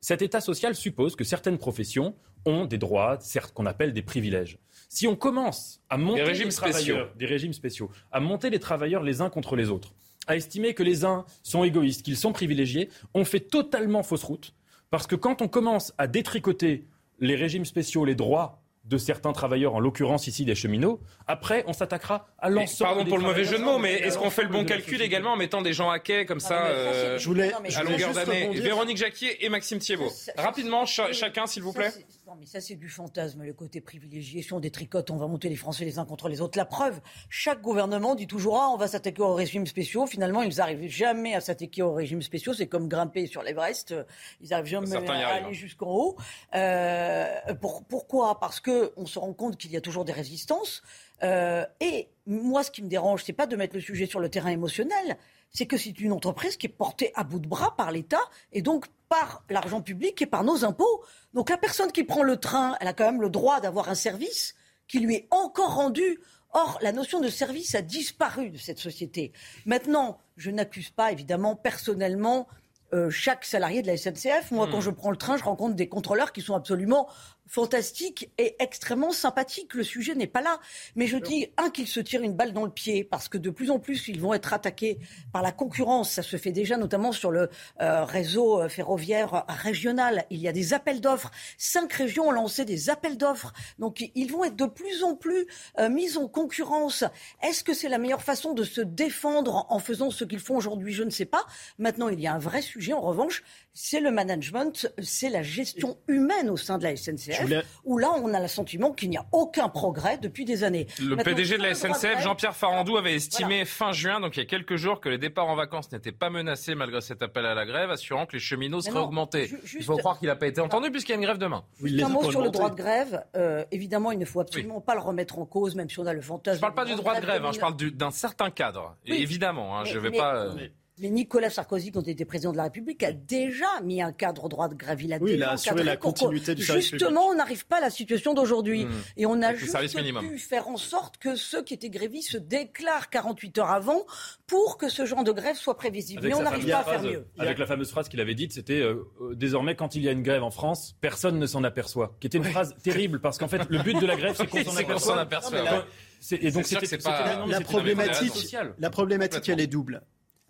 Cet 0.00 0.20
État 0.20 0.42
social 0.42 0.74
suppose 0.74 1.16
que 1.16 1.24
certaines 1.24 1.56
professions 1.56 2.14
ont 2.44 2.66
des 2.66 2.76
droits, 2.76 3.16
certes 3.20 3.54
qu'on 3.54 3.64
appelle 3.64 3.94
des 3.94 4.02
privilèges. 4.02 4.58
Si 4.90 5.06
on 5.06 5.16
commence 5.16 5.80
à 5.88 5.96
monter 5.96 6.20
des 6.20 6.28
régimes 6.28 6.50
spéciaux, 6.50 6.98
des 7.16 7.24
régimes 7.26 7.54
spéciaux, 7.54 7.90
à 8.12 8.20
monter 8.20 8.50
les 8.50 8.60
travailleurs 8.60 9.02
les 9.02 9.22
uns 9.22 9.30
contre 9.30 9.56
les 9.56 9.70
autres, 9.70 9.94
à 10.26 10.36
estimer 10.36 10.74
que 10.74 10.82
les 10.82 11.04
uns 11.04 11.24
sont 11.42 11.64
égoïstes, 11.64 12.02
qu'ils 12.02 12.16
sont 12.16 12.32
privilégiés, 12.32 12.88
on 13.14 13.24
fait 13.24 13.40
totalement 13.40 14.02
fausse 14.02 14.24
route. 14.24 14.54
Parce 14.90 15.06
que 15.06 15.16
quand 15.16 15.42
on 15.42 15.48
commence 15.48 15.92
à 15.98 16.06
détricoter 16.06 16.86
les 17.18 17.36
régimes 17.36 17.64
spéciaux, 17.64 18.04
les 18.04 18.14
droits 18.14 18.62
de 18.88 18.98
certains 18.98 19.32
travailleurs, 19.32 19.74
en 19.74 19.80
l'occurrence 19.80 20.26
ici 20.28 20.44
des 20.44 20.54
cheminots. 20.54 21.00
Après, 21.26 21.64
on 21.66 21.72
s'attaquera 21.72 22.28
à 22.38 22.50
l'ensemble. 22.50 22.88
Pardon 22.88 23.04
pour 23.08 23.18
le 23.18 23.24
mauvais 23.24 23.44
jeu 23.44 23.58
de 23.58 23.64
mots, 23.64 23.78
mais 23.78 23.94
est-ce 23.94 24.16
qu'on 24.16 24.30
fait 24.30 24.44
le 24.44 24.48
bon 24.48 24.64
calcul 24.64 25.02
également 25.02 25.32
en 25.32 25.36
mettant 25.36 25.60
des 25.60 25.72
gens 25.72 25.90
à 25.90 25.98
quai 25.98 26.24
comme 26.24 26.40
ça, 26.40 26.66
euh, 26.66 27.18
je 27.18 27.26
voulais, 27.26 27.52
à 27.52 27.82
longueur 27.82 28.12
d'année 28.12 28.48
Véronique 28.60 28.96
Jacquier 28.96 29.44
et 29.44 29.48
Maxime 29.48 29.78
Thiebaud. 29.78 30.10
Rapidement, 30.36 30.86
chacun, 30.86 31.46
s'il 31.46 31.62
vous 31.62 31.72
plaît. 31.72 31.92
non, 32.26 32.34
mais 32.38 32.46
ça, 32.46 32.60
c'est 32.60 32.76
du 32.76 32.88
fantasme, 32.88 33.42
le 33.42 33.52
côté 33.52 33.80
privilégié. 33.80 34.42
Si 34.42 34.52
on 34.52 34.60
détricote, 34.60 35.10
on 35.10 35.16
va 35.16 35.26
monter 35.26 35.48
les 35.48 35.56
Français 35.56 35.84
les 35.84 35.98
uns 35.98 36.04
contre 36.04 36.28
les 36.28 36.40
autres. 36.40 36.56
La 36.56 36.64
preuve, 36.64 37.00
chaque 37.28 37.60
gouvernement 37.60 38.14
dit 38.14 38.26
toujours 38.26 38.58
ah, 38.60 38.68
on 38.72 38.76
va 38.76 38.86
s'attaquer 38.86 39.22
aux 39.22 39.34
régimes 39.34 39.66
spéciaux. 39.66 40.06
Finalement, 40.06 40.42
ils 40.42 40.56
n'arrivent 40.56 40.88
jamais 40.88 41.34
à 41.34 41.40
s'attaquer 41.40 41.82
aux 41.82 41.94
régimes 41.94 42.22
spéciaux. 42.22 42.54
C'est 42.54 42.68
comme 42.68 42.88
grimper 42.88 43.26
sur 43.26 43.42
l'Everest. 43.42 43.94
Ils 44.40 44.50
n'arrivent 44.50 44.66
jamais 44.66 44.94
à 44.94 45.28
aller 45.28 45.46
hein. 45.46 45.52
jusqu'en 45.52 45.90
haut. 45.90 46.16
Euh, 46.54 47.26
pour, 47.60 47.84
pourquoi? 47.84 48.38
Parce 48.38 48.60
que 48.60 48.75
on 48.96 49.06
se 49.06 49.18
rend 49.18 49.32
compte 49.32 49.56
qu'il 49.56 49.70
y 49.70 49.76
a 49.76 49.80
toujours 49.80 50.04
des 50.04 50.12
résistances. 50.12 50.82
Euh, 51.22 51.64
et 51.80 52.08
moi, 52.26 52.62
ce 52.62 52.70
qui 52.70 52.82
me 52.82 52.88
dérange, 52.88 53.24
c'est 53.24 53.32
pas 53.32 53.46
de 53.46 53.56
mettre 53.56 53.74
le 53.74 53.80
sujet 53.80 54.06
sur 54.06 54.20
le 54.20 54.28
terrain 54.28 54.50
émotionnel, 54.50 55.16
c'est 55.50 55.66
que 55.66 55.76
c'est 55.76 55.98
une 56.00 56.12
entreprise 56.12 56.56
qui 56.56 56.66
est 56.66 56.70
portée 56.70 57.12
à 57.14 57.24
bout 57.24 57.38
de 57.38 57.48
bras 57.48 57.76
par 57.76 57.90
l'État 57.90 58.20
et 58.52 58.62
donc 58.62 58.86
par 59.08 59.44
l'argent 59.48 59.80
public 59.80 60.20
et 60.22 60.26
par 60.26 60.44
nos 60.44 60.64
impôts. 60.64 61.04
Donc 61.34 61.50
la 61.50 61.56
personne 61.56 61.92
qui 61.92 62.04
prend 62.04 62.22
le 62.22 62.36
train, 62.36 62.76
elle 62.80 62.88
a 62.88 62.92
quand 62.92 63.04
même 63.04 63.22
le 63.22 63.30
droit 63.30 63.60
d'avoir 63.60 63.88
un 63.88 63.94
service 63.94 64.54
qui 64.88 64.98
lui 65.00 65.14
est 65.14 65.28
encore 65.30 65.74
rendu. 65.74 66.20
Or, 66.52 66.78
la 66.80 66.92
notion 66.92 67.20
de 67.20 67.28
service 67.28 67.74
a 67.74 67.82
disparu 67.82 68.50
de 68.50 68.58
cette 68.58 68.78
société. 68.78 69.32
Maintenant, 69.66 70.18
je 70.36 70.50
n'accuse 70.50 70.90
pas 70.90 71.12
évidemment 71.12 71.54
personnellement 71.54 72.46
euh, 72.92 73.10
chaque 73.10 73.44
salarié 73.44 73.82
de 73.82 73.88
la 73.88 73.96
SNCF. 73.96 74.52
Moi, 74.52 74.68
quand 74.70 74.78
hmm. 74.78 74.82
je 74.82 74.90
prends 74.90 75.10
le 75.10 75.16
train, 75.16 75.36
je 75.36 75.44
rencontre 75.44 75.74
des 75.74 75.88
contrôleurs 75.88 76.32
qui 76.32 76.40
sont 76.40 76.54
absolument 76.54 77.08
fantastique 77.46 78.30
et 78.38 78.56
extrêmement 78.58 79.12
sympathique. 79.12 79.74
Le 79.74 79.84
sujet 79.84 80.14
n'est 80.14 80.26
pas 80.26 80.42
là. 80.42 80.60
Mais 80.94 81.06
je 81.06 81.16
dis, 81.16 81.48
un, 81.56 81.70
qu'ils 81.70 81.86
se 81.86 82.00
tirent 82.00 82.22
une 82.22 82.34
balle 82.34 82.52
dans 82.52 82.64
le 82.64 82.70
pied, 82.70 83.04
parce 83.04 83.28
que 83.28 83.38
de 83.38 83.50
plus 83.50 83.70
en 83.70 83.78
plus, 83.78 84.08
ils 84.08 84.20
vont 84.20 84.34
être 84.34 84.52
attaqués 84.52 84.98
par 85.32 85.42
la 85.42 85.52
concurrence. 85.52 86.10
Ça 86.12 86.22
se 86.22 86.36
fait 86.36 86.52
déjà 86.52 86.76
notamment 86.76 87.12
sur 87.12 87.30
le 87.30 87.48
euh, 87.80 88.04
réseau 88.04 88.60
euh, 88.60 88.68
ferroviaire 88.68 89.44
régional. 89.48 90.24
Il 90.30 90.40
y 90.40 90.48
a 90.48 90.52
des 90.52 90.74
appels 90.74 91.00
d'offres. 91.00 91.30
Cinq 91.58 91.92
régions 91.92 92.28
ont 92.28 92.32
lancé 92.32 92.64
des 92.64 92.90
appels 92.90 93.16
d'offres. 93.16 93.52
Donc, 93.78 94.04
ils 94.14 94.32
vont 94.32 94.44
être 94.44 94.56
de 94.56 94.66
plus 94.66 95.02
en 95.02 95.14
plus 95.14 95.46
euh, 95.78 95.88
mis 95.88 96.16
en 96.16 96.28
concurrence. 96.28 97.04
Est-ce 97.42 97.64
que 97.64 97.74
c'est 97.74 97.88
la 97.88 97.98
meilleure 97.98 98.22
façon 98.22 98.54
de 98.54 98.64
se 98.64 98.80
défendre 98.80 99.66
en 99.68 99.78
faisant 99.78 100.10
ce 100.10 100.24
qu'ils 100.24 100.40
font 100.40 100.56
aujourd'hui? 100.56 100.92
Je 100.92 101.02
ne 101.02 101.10
sais 101.10 101.24
pas. 101.24 101.46
Maintenant, 101.78 102.08
il 102.08 102.20
y 102.20 102.26
a 102.26 102.34
un 102.34 102.38
vrai 102.38 102.62
sujet, 102.62 102.92
en 102.92 103.00
revanche, 103.00 103.42
c'est 103.78 104.00
le 104.00 104.10
management, 104.10 104.90
c'est 105.02 105.28
la 105.28 105.42
gestion 105.42 105.98
humaine 106.08 106.48
au 106.48 106.56
sein 106.56 106.78
de 106.78 106.84
la 106.84 106.96
SNCF, 106.96 107.44
où 107.84 107.98
là, 107.98 108.10
on 108.22 108.32
a 108.32 108.40
le 108.40 108.48
sentiment 108.48 108.90
qu'il 108.90 109.10
n'y 109.10 109.18
a 109.18 109.26
aucun 109.32 109.68
progrès 109.68 110.16
depuis 110.16 110.46
des 110.46 110.64
années. 110.64 110.86
Le 110.98 111.14
PDG 111.16 111.58
de 111.58 111.62
la 111.62 111.74
SNCF, 111.74 112.22
Jean-Pierre 112.22 112.56
Farandou, 112.56 112.96
avait 112.96 113.14
estimé 113.14 113.66
fin 113.66 113.92
juin, 113.92 114.18
donc 114.18 114.36
il 114.36 114.40
y 114.40 114.42
a 114.42 114.46
quelques 114.46 114.76
jours, 114.76 114.98
que 114.98 115.10
les 115.10 115.18
départs 115.18 115.48
en 115.48 115.54
vacances 115.54 115.92
n'étaient 115.92 116.10
pas 116.10 116.30
menacés 116.30 116.74
malgré 116.74 117.02
cet 117.02 117.20
appel 117.20 117.44
à 117.44 117.54
la 117.54 117.66
grève, 117.66 117.90
assurant 117.90 118.24
que 118.24 118.32
les 118.32 118.38
cheminots 118.38 118.80
seraient 118.80 118.98
augmentés. 118.98 119.50
il 119.78 119.84
faut 119.84 119.98
croire 119.98 120.18
qu'il 120.18 120.28
n'a 120.28 120.36
pas 120.36 120.46
été 120.46 120.62
entendu 120.62 120.90
puisqu'il 120.90 121.12
y 121.12 121.14
a 121.14 121.18
une 121.18 121.24
grève 121.24 121.38
demain. 121.38 121.62
un 121.84 122.08
mot 122.08 122.30
sur 122.30 122.40
le 122.40 122.50
droit 122.50 122.70
de 122.70 122.76
grève. 122.76 123.24
Euh, 123.36 123.62
évidemment, 123.72 124.10
il 124.10 124.18
ne 124.18 124.24
faut 124.24 124.40
absolument 124.40 124.80
pas 124.80 124.94
le 124.94 125.02
remettre 125.02 125.38
en 125.38 125.44
cause, 125.44 125.74
même 125.74 125.90
si 125.90 125.98
on 126.00 126.06
a 126.06 126.14
le 126.14 126.22
fantasme. 126.22 126.56
Je 126.56 126.66
ne 126.66 126.72
parle 126.72 126.74
pas 126.74 126.84
du 126.86 126.94
droit 126.94 127.14
de 127.14 127.20
grève, 127.20 127.44
hein, 127.44 127.52
je 127.52 127.60
parle 127.60 127.76
d'un 127.76 128.10
certain 128.10 128.50
cadre. 128.50 128.96
évidemment, 129.04 129.78
hein, 129.78 129.84
je 129.84 129.98
ne 129.98 130.00
vais 130.00 130.16
pas. 130.16 130.36
Euh, 130.36 130.68
mais 130.98 131.10
Nicolas 131.10 131.50
Sarkozy, 131.50 131.92
quand 131.92 132.02
il 132.06 132.10
était 132.10 132.24
président 132.24 132.52
de 132.52 132.56
la 132.56 132.64
République, 132.64 133.02
a 133.02 133.12
déjà 133.12 133.66
mis 133.84 134.00
un 134.00 134.12
cadre 134.12 134.48
droit 134.48 134.68
de 134.68 134.74
grève. 134.74 135.02
Il 135.02 135.12
a, 135.12 135.18
oui, 135.18 135.32
il 135.34 135.42
a 135.42 135.52
assuré 135.52 135.84
la 135.84 135.96
continuité 135.96 136.54
du 136.54 136.62
service 136.62 136.90
Justement, 136.90 137.26
on 137.26 137.34
n'arrive 137.34 137.66
pas 137.66 137.78
à 137.78 137.80
la 137.80 137.90
situation 137.90 138.32
d'aujourd'hui. 138.32 138.86
Mmh. 138.86 138.92
Et 139.18 139.26
on 139.26 139.42
a 139.42 139.54
juste 139.54 139.76
pu 140.20 140.38
faire 140.38 140.68
en 140.68 140.78
sorte 140.78 141.18
que 141.18 141.36
ceux 141.36 141.62
qui 141.62 141.74
étaient 141.74 141.90
grévistes 141.90 142.30
se 142.32 142.38
déclarent 142.38 143.10
48 143.10 143.58
heures 143.58 143.70
avant 143.70 144.06
pour 144.46 144.78
que 144.78 144.88
ce 144.88 145.04
genre 145.04 145.22
de 145.22 145.32
grève 145.32 145.56
soit 145.56 145.76
prévisible. 145.76 146.22
Mais 146.22 146.34
on 146.34 146.42
n'arrive 146.42 146.66
pas 146.66 146.78
à 146.78 146.84
faire 146.84 147.02
mieux. 147.02 147.26
Avec 147.38 147.58
la 147.58 147.66
fameuse 147.66 147.90
phrase 147.90 148.08
qu'il 148.08 148.20
avait 148.20 148.34
dite, 148.34 148.52
c'était 148.52 148.80
euh, 148.80 149.06
euh, 149.20 149.34
désormais 149.34 149.76
quand 149.76 149.96
il 149.96 150.02
y 150.02 150.08
a 150.08 150.12
une 150.12 150.22
grève 150.22 150.42
en 150.42 150.50
France, 150.50 150.96
personne 151.02 151.38
ne 151.38 151.46
s'en 151.46 151.62
aperçoit. 151.62 152.16
Qui 152.20 152.26
était 152.28 152.38
une 152.38 152.44
phrase 152.44 152.74
terrible 152.82 153.20
parce 153.20 153.36
qu'en 153.36 153.48
fait, 153.48 153.68
le 153.68 153.82
but 153.82 154.00
de 154.00 154.06
la 154.06 154.16
grève, 154.16 154.34
c'est 154.34 154.46
qu'on 154.86 154.98
s'en 154.98 155.16
aperçoit. 155.16 155.86
Et 156.30 156.50
donc, 156.50 156.64
c'est 156.64 157.02
pas 157.02 157.44
la 157.46 157.60
problématique. 157.60 158.56
La 158.78 158.88
problématique, 158.88 159.48
elle 159.50 159.60
est 159.60 159.66
double. 159.66 160.02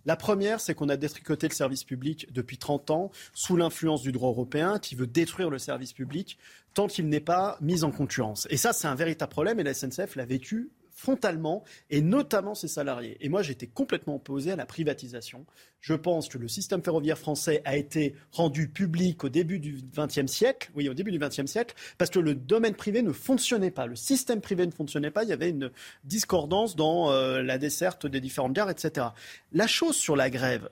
La 0.06 0.16
première, 0.16 0.60
c'est 0.60 0.74
qu'on 0.74 0.88
a 0.88 0.96
détricoté 0.96 1.48
le 1.48 1.52
service 1.52 1.82
public 1.82 2.28
depuis 2.32 2.58
30 2.58 2.90
ans 2.92 3.10
sous 3.34 3.56
l'influence 3.56 4.02
du 4.02 4.12
droit 4.12 4.30
européen 4.30 4.78
qui 4.78 4.94
veut 4.94 5.08
détruire 5.08 5.50
le 5.50 5.58
service 5.58 5.92
public 5.92 6.38
tant 6.74 6.86
qu'il 6.86 7.08
n'est 7.08 7.20
pas 7.20 7.58
mis 7.60 7.82
en 7.82 7.90
concurrence. 7.90 8.46
Et 8.50 8.56
ça, 8.56 8.72
c'est 8.72 8.86
un 8.86 8.94
véritable 8.94 9.32
problème 9.32 9.58
et 9.58 9.64
la 9.64 9.74
SNCF 9.74 10.14
l'a 10.14 10.24
vécu 10.24 10.70
frontalement, 10.96 11.62
et 11.90 12.00
notamment 12.00 12.54
ses 12.54 12.68
salariés. 12.68 13.18
Et 13.20 13.28
moi, 13.28 13.42
j'étais 13.42 13.66
complètement 13.66 14.16
opposé 14.16 14.50
à 14.50 14.56
la 14.56 14.64
privatisation. 14.64 15.44
Je 15.80 15.92
pense 15.92 16.28
que 16.28 16.38
le 16.38 16.48
système 16.48 16.82
ferroviaire 16.82 17.18
français 17.18 17.60
a 17.66 17.76
été 17.76 18.14
rendu 18.32 18.68
public 18.68 19.22
au 19.22 19.28
début 19.28 19.58
du 19.60 19.82
XXe 19.94 20.26
siècle, 20.26 20.70
oui, 20.74 20.88
au 20.88 20.94
début 20.94 21.12
du 21.12 21.18
XXe 21.18 21.44
siècle, 21.44 21.74
parce 21.98 22.10
que 22.10 22.18
le 22.18 22.34
domaine 22.34 22.74
privé 22.74 23.02
ne 23.02 23.12
fonctionnait 23.12 23.70
pas, 23.70 23.86
le 23.86 23.94
système 23.94 24.40
privé 24.40 24.66
ne 24.66 24.72
fonctionnait 24.72 25.10
pas, 25.10 25.22
il 25.22 25.28
y 25.28 25.34
avait 25.34 25.50
une 25.50 25.70
discordance 26.04 26.76
dans 26.76 27.12
euh, 27.12 27.42
la 27.42 27.58
desserte 27.58 28.06
des 28.06 28.20
différentes 28.20 28.54
gares, 28.54 28.70
etc. 28.70 29.08
La 29.52 29.66
chose 29.66 29.96
sur 29.96 30.16
la 30.16 30.30
grève, 30.30 30.70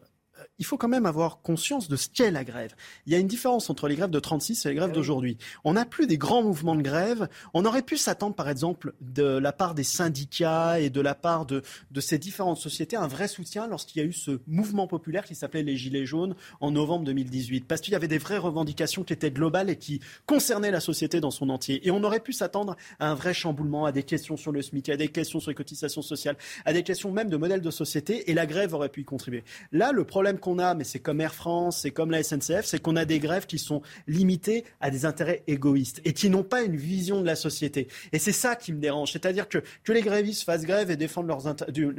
il 0.58 0.64
faut 0.64 0.76
quand 0.76 0.88
même 0.88 1.06
avoir 1.06 1.40
conscience 1.42 1.88
de 1.88 1.96
ce 1.96 2.08
qu'est 2.08 2.30
la 2.30 2.44
grève. 2.44 2.74
Il 3.06 3.12
y 3.12 3.16
a 3.16 3.18
une 3.18 3.26
différence 3.26 3.70
entre 3.70 3.88
les 3.88 3.96
grèves 3.96 4.10
de 4.10 4.20
36 4.20 4.64
et 4.64 4.68
les 4.70 4.74
grèves 4.74 4.90
ah 4.92 4.94
d'aujourd'hui. 4.94 5.38
On 5.64 5.74
n'a 5.74 5.84
plus 5.84 6.06
des 6.06 6.18
grands 6.18 6.42
mouvements 6.42 6.76
de 6.76 6.82
grève. 6.82 7.28
On 7.54 7.64
aurait 7.64 7.82
pu 7.82 7.96
s'attendre, 7.96 8.34
par 8.34 8.48
exemple, 8.48 8.94
de 9.00 9.24
la 9.24 9.52
part 9.52 9.74
des 9.74 9.84
syndicats 9.84 10.80
et 10.80 10.90
de 10.90 11.00
la 11.00 11.14
part 11.14 11.46
de, 11.46 11.62
de 11.90 12.00
ces 12.00 12.18
différentes 12.18 12.58
sociétés, 12.58 12.96
un 12.96 13.06
vrai 13.06 13.28
soutien 13.28 13.66
lorsqu'il 13.66 14.02
y 14.02 14.04
a 14.04 14.08
eu 14.08 14.12
ce 14.12 14.40
mouvement 14.46 14.86
populaire 14.86 15.24
qui 15.24 15.34
s'appelait 15.34 15.62
les 15.62 15.76
Gilets 15.76 16.06
jaunes 16.06 16.34
en 16.60 16.70
novembre 16.70 17.04
2018. 17.04 17.66
Parce 17.66 17.80
qu'il 17.80 17.92
y 17.92 17.96
avait 17.96 18.08
des 18.08 18.18
vraies 18.18 18.38
revendications 18.38 19.04
qui 19.04 19.12
étaient 19.12 19.30
globales 19.30 19.70
et 19.70 19.76
qui 19.76 20.00
concernaient 20.26 20.70
la 20.70 20.80
société 20.80 21.20
dans 21.20 21.30
son 21.30 21.48
entier. 21.50 21.86
Et 21.86 21.90
on 21.90 22.02
aurait 22.04 22.20
pu 22.20 22.32
s'attendre 22.32 22.76
à 22.98 23.10
un 23.10 23.14
vrai 23.14 23.34
chamboulement, 23.34 23.86
à 23.86 23.92
des 23.92 24.02
questions 24.02 24.36
sur 24.36 24.52
le 24.52 24.62
SMIC, 24.62 24.88
à 24.88 24.96
des 24.96 25.08
questions 25.08 25.40
sur 25.40 25.50
les 25.50 25.54
cotisations 25.54 26.02
sociales, 26.02 26.36
à 26.64 26.72
des 26.72 26.82
questions 26.82 27.10
même 27.10 27.28
de 27.28 27.36
modèle 27.36 27.60
de 27.60 27.70
société. 27.70 28.30
Et 28.30 28.34
la 28.34 28.46
grève 28.46 28.74
aurait 28.74 28.88
pu 28.88 29.02
y 29.02 29.04
contribuer. 29.04 29.44
Là, 29.72 29.92
le 29.92 30.04
problème 30.04 30.33
qu'on 30.38 30.58
a, 30.58 30.74
mais 30.74 30.84
c'est 30.84 30.98
comme 30.98 31.20
Air 31.20 31.34
France, 31.34 31.80
c'est 31.82 31.90
comme 31.90 32.10
la 32.10 32.22
SNCF, 32.22 32.64
c'est 32.64 32.80
qu'on 32.80 32.96
a 32.96 33.04
des 33.04 33.18
grèves 33.18 33.46
qui 33.46 33.58
sont 33.58 33.82
limitées 34.06 34.64
à 34.80 34.90
des 34.90 35.04
intérêts 35.04 35.42
égoïstes 35.46 36.00
et 36.04 36.12
qui 36.12 36.30
n'ont 36.30 36.42
pas 36.42 36.62
une 36.62 36.76
vision 36.76 37.20
de 37.20 37.26
la 37.26 37.36
société. 37.36 37.88
Et 38.12 38.18
c'est 38.18 38.32
ça 38.32 38.56
qui 38.56 38.72
me 38.72 38.80
dérange. 38.80 39.12
C'est-à-dire 39.12 39.48
que, 39.48 39.58
que 39.82 39.92
les 39.92 40.02
grévistes 40.02 40.44
fassent 40.44 40.64
grève 40.64 40.90
et 40.90 40.96
défendent 40.96 41.28
leurs 41.28 41.44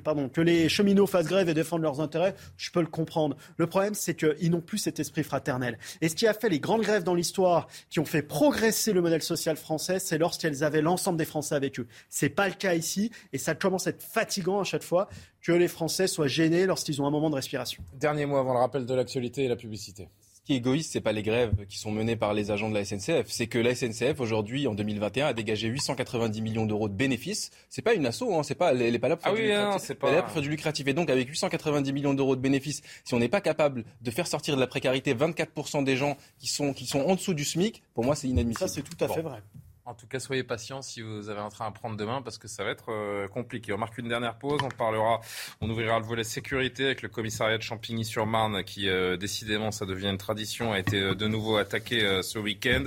pardon, 0.03 0.29
que 0.29 0.41
les 0.41 0.69
cheminots 0.69 1.07
fassent 1.07 1.27
grève 1.27 1.49
et 1.49 1.53
défendent 1.53 1.81
leurs 1.81 2.01
intérêts, 2.01 2.35
je 2.57 2.71
peux 2.71 2.81
le 2.81 2.87
comprendre. 2.87 3.35
Le 3.57 3.67
problème, 3.67 3.93
c'est 3.93 4.15
qu'ils 4.15 4.51
n'ont 4.51 4.61
plus 4.61 4.77
cet 4.77 4.99
esprit 4.99 5.23
fraternel. 5.23 5.77
Et 6.01 6.09
ce 6.09 6.15
qui 6.15 6.27
a 6.27 6.33
fait 6.33 6.49
les 6.49 6.59
grandes 6.59 6.81
grèves 6.81 7.03
dans 7.03 7.15
l'histoire, 7.15 7.67
qui 7.89 7.99
ont 7.99 8.05
fait 8.05 8.21
progresser 8.21 8.93
le 8.93 9.01
modèle 9.01 9.21
social 9.21 9.57
français, 9.57 9.99
c'est 9.99 10.17
lorsqu'elles 10.17 10.63
avaient 10.63 10.81
l'ensemble 10.81 11.17
des 11.17 11.25
Français 11.25 11.55
avec 11.55 11.79
eux. 11.79 11.87
C'est 12.09 12.29
pas 12.29 12.47
le 12.47 12.53
cas 12.53 12.73
ici, 12.73 13.11
et 13.33 13.37
ça 13.37 13.55
commence 13.55 13.87
à 13.87 13.91
être 13.91 14.03
fatigant 14.03 14.59
à 14.59 14.63
chaque 14.63 14.83
fois 14.83 15.09
que 15.45 15.51
les 15.51 15.67
Français 15.67 16.07
soient 16.07 16.27
gênés 16.27 16.65
lorsqu'ils 16.65 17.01
ont 17.03 17.05
un 17.05 17.11
moment 17.11 17.29
de 17.29 17.35
respiration. 17.35 17.83
Dernier 17.93 18.25
mot 18.25 18.37
avant 18.37 18.53
le 18.53 18.59
rappel 18.59 18.85
de 18.85 18.93
l'actualité 18.95 19.43
et 19.43 19.47
la 19.47 19.55
publicité. 19.55 20.09
Ce 20.33 20.41
qui 20.41 20.53
est 20.53 20.57
égoïste, 20.57 20.91
c'est 20.91 21.01
pas 21.01 21.11
les 21.11 21.21
grèves 21.21 21.67
qui 21.67 21.77
sont 21.77 21.91
menées 21.91 22.15
par 22.15 22.33
les 22.33 22.49
agents 22.49 22.69
de 22.69 22.73
la 22.73 22.83
SNCF, 22.83 23.27
c'est 23.27 23.45
que 23.45 23.59
la 23.59 23.75
SNCF 23.75 24.19
aujourd'hui 24.19 24.65
en 24.67 24.73
2021 24.73 25.27
a 25.27 25.33
dégagé 25.33 25.67
890 25.67 26.41
millions 26.41 26.65
d'euros 26.65 26.89
de 26.89 26.95
bénéfices. 26.95 27.51
C'est 27.69 27.83
pas 27.83 27.93
une 27.93 28.07
asso, 28.07 28.23
hein, 28.23 28.41
c'est 28.41 28.55
pas, 28.55 28.71
elle 28.71 28.91
n'est 28.91 28.99
pas 28.99 29.07
là 29.07 29.17
pour 29.17 29.23
faire, 29.23 29.33
ah 29.33 29.37
du, 29.37 29.47
lucratif. 29.47 29.93
pas... 29.93 30.07
Elle 30.07 30.13
est 30.13 30.17
là 30.17 30.23
pour 30.23 30.31
faire 30.31 30.41
du 30.41 30.49
lucratif. 30.49 30.87
Et 30.87 30.93
donc 30.93 31.09
avec 31.11 31.27
890 31.27 31.93
millions 31.93 32.15
d'euros 32.15 32.35
de 32.35 32.41
bénéfices, 32.41 32.81
si 33.03 33.13
on 33.13 33.19
n'est 33.19 33.29
pas 33.29 33.41
capable 33.41 33.85
de 34.01 34.11
faire 34.11 34.25
sortir 34.25 34.55
de 34.55 34.59
la 34.59 34.67
précarité 34.67 35.13
24% 35.13 35.83
des 35.83 35.95
gens 35.95 36.17
qui 36.39 36.47
sont 36.47 36.73
qui 36.73 36.87
sont 36.87 37.01
en 37.01 37.15
dessous 37.15 37.35
du 37.35 37.45
SMIC, 37.45 37.83
pour 37.93 38.03
moi 38.03 38.15
c'est 38.15 38.27
inadmissible. 38.27 38.67
Ça 38.67 38.73
c'est 38.73 38.83
tout 38.83 39.03
à 39.03 39.07
fait 39.07 39.21
vrai. 39.21 39.41
En 39.87 39.93
tout 39.93 40.07
cas, 40.07 40.19
soyez 40.19 40.43
patients 40.43 40.81
si 40.81 41.03
vous 41.03 41.29
avez 41.29 41.41
un 41.41 41.49
train 41.49 41.67
à 41.67 41.71
prendre 41.71 41.95
demain 41.95 42.23
parce 42.23 42.39
que 42.39 42.47
ça 42.47 42.63
va 42.63 42.71
être 42.71 42.91
euh, 42.91 43.27
compliqué. 43.27 43.71
On 43.71 43.77
marque 43.77 43.99
une 43.99 44.07
dernière 44.07 44.35
pause. 44.35 44.59
On 44.63 44.69
parlera, 44.69 45.21
on 45.61 45.69
ouvrira 45.69 45.99
le 45.99 46.05
volet 46.05 46.23
sécurité 46.23 46.85
avec 46.85 47.03
le 47.03 47.07
commissariat 47.07 47.59
de 47.59 47.61
Champigny-sur-Marne 47.61 48.63
qui, 48.63 48.89
euh, 48.89 49.15
décidément, 49.15 49.69
ça 49.69 49.85
devient 49.85 50.07
une 50.07 50.17
tradition, 50.17 50.73
a 50.73 50.79
été 50.79 50.99
euh, 50.99 51.13
de 51.13 51.27
nouveau 51.27 51.57
attaqué 51.57 52.21
ce 52.23 52.39
week-end. 52.39 52.85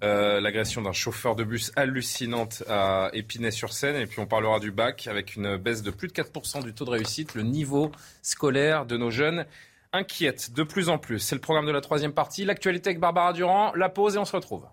L'agression 0.00 0.80
d'un 0.80 0.92
chauffeur 0.92 1.36
de 1.36 1.44
bus 1.44 1.72
hallucinante 1.76 2.62
à 2.70 3.10
Épinay-sur-Seine. 3.12 3.96
Et 3.96 4.06
puis 4.06 4.20
on 4.20 4.26
parlera 4.26 4.60
du 4.60 4.70
bac 4.70 5.08
avec 5.08 5.36
une 5.36 5.58
baisse 5.58 5.82
de 5.82 5.90
plus 5.90 6.08
de 6.08 6.14
4% 6.14 6.64
du 6.64 6.72
taux 6.72 6.86
de 6.86 6.90
réussite. 6.90 7.34
Le 7.34 7.42
niveau 7.42 7.92
scolaire 8.22 8.86
de 8.86 8.96
nos 8.96 9.10
jeunes 9.10 9.44
inquiète 9.92 10.54
de 10.54 10.62
plus 10.62 10.88
en 10.88 10.96
plus. 10.96 11.18
C'est 11.18 11.34
le 11.34 11.40
programme 11.40 11.66
de 11.66 11.72
la 11.72 11.82
troisième 11.82 12.12
partie. 12.12 12.46
L'actualité 12.46 12.88
avec 12.90 13.00
Barbara 13.00 13.34
Durand. 13.34 13.72
La 13.74 13.90
pause 13.90 14.16
et 14.16 14.18
on 14.18 14.24
se 14.24 14.34
retrouve. 14.34 14.64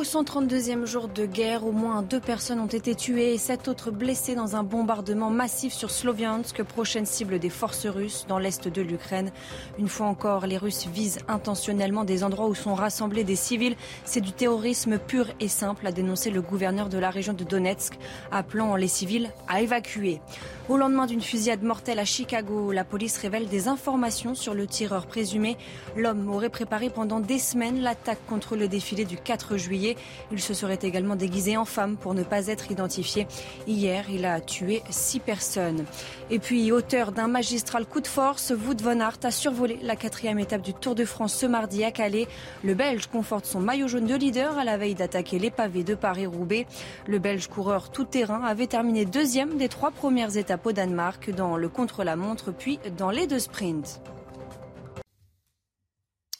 Au 0.00 0.02
132e 0.02 0.86
jour 0.86 1.08
de 1.08 1.26
guerre, 1.26 1.66
au 1.66 1.72
moins 1.72 2.00
deux 2.00 2.20
personnes 2.20 2.58
ont 2.58 2.66
été 2.66 2.94
tuées 2.94 3.34
et 3.34 3.36
sept 3.36 3.68
autres 3.68 3.90
blessées 3.90 4.34
dans 4.34 4.56
un 4.56 4.62
bombardement 4.62 5.28
massif 5.28 5.74
sur 5.74 5.90
Sloviansk, 5.90 6.62
prochaine 6.62 7.04
cible 7.04 7.38
des 7.38 7.50
forces 7.50 7.84
russes 7.84 8.24
dans 8.26 8.38
l'est 8.38 8.66
de 8.66 8.80
l'Ukraine. 8.80 9.30
Une 9.78 9.88
fois 9.88 10.06
encore, 10.06 10.46
les 10.46 10.56
Russes 10.56 10.86
visent 10.86 11.18
intentionnellement 11.28 12.04
des 12.04 12.24
endroits 12.24 12.48
où 12.48 12.54
sont 12.54 12.72
rassemblés 12.72 13.24
des 13.24 13.36
civils. 13.36 13.76
C'est 14.06 14.22
du 14.22 14.32
terrorisme 14.32 14.96
pur 14.96 15.26
et 15.38 15.48
simple, 15.48 15.86
a 15.86 15.92
dénoncé 15.92 16.30
le 16.30 16.40
gouverneur 16.40 16.88
de 16.88 16.96
la 16.96 17.10
région 17.10 17.34
de 17.34 17.44
Donetsk, 17.44 17.98
appelant 18.32 18.76
les 18.76 18.88
civils 18.88 19.30
à 19.48 19.60
évacuer. 19.60 20.22
Au 20.70 20.76
lendemain 20.76 21.06
d'une 21.06 21.20
fusillade 21.20 21.64
mortelle 21.64 21.98
à 21.98 22.04
Chicago, 22.04 22.70
la 22.70 22.84
police 22.84 23.16
révèle 23.16 23.48
des 23.48 23.66
informations 23.66 24.36
sur 24.36 24.54
le 24.54 24.68
tireur 24.68 25.06
présumé. 25.06 25.56
L'homme 25.96 26.32
aurait 26.32 26.48
préparé 26.48 26.90
pendant 26.90 27.18
des 27.18 27.40
semaines 27.40 27.80
l'attaque 27.80 28.24
contre 28.28 28.54
le 28.54 28.68
défilé 28.68 29.04
du 29.04 29.16
4 29.16 29.56
juillet. 29.56 29.96
Il 30.30 30.40
se 30.40 30.54
serait 30.54 30.78
également 30.80 31.16
déguisé 31.16 31.56
en 31.56 31.64
femme 31.64 31.96
pour 31.96 32.14
ne 32.14 32.22
pas 32.22 32.46
être 32.46 32.70
identifié. 32.70 33.26
Hier, 33.66 34.04
il 34.10 34.24
a 34.24 34.40
tué 34.40 34.84
six 34.90 35.18
personnes. 35.18 35.86
Et 36.30 36.38
puis, 36.38 36.70
auteur 36.70 37.10
d'un 37.10 37.26
magistral 37.26 37.84
coup 37.84 38.00
de 38.00 38.06
force, 38.06 38.52
Wout 38.52 38.80
van 38.80 39.00
Aert 39.00 39.18
a 39.24 39.32
survolé 39.32 39.76
la 39.82 39.96
quatrième 39.96 40.38
étape 40.38 40.62
du 40.62 40.72
Tour 40.72 40.94
de 40.94 41.04
France 41.04 41.34
ce 41.34 41.46
mardi 41.46 41.82
à 41.82 41.90
Calais. 41.90 42.28
Le 42.62 42.74
Belge 42.74 43.08
conforte 43.08 43.44
son 43.44 43.58
maillot 43.58 43.88
jaune 43.88 44.06
de 44.06 44.14
leader 44.14 44.56
à 44.56 44.62
la 44.62 44.76
veille 44.76 44.94
d'attaquer 44.94 45.40
les 45.40 45.50
pavés 45.50 45.82
de 45.82 45.96
Paris-Roubaix. 45.96 46.68
Le 47.08 47.18
Belge 47.18 47.48
coureur 47.48 47.90
tout-terrain 47.90 48.44
avait 48.44 48.68
terminé 48.68 49.04
deuxième 49.04 49.56
des 49.56 49.68
trois 49.68 49.90
premières 49.90 50.36
étapes 50.36 50.59
au 50.64 50.72
Danemark 50.72 51.30
dans 51.30 51.56
le 51.56 51.68
contre-la-montre 51.68 52.52
puis 52.52 52.78
dans 52.96 53.10
les 53.10 53.26
deux 53.26 53.38
sprints. 53.38 54.00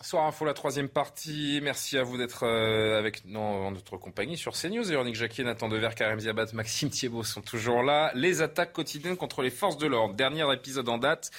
Soir 0.02 0.26
Info, 0.26 0.44
la 0.44 0.54
troisième 0.54 0.88
partie. 0.88 1.60
Merci 1.62 1.96
à 1.96 2.02
vous 2.02 2.16
d'être 2.16 2.44
euh, 2.44 2.98
avec 2.98 3.24
nous 3.26 3.38
en 3.38 3.70
notre 3.70 3.96
compagnie 3.96 4.36
sur 4.36 4.54
CNews. 4.54 4.82
Véronique 4.82 5.14
Jacquier, 5.14 5.44
Nathan 5.44 5.68
Dever, 5.68 5.90
Karim 5.94 6.18
Ziabat, 6.18 6.46
Maxime 6.52 6.90
Thiebaud 6.90 7.22
sont 7.22 7.42
toujours 7.42 7.82
là. 7.82 8.10
Les 8.14 8.42
attaques 8.42 8.72
quotidiennes 8.72 9.16
contre 9.16 9.42
les 9.42 9.50
forces 9.50 9.76
de 9.76 9.86
l'ordre. 9.86 10.14
Dernier 10.14 10.52
épisode 10.52 10.88
en 10.88 10.98
date, 10.98 11.30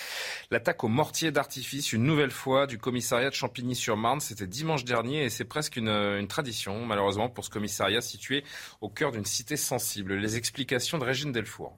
l'attaque 0.52 0.86
au 0.86 0.88
mortier 0.88 1.32
d'artifice, 1.32 1.92
une 1.92 2.04
nouvelle 2.04 2.32
fois, 2.32 2.66
du 2.66 2.78
commissariat 2.78 3.30
de 3.30 3.36
Champigny-sur-Marne. 3.36 4.22
C'était 4.22 4.48
dimanche 4.48 4.86
dernier 4.86 5.26
et 5.26 5.30
c'est 5.30 5.44
presque 5.44 5.76
une, 5.76 5.90
une, 5.90 6.28
tradition, 6.30 6.86
malheureusement, 6.86 7.30
pour 7.30 7.44
ce 7.44 7.50
commissariat 7.50 8.00
situé 8.00 8.46
au 8.80 8.90
cœur 8.90 9.12
d'une 9.12 9.26
cité 9.26 9.58
sensible. 9.58 10.14
Les 10.14 10.38
explications 10.38 11.00
de 11.00 11.04
Régine 11.04 11.32
Delfour. 11.32 11.76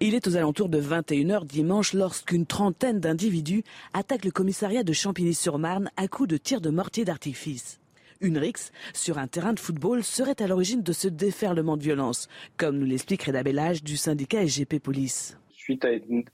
Il 0.00 0.14
est 0.14 0.26
aux 0.26 0.36
alentours 0.36 0.68
de 0.68 0.80
21h 0.80 1.46
dimanche 1.46 1.94
lorsqu'une 1.94 2.46
trentaine 2.46 3.00
d'individus 3.00 3.64
attaquent 3.94 4.26
le 4.26 4.30
commissariat 4.30 4.82
de 4.82 4.92
Champigny-sur-Marne 4.92 5.90
à 5.96 6.06
coups 6.06 6.28
de 6.28 6.36
tirs 6.36 6.60
de 6.60 6.70
mortier 6.70 7.04
d'artifice. 7.04 7.80
Une 8.20 8.38
rixe 8.38 8.72
sur 8.94 9.18
un 9.18 9.26
terrain 9.26 9.52
de 9.52 9.60
football 9.60 10.02
serait 10.02 10.40
à 10.42 10.46
l'origine 10.46 10.82
de 10.82 10.92
ce 10.92 11.08
déferlement 11.08 11.76
de 11.76 11.82
violence, 11.82 12.28
comme 12.56 12.78
nous 12.78 12.86
l'explique 12.86 13.22
Reda 13.22 13.42
du 13.82 13.96
syndicat 13.96 14.46
SGP 14.46 14.80
Police 14.80 15.36
suite 15.66 15.84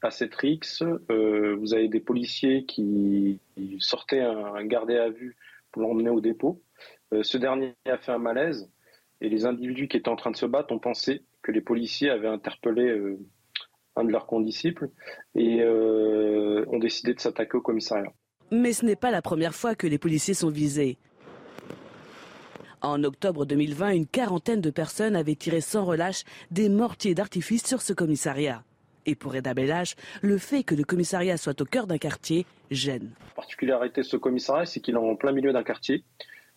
à, 0.03 0.11
cette 0.11 0.35
rixe, 0.35 0.83
euh, 1.11 1.57
vous 1.57 1.73
avez 1.73 1.89
des 1.89 2.01
policiers 2.01 2.67
qui 2.67 3.41
sortaient 3.79 4.21
un, 4.21 4.63
gardé 4.67 4.99
à 4.99 5.09
vue 5.09 5.39
pour 5.71 5.81
l'emmener 5.81 6.11
au 6.11 6.21
dépôt. 6.21 6.63
Euh, 7.15 7.23
ce 7.23 7.39
dernier 7.39 7.73
a 7.87 7.97
fait 7.97 8.13
un 8.13 8.19
malaise 8.19 8.71
et 9.23 9.31
les 9.31 9.47
individus 9.47 9.89
qui 9.89 9.97
étaient 9.97 10.11
en 10.11 10.17
train 10.17 10.33
de 10.33 10.37
se 10.37 10.45
battre 10.45 10.75
ont 10.75 10.79
pensé 10.79 11.23
que 11.41 11.51
les 11.51 11.63
policiers 11.63 12.11
avaient 12.11 12.29
interpellé 12.29 12.83
euh, 12.83 13.19
un 13.97 14.05
de 14.05 14.13
leurs 14.13 14.27
condisciples 14.27 14.91
et 15.35 15.65
ont 15.65 16.79
décidé 16.79 17.15
de 17.15 17.21
s'attaquer 17.21 17.59
au 17.59 17.61
commissariat. 17.61 18.13
Mais 18.51 18.73
ce 18.73 18.85
n'est 18.85 18.97
pas 18.97 19.11
la 19.11 19.23
première 19.23 19.55
fois 19.55 19.75
que 19.75 19.87
les 19.87 19.99
policiers 19.99 20.35
sont 20.35 20.51
visés. 20.51 20.99
En 22.83 23.05
octobre 23.05 23.47
2020, 23.47 23.91
une 23.91 24.07
quarantaine 24.07 24.61
de 24.61 24.71
personnes 24.71 25.15
avaient 25.15 25.37
tiré 25.37 25.61
sans 25.61 25.85
relâche 25.85 26.25
des 26.51 26.69
mortiers 26.69 27.15
d'artifice 27.15 27.65
sur 27.65 27.81
ce 27.81 27.93
commissariat. 27.93 28.65
Et 29.07 29.15
pour 29.15 29.35
Eda 29.37 29.55
Bellage, 29.55 29.95
le 30.21 30.37
fait 30.37 30.65
que 30.65 30.75
le 30.75 30.83
commissariat 30.83 31.37
soit 31.37 31.61
au 31.61 31.65
cœur 31.65 31.87
d'un 31.87 31.99
quartier 31.99 32.45
gêne. 32.73 33.11
La 33.29 33.35
particularité 33.37 34.01
de 34.01 34.07
ce 34.07 34.17
commissariat, 34.17 34.67
c'est 34.67 34.81
qu'il 34.81 34.95
est 34.95 34.99
en 34.99 35.15
plein 35.15 35.31
milieu 35.31 35.53
d'un 35.53 35.63
quartier. 35.63 36.05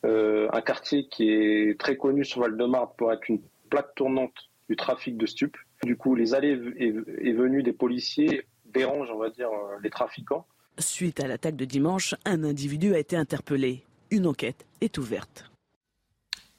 Euh, 0.04 0.48
un 0.52 0.62
quartier 0.62 1.08
qui 1.08 1.30
est 1.30 1.80
très 1.80 1.96
connu 1.96 2.26
sur 2.26 2.42
Val-de-Marne 2.42 2.90
pour 2.98 3.14
être 3.14 3.30
une 3.30 3.42
plaque 3.70 3.94
tournante 3.96 4.34
du 4.68 4.76
trafic 4.76 5.18
de 5.18 5.28
stupes. 5.28 5.58
Du 5.84 5.96
coup, 5.96 6.16
les 6.16 6.34
allées 6.34 6.58
et 6.78 7.34
venues 7.34 7.64
des 7.64 7.74
policiers 7.74 8.46
dérangent, 8.66 9.12
on 9.12 9.20
va 9.20 9.30
dire, 9.30 9.50
euh, 9.50 9.78
les 9.84 9.90
trafiquants. 9.90 10.46
Suite 10.80 11.20
à 11.20 11.28
l'attaque 11.28 11.56
de 11.56 11.66
dimanche, 11.66 12.16
un 12.26 12.44
individu 12.44 12.94
a 12.94 13.00
été 13.00 13.16
interpellé. 13.16 13.84
Une 14.12 14.28
enquête 14.28 14.66
est 14.82 14.98
ouverte 14.98 15.52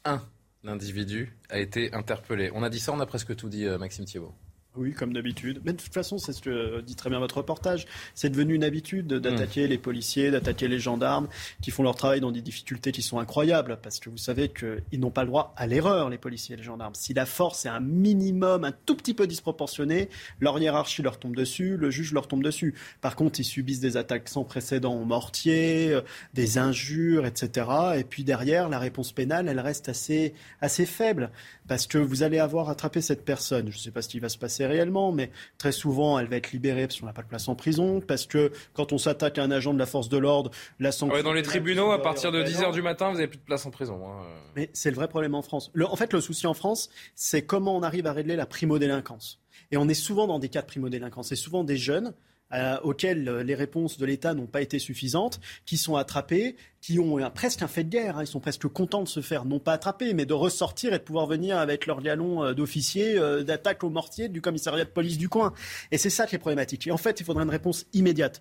un 0.04 0.22
individu 0.66 1.32
a 1.48 1.58
été 1.58 1.92
interpellé. 1.94 2.50
On 2.54 2.62
a 2.62 2.70
dit 2.70 2.80
ça, 2.80 2.92
on 2.92 3.00
a 3.00 3.06
presque 3.06 3.34
tout 3.36 3.48
dit, 3.48 3.66
euh, 3.66 3.78
Maxime 3.78 4.04
Thiebaud. 4.04 4.34
Oui, 4.76 4.92
comme 4.92 5.12
d'habitude. 5.12 5.60
Mais 5.64 5.72
de 5.72 5.80
toute 5.80 5.92
façon, 5.92 6.18
c'est 6.18 6.32
ce 6.32 6.42
que 6.42 6.80
dit 6.80 6.96
très 6.96 7.10
bien 7.10 7.18
votre 7.18 7.38
reportage. 7.38 7.86
C'est 8.14 8.30
devenu 8.30 8.54
une 8.54 8.64
habitude 8.64 9.06
d'attaquer 9.06 9.66
hmm. 9.66 9.70
les 9.70 9.78
policiers, 9.78 10.30
d'attaquer 10.30 10.68
les 10.68 10.78
gendarmes 10.78 11.28
qui 11.62 11.70
font 11.70 11.82
leur 11.82 11.94
travail 11.94 12.20
dans 12.20 12.30
des 12.30 12.42
difficultés 12.42 12.92
qui 12.92 13.02
sont 13.02 13.18
incroyables. 13.18 13.78
Parce 13.82 14.00
que 14.00 14.10
vous 14.10 14.18
savez 14.18 14.48
qu'ils 14.48 15.00
n'ont 15.00 15.10
pas 15.10 15.22
le 15.22 15.28
droit 15.28 15.54
à 15.56 15.66
l'erreur, 15.66 16.10
les 16.10 16.18
policiers 16.18 16.54
et 16.54 16.58
les 16.58 16.64
gendarmes. 16.64 16.94
Si 16.94 17.14
la 17.14 17.26
force 17.26 17.66
est 17.66 17.70
un 17.70 17.80
minimum, 17.80 18.64
un 18.64 18.72
tout 18.72 18.96
petit 18.96 19.14
peu 19.14 19.26
disproportionnée, 19.26 20.08
leur 20.40 20.58
hiérarchie 20.58 21.02
leur 21.02 21.18
tombe 21.18 21.34
dessus, 21.36 21.76
le 21.76 21.90
juge 21.90 22.12
leur 22.12 22.28
tombe 22.28 22.42
dessus. 22.42 22.74
Par 23.00 23.16
contre, 23.16 23.40
ils 23.40 23.44
subissent 23.44 23.80
des 23.80 23.96
attaques 23.96 24.28
sans 24.28 24.44
précédent 24.44 24.94
au 24.94 25.04
mortier, 25.04 25.92
euh, 25.92 26.02
des 26.34 26.58
injures, 26.58 27.26
etc. 27.26 27.66
Et 27.96 28.04
puis 28.04 28.24
derrière, 28.24 28.68
la 28.68 28.78
réponse 28.78 29.12
pénale, 29.12 29.48
elle 29.48 29.60
reste 29.60 29.88
assez, 29.88 30.34
assez 30.60 30.86
faible. 30.86 31.30
Parce 31.68 31.86
que 31.86 31.98
vous 31.98 32.22
allez 32.22 32.38
avoir 32.38 32.68
attrapé 32.68 33.00
cette 33.00 33.24
personne. 33.24 33.70
Je 33.70 33.76
ne 33.76 33.80
sais 33.80 33.90
pas 33.90 34.02
ce 34.02 34.08
qui 34.08 34.20
va 34.20 34.28
se 34.28 34.38
passer 34.38 34.65
réellement, 34.66 35.12
mais 35.12 35.30
très 35.58 35.72
souvent, 35.72 36.18
elle 36.18 36.26
va 36.26 36.36
être 36.36 36.52
libérée 36.52 36.86
parce 36.86 37.00
qu'on 37.00 37.06
n'a 37.06 37.12
pas 37.12 37.22
de 37.22 37.28
place 37.28 37.48
en 37.48 37.54
prison, 37.54 38.00
parce 38.00 38.26
que 38.26 38.52
quand 38.74 38.92
on 38.92 38.98
s'attaque 38.98 39.38
à 39.38 39.42
un 39.42 39.50
agent 39.50 39.74
de 39.74 39.78
la 39.78 39.86
force 39.86 40.08
de 40.08 40.18
l'ordre, 40.18 40.50
la 40.80 40.92
sanction... 40.92 41.22
dans 41.22 41.32
les 41.32 41.42
tribunaux, 41.42 41.92
à 41.92 42.02
partir 42.02 42.32
de 42.32 42.42
10h 42.42 42.72
du 42.72 42.82
matin, 42.82 43.10
vous 43.10 43.16
n'avez 43.16 43.28
plus 43.28 43.38
de 43.38 43.44
place 43.44 43.66
en 43.66 43.70
prison. 43.70 44.00
Hein. 44.06 44.22
Mais 44.54 44.70
c'est 44.72 44.90
le 44.90 44.96
vrai 44.96 45.08
problème 45.08 45.34
en 45.34 45.42
France. 45.42 45.70
en 45.80 45.96
fait, 45.96 46.12
le 46.12 46.20
souci 46.20 46.46
en 46.46 46.54
France, 46.54 46.90
c'est 47.14 47.42
comment 47.42 47.76
on 47.76 47.82
arrive 47.82 48.06
à 48.06 48.12
régler 48.12 48.36
la 48.36 48.46
primo-délinquance. 48.46 49.40
Et 49.70 49.76
on 49.76 49.88
est 49.88 49.94
souvent 49.94 50.26
dans 50.26 50.38
des 50.38 50.48
cas 50.48 50.62
de 50.62 50.66
primo-délinquance. 50.66 51.28
C'est 51.28 51.36
souvent 51.36 51.64
des 51.64 51.76
jeunes 51.76 52.14
euh, 52.52 52.78
auxquels 52.82 53.28
euh, 53.28 53.42
les 53.42 53.54
réponses 53.54 53.98
de 53.98 54.06
l'État 54.06 54.34
n'ont 54.34 54.46
pas 54.46 54.62
été 54.62 54.78
suffisantes, 54.78 55.40
qui 55.64 55.76
sont 55.76 55.96
attrapés, 55.96 56.56
qui 56.80 57.00
ont 57.00 57.18
presque 57.34 57.62
un 57.62 57.68
fait 57.68 57.82
de 57.82 57.88
guerre. 57.88 58.18
Hein. 58.18 58.22
Ils 58.22 58.28
sont 58.28 58.40
presque 58.40 58.68
contents 58.68 59.02
de 59.02 59.08
se 59.08 59.20
faire, 59.20 59.44
non 59.44 59.58
pas 59.58 59.72
attraper, 59.72 60.14
mais 60.14 60.26
de 60.26 60.34
ressortir 60.34 60.94
et 60.94 60.98
de 60.98 61.02
pouvoir 61.02 61.26
venir 61.26 61.58
avec 61.58 61.86
leur 61.86 62.00
galon 62.02 62.44
euh, 62.44 62.54
d'officier 62.54 63.18
d'attaque 63.44 63.82
au 63.82 63.90
mortier 63.90 64.28
du 64.28 64.40
commissariat 64.40 64.84
de 64.84 64.90
police 64.90 65.18
du 65.18 65.28
coin. 65.28 65.52
Et 65.90 65.98
c'est 65.98 66.10
ça 66.10 66.26
qui 66.26 66.36
est 66.36 66.38
problématique. 66.38 66.86
Et 66.86 66.92
en 66.92 66.96
fait, 66.96 67.20
il 67.20 67.24
faudrait 67.24 67.44
une 67.44 67.50
réponse 67.50 67.86
immédiate. 67.92 68.40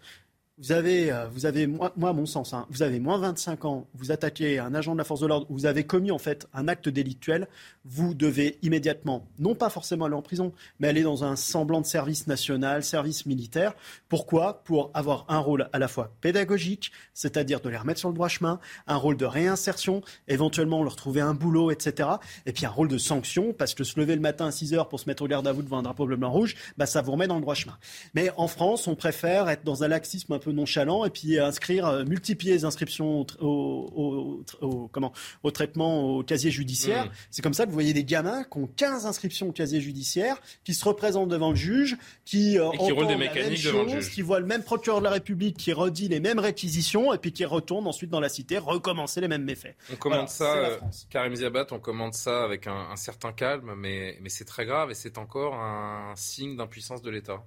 Vous 0.58 0.72
avez, 0.72 1.12
euh, 1.12 1.28
vous 1.28 1.45
avez 1.45 1.68
moi, 1.68 1.91
mon 1.97 2.26
sens, 2.26 2.53
hein, 2.53 2.66
vous 2.70 2.82
avez 2.82 3.01
moins 3.01 3.18
25 3.18 3.66
ans, 3.66 3.88
vous 3.93 4.14
attaquez 4.14 4.58
un 4.58 4.74
agent 4.74 4.93
de 4.93 4.97
la 4.97 5.03
force 5.03 5.20
de 5.20 5.28
l'ordre, 5.28 5.45
vous 5.49 5.66
avez 5.66 5.84
commis 5.84 6.12
en 6.12 6.18
fait 6.18 6.47
un 6.53 6.70
acte 6.70 6.88
délictuel, 6.88 7.49
vous 7.84 8.14
devez 8.14 8.58
immédiatement, 8.62 9.28
non 9.38 9.53
pas 9.53 9.70
forcément 9.70 10.06
aller 10.06 10.16
en 10.16 10.22
prison, 10.22 10.53
mais 10.80 10.88
aller 10.88 11.03
dans 11.03 11.26
un 11.26 11.36
semblant 11.36 11.82
de 11.82 11.86
service 11.86 12.28
national, 12.28 12.86
service 12.86 13.26
militaire. 13.26 13.74
Pourquoi? 14.08 14.64
Pour 14.64 14.91
avoir 14.93 15.26
un 15.28 15.39
rôle 15.39 15.70
à 15.74 15.78
la 15.78 15.89
fois 15.89 16.14
pédagogique, 16.22 16.93
c'est-à-dire 17.14 17.60
de 17.60 17.68
les 17.68 17.76
remettre 17.76 17.99
sur 17.99 18.08
le 18.08 18.16
droit 18.16 18.30
chemin, 18.30 18.62
un 18.88 18.95
rôle 18.95 19.18
de 19.18 19.26
réinsertion, 19.26 20.03
éventuellement 20.30 20.84
leur 20.84 20.95
trouver 20.95 21.20
un 21.20 21.34
boulot, 21.34 21.70
etc. 21.70 22.08
Et 22.45 22.53
puis 22.53 22.66
un 22.66 22.70
rôle 22.70 22.88
de 22.88 22.97
sanction, 22.97 23.51
parce 23.51 23.74
que 23.74 23.84
se 23.84 23.99
lever 23.99 24.16
le 24.16 24.22
matin 24.22 24.47
à 24.47 24.51
6 24.51 24.74
heures 24.74 24.88
pour 24.88 25.01
se 25.01 25.10
mettre 25.10 25.24
au 25.24 25.28
garde 25.28 25.47
à 25.47 25.51
vous 25.51 25.64
devant 25.64 25.80
un 25.80 25.84
drapeau 25.84 26.06
bleu 26.06 26.16
blanc 26.16 26.32
rouge, 26.32 26.56
bah, 26.78 26.86
ça 26.86 27.01
vous 27.01 27.12
remet 27.12 27.28
dans 27.28 27.36
le 27.36 27.41
droit 27.41 27.56
chemin. 27.56 27.78
Mais 28.14 28.32
en 28.38 28.47
France, 28.47 28.88
on 28.88 28.95
préfère 28.95 29.49
être 29.49 29.66
dans 29.66 29.84
un 29.84 29.89
laxisme 29.89 30.32
un 30.32 30.39
nonchalant 30.54 31.06
et 31.06 31.10
puis 31.10 31.39
inscrire, 31.39 31.88
euh, 31.88 32.04
multiplier 32.06 32.54
les 32.54 32.66
inscriptions 32.66 33.26
au, 33.39 34.43
comment, 34.91 35.14
au 35.43 35.52
traitement 35.52 36.18
au 36.18 36.24
casier 36.24 36.52
judiciaire. 36.52 37.06
Mmh. 37.06 37.12
C'est 37.32 37.41
comme 37.41 37.54
ça 37.54 37.66
que 37.66 37.70
vous 37.70 37.76
voyez 37.76 37.93
des 37.93 38.04
gamins 38.04 38.43
qui 38.43 38.58
ont 38.58 38.68
15 38.68 39.06
inscriptions 39.06 39.50
au 39.50 39.52
casier 39.52 39.82
judiciaire, 39.82 40.41
qui 40.64 40.74
se 40.74 40.84
représentent 40.86 41.30
devant 41.30 41.50
le 41.50 41.56
juge, 41.56 41.98
qui, 42.26 42.60
euh, 42.60 42.70
qui 42.72 42.91
roulent 42.91 43.08
des 43.08 43.16
mécaniques 43.16 43.64
devant 43.64 43.84
le 43.84 43.89
juge. 43.89 44.12
qui 44.12 44.22
voient 44.22 44.39
le 44.39 44.46
même 44.46 44.64
procureur 44.64 45.00
de 45.00 45.06
la 45.06 45.12
République 45.12 45.58
qui 45.58 45.74
redit 45.74 46.08
les 46.08 46.20
mêmes 46.20 46.39
réquisitions 46.39 47.14
et 47.14 47.18
puis 47.18 47.32
qui 47.32 47.46
retourne 47.46 47.88
ensuite 47.88 48.10
dans 48.10 48.20
la 48.20 48.30
cité 48.30 48.58
recommencer 48.58 49.22
les 49.22 49.28
mêmes 49.28 49.43
méfaits. 49.43 49.76
On 49.91 49.96
commande 49.96 50.30
ça, 50.30 50.56
euh, 50.56 50.78
Karim 51.10 51.36
Ziabat, 51.36 51.68
on 51.72 51.80
commande 51.80 52.14
ça 52.14 52.43
avec 52.43 52.68
un, 52.68 52.89
un 52.91 52.96
certain 52.96 53.32
calme, 53.32 53.74
mais, 53.76 54.18
mais 54.22 54.30
c'est 54.30 54.46
très 54.46 54.66
grave 54.66 54.91
et 54.91 54.96
c'est 54.96 55.18
encore 55.18 55.56
un 55.56 56.14
signe 56.16 56.56
d'impuissance 56.56 57.02
de 57.02 57.10
l'État. 57.10 57.43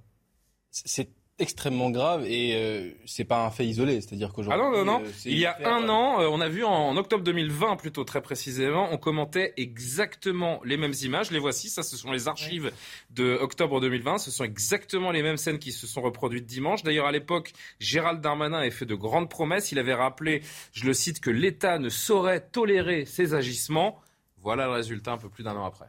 C'est 0.70 1.08
extrêmement 1.38 1.90
grave 1.90 2.24
et 2.26 2.54
euh, 2.54 2.90
c'est 3.06 3.24
pas 3.24 3.44
un 3.44 3.50
fait 3.50 3.66
isolé. 3.66 4.00
C'est-à-dire 4.00 4.32
qu'aujourd'hui. 4.32 4.60
Ah 4.62 4.70
non, 4.70 4.84
non, 4.84 4.84
non. 4.84 5.04
Euh, 5.04 5.10
Il 5.24 5.38
y 5.38 5.46
a 5.46 5.56
un 5.64 5.88
an, 5.88 6.20
euh, 6.20 6.28
on 6.30 6.40
a 6.40 6.48
vu 6.48 6.64
en, 6.64 6.96
octobre 6.96 7.22
2020, 7.24 7.76
plutôt 7.76 8.04
très 8.04 8.20
précisément, 8.20 8.88
on 8.90 8.98
commentait 8.98 9.54
exactement 9.56 10.60
les 10.64 10.76
mêmes 10.76 10.94
images. 11.02 11.30
Les 11.30 11.38
voici. 11.38 11.68
Ça, 11.68 11.82
ce 11.82 11.96
sont 11.96 12.12
les 12.12 12.28
archives 12.28 12.72
de 13.10 13.36
octobre 13.40 13.80
2020. 13.80 14.18
Ce 14.18 14.30
sont 14.30 14.44
exactement 14.44 15.10
les 15.10 15.22
mêmes 15.22 15.36
scènes 15.36 15.58
qui 15.58 15.72
se 15.72 15.86
sont 15.86 16.02
reproduites 16.02 16.46
dimanche. 16.46 16.82
D'ailleurs, 16.82 17.06
à 17.06 17.12
l'époque, 17.12 17.52
Gérald 17.78 18.20
Darmanin 18.20 18.58
avait 18.58 18.70
fait 18.70 18.86
de 18.86 18.94
grandes 18.94 19.30
promesses. 19.30 19.72
Il 19.72 19.78
avait 19.78 19.94
rappelé, 19.94 20.42
je 20.72 20.86
le 20.86 20.94
cite, 20.94 21.20
que 21.20 21.30
l'État 21.30 21.78
ne 21.78 21.88
saurait 21.88 22.40
tolérer 22.40 23.04
ces 23.04 23.34
agissements. 23.34 24.00
Voilà 24.40 24.66
le 24.66 24.72
résultat 24.72 25.12
un 25.12 25.18
peu 25.18 25.28
plus 25.28 25.44
d'un 25.44 25.56
an 25.56 25.64
après. 25.64 25.86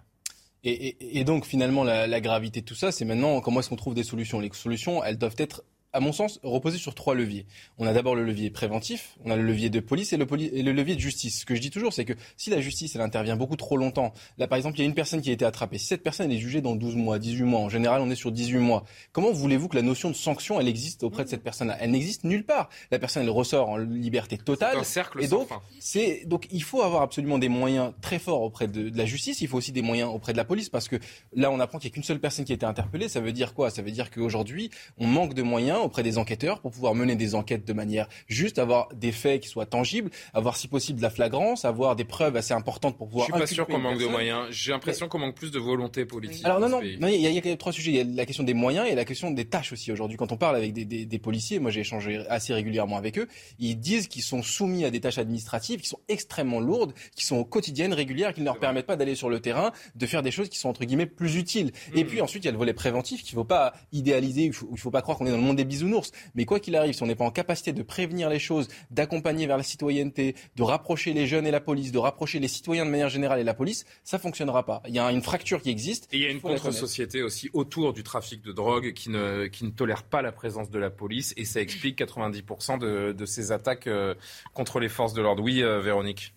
Et, 0.63 1.19
et, 1.19 1.23
donc 1.23 1.45
finalement, 1.45 1.85
la, 1.85 2.05
la, 2.05 2.19
gravité 2.19 2.59
de 2.59 2.65
tout 2.65 2.75
ça, 2.75 2.91
c'est 2.91 3.05
maintenant 3.05 3.39
comment 3.39 3.61
est-ce 3.61 3.69
qu'on 3.69 3.77
trouve 3.77 3.93
des 3.93 4.03
solutions? 4.03 4.39
Les 4.39 4.49
solutions, 4.53 5.03
elles 5.03 5.17
doivent 5.17 5.35
être 5.37 5.63
à 5.91 5.99
mon 5.99 6.11
sens, 6.11 6.39
reposer 6.43 6.77
sur 6.77 6.93
trois 6.93 7.15
leviers. 7.15 7.45
On 7.77 7.87
a 7.87 7.93
d'abord 7.93 8.15
le 8.15 8.23
levier 8.23 8.49
préventif, 8.51 9.17
on 9.25 9.31
a 9.31 9.35
le 9.35 9.43
levier 9.43 9.69
de 9.69 9.79
police 9.79 10.13
et 10.13 10.17
le, 10.17 10.27
et 10.39 10.61
le 10.61 10.71
levier 10.71 10.95
de 10.95 10.99
justice. 10.99 11.41
Ce 11.41 11.45
que 11.45 11.55
je 11.55 11.61
dis 11.61 11.71
toujours, 11.71 11.93
c'est 11.93 12.05
que 12.05 12.13
si 12.37 12.49
la 12.49 12.61
justice, 12.61 12.95
elle 12.95 13.01
intervient 13.01 13.35
beaucoup 13.35 13.55
trop 13.55 13.75
longtemps, 13.75 14.13
là 14.37 14.47
par 14.47 14.57
exemple, 14.57 14.77
il 14.77 14.81
y 14.81 14.83
a 14.83 14.85
une 14.85 14.93
personne 14.93 15.21
qui 15.21 15.29
a 15.31 15.33
été 15.33 15.45
attrapée, 15.45 15.77
si 15.77 15.87
cette 15.87 16.03
personne 16.03 16.31
est 16.31 16.37
jugée 16.37 16.61
dans 16.61 16.75
12 16.75 16.95
mois, 16.95 17.17
18 17.17 17.43
mois, 17.43 17.61
en 17.61 17.69
général 17.69 18.01
on 18.01 18.09
est 18.09 18.15
sur 18.15 18.31
18 18.31 18.59
mois, 18.59 18.83
comment 19.11 19.31
voulez-vous 19.31 19.67
que 19.67 19.75
la 19.75 19.81
notion 19.81 20.09
de 20.09 20.15
sanction, 20.15 20.59
elle 20.59 20.67
existe 20.67 21.03
auprès 21.03 21.23
de 21.23 21.29
cette 21.29 21.43
personne-là? 21.43 21.77
Elle 21.79 21.91
n'existe 21.91 22.23
nulle 22.23 22.45
part. 22.45 22.69
La 22.91 22.99
personne, 22.99 23.23
elle 23.23 23.29
ressort 23.29 23.69
en 23.69 23.77
liberté 23.77 24.37
totale. 24.37 24.77
Un 24.77 24.83
cercle 24.83 25.23
et 25.23 25.27
donc, 25.27 25.49
c'est 25.79 26.23
donc 26.25 26.47
il 26.51 26.63
faut 26.63 26.81
avoir 26.81 27.01
absolument 27.01 27.39
des 27.39 27.49
moyens 27.49 27.93
très 28.01 28.19
forts 28.19 28.41
auprès 28.41 28.67
de, 28.67 28.89
de, 28.89 28.97
la 28.97 29.05
justice, 29.05 29.41
il 29.41 29.47
faut 29.47 29.57
aussi 29.57 29.71
des 29.71 29.81
moyens 29.81 30.11
auprès 30.13 30.33
de 30.33 30.37
la 30.37 30.45
police, 30.45 30.69
parce 30.69 30.87
que 30.87 30.97
là 31.33 31.49
on 31.49 31.59
apprend 31.59 31.79
qu'il 31.79 31.89
n'y 31.89 31.93
a 31.93 31.95
qu'une 31.95 32.03
seule 32.03 32.19
personne 32.19 32.45
qui 32.45 32.51
a 32.51 32.55
été 32.55 32.65
interpellée, 32.65 33.09
ça 33.09 33.19
veut 33.19 33.31
dire 33.31 33.53
quoi? 33.53 33.69
Ça 33.71 33.81
veut 33.81 33.91
dire 33.91 34.11
qu'aujourd'hui, 34.11 34.69
on 34.97 35.07
manque 35.07 35.33
de 35.33 35.41
moyens 35.41 35.78
auprès 35.81 36.03
des 36.03 36.17
enquêteurs 36.17 36.59
pour 36.61 36.71
pouvoir 36.71 36.95
mener 36.95 37.15
des 37.15 37.35
enquêtes 37.35 37.65
de 37.65 37.73
manière 37.73 38.07
juste, 38.27 38.59
avoir 38.59 38.89
des 38.93 39.11
faits 39.11 39.41
qui 39.41 39.49
soient 39.49 39.65
tangibles, 39.65 40.09
avoir 40.33 40.57
si 40.57 40.67
possible 40.67 40.97
de 40.97 41.03
la 41.03 41.09
flagrance, 41.09 41.65
avoir 41.65 41.95
des 41.95 42.05
preuves 42.05 42.35
assez 42.35 42.53
importantes 42.53 42.97
pour 42.97 43.07
pouvoir. 43.07 43.27
Je 43.27 43.33
suis 43.33 43.41
pas 43.41 43.47
sûr 43.47 43.67
qu'on 43.67 43.79
manque 43.79 43.99
de 43.99 44.05
moyens. 44.05 44.47
J'ai 44.51 44.71
l'impression 44.71 45.07
qu'on 45.07 45.19
manque 45.19 45.35
plus 45.35 45.51
de 45.51 45.59
volonté 45.59 46.05
politique. 46.05 46.45
Alors 46.45 46.59
non, 46.59 46.69
non, 46.69 46.81
il 46.81 47.21
y, 47.21 47.27
a, 47.27 47.29
y, 47.29 47.51
a 47.51 47.57
trois 47.57 47.71
sujets. 47.71 47.91
Il 47.91 47.97
y 47.97 48.01
a 48.01 48.03
la 48.03 48.25
question 48.25 48.43
des 48.43 48.53
moyens 48.53 48.87
et 48.89 48.95
la 48.95 49.05
question 49.05 49.31
des 49.31 49.45
tâches 49.45 49.71
aussi. 49.73 49.91
Aujourd'hui, 49.91 50.17
quand 50.17 50.31
on 50.31 50.37
parle 50.37 50.55
avec 50.55 50.73
des, 50.73 50.85
des, 50.85 51.05
des 51.05 51.19
policiers, 51.19 51.59
moi 51.59 51.71
j'ai 51.71 51.81
échangé 51.81 52.23
assez 52.29 52.53
régulièrement 52.53 52.97
avec 52.97 53.17
eux, 53.17 53.27
ils 53.59 53.75
disent 53.75 54.07
qu'ils 54.07 54.23
sont 54.23 54.43
soumis 54.43 54.85
à 54.85 54.91
des 54.91 54.99
tâches 54.99 55.17
administratives 55.17 55.81
qui 55.81 55.87
sont 55.87 55.99
extrêmement 56.07 56.59
lourdes, 56.59 56.93
qui 57.15 57.25
sont 57.25 57.43
quotidiennes, 57.43 57.93
régulières, 57.93 58.33
qui 58.33 58.41
ne 58.41 58.45
leur 58.45 58.59
permettent 58.59 58.85
pas 58.87 58.95
d'aller 58.95 59.15
sur 59.15 59.29
le 59.29 59.39
terrain, 59.39 59.71
de 59.95 60.05
faire 60.05 60.21
des 60.21 60.31
choses 60.31 60.49
qui 60.49 60.57
sont 60.57 60.69
entre 60.69 60.85
guillemets 60.85 61.05
plus 61.05 61.35
utiles. 61.35 61.71
Et 61.93 62.03
hmm. 62.03 62.07
puis 62.07 62.21
ensuite, 62.21 62.43
il 62.43 62.47
y 62.47 62.49
a 62.49 62.51
le 62.51 62.57
volet 62.57 62.73
préventif 62.73 63.23
qu'il 63.23 63.35
ne 63.35 63.41
faut 63.41 63.47
pas 63.47 63.73
idéaliser, 63.91 64.43
il 64.43 64.53
faut, 64.53 64.69
il 64.71 64.79
faut 64.79 64.91
pas 64.91 65.01
croire 65.01 65.17
qu'on 65.17 65.25
est 65.25 65.31
dans 65.31 65.37
le 65.37 65.43
monde 65.43 65.57
des 65.57 65.65
bisounours. 65.69 66.11
Mais 66.35 66.43
quoi 66.43 66.59
qu'il 66.59 66.75
arrive, 66.75 66.93
si 66.93 67.01
on 67.03 67.05
n'est 67.05 67.15
pas 67.15 67.23
en 67.23 67.31
capacité 67.31 67.71
de 67.71 67.81
prévenir 67.81 68.29
les 68.29 68.39
choses, 68.39 68.67
d'accompagner 68.91 69.47
vers 69.47 69.55
la 69.55 69.63
citoyenneté, 69.63 70.35
de 70.57 70.63
rapprocher 70.63 71.13
les 71.13 71.27
jeunes 71.27 71.47
et 71.47 71.51
la 71.51 71.61
police, 71.61 71.93
de 71.93 71.97
rapprocher 71.97 72.39
les 72.39 72.49
citoyens 72.49 72.85
de 72.85 72.91
manière 72.91 73.09
générale 73.09 73.39
et 73.39 73.43
la 73.45 73.53
police, 73.53 73.85
ça 74.03 74.19
fonctionnera 74.19 74.65
pas. 74.65 74.83
Il 74.87 74.93
y 74.93 74.99
a 74.99 75.09
une 75.11 75.21
fracture 75.21 75.61
qui 75.61 75.69
existe. 75.69 76.09
Et 76.11 76.17
il 76.17 76.23
y 76.23 76.25
a 76.25 76.29
une 76.29 76.41
contre-société 76.41 77.23
aussi 77.23 77.49
autour 77.53 77.93
du 77.93 78.03
trafic 78.03 78.41
de 78.41 78.51
drogue 78.51 78.93
qui 78.93 79.09
ne, 79.09 79.47
qui 79.47 79.63
ne 79.63 79.69
tolère 79.69 80.03
pas 80.03 80.21
la 80.21 80.31
présence 80.31 80.69
de 80.69 80.79
la 80.79 80.89
police 80.89 81.33
et 81.37 81.45
ça 81.45 81.61
explique 81.61 81.99
90% 81.99 82.79
de, 82.79 83.13
de, 83.13 83.25
ces 83.25 83.51
attaques 83.51 83.87
euh, 83.87 84.15
contre 84.53 84.79
les 84.79 84.89
forces 84.89 85.13
de 85.13 85.21
l'ordre. 85.21 85.43
Oui, 85.43 85.61
euh, 85.63 85.79
Véronique. 85.79 86.33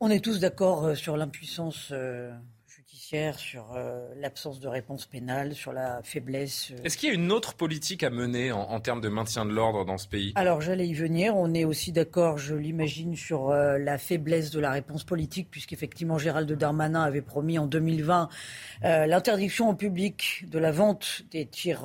On 0.00 0.10
est 0.10 0.22
tous 0.22 0.40
d'accord 0.40 0.84
euh, 0.84 0.94
sur 0.94 1.16
l'impuissance 1.16 1.92
judiciaire, 3.06 3.38
sur 3.38 3.74
euh, 3.74 4.08
l'absence 4.16 4.58
de 4.60 4.68
réponse 4.68 5.06
pénale, 5.06 5.54
sur 5.54 5.72
la 5.72 6.00
faiblesse. 6.02 6.72
Euh. 6.72 6.82
Est-ce 6.84 6.96
qu'il 6.96 7.08
y 7.08 7.12
a 7.12 7.14
une 7.14 7.30
autre 7.30 7.54
politique 7.54 8.02
à 8.02 8.10
mener 8.10 8.52
en, 8.52 8.80
termes 8.80 9.00
de 9.00 9.08
maintien 9.08 9.44
de 9.44 9.52
l'ordre 9.52 9.84
dans 9.84 9.98
ce 9.98 10.08
pays? 10.08 10.32
Alors 10.34 10.60
j'allais 10.60 10.86
y 10.86 10.94
venir. 10.94 11.36
On 11.36 11.54
est 11.54 11.64
aussi 11.64 11.92
d'accord, 11.92 12.38
je 12.38 12.54
l'imagine, 12.54 13.14
sur 13.16 13.50
euh, 13.50 13.78
la 13.78 13.98
faiblesse 13.98 14.50
de 14.50 14.60
la 14.60 14.70
réponse 14.70 15.04
politique, 15.04 15.48
puisqu'effectivement 15.50 16.18
Gérald 16.18 16.50
Darmanin 16.52 17.02
avait 17.02 17.22
promis 17.22 17.58
en 17.58 17.66
2020 17.66 18.28
l'interdiction 18.82 19.68
au 19.70 19.74
public 19.74 20.44
de 20.48 20.58
la 20.58 20.70
vente 20.70 21.22
des 21.30 21.46
tirs, 21.46 21.82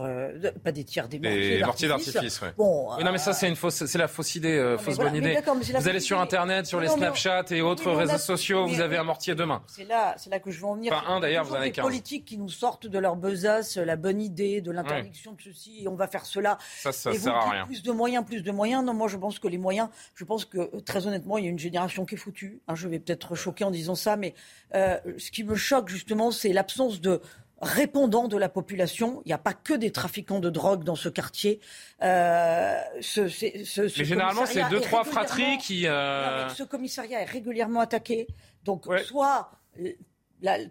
pas 0.63 0.71
des 0.71 0.83
tirs, 0.83 1.07
des 1.07 1.19
mortiers 1.63 1.87
d'artifice. 1.87 2.41
Bon, 2.57 2.89
non 2.97 3.11
mais 3.11 3.17
ça 3.17 3.33
c'est 3.33 3.47
une 3.47 3.55
fausse, 3.55 3.85
c'est 3.85 3.97
la 3.97 4.07
fausse 4.07 4.35
idée, 4.35 4.75
fausse 4.79 4.97
bonne 4.97 5.15
idée. 5.15 5.37
Vous 5.79 5.87
allez 5.87 5.99
sur 5.99 6.19
Internet, 6.19 6.65
sur 6.65 6.79
les 6.79 6.87
Snapchat 6.87 7.45
et 7.51 7.61
autres 7.61 7.91
réseaux 7.91 8.17
sociaux, 8.17 8.67
vous 8.67 8.81
avez 8.81 8.97
un 8.97 9.03
mortier 9.03 9.35
demain. 9.35 9.61
C'est 9.67 9.87
là, 9.87 10.15
c'est 10.17 10.29
là 10.29 10.39
que 10.39 10.51
je 10.51 10.59
veux 10.59 10.67
en 10.67 10.75
venir. 10.75 10.91
Un 11.11 11.19
d'ailleurs, 11.19 11.45
vous 11.45 11.53
en 11.53 11.57
avez 11.57 11.71
15. 11.71 11.83
politiques 11.83 12.25
qui 12.25 12.37
nous 12.37 12.49
sortent 12.49 12.87
de 12.87 12.99
leur 12.99 13.15
besace 13.15 13.77
la 13.77 13.95
bonne 13.95 14.21
idée 14.21 14.61
de 14.61 14.71
l'interdiction 14.71 15.33
de 15.33 15.41
ceci 15.41 15.83
et 15.83 15.87
on 15.87 15.95
va 15.95 16.07
faire 16.07 16.25
cela. 16.25 16.57
Ça, 16.77 16.91
ça 16.91 17.11
et 17.11 17.17
sert 17.17 17.35
à 17.35 17.49
rien. 17.49 17.65
Plus 17.65 17.83
de 17.83 17.91
moyens, 17.91 18.25
plus 18.25 18.41
de 18.41 18.51
moyens. 18.51 18.83
Non, 18.83 18.93
moi 18.93 19.07
je 19.07 19.17
pense 19.17 19.39
que 19.39 19.47
les 19.47 19.57
moyens, 19.57 19.89
je 20.15 20.25
pense 20.25 20.45
que 20.45 20.57
euh, 20.57 20.81
très 20.85 21.07
honnêtement, 21.07 21.37
il 21.37 21.45
y 21.45 21.47
a 21.47 21.51
une 21.51 21.59
génération 21.59 22.05
qui 22.05 22.15
est 22.15 22.17
foutue. 22.17 22.61
Hein, 22.67 22.75
je 22.75 22.87
vais 22.87 22.99
peut-être 22.99 23.35
choquer 23.35 23.63
en 23.63 23.71
disant 23.71 23.95
ça, 23.95 24.15
mais 24.15 24.33
euh, 24.75 24.97
ce 25.17 25.31
qui 25.31 25.43
me 25.43 25.55
choque 25.55 25.89
justement, 25.89 26.31
c'est 26.31 26.53
l'absence 26.53 27.01
de 27.01 27.21
répondants 27.61 28.27
de 28.27 28.37
la 28.37 28.49
population. 28.49 29.21
Il 29.25 29.29
n'y 29.29 29.33
a 29.33 29.37
pas 29.37 29.53
que 29.53 29.73
des 29.73 29.91
trafiquants 29.91 30.39
de 30.39 30.49
drogue 30.49 30.83
dans 30.83 30.95
ce 30.95 31.09
quartier. 31.09 31.59
Euh, 32.01 32.79
ce, 33.01 33.27
ce, 33.27 33.81
Mais 33.81 34.05
généralement, 34.05 34.45
c'est 34.45 34.67
deux, 34.69 34.81
trois 34.81 35.03
fratries 35.03 35.57
qui. 35.59 35.87
Euh... 35.87 36.49
ce 36.49 36.63
commissariat 36.63 37.21
est 37.21 37.25
régulièrement 37.25 37.79
attaqué. 37.79 38.27
Donc, 38.63 38.85
soit 39.05 39.51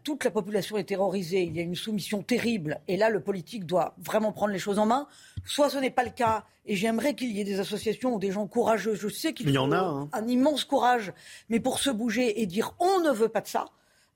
toute 0.03 0.25
la 0.25 0.31
population 0.31 0.77
est 0.77 0.85
terrorisée, 0.85 1.43
il 1.43 1.57
y 1.57 1.61
a 1.61 1.63
une 1.63 1.75
soumission 1.75 2.23
terrible, 2.23 2.81
et 2.89 2.97
là, 2.97 3.11
le 3.11 3.21
politique 3.21 3.67
doit 3.67 3.95
vraiment 3.99 4.33
prendre 4.33 4.53
les 4.53 4.59
choses 4.59 4.79
en 4.79 4.87
main. 4.87 5.07
Soit 5.45 5.71
ce 5.71 5.79
n'est 5.79 5.91
pas 5.91 6.05
le 6.05 6.11
cas, 6.11 6.45
et 6.67 6.77
j'aimerais 6.77 7.15
qu'il 7.15 7.31
y 7.31 7.41
ait 7.41 7.45
des 7.45 7.61
associations 7.61 8.15
ou 8.15 8.19
des 8.19 8.33
gens 8.33 8.47
courageux. 8.47 8.95
Je 8.95 9.09
sais 9.09 9.33
qu'il 9.33 9.51
y 9.51 9.59
en 9.59 9.73
a 9.73 9.79
hein. 9.79 10.09
un 10.13 10.27
immense 10.29 10.65
courage, 10.65 11.13
mais 11.49 11.61
pour 11.61 11.79
se 11.79 11.91
bouger 11.91 12.43
et 12.43 12.47
dire 12.47 12.75
on 12.79 13.01
ne 13.01 13.11
veut 13.11 13.29
pas 13.29 13.41
de 13.41 13.49
ça. 13.49 13.67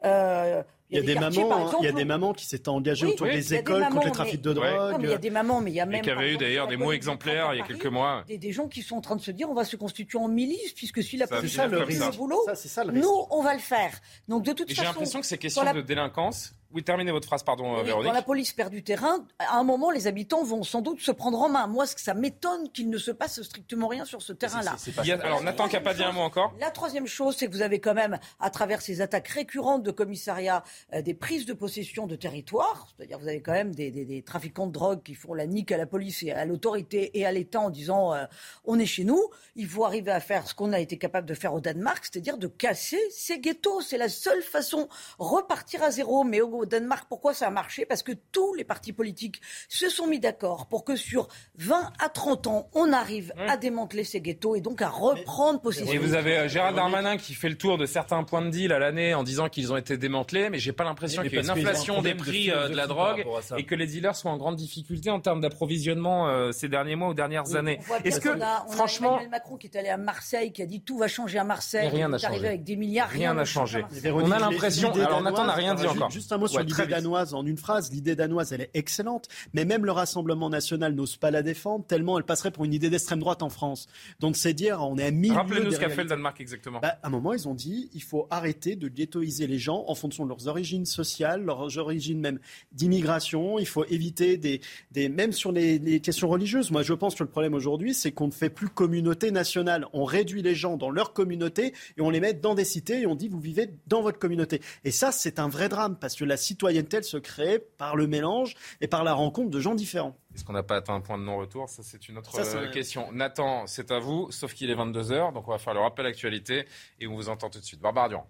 Euh, 0.04 0.62
il 0.90 0.98
y 0.98 1.00
a, 1.00 1.02
des, 1.02 1.14
mamans, 1.14 1.72
il 1.80 1.84
y 1.84 1.88
a 1.88 1.92
des 1.92 2.04
mamans 2.04 2.32
qui 2.34 2.44
s'étaient 2.46 2.68
engagées 2.68 3.06
autour 3.06 3.26
des 3.26 3.54
écoles 3.54 3.88
contre 3.88 4.06
les 4.06 4.12
trafics 4.12 4.42
de 4.42 4.52
drogue. 4.52 4.96
il 5.00 5.08
y 5.08 5.12
a 5.12 5.18
des 5.18 5.30
mamans, 5.30 5.60
mais 5.60 5.70
il 5.70 5.74
y 5.74 5.80
a 5.80 5.86
même. 5.86 6.00
Et 6.00 6.02
qui 6.02 6.10
avaient 6.10 6.34
eu 6.34 6.36
d'ailleurs 6.36 6.68
des 6.68 6.76
mots 6.76 6.92
exemplaires 6.92 7.54
il 7.54 7.58
y 7.58 7.60
a 7.60 7.66
quelques 7.66 7.86
mois. 7.86 8.24
Des, 8.26 8.38
des, 8.38 8.52
gens 8.52 8.68
qui 8.68 8.82
sont 8.82 8.96
en 8.96 9.00
train 9.00 9.16
de 9.16 9.20
se 9.20 9.30
dire 9.30 9.48
on 9.50 9.54
va 9.54 9.64
se 9.64 9.76
constituer 9.76 10.18
en 10.18 10.28
milice, 10.28 10.72
puisque 10.72 11.02
si 11.02 11.16
la 11.16 11.26
police 11.26 11.56
fait 11.56 11.68
le 11.68 12.16
boulot, 12.16 12.46
nous, 12.92 13.26
on 13.30 13.42
va 13.42 13.54
le 13.54 13.60
faire. 13.60 13.92
Donc 14.28 14.44
de 14.44 14.52
toute 14.52 14.68
façon. 14.68 14.82
J'ai 14.82 14.86
l'impression 14.86 15.20
que 15.20 15.26
ces 15.26 15.38
questions 15.38 15.72
de 15.72 15.80
délinquance 15.80 16.54
oui, 16.74 16.82
terminez 16.82 17.12
votre 17.12 17.26
phrase, 17.26 17.44
pardon, 17.44 17.82
Véronique. 17.82 18.08
Quand 18.08 18.14
la 18.14 18.22
police 18.22 18.52
perd 18.52 18.70
du 18.70 18.82
terrain, 18.82 19.24
à 19.38 19.58
un 19.58 19.64
moment, 19.64 19.90
les 19.92 20.08
habitants 20.08 20.42
vont 20.42 20.64
sans 20.64 20.80
doute 20.80 21.00
se 21.00 21.12
prendre 21.12 21.40
en 21.40 21.48
main. 21.48 21.68
Moi, 21.68 21.86
ça 21.86 22.14
m'étonne 22.14 22.70
qu'il 22.72 22.90
ne 22.90 22.98
se 22.98 23.12
passe 23.12 23.40
strictement 23.42 23.86
rien 23.86 24.04
sur 24.04 24.22
ce 24.22 24.32
terrain-là. 24.32 24.76
Alors, 25.22 25.42
Nathan 25.42 25.68
qui 25.68 25.74
n'a 25.74 25.80
pas 25.80 25.94
dit 25.94 26.02
un 26.02 26.10
mot 26.10 26.22
encore. 26.22 26.52
La 26.58 26.70
troisième 26.70 27.06
chose, 27.06 27.36
c'est 27.36 27.46
que 27.46 27.52
vous 27.52 27.62
avez 27.62 27.78
quand 27.78 27.94
même, 27.94 28.18
à 28.40 28.50
travers 28.50 28.82
ces 28.82 29.00
attaques 29.00 29.28
récurrentes 29.28 29.84
de 29.84 29.90
commissariat, 29.92 30.64
euh, 30.92 31.02
des 31.02 31.14
prises 31.14 31.46
de 31.46 31.52
possession 31.52 32.06
de 32.06 32.16
territoire. 32.16 32.88
C'est-à-dire, 32.96 33.18
vous 33.20 33.28
avez 33.28 33.40
quand 33.40 33.52
même 33.52 33.74
des, 33.74 34.22
trafiquants 34.26 34.66
de 34.66 34.72
drogue 34.72 35.02
qui 35.02 35.14
font 35.14 35.34
la 35.34 35.46
nique 35.46 35.70
à 35.70 35.76
la 35.76 35.86
police 35.86 36.22
et 36.22 36.32
à 36.32 36.44
l'autorité 36.44 37.18
et 37.18 37.24
à 37.24 37.32
l'État 37.32 37.60
en 37.60 37.70
disant 37.70 38.12
euh, 38.14 38.24
on 38.64 38.78
est 38.78 38.86
chez 38.86 39.04
nous. 39.04 39.22
Il 39.54 39.68
faut 39.68 39.84
arriver 39.84 40.10
à 40.10 40.20
faire 40.20 40.48
ce 40.48 40.54
qu'on 40.54 40.72
a 40.72 40.80
été 40.80 40.98
capable 40.98 41.28
de 41.28 41.34
faire 41.34 41.54
au 41.54 41.60
Danemark, 41.60 42.04
c'est-à-dire 42.04 42.36
de 42.36 42.48
casser 42.48 43.00
ces 43.10 43.38
ghettos. 43.38 43.80
C'est 43.80 43.98
la 43.98 44.08
seule 44.08 44.42
façon 44.42 44.88
repartir 45.18 45.82
à 45.82 45.90
zéro. 45.90 46.24
Mais 46.24 46.40
au 46.40 46.48
au 46.64 46.66
Danemark, 46.66 47.06
pourquoi 47.08 47.34
ça 47.34 47.46
a 47.46 47.50
marché? 47.50 47.84
Parce 47.86 48.02
que 48.02 48.12
tous 48.32 48.54
les 48.54 48.64
partis 48.64 48.92
politiques 48.92 49.40
se 49.68 49.88
sont 49.88 50.06
mis 50.06 50.18
d'accord 50.18 50.66
pour 50.66 50.84
que 50.84 50.96
sur 50.96 51.28
20 51.58 51.92
à 51.98 52.08
30 52.08 52.46
ans, 52.46 52.68
on 52.74 52.92
arrive 52.92 53.32
à 53.48 53.56
démanteler 53.56 54.04
ces 54.04 54.20
ghettos 54.20 54.56
et 54.56 54.60
donc 54.60 54.82
à 54.82 54.88
reprendre 54.88 55.60
possession. 55.60 55.92
Et 55.92 55.98
vous 55.98 56.14
avez 56.14 56.36
euh, 56.38 56.48
Gérald 56.48 56.76
Darmanin 56.76 57.16
qui 57.16 57.34
fait 57.34 57.48
le 57.48 57.56
tour 57.56 57.78
de 57.78 57.86
certains 57.86 58.24
points 58.24 58.42
de 58.42 58.50
deal 58.50 58.72
à 58.72 58.78
l'année 58.78 59.14
en 59.14 59.22
disant 59.22 59.48
qu'ils 59.48 59.72
ont 59.72 59.76
été 59.76 59.96
démantelés, 59.96 60.50
mais 60.50 60.58
j'ai 60.58 60.72
pas 60.72 60.84
l'impression 60.84 61.22
qu'il 61.22 61.32
y 61.32 61.36
ait 61.36 61.42
une 61.42 61.50
inflation 61.50 62.02
des 62.02 62.14
prix 62.14 62.50
euh, 62.50 62.68
de, 62.68 62.74
la 62.74 62.86
drogue 62.86 63.24
et 63.56 63.64
que 63.64 63.74
les 63.74 63.86
dealers 63.86 64.16
soient 64.16 64.30
en 64.30 64.36
grande 64.36 64.56
difficulté 64.56 65.10
en 65.10 65.20
termes 65.20 65.40
d'approvisionnement 65.40 66.28
euh, 66.28 66.52
ces 66.52 66.68
derniers 66.68 66.96
mois 66.96 67.10
ou 67.10 67.14
dernières 67.14 67.54
années. 67.54 67.78
Est-ce 68.04 68.20
que, 68.20 68.30
franchement, 68.70 69.14
Emmanuel 69.14 69.30
Macron 69.30 69.56
qui 69.56 69.66
est 69.66 69.76
allé 69.76 69.88
à 69.88 69.96
Marseille, 69.96 70.52
qui 70.52 70.62
a 70.62 70.66
dit 70.66 70.80
tout 70.80 70.98
va 70.98 71.08
changer 71.08 71.38
à 71.38 71.44
Marseille, 71.44 71.88
rien 71.88 72.08
n'a 72.08 72.18
changé. 72.18 72.46
avec 72.46 72.64
des 72.64 72.76
milliards, 72.76 73.08
rien 73.08 73.34
n'a 73.34 73.44
changé. 73.44 73.84
On 74.06 74.30
a 74.30 74.38
l'impression. 74.38 74.92
Alors 74.92 75.22
Nathan 75.22 75.44
n'a 75.44 75.54
rien 75.54 75.74
dit 75.74 75.86
encore. 75.86 76.10
Juste 76.10 76.32
un 76.32 76.38
mot 76.38 76.46
sur 76.54 76.62
l'idée 76.64 76.86
danoise 76.86 77.34
en 77.34 77.44
une 77.46 77.58
phrase. 77.58 77.90
L'idée 77.92 78.16
danoise, 78.16 78.52
elle 78.52 78.62
est 78.62 78.70
excellente, 78.74 79.28
mais 79.52 79.64
même 79.64 79.84
le 79.84 79.92
Rassemblement 79.92 80.50
national 80.50 80.94
n'ose 80.94 81.16
pas 81.16 81.30
la 81.30 81.42
défendre 81.42 81.84
tellement 81.86 82.18
elle 82.18 82.24
passerait 82.24 82.50
pour 82.50 82.64
une 82.64 82.72
idée 82.72 82.90
d'extrême 82.90 83.20
droite 83.20 83.42
en 83.42 83.50
France. 83.50 83.86
Donc 84.20 84.36
c'est 84.36 84.54
dire, 84.54 84.80
on 84.82 84.96
est 84.98 85.04
à 85.04 85.10
milieu. 85.10 85.34
Rappelez-nous 85.34 85.72
ce 85.72 85.78
qu'a 85.78 85.88
fait 85.88 86.02
le 86.02 86.08
Danemark 86.08 86.40
exactement. 86.40 86.80
Bah, 86.80 86.98
à 87.02 87.06
un 87.06 87.10
moment, 87.10 87.32
ils 87.32 87.48
ont 87.48 87.54
dit, 87.54 87.90
il 87.94 88.02
faut 88.02 88.26
arrêter 88.30 88.76
de 88.76 88.88
ghettoiser 88.88 89.46
les 89.46 89.58
gens 89.58 89.84
en 89.86 89.94
fonction 89.94 90.24
de 90.24 90.28
leurs 90.28 90.48
origines 90.48 90.86
sociales, 90.86 91.42
leurs 91.42 91.78
origines 91.78 92.20
même 92.20 92.38
d'immigration. 92.72 93.58
Il 93.58 93.66
faut 93.66 93.84
éviter 93.84 94.36
des, 94.36 94.60
des 94.92 95.08
même 95.08 95.32
sur 95.32 95.52
les, 95.52 95.78
les 95.78 96.00
questions 96.00 96.28
religieuses. 96.28 96.70
Moi, 96.70 96.82
je 96.82 96.92
pense 96.92 97.14
que 97.14 97.22
le 97.22 97.30
problème 97.30 97.54
aujourd'hui, 97.54 97.94
c'est 97.94 98.12
qu'on 98.12 98.26
ne 98.26 98.32
fait 98.32 98.50
plus 98.50 98.68
communauté 98.68 99.30
nationale. 99.30 99.86
On 99.92 100.04
réduit 100.04 100.42
les 100.42 100.54
gens 100.54 100.76
dans 100.76 100.90
leur 100.90 101.12
communauté 101.12 101.74
et 101.96 102.00
on 102.00 102.10
les 102.10 102.20
met 102.20 102.34
dans 102.34 102.54
des 102.54 102.64
cités 102.64 103.02
et 103.02 103.06
on 103.06 103.14
dit 103.14 103.28
vous 103.28 103.40
vivez 103.40 103.70
dans 103.86 104.02
votre 104.02 104.18
communauté. 104.18 104.60
Et 104.84 104.90
ça, 104.90 105.12
c'est 105.12 105.38
un 105.38 105.48
vrai 105.48 105.68
drame 105.68 105.96
parce 105.98 106.14
que 106.14 106.24
la 106.24 106.36
citoyenneté, 106.44 106.98
elle 106.98 107.04
se 107.04 107.16
crée 107.16 107.58
par 107.58 107.96
le 107.96 108.06
mélange 108.06 108.54
et 108.80 108.86
par 108.86 109.04
la 109.04 109.12
rencontre 109.12 109.50
de 109.50 109.60
gens 109.60 109.74
différents. 109.74 110.16
Est-ce 110.34 110.44
qu'on 110.44 110.52
n'a 110.52 110.62
pas 110.62 110.76
atteint 110.76 110.94
un 110.94 111.00
point 111.00 111.18
de 111.18 111.24
non-retour? 111.24 111.68
Ça, 111.68 111.82
c'est 111.82 112.08
une 112.08 112.18
autre 112.18 112.30
euh, 112.38 112.70
question. 112.70 113.12
Nathan, 113.12 113.66
c'est 113.66 113.90
à 113.90 113.98
vous, 113.98 114.30
sauf 114.30 114.54
qu'il 114.54 114.70
est 114.70 114.74
22h, 114.74 115.32
donc 115.32 115.48
on 115.48 115.52
va 115.52 115.58
faire 115.58 115.74
le 115.74 115.80
rappel 115.80 116.06
actualité 116.06 116.66
et 117.00 117.06
on 117.06 117.14
vous 117.14 117.28
entend 117.28 117.50
tout 117.50 117.60
de 117.60 117.64
suite. 117.64 117.80
Barbara 117.80 118.08
Durand. 118.08 118.28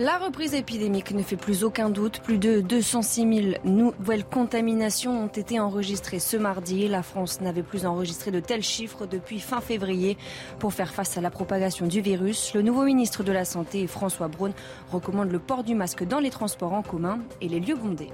La 0.00 0.18
reprise 0.18 0.54
épidémique 0.54 1.12
ne 1.12 1.22
fait 1.22 1.36
plus 1.36 1.62
aucun 1.62 1.88
doute. 1.88 2.18
Plus 2.18 2.38
de 2.38 2.60
206 2.60 3.42
000 3.42 3.56
nouvelles 3.62 4.24
contaminations 4.24 5.22
ont 5.22 5.28
été 5.28 5.60
enregistrées 5.60 6.18
ce 6.18 6.36
mardi. 6.36 6.88
La 6.88 7.04
France 7.04 7.40
n'avait 7.40 7.62
plus 7.62 7.86
enregistré 7.86 8.32
de 8.32 8.40
tels 8.40 8.64
chiffres 8.64 9.06
depuis 9.06 9.38
fin 9.38 9.60
février. 9.60 10.18
Pour 10.58 10.72
faire 10.72 10.92
face 10.92 11.16
à 11.16 11.20
la 11.20 11.30
propagation 11.30 11.86
du 11.86 12.00
virus, 12.00 12.54
le 12.54 12.62
nouveau 12.62 12.82
ministre 12.82 13.22
de 13.22 13.30
la 13.30 13.44
Santé, 13.44 13.86
François 13.86 14.26
Braun, 14.26 14.52
recommande 14.90 15.30
le 15.30 15.38
port 15.38 15.62
du 15.62 15.76
masque 15.76 16.02
dans 16.02 16.18
les 16.18 16.30
transports 16.30 16.72
en 16.72 16.82
commun 16.82 17.20
et 17.40 17.48
les 17.48 17.60
lieux 17.60 17.76
bondés. 17.76 18.10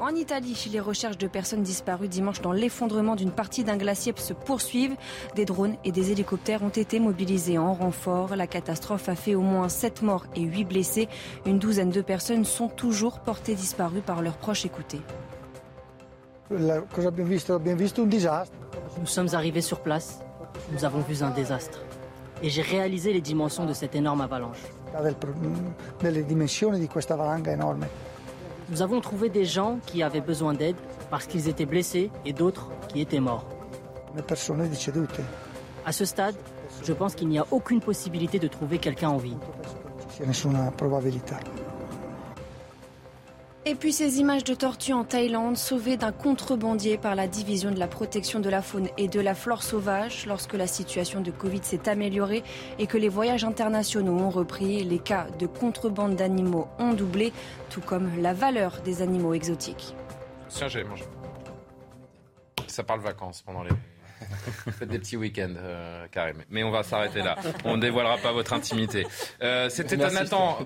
En 0.00 0.14
Italie, 0.14 0.68
les 0.72 0.78
recherches 0.78 1.18
de 1.18 1.26
personnes 1.26 1.64
disparues 1.64 2.06
dimanche 2.06 2.40
dans 2.40 2.52
l'effondrement 2.52 3.16
d'une 3.16 3.32
partie 3.32 3.64
d'un 3.64 3.76
glacier 3.76 4.12
se 4.16 4.32
poursuivent. 4.32 4.94
Des 5.34 5.44
drones 5.44 5.74
et 5.84 5.90
des 5.90 6.12
hélicoptères 6.12 6.62
ont 6.62 6.68
été 6.68 7.00
mobilisés 7.00 7.58
en 7.58 7.74
renfort. 7.74 8.36
La 8.36 8.46
catastrophe 8.46 9.08
a 9.08 9.16
fait 9.16 9.34
au 9.34 9.40
moins 9.40 9.68
7 9.68 10.02
morts 10.02 10.26
et 10.36 10.42
8 10.42 10.64
blessés. 10.66 11.08
Une 11.46 11.58
douzaine 11.58 11.90
de 11.90 12.00
personnes 12.00 12.44
sont 12.44 12.68
toujours 12.68 13.18
portées 13.18 13.56
disparues 13.56 14.00
par 14.00 14.22
leurs 14.22 14.36
proches 14.36 14.64
écoutés. 14.64 15.00
Nous 19.00 19.06
sommes 19.06 19.34
arrivés 19.34 19.62
sur 19.62 19.80
place. 19.80 20.20
Nous 20.72 20.84
avons 20.84 21.00
vu 21.00 21.24
un 21.24 21.30
désastre. 21.30 21.80
Et 22.40 22.50
j'ai 22.50 22.62
réalisé 22.62 23.12
les 23.12 23.20
dimensions 23.20 23.66
de 23.66 23.72
cette 23.72 23.96
énorme 23.96 24.20
avalanche. 24.20 24.62
Nous 28.70 28.82
avons 28.82 29.00
trouvé 29.00 29.30
des 29.30 29.44
gens 29.44 29.78
qui 29.86 30.02
avaient 30.02 30.20
besoin 30.20 30.52
d'aide 30.52 30.76
parce 31.10 31.26
qu'ils 31.26 31.48
étaient 31.48 31.66
blessés 31.66 32.10
et 32.26 32.32
d'autres 32.32 32.68
qui 32.88 33.00
étaient 33.00 33.20
morts. 33.20 33.46
À 35.86 35.92
ce 35.92 36.04
stade, 36.04 36.34
je 36.84 36.92
pense 36.92 37.14
qu'il 37.14 37.28
n'y 37.28 37.38
a 37.38 37.46
aucune 37.50 37.80
possibilité 37.80 38.38
de 38.38 38.46
trouver 38.48 38.78
quelqu'un 38.78 39.08
en 39.08 39.16
vie. 39.16 39.36
Et 43.68 43.74
puis 43.74 43.92
ces 43.92 44.18
images 44.18 44.44
de 44.44 44.54
tortues 44.54 44.94
en 44.94 45.04
Thaïlande, 45.04 45.58
sauvées 45.58 45.98
d'un 45.98 46.10
contrebandier 46.10 46.96
par 46.96 47.14
la 47.14 47.28
division 47.28 47.70
de 47.70 47.78
la 47.78 47.86
protection 47.86 48.40
de 48.40 48.48
la 48.48 48.62
faune 48.62 48.88
et 48.96 49.08
de 49.08 49.20
la 49.20 49.34
flore 49.34 49.62
sauvage. 49.62 50.24
Lorsque 50.24 50.54
la 50.54 50.66
situation 50.66 51.20
de 51.20 51.30
Covid 51.30 51.60
s'est 51.62 51.86
améliorée 51.86 52.42
et 52.78 52.86
que 52.86 52.96
les 52.96 53.10
voyages 53.10 53.44
internationaux 53.44 54.14
ont 54.14 54.30
repris, 54.30 54.84
les 54.84 54.98
cas 54.98 55.26
de 55.38 55.46
contrebande 55.46 56.16
d'animaux 56.16 56.66
ont 56.78 56.94
doublé, 56.94 57.30
tout 57.68 57.82
comme 57.82 58.10
la 58.22 58.32
valeur 58.32 58.80
des 58.86 59.02
animaux 59.02 59.34
exotiques. 59.34 59.94
Tiens, 60.48 60.68
j'ai 60.68 60.82
mangé. 60.84 61.04
Ça 62.68 62.82
parle 62.82 63.00
vacances 63.00 63.42
pendant 63.42 63.64
les 63.64 63.70
Faites 64.78 64.88
des 64.88 64.98
petits 64.98 65.16
week-ends, 65.16 65.54
euh, 65.56 66.06
Karim. 66.10 66.36
Mais 66.50 66.62
on 66.62 66.70
va 66.70 66.82
s'arrêter 66.82 67.20
là. 67.20 67.36
On 67.64 67.76
ne 67.76 67.82
dévoilera 67.82 68.18
pas 68.18 68.32
votre 68.32 68.52
intimité. 68.52 69.06
Euh, 69.42 69.68
c'était 69.68 70.00
un 70.02 70.10
Nathan. 70.10 70.58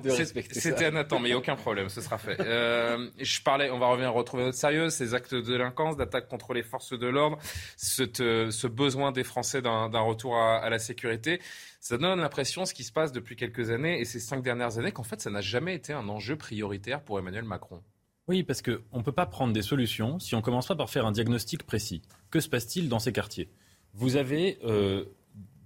C'était 0.51 0.87
un 0.87 0.91
Nathan, 0.93 1.19
mais 1.19 1.35
aucun 1.35 1.57
problème, 1.57 1.89
ce 1.89 2.01
sera 2.01 2.19
fait. 2.19 2.41
Euh, 2.41 3.09
je 3.19 3.43
parlais, 3.43 3.71
on 3.71 3.79
va 3.79 3.87
revenir 3.87 4.13
retrouver 4.13 4.45
notre 4.45 4.59
sérieux, 4.59 4.91
ces 4.91 5.15
actes 5.15 5.35
de 5.35 5.41
délinquance, 5.41 5.97
d'attaque 5.97 6.29
contre 6.29 6.55
les 6.55 6.63
forces 6.63 6.99
de 6.99 7.07
l'ordre, 7.07 7.39
ce, 7.77 8.05
ce, 8.51 8.67
besoin 8.67 9.13
des 9.13 9.25
Français 9.25 9.63
d'un 9.63 10.01
retour 10.01 10.37
à, 10.37 10.59
à 10.59 10.71
la 10.71 10.79
sécurité. 10.79 11.41
Ça 11.81 11.99
donne 11.99 12.21
l'impression, 12.21 12.65
ce 12.65 12.75
qui 12.75 12.85
se 12.85 12.93
passe 12.93 13.13
depuis 13.13 13.37
quelques 13.37 13.71
années 13.71 14.01
et 14.01 14.05
ces 14.05 14.21
cinq 14.21 14.43
dernières 14.43 14.79
années, 14.79 14.93
qu'en 14.93 15.03
fait, 15.03 15.21
ça 15.21 15.31
n'a 15.31 15.41
jamais 15.41 15.75
été 15.75 15.93
un 15.93 16.09
enjeu 16.09 16.37
prioritaire 16.37 17.03
pour 17.03 17.19
Emmanuel 17.19 17.45
Macron. 17.45 17.83
Oui, 18.29 18.45
parce 18.45 18.63
qu'on 18.63 18.99
ne 18.99 19.03
peut 19.03 19.11
pas 19.11 19.27
prendre 19.27 19.53
des 19.53 19.63
solutions 19.63 20.21
si 20.21 20.37
on 20.37 20.39
ne 20.39 20.43
commence 20.43 20.69
pas 20.69 20.77
par 20.77 20.89
faire 20.89 21.07
un 21.07 21.13
diagnostic 21.13 21.65
précis. 21.65 22.03
Que 22.31 22.39
se 22.39 22.49
passe-t-il 22.49 22.89
dans 22.89 23.01
ces 23.01 23.13
quartiers? 23.13 23.49
Vous 23.95 24.15
avez 24.15 24.59
euh, 24.65 25.05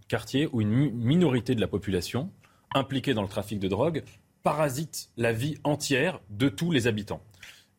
quartiers 0.08 0.48
où 0.52 0.62
une 0.62 0.70
minorité 0.70 1.54
de 1.54 1.60
la 1.60 1.68
population 1.68 2.30
impliquée 2.74 3.12
dans 3.12 3.22
le 3.22 3.28
trafic 3.28 3.58
de 3.58 3.68
drogue 3.68 4.04
parasite 4.42 5.10
la 5.18 5.32
vie 5.32 5.58
entière 5.64 6.20
de 6.30 6.48
tous 6.48 6.70
les 6.70 6.86
habitants. 6.86 7.20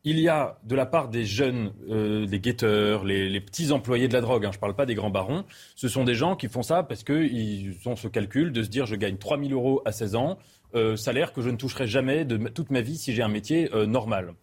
Il 0.03 0.19
y 0.19 0.29
a 0.29 0.59
de 0.63 0.75
la 0.75 0.85
part 0.85 1.09
des 1.09 1.25
jeunes, 1.25 1.73
euh, 1.89 2.27
des 2.27 2.39
guetteurs, 2.39 3.03
les, 3.03 3.41
petits 3.41 3.71
employés 3.71 4.07
de 4.07 4.13
la 4.13 4.21
drogue, 4.21 4.45
hein, 4.45 4.51
je 4.51 4.57
ne 4.57 4.61
parle 4.61 4.75
pas 4.75 4.85
des 4.85 4.93
grands 4.93 5.09
barons, 5.09 5.43
ce 5.75 5.87
sont 5.87 6.03
des 6.03 6.13
gens 6.13 6.35
qui 6.35 6.49
font 6.49 6.61
ça 6.61 6.83
parce 6.83 7.03
qu'ils 7.03 7.75
ont 7.85 7.95
ce 7.95 8.07
calcul 8.07 8.51
de 8.51 8.61
se 8.61 8.69
dire 8.69 8.85
je 8.85 8.95
gagne 8.95 9.17
3 9.17 9.39
000 9.39 9.51
euros 9.51 9.81
à 9.85 9.91
16 9.91 10.15
ans, 10.15 10.37
euh, 10.75 10.95
salaire 10.95 11.33
que 11.33 11.41
je 11.41 11.49
ne 11.49 11.57
toucherai 11.57 11.87
jamais 11.87 12.25
de 12.25 12.37
toute 12.49 12.69
ma 12.69 12.81
vie 12.81 12.97
si 12.97 13.13
j'ai 13.13 13.23
un 13.23 13.27
métier 13.27 13.69
normal. 13.87 14.35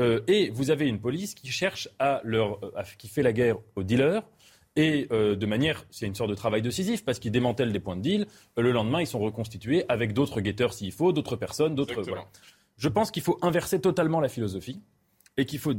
Euh, 0.00 0.20
et 0.26 0.50
vous 0.50 0.70
avez 0.70 0.88
une 0.88 0.98
police 0.98 1.34
qui 1.34 1.48
cherche 1.48 1.88
à 1.98 2.20
leur, 2.24 2.64
euh, 2.64 2.82
qui 2.98 3.08
fait 3.08 3.22
la 3.22 3.32
guerre 3.32 3.58
aux 3.76 3.82
dealers. 3.82 4.22
Et 4.76 5.08
euh, 5.12 5.36
de 5.36 5.46
manière, 5.46 5.84
c'est 5.90 6.06
une 6.06 6.14
sorte 6.14 6.30
de 6.30 6.34
travail 6.34 6.62
décisif 6.62 7.04
parce 7.04 7.18
qu'ils 7.18 7.32
démantèlent 7.32 7.72
des 7.72 7.80
points 7.80 7.96
de 7.96 8.02
deal. 8.02 8.26
le 8.56 8.72
lendemain, 8.72 9.00
ils 9.00 9.06
sont 9.06 9.18
reconstitués 9.18 9.84
avec 9.88 10.14
d'autres 10.14 10.40
guetteurs 10.40 10.72
s'il 10.72 10.92
faut, 10.92 11.12
d'autres 11.12 11.36
personnes, 11.36 11.74
d'autres. 11.74 12.02
Je 12.76 12.88
pense 12.88 13.10
qu'il 13.10 13.22
faut 13.22 13.38
inverser 13.42 13.80
totalement 13.80 14.20
la 14.20 14.28
philosophie 14.28 14.80
et 15.36 15.44
qu'il 15.44 15.58
faut 15.58 15.74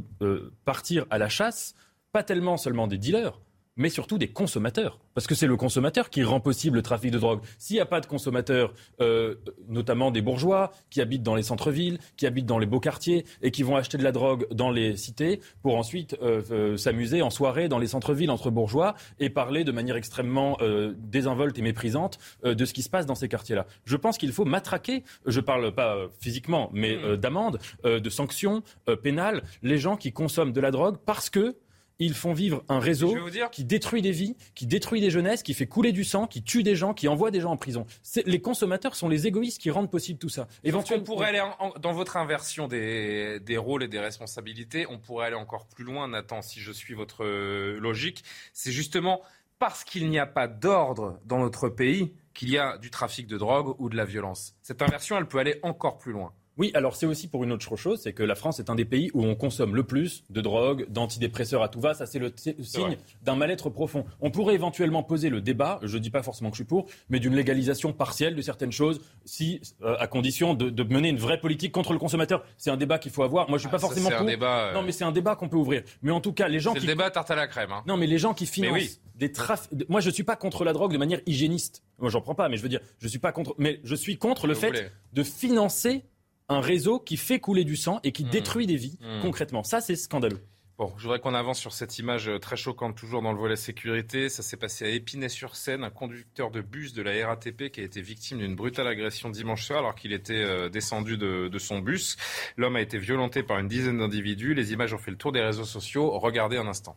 partir 0.64 1.04
à 1.10 1.18
la 1.18 1.28
chasse, 1.28 1.74
pas 2.12 2.22
tellement 2.22 2.56
seulement 2.56 2.86
des 2.86 2.98
dealers, 2.98 3.40
mais 3.76 3.88
surtout 3.88 4.18
des 4.18 4.28
consommateurs. 4.28 4.98
Parce 5.14 5.26
que 5.26 5.34
c'est 5.34 5.46
le 5.46 5.56
consommateur 5.56 6.10
qui 6.10 6.22
rend 6.22 6.40
possible 6.40 6.76
le 6.76 6.82
trafic 6.82 7.10
de 7.10 7.18
drogue. 7.18 7.40
S'il 7.58 7.76
n'y 7.76 7.80
a 7.80 7.86
pas 7.86 8.00
de 8.00 8.06
consommateurs, 8.06 8.72
euh, 9.00 9.36
notamment 9.68 10.10
des 10.10 10.22
bourgeois 10.22 10.72
qui 10.90 11.00
habitent 11.00 11.22
dans 11.22 11.34
les 11.34 11.42
centres-villes, 11.42 11.98
qui 12.16 12.26
habitent 12.26 12.46
dans 12.46 12.58
les 12.58 12.66
beaux 12.66 12.80
quartiers 12.80 13.24
et 13.42 13.50
qui 13.50 13.62
vont 13.62 13.76
acheter 13.76 13.98
de 13.98 14.04
la 14.04 14.12
drogue 14.12 14.46
dans 14.50 14.70
les 14.70 14.96
cités 14.96 15.40
pour 15.62 15.76
ensuite 15.76 16.16
euh, 16.22 16.42
euh, 16.50 16.76
s'amuser 16.76 17.22
en 17.22 17.30
soirée 17.30 17.68
dans 17.68 17.78
les 17.78 17.86
centres-villes 17.86 18.30
entre 18.30 18.50
bourgeois 18.50 18.94
et 19.18 19.30
parler 19.30 19.64
de 19.64 19.72
manière 19.72 19.96
extrêmement 19.96 20.58
désinvolte 20.98 21.58
et 21.58 21.62
méprisante 21.62 22.18
de 22.44 22.64
ce 22.64 22.72
qui 22.72 22.82
se 22.82 22.90
passe 22.90 23.06
dans 23.06 23.14
ces 23.14 23.28
quartiers-là. 23.28 23.66
Je 23.84 23.96
pense 23.96 24.18
qu'il 24.18 24.32
faut 24.32 24.44
matraquer, 24.44 25.04
je 25.26 25.40
ne 25.40 25.44
parle 25.44 25.74
pas 25.74 25.96
physiquement, 26.20 26.70
mais 26.72 26.96
mmh. 26.96 27.16
d'amende, 27.16 27.58
de 27.84 28.10
sanctions 28.10 28.62
pénales, 29.02 29.42
les 29.62 29.78
gens 29.78 29.96
qui 29.96 30.12
consomment 30.12 30.52
de 30.52 30.60
la 30.60 30.70
drogue 30.70 30.96
parce 31.04 31.30
que 31.30 31.56
ils 32.04 32.14
font 32.14 32.32
vivre 32.32 32.64
un 32.68 32.78
réseau 32.78 33.14
qui 33.50 33.64
détruit 33.64 34.02
des 34.02 34.12
vies, 34.12 34.36
qui 34.54 34.66
détruit 34.66 35.00
des 35.00 35.10
jeunesses, 35.10 35.42
qui 35.42 35.54
fait 35.54 35.66
couler 35.66 35.92
du 35.92 36.04
sang, 36.04 36.26
qui 36.26 36.42
tue 36.42 36.62
des 36.62 36.76
gens, 36.76 36.94
qui 36.94 37.08
envoie 37.08 37.30
des 37.30 37.40
gens 37.40 37.52
en 37.52 37.56
prison. 37.56 37.86
Les 38.26 38.40
consommateurs 38.40 38.94
sont 38.94 39.08
les 39.08 39.26
égoïstes 39.26 39.60
qui 39.60 39.70
rendent 39.70 39.90
possible 39.90 40.18
tout 40.18 40.28
ça. 40.28 40.48
Éventuellement, 40.64 41.02
on 41.02 41.06
pourrait 41.06 41.28
aller 41.28 41.42
dans 41.80 41.92
votre 41.92 42.16
inversion 42.16 42.68
des, 42.68 43.56
rôles 43.56 43.82
et 43.82 43.88
des 43.88 44.00
responsabilités, 44.00 44.86
on 44.88 44.98
pourrait 44.98 45.26
aller 45.26 45.36
encore 45.36 45.66
plus 45.66 45.84
loin, 45.84 46.08
Nathan, 46.08 46.42
si 46.42 46.60
je 46.60 46.72
suis 46.72 46.94
votre 46.94 47.24
euh, 47.24 47.78
logique. 47.78 48.24
C'est 48.52 48.72
justement 48.72 49.22
parce 49.58 49.84
qu'il 49.84 50.08
n'y 50.10 50.18
a 50.18 50.26
pas 50.26 50.48
d'ordre 50.48 51.20
dans 51.24 51.38
notre 51.38 51.68
pays 51.68 52.12
qu'il 52.34 52.50
y 52.50 52.58
a 52.58 52.78
du 52.78 52.90
trafic 52.90 53.26
de 53.26 53.38
drogue 53.38 53.76
ou 53.78 53.88
de 53.88 53.96
la 53.96 54.04
violence. 54.04 54.56
Cette 54.62 54.82
inversion, 54.82 55.16
elle 55.16 55.28
peut 55.28 55.38
aller 55.38 55.60
encore 55.62 55.98
plus 55.98 56.12
loin. 56.12 56.32
Oui, 56.58 56.70
alors 56.74 56.96
c'est 56.96 57.06
aussi 57.06 57.28
pour 57.28 57.44
une 57.44 57.52
autre 57.52 57.76
chose, 57.76 58.00
c'est 58.02 58.12
que 58.12 58.22
la 58.22 58.34
France 58.34 58.60
est 58.60 58.68
un 58.68 58.74
des 58.74 58.84
pays 58.84 59.10
où 59.14 59.24
on 59.24 59.34
consomme 59.34 59.74
le 59.74 59.84
plus 59.84 60.24
de 60.28 60.40
drogue, 60.42 60.86
d'antidépresseurs 60.90 61.62
à 61.62 61.68
tout 61.68 61.80
va. 61.80 61.94
Ça, 61.94 62.04
c'est 62.04 62.18
le, 62.18 62.32
signe 62.36 62.98
d'un 63.22 63.36
mal-être 63.36 63.70
profond. 63.70 64.04
On 64.20 64.30
pourrait 64.30 64.54
éventuellement 64.54 65.02
poser 65.02 65.30
le 65.30 65.40
débat, 65.40 65.80
je 65.82 65.96
ne 65.96 66.02
dis 66.02 66.10
pas 66.10 66.22
forcément 66.22 66.50
que 66.50 66.56
je 66.56 66.62
suis 66.62 66.68
pour, 66.68 66.86
mais 67.08 67.20
d'une 67.20 67.34
légalisation 67.34 67.92
partielle 67.92 68.34
de 68.34 68.42
certaines 68.42 68.72
choses, 68.72 69.00
si, 69.24 69.62
euh, 69.82 69.96
à 69.98 70.06
condition 70.06 70.54
de, 70.54 70.82
mener 70.82 71.08
une 71.08 71.18
vraie 71.18 71.40
politique 71.40 71.72
contre 71.72 71.92
le 71.92 71.98
consommateur. 71.98 72.44
C'est 72.58 72.70
un 72.70 72.76
débat 72.76 72.98
qu'il 72.98 73.12
faut 73.12 73.22
avoir. 73.22 73.48
Moi, 73.48 73.56
je 73.56 73.62
suis 73.62 73.70
pas 73.70 73.76
ah, 73.76 73.80
forcément 73.80 74.10
pour. 74.10 74.26
Débat, 74.26 74.68
euh, 74.68 74.74
Non, 74.74 74.82
mais 74.82 74.92
c'est 74.92 75.04
un 75.04 75.12
débat 75.12 75.36
qu'on 75.36 75.48
peut 75.48 75.56
ouvrir. 75.56 75.82
Mais 76.02 76.10
en 76.10 76.20
tout 76.20 76.32
cas, 76.32 76.48
les 76.48 76.60
gens 76.60 76.74
qui. 76.74 76.80
C'est 76.80 76.86
le 76.86 76.92
débat 76.92 77.10
tarte 77.10 77.30
à 77.30 77.34
la 77.34 77.46
crème. 77.46 77.72
Hein. 77.72 77.82
Non, 77.86 77.96
mais 77.96 78.06
les 78.06 78.18
gens 78.18 78.34
qui 78.34 78.46
financent 78.46 79.00
des 79.14 79.32
trafics. 79.32 79.88
Moi, 79.88 80.00
je 80.00 80.10
suis 80.10 80.24
pas 80.24 80.36
contre 80.36 80.64
la 80.64 80.72
drogue 80.72 80.92
de 80.92 80.98
manière 80.98 81.20
hygiéniste. 81.26 81.82
Moi, 81.98 82.10
j'en 82.10 82.20
prends 82.20 82.34
pas, 82.34 82.48
mais 82.48 82.56
je 82.56 82.62
veux 82.62 82.68
dire, 82.68 82.80
je 82.98 83.08
suis 83.08 83.18
pas 83.18 83.32
contre. 83.32 83.54
Mais 83.58 83.80
je 83.84 83.94
suis 83.94 84.18
contre 84.18 84.46
le 84.46 84.54
fait 84.54 84.92
de 85.12 85.22
financer 85.22 86.04
un 86.52 86.60
réseau 86.60 86.98
qui 86.98 87.16
fait 87.16 87.40
couler 87.40 87.64
du 87.64 87.76
sang 87.76 88.00
et 88.04 88.12
qui 88.12 88.24
mmh. 88.24 88.30
détruit 88.30 88.66
des 88.66 88.76
vies 88.76 88.98
mmh. 89.00 89.22
concrètement. 89.22 89.64
Ça, 89.64 89.80
c'est 89.80 89.96
scandaleux. 89.96 90.40
Bon, 90.78 90.92
je 90.96 91.02
voudrais 91.02 91.20
qu'on 91.20 91.34
avance 91.34 91.60
sur 91.60 91.72
cette 91.72 91.98
image 91.98 92.28
euh, 92.28 92.38
très 92.38 92.56
choquante, 92.56 92.96
toujours 92.96 93.22
dans 93.22 93.32
le 93.32 93.38
volet 93.38 93.56
sécurité. 93.56 94.28
Ça 94.28 94.42
s'est 94.42 94.56
passé 94.56 94.84
à 94.86 94.88
Épinay-sur-Seine, 94.88 95.84
un 95.84 95.90
conducteur 95.90 96.50
de 96.50 96.60
bus 96.60 96.94
de 96.94 97.02
la 97.02 97.26
RATP 97.26 97.70
qui 97.70 97.80
a 97.80 97.84
été 97.84 98.00
victime 98.00 98.38
d'une 98.38 98.56
brutale 98.56 98.88
agression 98.88 99.28
dimanche 99.28 99.64
soir 99.64 99.80
alors 99.80 99.94
qu'il 99.94 100.12
était 100.12 100.42
euh, 100.42 100.70
descendu 100.70 101.18
de, 101.18 101.48
de 101.48 101.58
son 101.58 101.80
bus. 101.80 102.16
L'homme 102.56 102.76
a 102.76 102.80
été 102.80 102.98
violenté 102.98 103.42
par 103.42 103.58
une 103.58 103.68
dizaine 103.68 103.98
d'individus. 103.98 104.54
Les 104.54 104.72
images 104.72 104.94
ont 104.94 104.98
fait 104.98 105.10
le 105.10 105.18
tour 105.18 105.30
des 105.30 105.42
réseaux 105.42 105.64
sociaux. 105.64 106.18
Regardez 106.18 106.56
un 106.56 106.66
instant. 106.66 106.96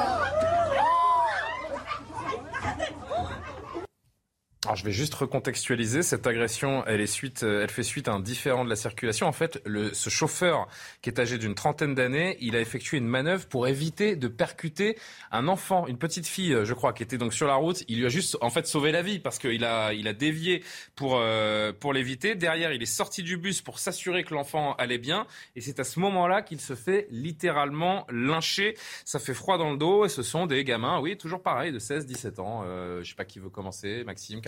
Alors 4.71 4.77
je 4.77 4.85
vais 4.85 4.93
juste 4.93 5.13
recontextualiser 5.15 6.01
cette 6.01 6.25
agression. 6.25 6.85
Elle 6.87 7.01
est 7.01 7.05
suite, 7.05 7.43
euh, 7.43 7.61
elle 7.61 7.69
fait 7.69 7.83
suite 7.83 8.07
à 8.07 8.13
un 8.13 8.21
différent 8.21 8.63
de 8.63 8.69
la 8.69 8.77
circulation. 8.77 9.27
En 9.27 9.33
fait, 9.33 9.61
ce 9.91 10.09
chauffeur 10.09 10.65
qui 11.01 11.09
est 11.09 11.19
âgé 11.19 11.37
d'une 11.37 11.55
trentaine 11.55 11.93
d'années, 11.93 12.37
il 12.39 12.55
a 12.55 12.61
effectué 12.61 12.97
une 12.97 13.05
manœuvre 13.05 13.45
pour 13.47 13.67
éviter 13.67 14.15
de 14.15 14.29
percuter 14.29 14.97
un 15.29 15.49
enfant, 15.49 15.87
une 15.87 15.97
petite 15.97 16.25
fille, 16.25 16.57
je 16.63 16.73
crois, 16.73 16.93
qui 16.93 17.03
était 17.03 17.17
donc 17.17 17.33
sur 17.33 17.47
la 17.47 17.55
route. 17.55 17.83
Il 17.89 17.99
lui 17.99 18.05
a 18.05 18.07
juste 18.07 18.37
en 18.39 18.49
fait 18.49 18.65
sauvé 18.65 18.93
la 18.93 19.01
vie 19.01 19.19
parce 19.19 19.39
qu'il 19.39 19.65
a, 19.65 19.91
il 19.91 20.07
a 20.07 20.13
dévié 20.13 20.63
pour 20.95 21.17
euh, 21.19 21.73
pour 21.77 21.91
l'éviter. 21.91 22.35
Derrière, 22.35 22.71
il 22.71 22.81
est 22.81 22.85
sorti 22.85 23.23
du 23.23 23.35
bus 23.35 23.61
pour 23.61 23.77
s'assurer 23.77 24.23
que 24.23 24.33
l'enfant 24.33 24.75
allait 24.75 24.99
bien. 24.99 25.27
Et 25.57 25.59
c'est 25.59 25.81
à 25.81 25.83
ce 25.83 25.99
moment-là 25.99 26.43
qu'il 26.43 26.61
se 26.61 26.75
fait 26.75 27.09
littéralement 27.11 28.07
lyncher. 28.09 28.77
Ça 29.03 29.19
fait 29.19 29.33
froid 29.33 29.57
dans 29.57 29.71
le 29.71 29.77
dos. 29.77 30.05
Et 30.05 30.09
ce 30.09 30.23
sont 30.23 30.45
des 30.45 30.63
gamins, 30.63 31.01
oui, 31.01 31.17
toujours 31.17 31.43
pareil, 31.43 31.73
de 31.73 31.79
16-17 31.79 32.39
ans. 32.39 32.63
Euh, 32.63 33.03
je 33.03 33.09
sais 33.09 33.15
pas 33.15 33.25
qui 33.25 33.39
veut 33.39 33.49
commencer, 33.49 34.05
Maxime, 34.05 34.39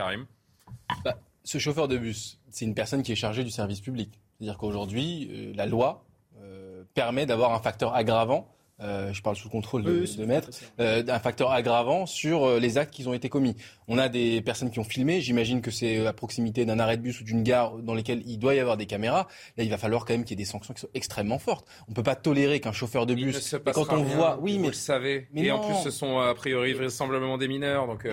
bah, 1.03 1.17
ce 1.43 1.57
chauffeur 1.57 1.87
de 1.87 1.97
bus, 1.97 2.39
c'est 2.49 2.65
une 2.65 2.75
personne 2.75 3.03
qui 3.03 3.11
est 3.11 3.15
chargée 3.15 3.43
du 3.43 3.51
service 3.51 3.81
public. 3.81 4.19
C'est-à-dire 4.37 4.57
qu'aujourd'hui, 4.57 5.29
euh, 5.31 5.53
la 5.55 5.65
loi 5.65 6.03
euh, 6.41 6.83
permet 6.93 7.25
d'avoir 7.25 7.53
un 7.53 7.59
facteur 7.59 7.95
aggravant 7.95 8.47
euh, 8.81 9.13
je 9.13 9.21
parle 9.21 9.35
sous 9.35 9.47
le 9.47 9.51
contrôle 9.51 9.83
de, 9.83 10.17
de 10.17 10.25
maître, 10.25 10.49
un 10.79 11.19
facteur 11.19 11.51
aggravant 11.51 12.05
sur 12.07 12.59
les 12.59 12.79
actes 12.79 12.91
qui 12.91 13.07
ont 13.07 13.13
été 13.13 13.29
commis. 13.29 13.55
On 13.87 13.99
a 13.99 14.09
des 14.09 14.41
personnes 14.41 14.71
qui 14.71 14.79
ont 14.79 14.83
filmé, 14.83 15.21
j'imagine 15.21 15.61
que 15.61 15.69
c'est 15.69 16.05
à 16.05 16.11
proximité 16.11 16.65
d'un 16.65 16.79
arrêt 16.79 16.97
de 16.97 17.03
bus 17.03 17.21
ou 17.21 17.23
d'une 17.23 17.43
gare 17.43 17.77
dans 17.77 17.93
lesquelles 17.93 18.23
il 18.25 18.39
doit 18.39 18.55
y 18.55 18.59
avoir 18.59 18.75
des 18.75 18.87
caméras. 18.87 19.27
Là, 19.57 19.63
il 19.63 19.69
va 19.69 19.77
falloir 19.77 20.05
quand 20.05 20.13
même 20.13 20.23
qu'il 20.25 20.37
y 20.37 20.41
ait 20.41 20.43
des 20.43 20.49
sanctions 20.49 20.73
qui 20.73 20.81
soient 20.81 20.89
extrêmement 20.95 21.37
fortes. 21.37 21.67
On 21.87 21.91
ne 21.91 21.95
peut 21.95 22.03
pas 22.03 22.15
tolérer 22.15 22.59
qu'un 22.59 22.73
chauffeur 22.73 23.05
de 23.05 23.13
bus, 23.13 23.55
quand 23.73 23.93
on 23.93 24.03
voit, 24.03 24.39
oui, 24.41 24.53
mais 24.53 24.63
vous 24.63 24.69
le 24.69 24.73
savez, 24.73 25.27
mais 25.31 25.43
et 25.43 25.51
en 25.51 25.59
plus 25.59 25.75
ce 25.75 25.91
sont 25.91 26.17
a 26.17 26.33
priori 26.33 26.73
vraisemblablement 26.73 27.37
des 27.37 27.47
mineurs, 27.47 27.85
donc 27.87 28.07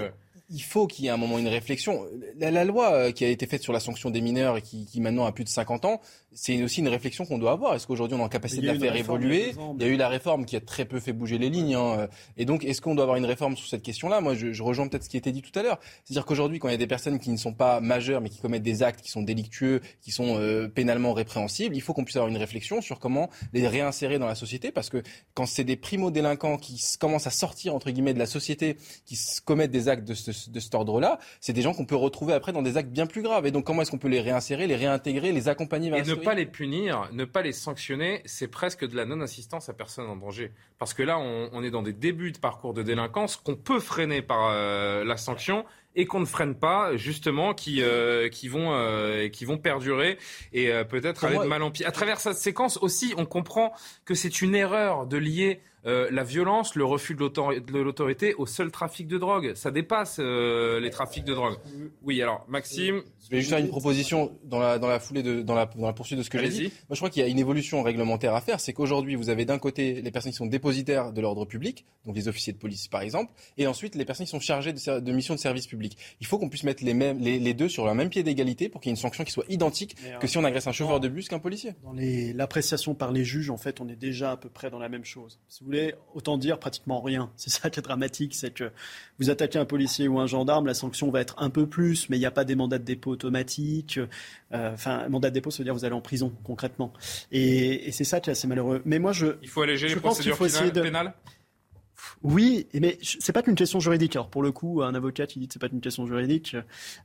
il 0.50 0.62
faut 0.62 0.88
qu'il 0.88 1.04
y 1.04 1.08
ait 1.08 1.12
un 1.12 1.16
moment 1.16 1.38
une 1.38 1.48
réflexion. 1.48 2.04
La, 2.38 2.64
loi 2.64 2.92
euh, 2.92 3.12
qui 3.12 3.24
a 3.24 3.28
été 3.28 3.46
faite 3.46 3.62
sur 3.62 3.72
la 3.72 3.78
sanction 3.78 4.10
des 4.10 4.20
mineurs 4.20 4.56
et 4.56 4.62
qui, 4.62 4.84
qui 4.84 5.00
maintenant 5.00 5.24
a 5.24 5.32
plus 5.32 5.44
de 5.44 5.48
50 5.48 5.84
ans, 5.84 6.00
c'est 6.32 6.60
aussi 6.62 6.80
une 6.80 6.88
réflexion 6.88 7.24
qu'on 7.24 7.38
doit 7.38 7.52
avoir. 7.52 7.74
Est-ce 7.74 7.86
qu'aujourd'hui 7.86 8.16
on 8.16 8.20
est 8.20 8.24
en 8.24 8.28
capacité 8.28 8.62
de 8.62 8.66
la 8.66 8.78
faire 8.78 8.96
évoluer? 8.96 9.54
Il 9.78 9.82
y 9.82 9.84
a 9.84 9.88
eu 9.88 9.96
la 9.96 10.08
réforme 10.08 10.44
qui 10.44 10.56
a 10.56 10.60
très 10.60 10.84
peu 10.84 10.98
fait 10.98 11.12
bouger 11.12 11.38
les 11.38 11.50
lignes. 11.50 11.74
Hein. 11.74 12.08
Et 12.36 12.44
donc, 12.44 12.64
est-ce 12.64 12.80
qu'on 12.80 12.94
doit 12.94 13.04
avoir 13.04 13.16
une 13.16 13.24
réforme 13.24 13.56
sur 13.56 13.68
cette 13.68 13.82
question-là? 13.82 14.20
Moi, 14.20 14.34
je, 14.34 14.52
je, 14.52 14.62
rejoins 14.62 14.88
peut-être 14.88 15.04
ce 15.04 15.08
qui 15.08 15.16
a 15.16 15.18
été 15.18 15.30
dit 15.30 15.42
tout 15.42 15.56
à 15.56 15.62
l'heure. 15.62 15.78
C'est-à-dire 16.04 16.24
qu'aujourd'hui, 16.26 16.58
quand 16.58 16.68
il 16.68 16.72
y 16.72 16.74
a 16.74 16.78
des 16.78 16.86
personnes 16.88 17.20
qui 17.20 17.30
ne 17.30 17.36
sont 17.36 17.52
pas 17.52 17.80
majeures 17.80 18.20
mais 18.20 18.28
qui 18.28 18.40
commettent 18.40 18.62
des 18.62 18.82
actes 18.82 19.02
qui 19.02 19.10
sont 19.10 19.22
délictueux, 19.22 19.80
qui 20.00 20.10
sont 20.10 20.36
euh, 20.38 20.68
pénalement 20.68 21.12
répréhensibles, 21.12 21.76
il 21.76 21.80
faut 21.80 21.94
qu'on 21.94 22.04
puisse 22.04 22.16
avoir 22.16 22.28
une 22.28 22.36
réflexion 22.36 22.80
sur 22.80 22.98
comment 22.98 23.30
les 23.52 23.68
réinsérer 23.68 24.18
dans 24.18 24.26
la 24.26 24.34
société. 24.34 24.72
Parce 24.72 24.90
que 24.90 25.02
quand 25.34 25.46
c'est 25.46 25.64
des 25.64 25.76
primo-délinquants 25.76 26.56
qui 26.56 26.82
commencent 26.98 27.28
à 27.28 27.30
sortir 27.30 27.74
entre 27.74 27.90
guillemets 27.90 28.14
de 28.14 28.18
la 28.18 28.26
société, 28.26 28.76
qui 29.06 29.16
commettent 29.44 29.70
des 29.70 29.88
actes 29.88 30.06
de 30.06 30.14
ce 30.14 30.32
cet 30.60 30.74
ordre-là, 30.74 31.18
c'est 31.40 31.52
des 31.52 31.62
gens 31.62 31.74
qu'on 31.74 31.84
peut 31.84 31.96
retrouver 31.96 32.34
après 32.34 32.52
dans 32.52 32.62
des 32.62 32.76
actes 32.76 32.90
bien 32.90 33.06
plus 33.06 33.22
graves. 33.22 33.46
Et 33.46 33.50
donc 33.50 33.64
comment 33.64 33.82
est-ce 33.82 33.90
qu'on 33.90 33.98
peut 33.98 34.08
les 34.08 34.20
réinsérer, 34.20 34.66
les 34.66 34.76
réintégrer, 34.76 35.32
les 35.32 35.48
accompagner 35.48 35.90
vers 35.90 35.98
Et 35.98 36.08
ne 36.08 36.14
pas 36.14 36.34
les 36.34 36.46
punir, 36.46 37.08
ne 37.12 37.24
pas 37.24 37.42
les 37.42 37.52
sanctionner, 37.52 38.22
c'est 38.24 38.48
presque 38.48 38.86
de 38.86 38.96
la 38.96 39.04
non-assistance 39.04 39.68
à 39.68 39.72
personne 39.72 40.08
en 40.08 40.16
danger. 40.16 40.52
Parce 40.78 40.94
que 40.94 41.02
là, 41.02 41.18
on, 41.18 41.62
est 41.62 41.70
dans 41.70 41.82
des 41.82 41.92
débuts 41.92 42.32
de 42.32 42.38
parcours 42.38 42.72
de 42.72 42.82
délinquance 42.82 43.36
qu'on 43.36 43.56
peut 43.56 43.80
freiner 43.80 44.22
par 44.22 44.48
euh, 44.50 45.04
la 45.04 45.16
sanction 45.16 45.64
et 45.94 46.06
qu'on 46.06 46.20
ne 46.20 46.24
freine 46.24 46.54
pas, 46.54 46.96
justement, 46.96 47.52
qui, 47.52 47.82
euh, 47.82 48.28
qui, 48.28 48.48
vont, 48.48 48.72
euh, 48.72 49.28
qui 49.28 49.44
vont 49.44 49.58
perdurer 49.58 50.18
et 50.52 50.70
peut-être 50.88 51.24
aller 51.24 51.38
de 51.38 51.44
mal 51.44 51.62
en 51.62 51.70
pire. 51.70 51.86
À 51.86 51.92
travers 51.92 52.20
cette 52.20 52.36
séquence 52.36 52.78
aussi, 52.78 53.12
on 53.16 53.26
comprend 53.26 53.72
que 54.04 54.14
c'est 54.14 54.40
une 54.40 54.54
erreur 54.54 55.06
de 55.06 55.16
lier 55.16 55.60
euh, 55.86 56.08
la 56.10 56.24
violence, 56.24 56.74
le 56.74 56.84
refus 56.84 57.14
de 57.14 57.78
l'autorité 57.78 58.34
au 58.34 58.46
seul 58.46 58.70
trafic 58.70 59.06
de 59.06 59.18
drogue. 59.18 59.52
Ça 59.54 59.70
dépasse 59.70 60.18
euh, 60.20 60.78
les 60.80 60.90
trafics 60.90 61.24
de 61.24 61.34
drogue. 61.34 61.56
Oui, 62.02 62.20
alors 62.20 62.44
Maxime. 62.48 63.02
Je 63.24 63.30
vais 63.30 63.38
juste 63.38 63.50
faire 63.50 63.60
une 63.60 63.68
proposition 63.68 64.32
dans 64.44 64.58
la, 64.58 64.78
dans 64.78 64.88
la 64.88 65.00
foulée 65.00 65.22
de 65.22 65.42
dans 65.42 65.54
la, 65.54 65.66
dans 65.66 65.86
la 65.86 65.92
poursuite 65.92 66.18
de 66.18 66.22
ce 66.22 66.30
que 66.30 66.38
j'ai 66.38 66.48
dit. 66.48 66.62
Moi, 66.62 66.94
je 66.94 66.96
crois 66.96 67.10
qu'il 67.10 67.22
y 67.22 67.26
a 67.26 67.28
une 67.28 67.38
évolution 67.38 67.82
réglementaire 67.82 68.34
à 68.34 68.40
faire. 68.40 68.60
C'est 68.60 68.72
qu'aujourd'hui, 68.72 69.14
vous 69.14 69.30
avez 69.30 69.44
d'un 69.44 69.58
côté 69.58 70.02
les 70.02 70.10
personnes 70.10 70.32
qui 70.32 70.38
sont 70.38 70.46
dépositaires 70.46 71.12
de 71.12 71.20
l'ordre 71.20 71.44
public, 71.44 71.86
donc 72.04 72.16
les 72.16 72.28
officiers 72.28 72.52
de 72.52 72.58
police 72.58 72.88
par 72.88 73.02
exemple, 73.02 73.32
et 73.56 73.66
ensuite 73.66 73.94
les 73.94 74.04
personnes 74.04 74.26
qui 74.26 74.30
sont 74.30 74.40
chargées 74.40 74.72
de, 74.72 75.00
de 75.00 75.12
missions 75.12 75.34
de 75.34 75.40
service 75.40 75.66
public. 75.66 75.96
Il 76.20 76.26
faut 76.26 76.38
qu'on 76.38 76.48
puisse 76.48 76.64
mettre 76.64 76.84
les, 76.84 76.94
mêmes, 76.94 77.18
les, 77.18 77.38
les, 77.38 77.54
deux 77.54 77.68
sur 77.68 77.86
le 77.86 77.94
même 77.94 78.10
pied 78.10 78.22
d'égalité 78.22 78.68
pour 78.68 78.80
qu'il 78.80 78.90
y 78.90 78.90
ait 78.90 78.96
une 78.96 79.00
sanction 79.00 79.24
qui 79.24 79.32
soit 79.32 79.44
identique 79.48 79.96
que 80.20 80.26
si 80.26 80.36
on 80.38 80.44
agresse 80.44 80.66
un 80.66 80.72
chauffeur 80.72 81.00
de 81.00 81.08
bus 81.08 81.28
qu'un 81.28 81.38
policier. 81.38 81.74
Dans 81.82 81.94
l'appréciation 81.94 82.94
par 82.94 83.12
les 83.12 83.24
juges, 83.24 83.50
en 83.50 83.56
fait, 83.56 83.80
on 83.80 83.88
est 83.88 83.96
déjà 83.96 84.32
à 84.32 84.36
peu 84.36 84.48
près 84.48 84.70
dans 84.70 84.78
la 84.78 84.88
même 84.88 85.04
chose 85.04 85.38
voulez, 85.70 85.94
autant 86.14 86.38
dire 86.38 86.58
pratiquement 86.58 87.00
rien. 87.00 87.30
C'est 87.36 87.50
ça 87.50 87.70
qui 87.70 87.78
est 87.78 87.82
dramatique, 87.82 88.34
c'est 88.34 88.52
que 88.52 88.70
vous 89.18 89.30
attaquez 89.30 89.58
un 89.58 89.64
policier 89.64 90.08
ou 90.08 90.18
un 90.18 90.26
gendarme, 90.26 90.66
la 90.66 90.74
sanction 90.74 91.10
va 91.10 91.20
être 91.20 91.36
un 91.38 91.50
peu 91.50 91.66
plus, 91.66 92.08
mais 92.08 92.16
il 92.16 92.20
n'y 92.20 92.26
a 92.26 92.30
pas 92.30 92.44
des 92.44 92.54
mandats 92.54 92.78
de 92.78 92.84
dépôt 92.84 93.10
automatiques. 93.10 93.98
Euh, 94.52 94.72
enfin, 94.72 95.08
mandat 95.08 95.30
de 95.30 95.34
dépôt, 95.34 95.50
ça 95.50 95.58
veut 95.58 95.64
dire 95.64 95.74
vous 95.74 95.84
allez 95.84 95.94
en 95.94 96.00
prison 96.00 96.32
concrètement. 96.44 96.92
Et, 97.32 97.90
c'est 97.92 98.04
ça 98.04 98.20
qui 98.20 98.30
est 98.30 98.32
assez 98.32 98.46
malheureux. 98.46 98.82
Mais 98.84 98.98
moi, 98.98 99.12
je. 99.12 99.26
Il 99.42 99.48
faut 99.48 99.62
alléger 99.62 99.88
les 99.88 99.96
procédures 99.96 100.38
pénales. 100.38 101.14
Oui, 102.22 102.66
mais 102.74 102.98
c'est 103.02 103.32
pas 103.32 103.42
qu'une 103.42 103.54
question 103.54 103.80
juridique. 103.80 104.16
Alors 104.16 104.28
pour 104.28 104.42
le 104.42 104.52
coup, 104.52 104.82
un 104.82 104.94
avocat 104.94 105.26
qui 105.26 105.38
dit 105.38 105.48
que 105.48 105.54
c'est 105.54 105.58
pas 105.58 105.68
une 105.72 105.80
question 105.80 106.06
juridique, 106.06 106.56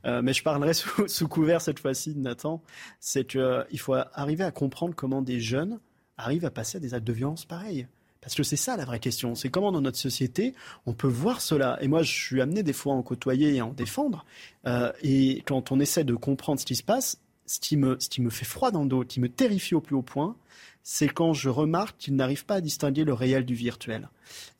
euh, 0.04 0.22
mais 0.22 0.32
je 0.32 0.42
parlerai 0.42 0.74
sous, 0.74 1.08
sous 1.08 1.28
couvert 1.28 1.60
cette 1.60 1.78
fois-ci 1.78 2.14
de 2.14 2.20
Nathan. 2.20 2.62
C'est 3.00 3.26
qu'il 3.26 3.40
euh, 3.40 3.64
faut 3.76 3.94
arriver 3.94 4.44
à 4.44 4.50
comprendre 4.50 4.94
comment 4.94 5.22
des 5.22 5.40
jeunes 5.40 5.80
arrivent 6.16 6.44
à 6.44 6.50
passer 6.50 6.78
à 6.78 6.80
des 6.80 6.94
actes 6.94 7.06
de 7.06 7.12
violence 7.12 7.44
pareils. 7.44 7.86
Parce 8.26 8.34
que 8.34 8.42
c'est 8.42 8.56
ça 8.56 8.76
la 8.76 8.84
vraie 8.84 8.98
question. 8.98 9.36
C'est 9.36 9.50
comment 9.50 9.70
dans 9.70 9.80
notre 9.80 9.98
société 9.98 10.52
on 10.84 10.94
peut 10.94 11.06
voir 11.06 11.40
cela. 11.40 11.78
Et 11.80 11.86
moi, 11.86 12.02
je 12.02 12.10
suis 12.10 12.40
amené 12.40 12.64
des 12.64 12.72
fois 12.72 12.92
à 12.92 12.96
en 12.96 13.02
côtoyer 13.02 13.54
et 13.54 13.60
à 13.60 13.66
en 13.66 13.72
défendre. 13.72 14.26
Euh, 14.66 14.90
et 15.00 15.44
quand 15.46 15.70
on 15.70 15.78
essaie 15.78 16.02
de 16.02 16.16
comprendre 16.16 16.58
ce 16.58 16.66
qui 16.66 16.74
se 16.74 16.82
passe, 16.82 17.20
ce 17.46 17.60
qui, 17.60 17.76
me, 17.76 17.96
ce 18.00 18.08
qui 18.08 18.20
me 18.20 18.30
fait 18.30 18.44
froid 18.44 18.72
dans 18.72 18.82
le 18.82 18.88
dos, 18.88 19.04
qui 19.04 19.20
me 19.20 19.28
terrifie 19.28 19.76
au 19.76 19.80
plus 19.80 19.94
haut 19.94 20.02
point, 20.02 20.34
c'est 20.82 21.06
quand 21.06 21.34
je 21.34 21.48
remarque 21.48 21.98
qu'ils 21.98 22.16
n'arrivent 22.16 22.46
pas 22.46 22.56
à 22.56 22.60
distinguer 22.60 23.04
le 23.04 23.12
réel 23.12 23.44
du 23.44 23.54
virtuel. 23.54 24.08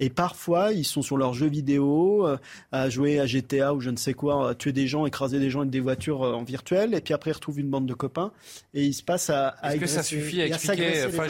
Et 0.01 0.11
parfois, 0.11 0.73
ils 0.73 0.85
sont 0.85 1.03
sur 1.03 1.17
leurs 1.17 1.35
jeux 1.35 1.49
vidéo, 1.49 2.27
euh, 2.27 2.37
à 2.73 2.89
jouer 2.89 3.21
à 3.21 3.27
GTA 3.27 3.75
ou 3.75 3.81
je 3.81 3.91
ne 3.91 3.97
sais 3.97 4.14
quoi, 4.14 4.51
à 4.51 4.55
tuer 4.55 4.73
des 4.73 4.87
gens, 4.87 5.07
écraser 5.07 5.39
des 5.39 5.51
gens 5.51 5.61
avec 5.61 5.71
des 5.71 5.81
voitures 5.81 6.23
euh, 6.23 6.35
en 6.35 6.45
virtuel, 6.45 6.95
et 6.95 7.01
puis 7.01 7.14
après, 7.14 7.31
ils 7.31 7.35
retrouvent 7.35 7.61
une 7.61 7.71
bande 7.71 7.87
de 7.87 7.95
copains, 7.95 8.33
et 8.75 8.85
il 8.85 8.95
se 8.95 9.03
passe 9.03 9.31
à, 9.31 9.49
à 9.49 9.73
Est-ce 9.73 9.81
que 9.81 9.87
ça 9.87 10.03
suffit 10.03 10.43
à 10.43 10.47
expliquer 10.47 11.05
Enfin, 11.07 11.27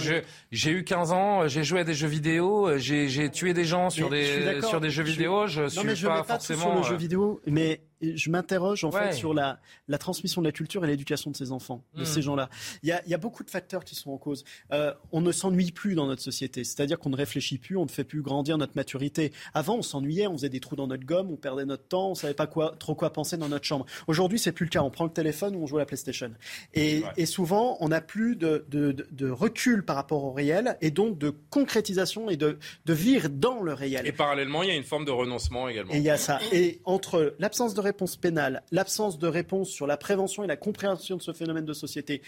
j'ai 0.50 0.70
eu 0.70 0.84
15 0.84 1.12
ans, 1.12 1.48
j'ai 1.48 1.64
joué 1.64 1.80
à 1.80 1.84
des 1.84 1.94
jeux 1.94 2.08
vidéo, 2.08 2.78
j'ai 2.78 3.30
tué 3.30 3.54
des 3.54 3.64
gens 3.64 3.90
sur, 3.90 4.10
des, 4.10 4.60
sur 4.62 4.80
des 4.80 4.90
jeux 4.90 5.02
vidéo, 5.02 5.46
je, 5.46 5.68
suis 5.68 5.78
non, 5.78 5.84
mais 5.84 5.96
je 5.96 6.06
pas, 6.06 6.22
pas 6.22 6.34
forcément... 6.34 6.60
sur 6.60 6.74
le 6.76 6.82
jeu 6.82 6.94
euh, 6.94 6.96
vidéo, 6.96 7.40
mais 7.46 7.80
je 8.00 8.30
m'interroge 8.30 8.84
en 8.84 8.90
fait 8.90 9.12
sur 9.12 9.32
la, 9.32 9.58
la, 9.88 9.98
transmission 9.98 10.42
de 10.42 10.46
la 10.46 10.52
culture 10.52 10.84
et 10.84 10.88
l'éducation 10.88 11.30
de 11.30 11.36
ces 11.36 11.52
enfants, 11.52 11.82
de 11.94 12.02
hmm. 12.02 12.06
ces 12.06 12.22
gens-là. 12.22 12.50
Il 12.82 12.88
y, 12.88 12.92
a, 12.92 13.02
il 13.06 13.10
y, 13.10 13.14
a, 13.14 13.18
beaucoup 13.18 13.42
de 13.42 13.50
facteurs 13.50 13.84
qui 13.84 13.94
sont 13.94 14.10
en 14.10 14.18
cause. 14.18 14.44
Euh, 14.72 14.92
on 15.12 15.20
ne 15.20 15.32
s'ennuie 15.32 15.72
plus 15.72 15.94
dans 15.94 16.06
notre 16.06 16.22
société, 16.22 16.64
c'est-à-dire 16.64 16.98
qu'on 16.98 17.10
ne 17.10 17.16
réfléchit 17.16 17.58
plus, 17.58 17.76
on 17.76 17.84
ne 17.84 17.90
fait 17.90 18.04
plus 18.04 18.22
grandir 18.26 18.58
notre 18.58 18.74
maturité. 18.76 19.32
Avant, 19.54 19.76
on 19.76 19.82
s'ennuyait, 19.82 20.26
on 20.26 20.34
faisait 20.34 20.48
des 20.48 20.60
trous 20.60 20.76
dans 20.76 20.86
notre 20.86 21.04
gomme, 21.04 21.30
on 21.30 21.36
perdait 21.36 21.64
notre 21.64 21.86
temps, 21.86 22.10
on 22.10 22.14
savait 22.14 22.34
pas 22.34 22.46
quoi, 22.46 22.74
trop 22.78 22.94
quoi 22.94 23.12
penser 23.12 23.36
dans 23.36 23.48
notre 23.48 23.64
chambre. 23.64 23.86
Aujourd'hui, 24.06 24.38
c'est 24.38 24.52
plus 24.52 24.66
le 24.66 24.70
cas. 24.70 24.82
On 24.82 24.90
prend 24.90 25.04
le 25.04 25.10
téléphone 25.10 25.56
ou 25.56 25.62
on 25.62 25.66
joue 25.66 25.76
à 25.76 25.80
la 25.80 25.86
PlayStation. 25.86 26.32
Et, 26.74 27.02
et 27.16 27.26
souvent, 27.26 27.76
on 27.80 27.88
n'a 27.88 28.00
plus 28.00 28.36
de, 28.36 28.66
de, 28.68 28.92
de, 28.92 29.30
recul 29.30 29.84
par 29.84 29.96
rapport 29.96 30.24
au 30.24 30.32
réel 30.32 30.76
et 30.80 30.90
donc 30.90 31.18
de 31.18 31.30
concrétisation 31.50 32.28
et 32.28 32.36
de, 32.36 32.58
de 32.84 32.92
vivre 32.92 33.28
dans 33.28 33.62
le 33.62 33.72
réel. 33.72 34.06
Et 34.06 34.12
parallèlement, 34.12 34.62
il 34.62 34.68
y 34.68 34.72
a 34.72 34.76
une 34.76 34.82
forme 34.82 35.04
de 35.04 35.10
renoncement 35.10 35.68
également. 35.68 35.92
Et 35.92 35.98
il 35.98 36.02
y 36.02 36.10
a 36.10 36.16
ça. 36.16 36.38
Et 36.52 36.80
entre 36.84 37.34
l'absence 37.38 37.74
de 37.74 37.80
réponse 37.80 38.16
pénale, 38.16 38.62
l'absence 38.72 39.18
de 39.18 39.28
réponse 39.28 39.68
sur 39.68 39.86
la 39.86 39.96
prévention 39.96 40.44
et 40.44 40.46
la 40.46 40.56
compréhension 40.56 41.16
de 41.16 41.22
ce 41.22 41.32
phénomène 41.32 41.64
de 41.64 41.72
société 41.72 42.22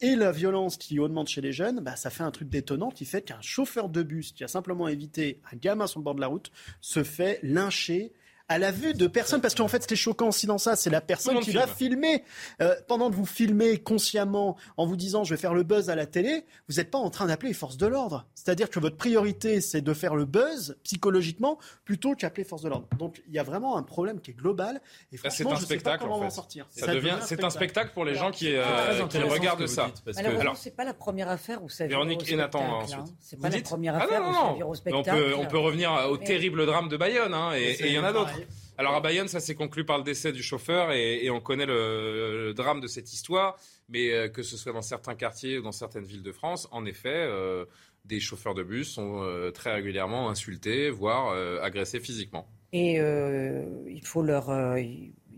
et 0.00 0.16
la 0.16 0.32
violence 0.32 0.76
qui 0.76 0.98
augmente 0.98 1.28
chez 1.28 1.40
les 1.40 1.52
jeunes, 1.52 1.80
bah, 1.80 1.96
ça 1.96 2.10
fait 2.10 2.22
un 2.22 2.30
truc 2.30 2.48
détonnant 2.48 2.90
qui 2.90 3.04
fait 3.04 3.22
qu'un 3.22 3.40
chauffeur 3.40 3.88
de 3.88 4.02
bus 4.02 4.32
qui 4.32 4.44
a 4.44 4.48
simplement 4.48 4.88
évité 4.88 5.40
un 5.52 5.56
gamin 5.56 5.86
sur 5.86 6.00
le 6.00 6.04
bord 6.04 6.14
de 6.14 6.20
la 6.20 6.26
route 6.26 6.50
se 6.80 7.02
fait 7.02 7.40
lyncher 7.42 8.12
à 8.48 8.58
la 8.58 8.70
vue 8.70 8.92
de 8.92 9.06
personnes, 9.06 9.40
parce 9.40 9.54
qu'en 9.54 9.68
fait, 9.68 9.82
ce 9.82 9.88
qui 9.88 9.94
est 9.94 9.98
choquant 9.98 10.28
aussi 10.28 10.46
dans 10.46 10.58
ça, 10.58 10.76
c'est 10.76 10.90
la 10.90 11.00
personne 11.00 11.40
qui 11.40 11.52
va 11.52 11.66
filmer. 11.66 12.24
Euh, 12.60 12.74
pendant 12.88 13.10
que 13.10 13.14
vous 13.14 13.24
filmez 13.24 13.78
consciemment 13.78 14.56
en 14.76 14.86
vous 14.86 14.96
disant 14.96 15.24
je 15.24 15.34
vais 15.34 15.40
faire 15.40 15.54
le 15.54 15.62
buzz 15.62 15.88
à 15.88 15.94
la 15.94 16.06
télé, 16.06 16.44
vous 16.68 16.76
n'êtes 16.76 16.90
pas 16.90 16.98
en 16.98 17.10
train 17.10 17.26
d'appeler 17.26 17.48
les 17.48 17.54
forces 17.54 17.76
de 17.76 17.86
l'ordre. 17.86 18.26
C'est-à-dire 18.34 18.68
que 18.68 18.78
votre 18.80 18.96
priorité, 18.96 19.60
c'est 19.60 19.80
de 19.80 19.94
faire 19.94 20.14
le 20.14 20.26
buzz 20.26 20.76
psychologiquement 20.82 21.58
plutôt 21.84 22.14
qu'appeler 22.14 22.42
les 22.42 22.48
forces 22.48 22.62
de 22.62 22.68
l'ordre. 22.68 22.86
Donc 22.98 23.22
il 23.26 23.34
y 23.34 23.38
a 23.38 23.42
vraiment 23.42 23.78
un 23.78 23.82
problème 23.82 24.20
qui 24.20 24.32
est 24.32 24.34
global. 24.34 24.80
Et 25.12 25.16
c'est 25.30 25.46
un 25.46 25.56
spectacle 25.56 26.04
en 26.04 26.20
fait. 26.20 26.30
sortir. 26.30 26.66
Ça, 26.70 26.92
devient, 26.94 27.16
c'est 27.22 27.42
un 27.44 27.50
spectacle 27.50 27.92
pour 27.94 28.04
les 28.04 28.14
gens 28.14 28.30
qui, 28.30 28.54
euh, 28.54 29.06
qui 29.08 29.18
regardent 29.18 29.66
ça. 29.66 29.90
Parce 30.04 30.18
que, 30.18 30.40
alors, 30.40 30.56
c'est 30.56 30.76
pas 30.76 30.84
la 30.84 30.94
première 30.94 31.30
affaire 31.30 31.62
où 31.62 31.68
ça 31.70 31.86
Véronique 31.86 32.30
et 32.30 32.36
Nathan 32.36 32.60
ensuite. 32.60 32.98
Hein. 32.98 33.04
C'est 33.20 33.40
pas 33.40 33.48
la 33.48 33.60
première 33.60 33.96
ah 33.96 34.04
affaire 34.04 34.28
où 34.28 34.58
ça 34.58 34.66
au 34.66 34.74
spectacle. 34.74 35.34
On 35.38 35.46
peut, 35.46 35.58
revenir 35.58 35.90
au 36.10 36.18
terrible 36.18 36.66
drame 36.66 36.88
de 36.88 36.96
Bayonne, 36.98 37.32
hein, 37.32 37.52
et 37.54 37.76
il 37.80 37.92
y 37.92 37.98
en 37.98 38.04
a 38.04 38.12
d'autres. 38.12 38.33
Alors 38.76 38.94
à 38.94 39.00
Bayonne, 39.00 39.28
ça 39.28 39.38
s'est 39.38 39.54
conclu 39.54 39.84
par 39.84 39.98
le 39.98 40.04
décès 40.04 40.32
du 40.32 40.42
chauffeur 40.42 40.90
et, 40.92 41.30
on 41.30 41.40
connaît 41.40 41.66
le, 41.66 42.52
drame 42.54 42.80
de 42.80 42.86
cette 42.86 43.12
histoire. 43.12 43.56
Mais 43.88 44.12
euh, 44.12 44.28
que 44.28 44.42
ce 44.42 44.56
soit 44.56 44.72
dans 44.72 44.82
certains 44.82 45.14
quartiers 45.14 45.58
ou 45.58 45.62
dans 45.62 45.72
certaines 45.72 46.04
villes 46.04 46.22
de 46.22 46.32
France, 46.32 46.68
en 46.72 46.84
effet, 46.86 47.12
euh, 47.14 47.66
des 48.04 48.18
chauffeurs 48.18 48.54
de 48.54 48.62
bus 48.62 48.88
sont 48.88 49.22
euh, 49.22 49.50
très 49.50 49.72
régulièrement 49.72 50.28
insultés, 50.28 50.90
voire 50.90 51.32
agressés 51.62 52.00
physiquement. 52.00 52.48
Et 52.72 52.94
il 52.96 54.04
faut 54.04 54.22
leur 54.22 54.50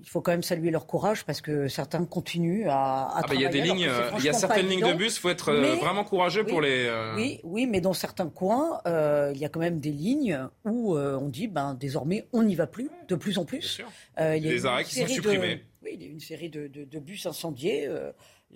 il 0.07 0.11
faut 0.11 0.21
quand 0.21 0.31
même 0.31 0.45
saluer 0.45 0.71
leur 0.71 0.87
courage 0.87 1.25
parce 1.25 1.41
que 1.41 1.67
certains 1.67 2.05
continuent 2.05 2.69
à, 2.69 3.07
à 3.07 3.19
ah 3.19 3.23
bah, 3.23 3.35
Il 3.35 3.41
y 3.41 3.45
a 3.45 3.49
des 3.49 3.61
lignes, 3.61 3.91
il 4.19 4.25
y 4.25 4.29
a 4.29 4.33
certaines 4.33 4.69
lignes 4.69 4.87
de 4.87 4.93
bus, 4.93 5.17
il 5.17 5.21
faut 5.21 5.31
être 5.31 5.49
euh, 5.49 5.75
vraiment 5.75 6.05
courageux 6.05 6.45
pour 6.45 6.61
les. 6.61 6.87
Euh, 6.87 7.17
oui, 7.17 7.41
oui, 7.43 7.67
mais 7.67 7.81
dans 7.81 7.93
certains 7.93 8.29
coins, 8.29 8.81
euh, 8.87 9.33
il 9.35 9.41
y 9.41 9.45
a 9.45 9.49
quand 9.49 9.59
même 9.59 9.81
des 9.81 9.91
lignes 9.91 10.39
où 10.65 10.97
on 10.97 11.29
dit, 11.29 11.49
ben 11.49 11.75
désormais, 11.75 12.29
on 12.33 12.45
n'y 12.45 12.55
va 12.55 12.69
plus, 12.69 12.89
de 13.09 13.17
plus 13.17 13.37
en 13.39 13.45
plus. 13.45 13.83
Il 14.19 14.25
y 14.25 14.25
a 14.25 14.39
des 14.39 14.65
arrêts 14.65 14.85
qui 14.85 14.95
sont 14.95 15.09
supprimés. 15.09 15.65
oui, 15.83 15.91
il 15.95 16.03
y 16.03 16.07
a 16.07 16.09
une 16.09 16.21
série 16.21 16.51
de, 16.51 16.69
de, 16.69 16.85
de 16.85 16.99
bus 17.01 17.27
incendiés 17.27 17.91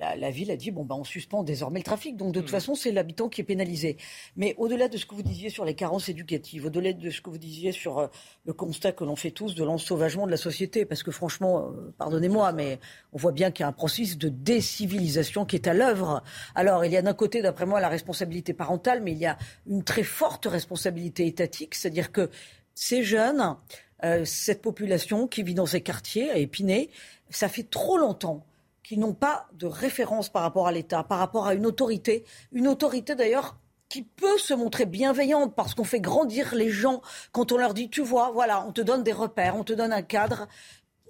la, 0.00 0.30
ville 0.30 0.50
a 0.50 0.56
dit 0.56 0.70
bon 0.70 0.84
ben 0.84 0.96
on 0.96 1.04
suspend 1.04 1.42
désormais 1.42 1.80
le 1.80 1.84
trafic. 1.84 2.16
Donc 2.16 2.32
de 2.32 2.40
toute 2.40 2.48
hmm. 2.48 2.52
façon 2.52 2.74
c'est 2.74 2.92
l'habitant 2.92 3.28
qui 3.28 3.40
est 3.40 3.44
pénalisé. 3.44 3.96
Mais 4.36 4.54
au-delà 4.58 4.88
de 4.88 4.96
ce 4.96 5.06
que 5.06 5.14
vous 5.14 5.22
disiez 5.22 5.50
sur 5.50 5.64
les 5.64 5.74
carences 5.74 6.08
éducatives, 6.08 6.66
au-delà 6.66 6.92
de 6.92 7.10
ce 7.10 7.20
que 7.20 7.30
vous 7.30 7.38
disiez 7.38 7.72
sur 7.72 7.98
euh, 7.98 8.06
le 8.44 8.52
constat 8.52 8.92
que 8.92 9.04
l'on 9.04 9.16
fait 9.16 9.30
tous 9.30 9.54
de 9.54 9.64
l'ensauvagement 9.64 10.26
de 10.26 10.30
la 10.30 10.36
société, 10.36 10.84
parce 10.84 11.02
que 11.02 11.10
franchement, 11.10 11.66
euh, 11.66 11.92
pardonnez-moi, 11.98 12.52
mais 12.52 12.78
on 13.12 13.18
voit 13.18 13.32
bien 13.32 13.50
qu'il 13.50 13.62
y 13.62 13.64
a 13.64 13.68
un 13.68 13.72
processus 13.72 14.18
de 14.18 14.28
décivilisation 14.28 15.44
qui 15.44 15.56
est 15.56 15.68
à 15.68 15.74
l'œuvre. 15.74 16.22
Alors 16.54 16.84
il 16.84 16.92
y 16.92 16.96
a 16.96 17.02
d'un 17.02 17.14
côté, 17.14 17.42
d'après 17.42 17.66
moi, 17.66 17.80
la 17.80 17.88
responsabilité 17.88 18.54
parentale, 18.54 19.02
mais 19.02 19.12
il 19.12 19.18
y 19.18 19.26
a 19.26 19.36
une 19.66 19.84
très 19.84 20.04
forte 20.04 20.46
responsabilité 20.46 21.26
étatique, 21.26 21.74
c'est-à-dire 21.74 22.12
que 22.12 22.30
ces 22.74 23.02
jeunes, 23.02 23.56
euh, 24.04 24.24
cette 24.24 24.62
population 24.62 25.26
qui 25.26 25.42
vit 25.42 25.54
dans 25.54 25.66
ces 25.66 25.82
quartiers 25.82 26.30
à 26.30 26.38
Épinay, 26.38 26.88
ça 27.28 27.48
fait 27.48 27.68
trop 27.68 27.98
longtemps 27.98 28.44
qui 28.90 28.98
n'ont 28.98 29.14
pas 29.14 29.46
de 29.52 29.68
référence 29.68 30.30
par 30.30 30.42
rapport 30.42 30.66
à 30.66 30.72
l'État, 30.72 31.04
par 31.04 31.20
rapport 31.20 31.46
à 31.46 31.54
une 31.54 31.64
autorité, 31.64 32.24
une 32.50 32.66
autorité 32.66 33.14
d'ailleurs 33.14 33.56
qui 33.88 34.02
peut 34.02 34.36
se 34.36 34.52
montrer 34.52 34.84
bienveillante 34.84 35.54
parce 35.54 35.76
qu'on 35.76 35.84
fait 35.84 36.00
grandir 36.00 36.56
les 36.56 36.70
gens 36.70 37.00
quand 37.30 37.52
on 37.52 37.56
leur 37.56 37.72
dit, 37.72 37.88
tu 37.88 38.02
vois, 38.02 38.32
voilà, 38.32 38.66
on 38.66 38.72
te 38.72 38.80
donne 38.80 39.04
des 39.04 39.12
repères, 39.12 39.54
on 39.54 39.62
te 39.62 39.72
donne 39.72 39.92
un 39.92 40.02
cadre. 40.02 40.48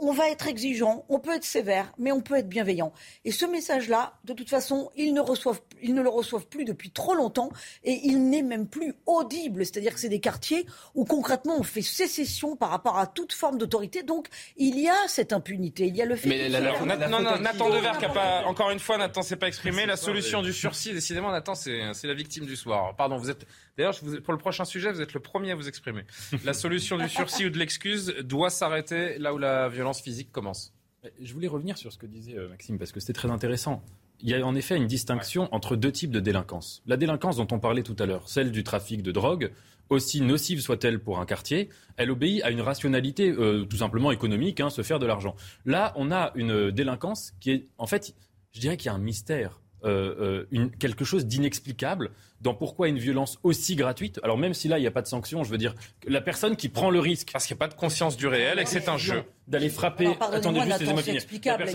On 0.01 0.13
va 0.13 0.29
être 0.31 0.49
exigeant, 0.49 1.05
on 1.09 1.19
peut 1.19 1.35
être 1.35 1.45
sévère, 1.45 1.93
mais 1.99 2.13
on 2.13 2.21
peut 2.21 2.37
être 2.37 2.49
bienveillant. 2.49 2.93
Et 3.25 3.33
ce 3.33 3.47
message-là, 3.47 4.15
de 4.25 4.33
toute 4.33 4.49
façon, 4.49 4.91
ils 4.97 5.13
ne, 5.15 5.21
reçoivent, 5.21 5.61
ils 5.83 5.95
ne 5.95 6.03
le 6.03 6.09
reçoivent 6.09 6.47
plus 6.47 6.65
depuis 6.65 6.91
trop 6.91 7.15
longtemps 7.15 7.51
et 7.85 8.01
il 8.05 8.29
n'est 8.29 8.43
même 8.43 8.67
plus 8.67 8.95
audible. 9.07 9.65
C'est-à-dire 9.65 9.95
que 9.95 10.01
c'est 10.01 10.09
des 10.09 10.21
quartiers 10.21 10.67
où 10.95 11.05
concrètement 11.05 11.57
on 11.59 11.63
fait 11.63 11.83
sécession 11.83 12.57
par 12.57 12.71
rapport 12.71 12.99
à 12.99 13.07
toute 13.07 13.33
forme 13.33 13.59
d'autorité. 13.59 14.03
Donc 14.03 14.29
il 14.57 14.79
y 14.79 14.89
a 14.89 15.09
cette 15.09 15.33
impunité, 15.33 15.87
il 15.87 15.97
y 15.97 16.03
a 16.03 16.07
le 16.07 16.17
fait. 16.17 16.29
Mais 16.29 16.49
la, 16.49 16.61
la, 16.61 16.73
la, 16.73 17.09
non, 17.09 17.21
non, 17.21 17.39
Nathan 17.39 17.71
Dever 17.71 17.93
qui 17.99 18.05
a 18.05 18.11
pas, 18.11 18.45
encore 18.47 18.71
une 18.71 18.81
fois, 18.81 18.99
Nathan 18.99 19.23
s'est 19.23 19.37
pas 19.37 19.49
exprimé. 19.49 19.87
La 19.87 19.97
solution 19.97 20.43
du 20.43 20.53
sursis, 20.53 20.93
décidément, 20.93 21.31
Nathan, 21.31 21.55
c'est 21.55 22.05
la 22.05 22.15
victime 22.15 22.47
du 22.47 22.57
soir. 22.57 22.95
Pardon, 22.97 23.17
vous 23.19 23.31
êtes. 23.31 23.47
D'ailleurs, 23.81 23.99
pour 24.23 24.35
le 24.35 24.39
prochain 24.39 24.67
sujet, 24.67 24.93
vous 24.93 25.01
êtes 25.01 25.15
le 25.15 25.21
premier 25.21 25.53
à 25.53 25.55
vous 25.55 25.67
exprimer. 25.67 26.03
La 26.45 26.53
solution 26.53 26.99
du 26.99 27.09
sursis 27.09 27.47
ou 27.47 27.51
de 27.51 27.57
l'excuse 27.57 28.15
doit 28.25 28.51
s'arrêter 28.51 29.19
là 29.19 29.33
où 29.33 29.39
la 29.39 29.71
violence 29.71 30.03
physique 30.03 30.31
commence. 30.31 30.75
Je 31.19 31.33
voulais 31.33 31.49
revenir 31.49 31.79
sur 31.79 31.91
ce 31.91 31.97
que 31.97 32.05
disait 32.05 32.37
euh, 32.37 32.51
Maxime 32.51 32.79
parce 32.79 32.93
que 32.93 33.01
c'était 33.01 33.15
très 33.15 33.31
intéressant. 33.31 33.83
Il 34.21 34.29
y 34.29 34.35
a 34.35 34.47
en 34.47 34.55
effet 34.55 34.77
une 34.77 34.87
distinction 34.87 35.49
entre 35.51 35.77
deux 35.77 35.91
types 35.91 36.11
de 36.11 36.21
délinquance. 36.21 36.83
La 36.85 36.99
délinquance 36.99 37.37
dont 37.37 37.47
on 37.53 37.59
parlait 37.59 37.83
tout 37.83 37.97
à 37.99 38.05
l'heure, 38.05 38.29
celle 38.29 38.53
du 38.53 38.65
trafic 38.65 39.03
de 39.03 39.13
drogue, 39.13 39.51
aussi 39.89 40.21
nocive 40.21 40.61
soit-elle 40.61 41.01
pour 41.01 41.19
un 41.19 41.25
quartier, 41.25 41.71
elle 41.97 42.11
obéit 42.11 42.43
à 42.43 42.51
une 42.51 42.61
rationalité 42.61 43.31
euh, 43.31 43.65
tout 43.65 43.79
simplement 43.79 44.13
économique, 44.13 44.61
hein, 44.61 44.69
se 44.69 44.83
faire 44.83 44.99
de 44.99 45.07
l'argent. 45.07 45.37
Là, 45.65 45.95
on 45.97 46.13
a 46.13 46.33
une 46.35 46.71
délinquance 46.71 47.33
qui 47.41 47.51
est, 47.51 47.69
en 47.79 47.87
fait, 47.87 48.15
je 48.53 48.61
dirais 48.61 48.77
qu'il 48.77 48.87
y 48.87 48.89
a 48.91 48.95
un 48.95 48.99
mystère, 48.99 49.60
euh, 49.85 50.45
une, 50.51 50.71
quelque 50.71 51.05
chose 51.05 51.27
d'inexplicable 51.27 52.11
dans 52.41 52.55
pourquoi 52.55 52.89
une 52.89 52.99
violence 52.99 53.39
aussi 53.43 53.77
gratuite. 53.77 54.21
Alors 54.23 54.39
même 54.39 54.55
si 54.55 54.69
là, 54.69 54.79
il 54.79 54.83
n'y 54.83 54.87
a 54.87 54.91
pas 54.91 55.03
de 55.03 55.07
sanction, 55.07 55.45
je 55.45 55.51
veux 55.51 55.59
dire, 55.59 55.75
la 56.07 56.21
personne 56.21 56.57
qui 56.57 56.69
prend 56.69 56.91
le 56.91 57.01
risque... 57.01 57.31
Parce 57.33 57.47
qu'il 57.47 57.55
n'y 57.55 57.59
a 57.59 57.67
pas 57.67 57.69
de 57.69 57.79
conscience 57.79 58.17
du 58.17 58.27
réel 58.27 58.59
et 58.59 58.65
que 58.65 58.71
c'est 58.71 58.89
un 58.89 58.97
jeu. 58.97 59.23
D'aller 59.51 59.69
frapper... 59.69 60.17
Attendez 60.21 60.61
juste, 60.61 60.79
laissez-moi 60.79 61.03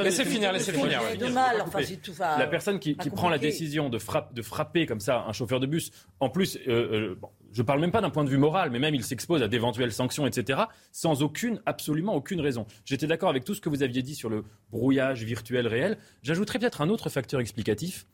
Laissez 0.03 0.23
finir, 0.23 0.53
laissez 0.53 0.71
finir. 0.71 1.01
La 2.19 2.47
personne 2.47 2.79
qui, 2.79 2.95
prend 2.95 3.27
la 3.27 3.37
décision 3.37 3.89
de, 3.89 3.99
de, 4.33 4.41
frapper 4.41 4.85
comme 4.85 5.01
ça 5.01 5.25
un 5.27 5.33
chauffeur 5.33 5.59
de 5.59 5.67
bus, 5.67 5.91
en 6.21 6.29
plus, 6.29 6.57
euh, 6.67 6.71
euh, 7.11 7.19
je 7.51 7.61
ne 7.61 7.67
parle 7.67 7.81
même 7.81 7.91
pas 7.91 7.99
d'un 7.99 8.09
point 8.09 8.23
de 8.23 8.29
vue 8.29 8.37
moral, 8.37 8.71
mais 8.71 8.79
même 8.79 8.95
il 8.95 9.03
s'expose 9.03 9.43
à 9.43 9.49
d'éventuelles 9.49 9.91
sanctions, 9.91 10.25
etc., 10.25 10.63
sans 10.93 11.21
aucune, 11.21 11.61
absolument 11.65 12.15
aucune 12.15 12.39
raison. 12.39 12.65
J'étais 12.85 13.07
d'accord 13.07 13.29
avec 13.29 13.43
tout 13.43 13.53
ce 13.53 13.59
que 13.59 13.67
vous 13.67 13.83
aviez 13.83 14.01
dit 14.01 14.15
sur 14.15 14.29
le 14.29 14.45
brouillage 14.71 15.23
virtuel 15.23 15.67
réel. 15.67 15.97
J'ajouterais 16.23 16.59
peut-être 16.59 16.79
un 16.79 16.87
autre 16.87 17.09
facteur 17.09 17.41
explicatif, 17.41 18.07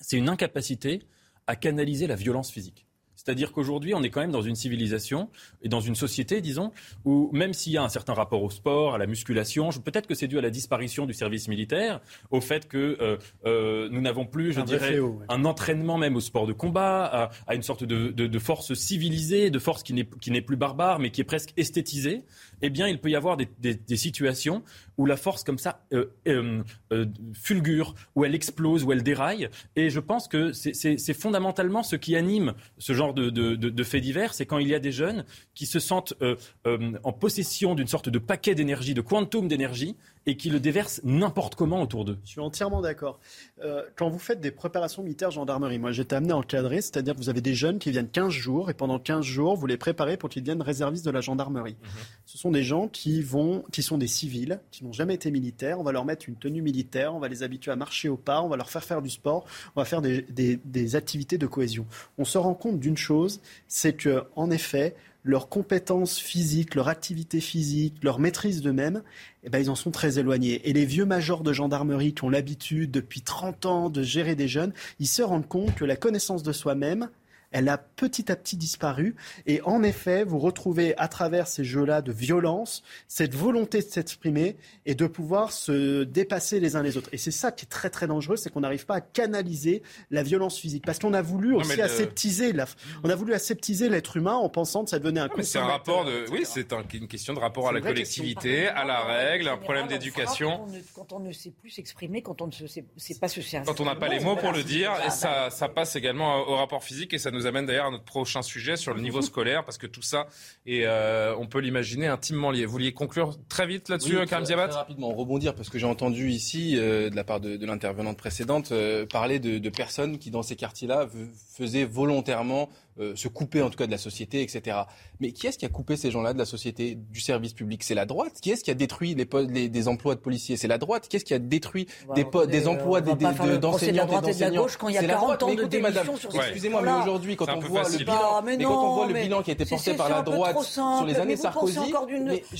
c'est 0.00 0.16
une 0.16 0.28
incapacité 0.28 1.02
à 1.46 1.54
canaliser 1.54 2.08
la 2.08 2.16
violence 2.16 2.50
physique. 2.50 2.87
C'est-à-dire 3.28 3.52
qu'aujourd'hui, 3.52 3.92
on 3.94 4.02
est 4.02 4.08
quand 4.08 4.22
même 4.22 4.30
dans 4.30 4.40
une 4.40 4.54
civilisation 4.54 5.28
et 5.60 5.68
dans 5.68 5.82
une 5.82 5.94
société, 5.94 6.40
disons, 6.40 6.72
où 7.04 7.28
même 7.34 7.52
s'il 7.52 7.74
y 7.74 7.76
a 7.76 7.82
un 7.82 7.90
certain 7.90 8.14
rapport 8.14 8.42
au 8.42 8.48
sport, 8.48 8.94
à 8.94 8.98
la 8.98 9.06
musculation, 9.06 9.68
peut-être 9.84 10.06
que 10.06 10.14
c'est 10.14 10.28
dû 10.28 10.38
à 10.38 10.40
la 10.40 10.48
disparition 10.48 11.04
du 11.04 11.12
service 11.12 11.46
militaire, 11.46 12.00
au 12.30 12.40
fait 12.40 12.66
que 12.66 12.96
euh, 13.02 13.18
euh, 13.44 13.90
nous 13.92 14.00
n'avons 14.00 14.24
plus, 14.24 14.54
je 14.54 14.62
dirais, 14.62 14.98
un 15.28 15.44
entraînement 15.44 15.98
même 15.98 16.16
au 16.16 16.20
sport 16.20 16.46
de 16.46 16.54
combat, 16.54 17.30
à, 17.46 17.54
une 17.54 17.62
sorte 17.62 17.84
de, 17.84 18.12
de, 18.12 18.38
force 18.38 18.72
civilisée, 18.72 19.50
de 19.50 19.58
force 19.58 19.82
qui 19.82 19.92
n'est 19.92 20.40
plus 20.40 20.56
barbare, 20.56 20.98
mais 20.98 21.10
qui 21.10 21.20
est 21.20 21.24
presque 21.24 21.52
esthétisée. 21.58 22.24
Eh 22.62 22.70
bien, 22.70 22.88
il 22.88 22.98
peut 23.00 23.10
y 23.10 23.16
avoir 23.16 23.36
des, 23.36 23.96
situations 23.96 24.62
où 24.96 25.06
la 25.06 25.16
force 25.16 25.44
comme 25.44 25.58
ça 25.58 25.84
euh, 25.92 26.06
euh, 26.26 27.06
fulgure, 27.34 27.94
où 28.14 28.24
elle 28.24 28.34
explose, 28.34 28.84
où 28.84 28.92
elle 28.92 29.02
déraille. 29.02 29.48
Et 29.76 29.90
je 29.90 30.00
pense 30.00 30.28
que 30.28 30.52
c'est 30.52 31.14
fondamentalement 31.14 31.82
ce 31.82 31.96
qui 31.96 32.16
anime 32.16 32.54
ce 32.78 32.92
genre 32.92 33.14
de, 33.14 33.30
de, 33.30 33.84
faits 33.84 34.02
divers, 34.02 34.34
c'est 34.34 34.46
quand 34.46 34.58
il 34.58 34.68
y 34.68 34.74
a 34.74 34.78
des 34.78 34.92
jeunes 34.92 35.24
qui 35.54 35.66
se 35.66 35.78
sentent 35.78 36.14
euh, 36.22 36.36
euh, 36.66 36.92
en 37.04 37.12
possession 37.12 37.74
d'une 37.74 37.86
sorte 37.86 38.08
de 38.08 38.18
paquet 38.18 38.54
d'énergie, 38.54 38.94
de 38.94 39.00
quantum 39.00 39.48
d'énergie, 39.48 39.96
et 40.28 40.36
qui 40.36 40.50
le 40.50 40.60
déversent 40.60 41.00
n'importe 41.04 41.54
comment 41.54 41.80
autour 41.80 42.04
d'eux. 42.04 42.18
Je 42.22 42.32
suis 42.32 42.40
entièrement 42.40 42.82
d'accord. 42.82 43.18
Euh, 43.64 43.82
quand 43.96 44.10
vous 44.10 44.18
faites 44.18 44.42
des 44.42 44.50
préparations 44.50 45.02
militaires 45.02 45.30
gendarmerie, 45.30 45.78
moi 45.78 45.90
j'étais 45.90 46.16
amené 46.16 46.32
à 46.32 46.36
encadrer, 46.36 46.82
c'est-à-dire 46.82 47.14
que 47.14 47.18
vous 47.18 47.30
avez 47.30 47.40
des 47.40 47.54
jeunes 47.54 47.78
qui 47.78 47.90
viennent 47.90 48.10
15 48.10 48.28
jours, 48.28 48.68
et 48.68 48.74
pendant 48.74 48.98
15 48.98 49.24
jours, 49.24 49.56
vous 49.56 49.66
les 49.66 49.78
préparez 49.78 50.18
pour 50.18 50.28
qu'ils 50.28 50.42
deviennent 50.42 50.60
réservistes 50.60 51.06
de 51.06 51.10
la 51.10 51.22
gendarmerie. 51.22 51.78
Mhm. 51.80 51.88
Ce 52.26 52.36
sont 52.36 52.50
des 52.50 52.62
gens 52.62 52.88
qui, 52.88 53.22
vont, 53.22 53.64
qui 53.72 53.82
sont 53.82 53.96
des 53.96 54.06
civils, 54.06 54.60
qui 54.70 54.84
n'ont 54.84 54.92
jamais 54.92 55.14
été 55.14 55.30
militaires, 55.30 55.80
on 55.80 55.82
va 55.82 55.92
leur 55.92 56.04
mettre 56.04 56.28
une 56.28 56.36
tenue 56.36 56.60
militaire, 56.60 57.14
on 57.14 57.20
va 57.20 57.28
les 57.28 57.42
habituer 57.42 57.72
à 57.72 57.76
marcher 57.76 58.10
au 58.10 58.18
pas, 58.18 58.42
on 58.42 58.48
va 58.48 58.58
leur 58.58 58.68
faire 58.68 58.84
faire 58.84 59.00
du 59.00 59.08
sport, 59.08 59.46
on 59.76 59.80
va 59.80 59.86
faire 59.86 60.02
des, 60.02 60.26
des 60.62 60.94
activités 60.94 61.38
de 61.38 61.46
cohésion. 61.46 61.86
On 62.18 62.26
se 62.26 62.36
rend 62.36 62.52
compte 62.52 62.78
d'une 62.78 62.98
chose, 62.98 63.40
c'est 63.66 63.94
que 63.94 64.24
en 64.36 64.50
effet, 64.50 64.94
leurs 65.24 65.48
compétences 65.48 66.18
physiques, 66.18 66.74
leur 66.74 66.88
activité 66.88 67.40
physique, 67.40 67.96
leur 68.02 68.18
maîtrise 68.18 68.62
d'eux-mêmes, 68.62 69.02
eh 69.44 69.50
ben, 69.50 69.58
ils 69.58 69.70
en 69.70 69.74
sont 69.74 69.90
très 69.90 70.18
éloignés. 70.18 70.68
Et 70.68 70.72
les 70.72 70.84
vieux 70.84 71.04
majors 71.04 71.42
de 71.42 71.52
gendarmerie 71.52 72.14
qui 72.14 72.24
ont 72.24 72.30
l'habitude 72.30 72.90
depuis 72.90 73.20
30 73.20 73.66
ans 73.66 73.90
de 73.90 74.02
gérer 74.02 74.34
des 74.34 74.48
jeunes, 74.48 74.72
ils 75.00 75.06
se 75.06 75.22
rendent 75.22 75.48
compte 75.48 75.74
que 75.74 75.84
la 75.84 75.96
connaissance 75.96 76.42
de 76.42 76.52
soi-même, 76.52 77.08
elle 77.50 77.68
a 77.68 77.78
petit 77.78 78.30
à 78.30 78.36
petit 78.36 78.56
disparu. 78.56 79.16
Et 79.46 79.60
en 79.62 79.82
effet, 79.82 80.24
vous 80.24 80.38
retrouvez 80.38 80.96
à 80.98 81.08
travers 81.08 81.46
ces 81.46 81.64
jeux-là 81.64 82.02
de 82.02 82.12
violence 82.12 82.82
cette 83.06 83.34
volonté 83.34 83.78
de 83.78 83.86
s'exprimer 83.86 84.56
et 84.86 84.94
de 84.94 85.06
pouvoir 85.06 85.52
se 85.52 86.04
dépasser 86.04 86.60
les 86.60 86.76
uns 86.76 86.82
les 86.82 86.96
autres. 86.96 87.08
Et 87.12 87.18
c'est 87.18 87.30
ça 87.30 87.52
qui 87.52 87.64
est 87.64 87.68
très 87.68 87.90
très 87.90 88.06
dangereux, 88.06 88.36
c'est 88.36 88.50
qu'on 88.50 88.60
n'arrive 88.60 88.86
pas 88.86 88.96
à 88.96 89.00
canaliser 89.00 89.82
la 90.10 90.22
violence 90.22 90.58
physique. 90.58 90.84
Parce 90.84 90.98
qu'on 90.98 91.14
a 91.14 91.22
voulu 91.22 91.54
aussi 91.54 91.80
aseptiser, 91.80 92.52
la... 92.52 92.66
on 93.04 93.10
a 93.10 93.14
voulu 93.14 93.34
aseptiser 93.34 93.88
l'être 93.88 94.16
humain 94.16 94.34
en 94.34 94.48
pensant 94.48 94.84
que 94.84 94.90
ça 94.90 94.98
devenait 94.98 95.20
un. 95.20 95.28
C'est 95.40 95.58
un 95.58 95.64
rapport 95.64 96.04
de, 96.04 96.26
oui, 96.30 96.42
c'est 96.44 96.72
une 96.92 97.08
question 97.08 97.32
de 97.32 97.38
rapport 97.38 97.68
à 97.68 97.72
la 97.72 97.80
collectivité, 97.80 98.68
à 98.68 98.84
la 98.84 99.00
règle, 99.00 99.48
un 99.48 99.56
problème 99.56 99.86
d'éducation. 99.86 100.66
Quand 100.94 101.12
on 101.12 101.20
ne 101.20 101.32
sait 101.32 101.50
plus 101.50 101.70
s'exprimer, 101.70 102.22
quand 102.22 102.42
on 102.42 102.48
ne 102.48 102.52
sait, 102.52 102.84
pas 103.20 103.28
se 103.28 103.40
servir. 103.40 103.66
Quand 103.66 103.80
on 103.80 103.84
n'a 103.84 103.96
pas 103.96 104.08
les 104.08 104.20
mots 104.20 104.36
pour 104.36 104.52
le 104.52 104.62
dire, 104.62 104.92
et 105.06 105.10
ça, 105.10 105.50
ça 105.50 105.68
passe 105.68 105.96
également 105.96 106.48
au 106.48 106.56
rapport 106.56 106.82
physique 106.82 107.14
et 107.14 107.18
ça 107.18 107.30
nous 107.30 107.37
amène 107.46 107.66
d'ailleurs 107.66 107.86
à 107.86 107.90
notre 107.90 108.04
prochain 108.04 108.42
sujet 108.42 108.76
sur 108.76 108.94
le 108.94 109.00
niveau 109.00 109.22
scolaire, 109.22 109.64
parce 109.64 109.78
que 109.78 109.86
tout 109.86 110.02
ça, 110.02 110.26
et 110.66 110.86
euh, 110.86 111.34
on 111.36 111.46
peut 111.46 111.60
l'imaginer, 111.60 112.06
intimement 112.06 112.50
lié. 112.50 112.64
Vous 112.64 112.72
vouliez 112.72 112.92
conclure 112.92 113.36
très 113.48 113.66
vite 113.66 113.88
là-dessus, 113.88 114.18
oui, 114.18 114.26
Karim 114.26 114.44
Diabat? 114.44 114.68
Très 114.68 114.78
rapidement, 114.78 115.08
rebondir, 115.14 115.54
parce 115.54 115.68
que 115.68 115.78
j'ai 115.78 115.86
entendu 115.86 116.30
ici, 116.30 116.76
euh, 116.76 117.10
de 117.10 117.16
la 117.16 117.24
part 117.24 117.40
de, 117.40 117.56
de 117.56 117.66
l'intervenante 117.66 118.16
précédente, 118.16 118.72
euh, 118.72 119.06
parler 119.06 119.38
de, 119.38 119.58
de, 119.58 119.70
personnes 119.70 120.18
qui, 120.18 120.30
dans 120.30 120.42
ces 120.42 120.56
quartiers-là, 120.56 121.08
faisaient 121.56 121.84
volontairement 121.84 122.68
euh, 122.98 123.16
se 123.16 123.28
couper 123.28 123.62
en 123.62 123.70
tout 123.70 123.76
cas 123.78 123.86
de 123.86 123.90
la 123.90 123.98
société, 123.98 124.42
etc. 124.42 124.76
Mais 125.20 125.32
qui 125.32 125.46
est-ce 125.46 125.58
qui 125.58 125.64
a 125.64 125.68
coupé 125.68 125.96
ces 125.96 126.10
gens-là 126.10 126.32
de 126.32 126.38
la 126.38 126.44
société, 126.44 126.96
du 126.96 127.20
service 127.20 127.52
public? 127.52 127.82
C'est 127.84 127.94
la 127.94 128.06
droite? 128.06 128.40
Qui 128.40 128.50
est-ce 128.50 128.64
qui 128.64 128.70
a 128.70 128.74
détruit 128.74 129.14
les, 129.14 129.28
les 129.48 129.68
des 129.68 129.88
emplois 129.88 130.14
de 130.14 130.20
policiers? 130.20 130.56
C'est 130.56 130.68
la 130.68 130.78
droite? 130.78 131.08
Qui 131.08 131.16
est-ce 131.16 131.24
qui 131.24 131.34
a 131.34 131.38
détruit 131.38 131.86
des, 132.14 132.26
des 132.46 132.68
emplois 132.68 133.00
d'enseignants 133.00 134.06
de, 134.06 134.56
gauche 134.56 134.76
quand 134.76 134.88
il 134.88 134.94
y 134.94 134.98
a 134.98 135.04
40 135.04 135.42
ans 135.42 135.54
de 135.54 135.78
madame, 135.78 136.08
Excusez-moi, 136.34 136.82
mais 136.82 136.92
aujourd'hui, 137.02 137.36
quand 137.36 137.48
on 137.48 137.60
voit 137.60 137.88
le 137.88 137.98
bilan, 137.98 138.42
mais 138.44 138.58
quand 138.58 138.90
on 138.90 138.94
voit 138.94 139.06
le 139.06 139.14
bilan 139.14 139.42
qui 139.42 139.50
a 139.50 139.54
été 139.54 139.64
porté 139.64 139.94
par 139.94 140.08
la 140.08 140.22
droite 140.22 140.60
sur 140.62 141.04
les 141.06 141.16
années 141.16 141.36
Sarkozy, 141.36 141.92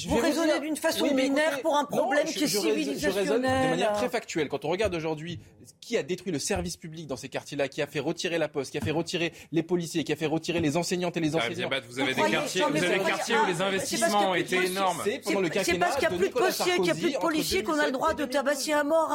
vous 0.08 0.16
raisonnez 0.16 0.60
d'une 0.60 0.76
façon 0.76 1.14
binaire 1.14 1.60
pour 1.62 1.76
un 1.76 1.84
problème 1.84 2.26
qui 2.26 2.44
est 2.44 2.46
civilisationnel. 2.46 2.98
Je 2.98 3.18
raisonne 3.18 3.42
de 3.42 3.70
manière 3.70 3.92
très 3.92 4.08
factuelle. 4.08 4.48
Quand 4.48 4.64
on 4.64 4.68
regarde 4.68 4.94
aujourd'hui 4.94 5.40
qui 5.80 5.96
a 5.96 6.02
détruit 6.02 6.32
le 6.32 6.38
service 6.38 6.76
public 6.76 7.06
dans 7.06 7.16
ces 7.16 7.28
quartiers-là, 7.28 7.68
qui 7.68 7.82
a 7.82 7.86
fait 7.86 8.00
retirer 8.00 8.38
la 8.38 8.48
poste, 8.48 8.72
qui 8.72 8.78
a 8.78 8.80
fait 8.80 8.90
retirer 8.90 9.32
les 9.52 9.62
policiers, 9.62 10.04
qui 10.04 10.12
a 10.12 10.16
fait 10.16 10.26
retirer 10.28 10.60
les 10.60 10.76
enseignantes 10.76 11.16
et 11.16 11.20
les 11.20 11.34
enseignants. 11.34 11.70
Vous 11.88 11.98
avez 12.00 12.14
des 12.14 12.22
quartiers, 12.22 12.62
vous 12.62 12.76
avez 12.84 12.98
des 12.98 13.04
quartiers 13.04 13.36
où 13.36 13.46
les 13.46 13.60
investissements 13.60 14.30
ont 14.30 14.34
été 14.34 14.66
énormes. 14.66 15.02
C'est 15.04 15.78
parce 15.78 15.96
qu'il 15.96 16.08
n'y 16.08 16.14
a 16.14 16.18
plus 16.18 16.28
de 16.28 16.32
policiers, 16.32 16.72
qu'il 16.74 16.82
n'y 16.82 16.90
a 16.90 16.94
plus 16.94 17.12
de 17.12 17.18
policiers 17.18 17.62
qu'on 17.62 17.78
a 17.78 17.86
le 17.86 17.92
droit 17.92 18.14
de 18.14 18.24
tabasser 18.24 18.72
à 18.72 18.84
mort 18.84 19.10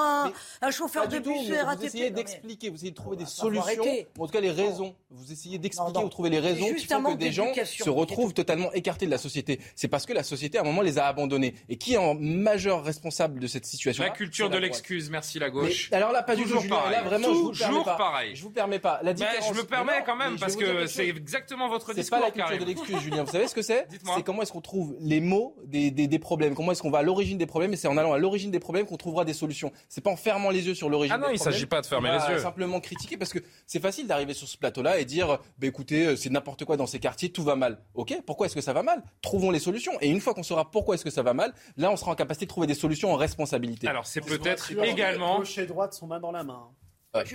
un, 0.62 0.72
chauffeur 0.72 1.08
de 1.08 1.20
bus. 1.20 1.50
Vous 1.50 1.86
essayez 1.86 2.10
d'expliquer, 2.10 2.70
vous 2.70 2.76
essayez 2.76 2.92
de 2.92 2.96
trouver 2.96 3.18
des 3.18 3.26
solutions, 3.26 3.84
en 4.20 4.26
tout 4.26 4.32
cas 4.32 4.42
les 4.42 4.52
raisons. 4.52 4.96
Vous 5.10 5.32
essayez 5.32 5.58
d'expliquer 5.58 6.04
ou 6.04 6.10
trouver 6.10 6.30
les 6.30 6.40
raisons 6.40 6.74
qui 6.74 6.86
font 6.86 7.04
que 7.04 7.18
des 7.18 7.32
gens 7.32 7.52
se 7.66 7.90
retrouvent 7.90 8.34
totalement 8.34 8.72
écartés 8.74 9.06
de 9.06 9.12
la 9.12 9.18
société. 9.18 9.60
C'est 9.76 9.88
parce 9.88 10.06
que 10.06 10.14
la 10.14 10.24
société, 10.24 10.58
à 10.58 10.62
un 10.62 10.64
moment, 10.64 10.82
les 10.82 10.98
a 10.98 11.06
abandonnés. 11.06 11.56
Et 11.70 11.78
qui 11.78 11.94
est 11.94 11.98
en 11.98 12.16
majeur 12.16 12.84
responsable 12.84 13.40
de 13.40 13.48
cette 13.48 13.66
situation 13.66 14.04
La 14.04 14.10
culture 14.10 14.50
de 14.50 14.58
l'excuse, 14.58 15.10
merci 15.10 15.40
la 15.40 15.50
gauche. 15.50 15.90
Alors 15.92 16.12
là, 16.12 16.24
pas 16.24 16.36
du 16.36 16.44
tout, 16.44 16.60
Là, 16.64 17.02
vraiment, 17.04 17.54
je 17.54 17.64
vous 17.66 17.84
pareil. 17.84 18.36
Je 18.36 18.44
vous 18.44 18.50
permets 18.50 18.80
pas. 18.80 19.00
La 19.04 19.14
différence. 19.14 19.50
je 19.50 19.54
me 19.54 19.64
permets 19.64 20.04
quand 20.06 20.16
même 20.16 20.38
parce 20.38 20.56
que 20.56 20.88
c'est 20.88 21.03
exactement 21.10 21.70
votre 21.70 21.94
discours. 21.94 22.04
C'est 22.04 22.10
pas 22.10 22.20
la 22.20 22.32
culture 22.32 22.58
de 22.58 22.66
l'excuse, 22.66 23.00
Julien. 23.00 23.24
Vous 23.24 23.32
savez 23.32 23.48
ce 23.48 23.56
que 23.56 23.62
c'est 23.62 23.88
C'est 24.16 24.24
comment 24.24 24.42
est-ce 24.42 24.52
qu'on 24.52 24.62
trouve 24.62 24.96
les 25.00 25.22
mots 25.22 25.56
des, 25.66 25.92
des, 25.92 26.08
des 26.08 26.20
problèmes. 26.20 26.56
Comment 26.56 26.72
est-ce 26.72 26.82
qu'on 26.82 26.92
va 26.92 27.00
à 27.00 27.04
l'origine 27.04 27.38
des 27.38 27.46
problèmes 27.46 27.74
Et 27.74 27.78
c'est 27.78 27.88
en 27.88 27.98
allant 27.98 28.14
à 28.14 28.18
l'origine 28.18 28.52
des 28.52 28.60
problèmes 28.60 28.86
qu'on 28.86 28.98
trouvera 28.98 29.26
des 29.26 29.34
solutions. 29.34 29.72
C'est 29.90 30.02
pas 30.02 30.12
en 30.12 30.16
fermant 30.16 30.50
les 30.50 30.68
yeux 30.68 30.76
sur 30.76 30.90
l'origine. 30.90 31.16
Ah 31.16 31.26
non, 31.28 31.32
il 31.32 31.40
s'agit 31.40 31.66
pas 31.66 31.82
de 31.82 31.86
fermer 31.86 32.12
les 32.12 32.34
yeux. 32.34 32.40
Simplement 32.40 32.80
critiquer 32.80 33.18
parce 33.18 33.34
que 33.34 33.40
c'est 33.66 33.80
facile 33.82 34.08
d'arriver 34.08 34.34
sur 34.34 34.48
ce 34.48 34.58
plateau-là 34.58 35.00
et 35.00 35.06
dire, 35.06 35.40
bah 35.58 35.68
écoutez, 35.68 36.06
euh, 36.08 36.16
c'est 36.16 36.30
n'importe 36.30 36.66
quoi 36.66 36.78
dans 36.78 36.88
ces 36.88 37.00
quartiers, 37.00 37.30
tout 37.30 37.44
va 37.44 37.56
mal. 37.56 37.80
Ok, 37.94 38.14
pourquoi 38.26 38.48
est-ce 38.48 38.56
que 38.56 38.62
ça 38.62 38.74
va 38.74 38.84
mal? 38.84 39.04
Trouvons 39.22 39.52
les 39.52 39.60
solutions. 39.60 39.94
Et 40.02 40.10
une 40.10 40.22
fois 40.22 40.34
qu'on 40.34 40.44
saura 40.44 40.70
pourquoi 40.72 40.96
est-ce 40.96 41.04
que 41.04 41.10
ça 41.10 41.24
va 41.24 41.34
mal, 41.34 41.54
là, 41.78 41.92
on 41.92 41.96
sera 41.96 42.12
en 42.12 42.16
capacité 42.16 42.46
de 42.46 42.50
trouver 42.50 42.68
des 42.68 42.74
solutions 42.74 43.14
en 43.14 43.16
responsabilité. 43.16 43.88
Alors 43.88 44.06
c'est 44.06 44.22
peut-être 44.22 44.72
également. 44.84 45.40
Gauche 45.40 45.58
et 45.58 45.66
droite 45.66 45.94
sont 45.94 46.08
main 46.08 46.20
dans 46.20 46.32
la 46.32 46.44
main. 46.44 46.70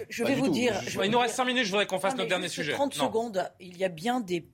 Je, 0.08 0.24
vais 0.24 0.34
vous 0.34 0.48
dire. 0.48 0.74
il 1.04 1.10
nous 1.10 1.18
reste 1.18 1.36
5 1.36 1.44
minutes, 1.44 1.64
je 1.64 1.70
voudrais 1.70 1.86
qu'on 1.86 2.00
fasse 2.00 2.16
notre 2.16 2.28
dernier 2.28 2.48
sujet. 2.48 2.72
30 2.72 2.94
secondes, 2.94 3.50
il 3.60 3.76
y 3.76 3.84
a 3.84 3.88
bien 3.88 4.20
des 4.20 4.48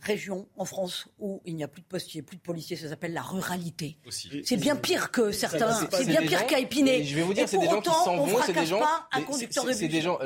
régions 0.00 0.46
en 0.56 0.64
France 0.64 1.08
où 1.18 1.40
il 1.44 1.56
n'y 1.56 1.64
a 1.64 1.68
plus 1.68 1.82
de 1.82 1.86
postiers, 1.86 2.22
plus 2.22 2.36
de 2.36 2.42
policiers. 2.42 2.76
Ça 2.76 2.88
s'appelle 2.88 3.12
la 3.12 3.22
ruralité. 3.22 3.98
C'est 4.44 4.56
bien 4.56 4.76
pire 4.76 5.10
que 5.10 5.32
certains. 5.32 5.72
C'est 5.90 6.06
bien 6.06 6.22
pire 6.22 6.46
qu'à 6.46 6.58
Épinay. 6.58 7.04
Je 7.04 7.16
vais 7.16 7.22
vous 7.22 7.34
dire, 7.34 7.48
c'est 7.48 7.58
des 7.58 7.68
gens 7.68 7.80
qui 7.80 7.90
s'en 7.90 8.16
vont, 8.16 8.38
c'est 8.44 8.52
des 8.52 8.66
gens. 8.66 8.80
C'est 9.72 9.88
des 9.88 10.00
gens. 10.00 10.18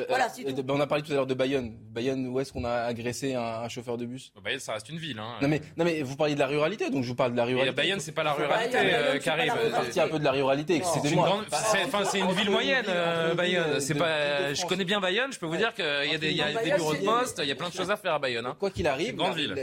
On 0.69 0.81
a 0.81 0.87
parlé 0.87 1.05
tout 1.05 1.13
à 1.13 1.15
l'heure 1.15 1.27
de 1.27 1.35
Bayonne. 1.35 1.77
Bayonne, 1.91 2.27
où 2.27 2.41
est-ce 2.41 2.53
qu'on 2.53 2.65
a 2.65 2.83
agressé 2.83 3.35
un 3.35 3.69
chauffeur 3.69 3.97
de 3.99 4.07
bus? 4.07 4.33
Bayonne, 4.43 4.61
ça 4.61 4.73
reste 4.75 4.89
une 4.89 4.99
ville. 4.99 5.19
Hein. 5.19 5.37
Non 5.43 5.49
mais, 5.49 5.61
non 5.77 5.85
mais 5.85 6.03
vous 6.03 6.17
parliez 6.17 6.35
de 6.35 6.41
la 6.41 6.47
ruralité, 6.47 6.91
donc 6.91 7.03
je 7.03 7.09
vous 7.09 7.15
parle 7.15 7.33
de 7.33 7.37
la 7.37 7.45
ruralité. 7.45 7.75
Bayonne, 7.75 8.01
c'est 8.01 8.13
pas 8.13 8.23
la 8.23 8.33
ruralité, 8.33 8.79
Karim. 9.23 9.53
C'est 9.63 9.71
partie 9.71 10.01
un 10.01 10.09
peu 10.09 10.19
de 10.19 10.25
la 10.25 10.33
ruralité. 10.33 10.83
C'est 10.83 12.19
une 12.19 12.33
ville 12.33 12.51
moyenne, 12.51 12.85
euh, 12.89 13.35
Bayonne. 13.35 13.81
C'est 13.81 13.95
pas. 13.95 14.53
Je 14.53 14.65
connais 14.67 14.85
bien 14.85 15.01
Bayonne. 15.01 15.33
Je 15.33 15.39
peux 15.39 15.47
vous 15.47 15.57
dire 15.57 15.75
qu'il 15.75 15.85
y 15.85 16.15
a 16.15 16.19
des 16.19 16.71
bureaux 16.73 16.95
de 16.95 17.05
poste. 17.05 17.41
Il 17.43 17.49
y 17.49 17.53
a 17.53 17.55
plein 17.55 17.69
de 17.69 17.75
choses 17.75 17.91
à 17.91 17.97
faire 17.97 18.15
à 18.15 18.19
Bayonne. 18.19 18.47
Hein. 18.47 18.57
Quoi 18.59 18.71
qu'il 18.71 18.87
arrive, 18.87 19.17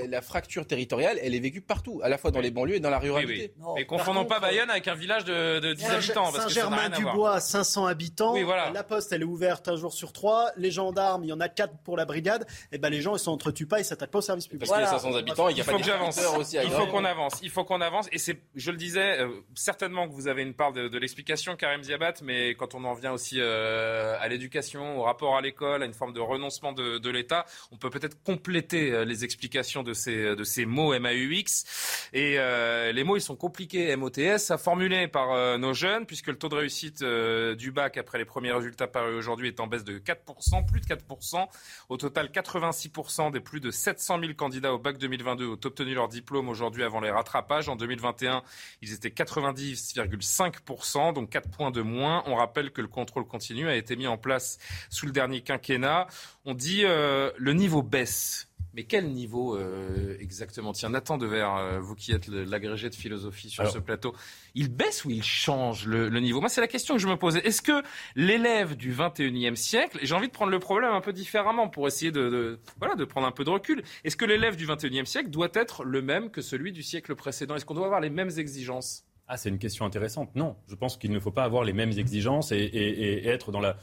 la 0.07 0.21
fracture 0.21 0.65
territoriale, 0.65 1.17
elle 1.21 1.35
est 1.35 1.39
vécue 1.39 1.61
partout, 1.61 1.99
à 2.03 2.09
la 2.09 2.17
fois 2.17 2.31
dans 2.31 2.39
les 2.39 2.51
banlieues 2.51 2.75
et 2.75 2.79
dans 2.79 2.89
la 2.89 2.99
ruralité. 2.99 3.53
Oui, 3.57 3.65
oui. 3.75 3.81
Et 3.81 3.85
confondons 3.85 4.25
pas 4.25 4.39
Bayonne 4.39 4.69
avec 4.69 4.87
un 4.87 4.95
village 4.95 5.25
de, 5.25 5.59
de 5.59 5.73
10 5.73 5.85
habitants. 5.85 6.31
Saint-Germain-du-Bois, 6.31 7.39
500 7.39 7.85
habitants. 7.87 8.33
Oui, 8.33 8.43
voilà. 8.43 8.69
La 8.71 8.83
poste, 8.83 9.11
elle 9.11 9.21
est 9.21 9.25
ouverte 9.25 9.67
un 9.67 9.75
jour 9.75 9.93
sur 9.93 10.13
trois. 10.13 10.51
Les 10.57 10.71
gendarmes, 10.71 11.23
il 11.23 11.27
y 11.27 11.33
en 11.33 11.39
a 11.39 11.49
quatre 11.49 11.77
pour 11.83 11.97
la 11.97 12.05
brigade. 12.05 12.45
Et 12.71 12.77
ben 12.77 12.89
les 12.89 13.01
gens, 13.01 13.15
ils 13.15 13.19
s'entretuent 13.19 13.65
pas, 13.65 13.79
ils 13.79 13.85
s'attaquent 13.85 14.11
pas 14.11 14.19
au 14.19 14.21
service 14.21 14.47
public. 14.47 14.69
Parce 14.69 14.79
qu'il 14.79 14.91
y 14.91 14.95
a 14.95 14.99
500 14.99 15.15
habitants, 15.15 15.49
il 15.49 15.57
y 15.57 15.61
a 15.61 15.63
que 15.63 15.83
j'avance. 15.83 16.19
Il 16.53 16.69
faut 16.69 16.87
qu'on 16.87 17.05
avance. 17.05 17.39
Il 17.41 17.49
faut 17.49 17.63
qu'on 17.63 17.81
avance. 17.81 18.07
Et 18.11 18.17
c'est, 18.17 18.41
je 18.55 18.71
le 18.71 18.77
disais, 18.77 19.19
euh, 19.19 19.29
certainement 19.55 20.07
que 20.07 20.13
vous 20.13 20.27
avez 20.27 20.41
une 20.41 20.53
part 20.53 20.73
de, 20.73 20.87
de 20.87 20.97
l'explication, 20.97 21.55
Karim 21.55 21.83
Ziabat, 21.83 22.15
mais 22.23 22.55
quand 22.55 22.75
on 22.75 22.83
en 22.83 22.93
vient 22.93 23.13
aussi 23.13 23.37
euh, 23.39 24.17
à 24.19 24.27
l'éducation, 24.27 24.99
au 24.99 25.03
rapport 25.03 25.37
à 25.37 25.41
l'école, 25.41 25.83
à 25.83 25.85
une 25.85 25.93
forme 25.93 26.13
de 26.13 26.19
renoncement 26.19 26.73
de, 26.73 26.97
de 26.97 27.09
l'État, 27.09 27.45
on 27.71 27.77
peut 27.77 27.89
peut-être 27.89 28.21
compléter 28.23 28.91
euh, 28.91 29.05
les 29.05 29.23
explications 29.23 29.83
de 29.83 29.88
ces, 29.93 30.35
de 30.35 30.43
ces 30.43 30.65
mots 30.65 30.97
MAUX. 30.97 31.65
Et 32.13 32.35
euh, 32.37 32.91
les 32.91 33.03
mots, 33.03 33.17
ils 33.17 33.21
sont 33.21 33.35
compliqués, 33.35 33.95
MOTS, 33.95 34.49
à 34.49 34.57
formuler 34.57 35.07
par 35.07 35.31
euh, 35.31 35.57
nos 35.57 35.73
jeunes, 35.73 36.05
puisque 36.05 36.27
le 36.27 36.37
taux 36.37 36.49
de 36.49 36.55
réussite 36.55 37.01
euh, 37.01 37.55
du 37.55 37.71
bac 37.71 37.97
après 37.97 38.17
les 38.17 38.25
premiers 38.25 38.51
résultats 38.51 38.87
parus 38.87 39.15
aujourd'hui 39.15 39.47
est 39.47 39.59
en 39.59 39.67
baisse 39.67 39.83
de 39.83 39.99
4%, 39.99 40.65
plus 40.65 40.81
de 40.81 40.87
4%. 40.87 41.47
Au 41.89 41.97
total, 41.97 42.27
86% 42.27 43.31
des 43.31 43.39
plus 43.39 43.59
de 43.59 43.71
700 43.71 44.19
000 44.19 44.33
candidats 44.33 44.73
au 44.73 44.79
bac 44.79 44.97
2022 44.97 45.47
ont 45.47 45.59
obtenu 45.63 45.93
leur 45.93 46.07
diplôme 46.07 46.49
aujourd'hui 46.49 46.83
avant 46.83 46.99
les 46.99 47.11
rattrapages. 47.11 47.69
En 47.69 47.75
2021, 47.75 48.43
ils 48.81 48.93
étaient 48.93 49.09
90,5%, 49.09 51.13
donc 51.13 51.29
4 51.29 51.49
points 51.49 51.71
de 51.71 51.81
moins. 51.81 52.23
On 52.25 52.35
rappelle 52.35 52.71
que 52.71 52.81
le 52.81 52.87
contrôle 52.87 53.25
continu 53.25 53.67
a 53.67 53.75
été 53.75 53.95
mis 53.95 54.07
en 54.07 54.17
place 54.17 54.57
sous 54.89 55.05
le 55.05 55.11
dernier 55.11 55.41
quinquennat. 55.41 56.07
On 56.45 56.53
dit 56.53 56.83
le 56.83 57.53
niveau 57.53 57.83
baisse. 57.83 58.48
Mais 58.73 58.83
quel 58.83 59.09
niveau 59.09 59.57
euh, 59.57 60.15
exactement? 60.19 60.73
Tiens, 60.73 60.89
Nathan 60.89 61.17
Dever, 61.17 61.47
euh, 61.57 61.79
vous 61.79 61.95
qui 61.95 62.11
êtes 62.11 62.27
l'agrégé 62.27 62.89
de 62.89 62.95
philosophie 62.95 63.49
sur 63.49 63.69
ce 63.69 63.79
plateau, 63.79 64.13
il 64.53 64.69
baisse 64.69 65.05
ou 65.05 65.09
il 65.09 65.23
change 65.23 65.87
le, 65.87 66.07
niveau? 66.19 66.39
Moi, 66.39 66.49
c'est 66.49 66.61
la 66.61 66.67
question 66.67 66.95
que 66.95 67.01
je 67.01 67.07
me 67.07 67.15
posais. 67.15 67.39
Est-ce 67.39 67.61
que 67.61 67.81
l'élève 68.15 68.75
du 68.75 68.93
21e 68.93 69.55
siècle, 69.55 69.97
et 70.01 70.05
j'ai 70.05 70.13
envie 70.13 70.27
de 70.27 70.33
prendre 70.33 70.51
le 70.51 70.59
problème 70.59 70.91
un 70.91 71.01
peu 71.01 71.13
différemment 71.13 71.67
pour 71.67 71.87
essayer 71.87 72.11
de, 72.11 72.59
voilà, 72.77 72.95
de 72.95 73.05
prendre 73.05 73.25
un 73.25 73.31
peu 73.31 73.43
de 73.43 73.49
recul, 73.49 73.81
est-ce 74.03 74.15
que 74.15 74.25
l'élève 74.25 74.55
du 74.55 74.67
21e 74.67 75.05
siècle 75.05 75.29
doit 75.29 75.49
être 75.53 75.83
le 75.83 76.01
même 76.01 76.29
que 76.29 76.41
celui 76.41 76.71
du 76.71 76.83
siècle 76.83 77.15
précédent? 77.15 77.55
Est-ce 77.55 77.65
qu'on 77.65 77.73
doit 77.73 77.85
avoir 77.85 78.01
les 78.01 78.11
mêmes 78.11 78.31
exigences? 78.37 79.05
Ah, 79.27 79.37
c'est 79.37 79.49
une 79.49 79.59
question 79.59 79.85
intéressante. 79.85 80.35
Non, 80.35 80.57
je 80.67 80.75
pense 80.75 80.97
qu'il 80.97 81.11
ne 81.11 81.19
faut 81.19 81.31
pas 81.31 81.43
avoir 81.43 81.63
les 81.63 81.73
mêmes 81.73 81.91
exigences 81.91 82.51
et 82.51 83.27
être 83.27 83.51
dans 83.51 83.59
la, 83.59 83.77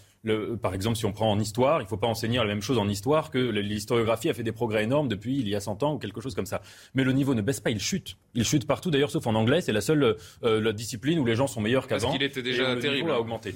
par 0.60 0.74
exemple, 0.74 0.96
si 0.96 1.06
on 1.06 1.12
prend 1.12 1.30
en 1.30 1.38
histoire, 1.38 1.80
il 1.80 1.84
ne 1.84 1.88
faut 1.88 1.96
pas 1.96 2.06
enseigner 2.06 2.38
la 2.38 2.44
même 2.44 2.62
chose 2.62 2.78
en 2.78 2.88
histoire 2.88 3.30
que 3.30 3.38
l'historiographie 3.38 4.28
a 4.28 4.34
fait 4.34 4.42
des 4.42 4.52
progrès 4.52 4.84
énormes 4.84 5.08
depuis 5.08 5.38
il 5.38 5.48
y 5.48 5.54
a 5.54 5.60
100 5.60 5.82
ans 5.82 5.94
ou 5.94 5.98
quelque 5.98 6.20
chose 6.20 6.34
comme 6.34 6.46
ça. 6.46 6.62
Mais 6.94 7.04
le 7.04 7.12
niveau 7.12 7.34
ne 7.34 7.42
baisse 7.42 7.60
pas, 7.60 7.70
il 7.70 7.80
chute. 7.80 8.16
Il 8.34 8.44
chute 8.44 8.66
partout, 8.66 8.90
d'ailleurs, 8.90 9.10
sauf 9.10 9.26
en 9.26 9.34
anglais. 9.34 9.60
C'est 9.60 9.72
la 9.72 9.80
seule 9.80 10.16
euh, 10.44 10.72
discipline 10.72 11.18
où 11.18 11.24
les 11.24 11.36
gens 11.36 11.46
sont 11.46 11.60
meilleurs 11.60 11.86
qu'avant. 11.86 12.08
Parce 12.08 12.18
qu'il 12.18 12.26
était 12.26 12.42
déjà 12.42 12.74
le 12.74 12.80
terrible. 12.80 13.04
Niveau 13.04 13.16
a 13.16 13.20
augmenté. 13.20 13.54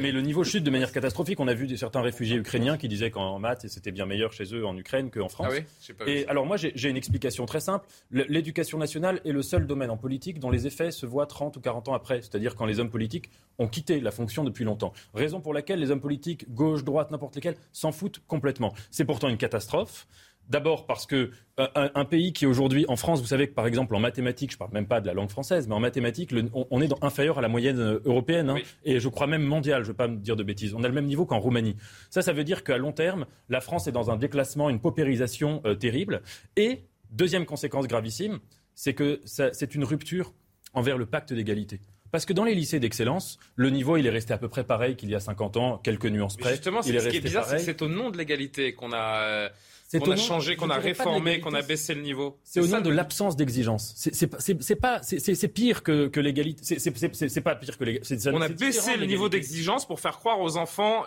mais, 0.00 0.12
le 0.12 0.20
niveau 0.20 0.44
chute 0.44 0.64
de 0.64 0.70
manière 0.70 0.92
catastrophique. 0.92 1.40
On 1.40 1.48
a 1.48 1.54
vu 1.54 1.76
certains 1.76 2.00
réfugiés 2.00 2.36
ukrainiens 2.36 2.76
qui 2.76 2.88
disaient 2.88 3.10
qu'en 3.10 3.38
maths, 3.38 3.66
c'était 3.68 3.92
bien 3.92 4.06
meilleur 4.06 4.32
chez 4.32 4.54
eux 4.54 4.66
en 4.66 4.76
Ukraine 4.76 5.10
qu'en 5.10 5.28
France. 5.28 5.48
Ah 5.50 5.54
oui 5.54 5.94
pas 5.94 6.06
Et 6.06 6.26
alors 6.26 6.46
moi, 6.46 6.56
j'ai 6.56 6.88
une 6.88 6.96
explication 6.96 7.46
très 7.46 7.60
simple. 7.60 7.86
L'éducation 8.10 8.78
nationale 8.78 9.20
est 9.24 9.32
le 9.32 9.42
seul 9.42 9.66
domaine 9.66 9.90
en 9.90 9.96
politique 9.96 10.38
dont 10.38 10.50
les 10.50 10.66
effets 10.66 10.90
se 10.90 11.06
voient 11.06 11.26
30 11.26 11.56
ou 11.56 11.60
40 11.60 11.88
ans 11.88 11.94
après. 11.94 12.22
C'est-à-dire 12.22 12.54
quand 12.54 12.66
les 12.66 12.80
hommes 12.80 12.90
politiques 12.90 13.30
ont 13.58 13.68
quitté 13.68 14.00
la 14.00 14.10
fonction 14.10 14.44
depuis 14.44 14.64
longtemps. 14.64 14.92
Raison 15.14 15.40
pour 15.40 15.54
laquelle 15.54 15.80
les 15.80 15.90
hommes 15.90 16.00
politiques, 16.00 16.52
gauche, 16.52 16.84
droite, 16.84 17.10
n'importe 17.10 17.34
lesquels, 17.36 17.56
s'en 17.72 17.92
foutent 17.92 18.20
complètement. 18.26 18.74
C'est 18.90 19.04
pourtant 19.04 19.28
une 19.28 19.36
catastrophe. 19.36 20.06
D'abord 20.48 20.84
parce 20.84 21.06
que 21.06 21.30
euh, 21.58 21.66
un, 21.94 22.04
pays 22.04 22.34
qui 22.34 22.44
aujourd'hui, 22.44 22.84
en 22.88 22.96
France, 22.96 23.20
vous 23.20 23.26
savez 23.28 23.48
que 23.48 23.54
par 23.54 23.66
exemple 23.66 23.94
en 23.94 24.00
mathématiques, 24.00 24.50
je 24.50 24.56
ne 24.56 24.58
parle 24.58 24.72
même 24.72 24.86
pas 24.86 25.00
de 25.00 25.06
la 25.06 25.14
langue 25.14 25.30
française, 25.30 25.66
mais 25.68 25.74
en 25.74 25.80
mathématiques, 25.80 26.34
on, 26.52 26.80
est 26.82 26.92
inférieur 27.02 27.38
à 27.38 27.40
la 27.40 27.48
moyenne 27.48 27.78
euh, 27.78 28.00
européenne, 28.04 28.50
hein, 28.50 28.56
et 28.84 29.00
je 29.00 29.08
crois 29.08 29.26
même 29.26 29.42
mondiale, 29.42 29.82
je 29.82 29.88
ne 29.88 29.92
veux 29.92 29.96
pas 29.96 30.08
me 30.08 30.16
dire 30.16 30.36
de 30.36 30.42
bêtises. 30.42 30.74
On 30.74 30.84
a 30.84 30.88
le 30.88 30.92
même 30.92 31.06
niveau 31.06 31.24
qu'en 31.24 31.38
Roumanie. 31.38 31.76
Ça, 32.10 32.20
ça 32.20 32.34
veut 32.34 32.44
dire 32.44 32.62
qu'à 32.62 32.76
long 32.76 32.92
terme, 32.92 33.24
la 33.48 33.62
France 33.62 33.86
est 33.86 33.92
dans 33.92 34.10
un 34.10 34.16
déclassement, 34.16 34.68
une 34.68 34.80
paupérisation 34.80 35.62
euh, 35.64 35.74
terrible. 35.74 36.20
Et 36.56 36.82
deuxième 37.10 37.46
conséquence 37.46 37.86
gravissime, 37.86 38.38
c'est 38.74 38.92
que 38.94 39.22
c'est 39.24 39.74
une 39.74 39.84
rupture 39.84 40.34
envers 40.74 40.98
le 40.98 41.06
pacte 41.06 41.32
d'égalité. 41.32 41.80
Parce 42.14 42.26
que 42.26 42.32
dans 42.32 42.44
les 42.44 42.54
lycées 42.54 42.78
d'excellence, 42.78 43.40
le 43.56 43.70
niveau, 43.70 43.96
il 43.96 44.06
est 44.06 44.10
resté 44.10 44.32
à 44.32 44.38
peu 44.38 44.48
près 44.48 44.62
pareil 44.62 44.94
qu'il 44.94 45.10
y 45.10 45.16
a 45.16 45.18
50 45.18 45.56
ans, 45.56 45.78
quelques 45.78 46.06
nuances 46.06 46.36
près. 46.36 46.52
justement, 46.52 46.80
il 46.82 47.00
ce 47.00 47.08
qui 47.08 47.16
est 47.16 47.20
bizarre, 47.20 47.44
c'est 47.44 47.56
que 47.56 47.62
c'est 47.62 47.82
au 47.82 47.88
nom 47.88 48.10
de 48.10 48.16
l'égalité 48.16 48.72
qu'on 48.72 48.92
a... 48.92 49.48
qu'on 49.92 50.12
a 50.12 50.14
changé, 50.14 50.54
qu'on 50.54 50.70
a 50.70 50.78
réformé, 50.78 51.40
qu'on 51.40 51.54
a 51.54 51.62
baissé 51.62 51.92
le 51.92 52.02
niveau. 52.02 52.38
C'est 52.44 52.60
au 52.60 52.68
nom 52.68 52.80
de 52.80 52.90
l'absence 52.90 53.34
d'exigence. 53.34 53.94
C'est 53.96 54.76
pas, 54.76 55.02
c'est 55.02 55.48
pire 55.48 55.82
que, 55.82 56.06
que 56.06 56.20
l'égalité. 56.20 56.78
C'est 56.78 57.40
pas 57.40 57.56
pire 57.56 57.76
que 57.76 57.82
l'égalité. 57.82 58.30
On 58.32 58.40
a 58.40 58.48
baissé 58.48 58.96
le 58.96 59.06
niveau 59.06 59.28
d'exigence 59.28 59.84
pour 59.84 59.98
faire 59.98 60.20
croire 60.20 60.40
aux 60.40 60.56
enfants 60.56 61.02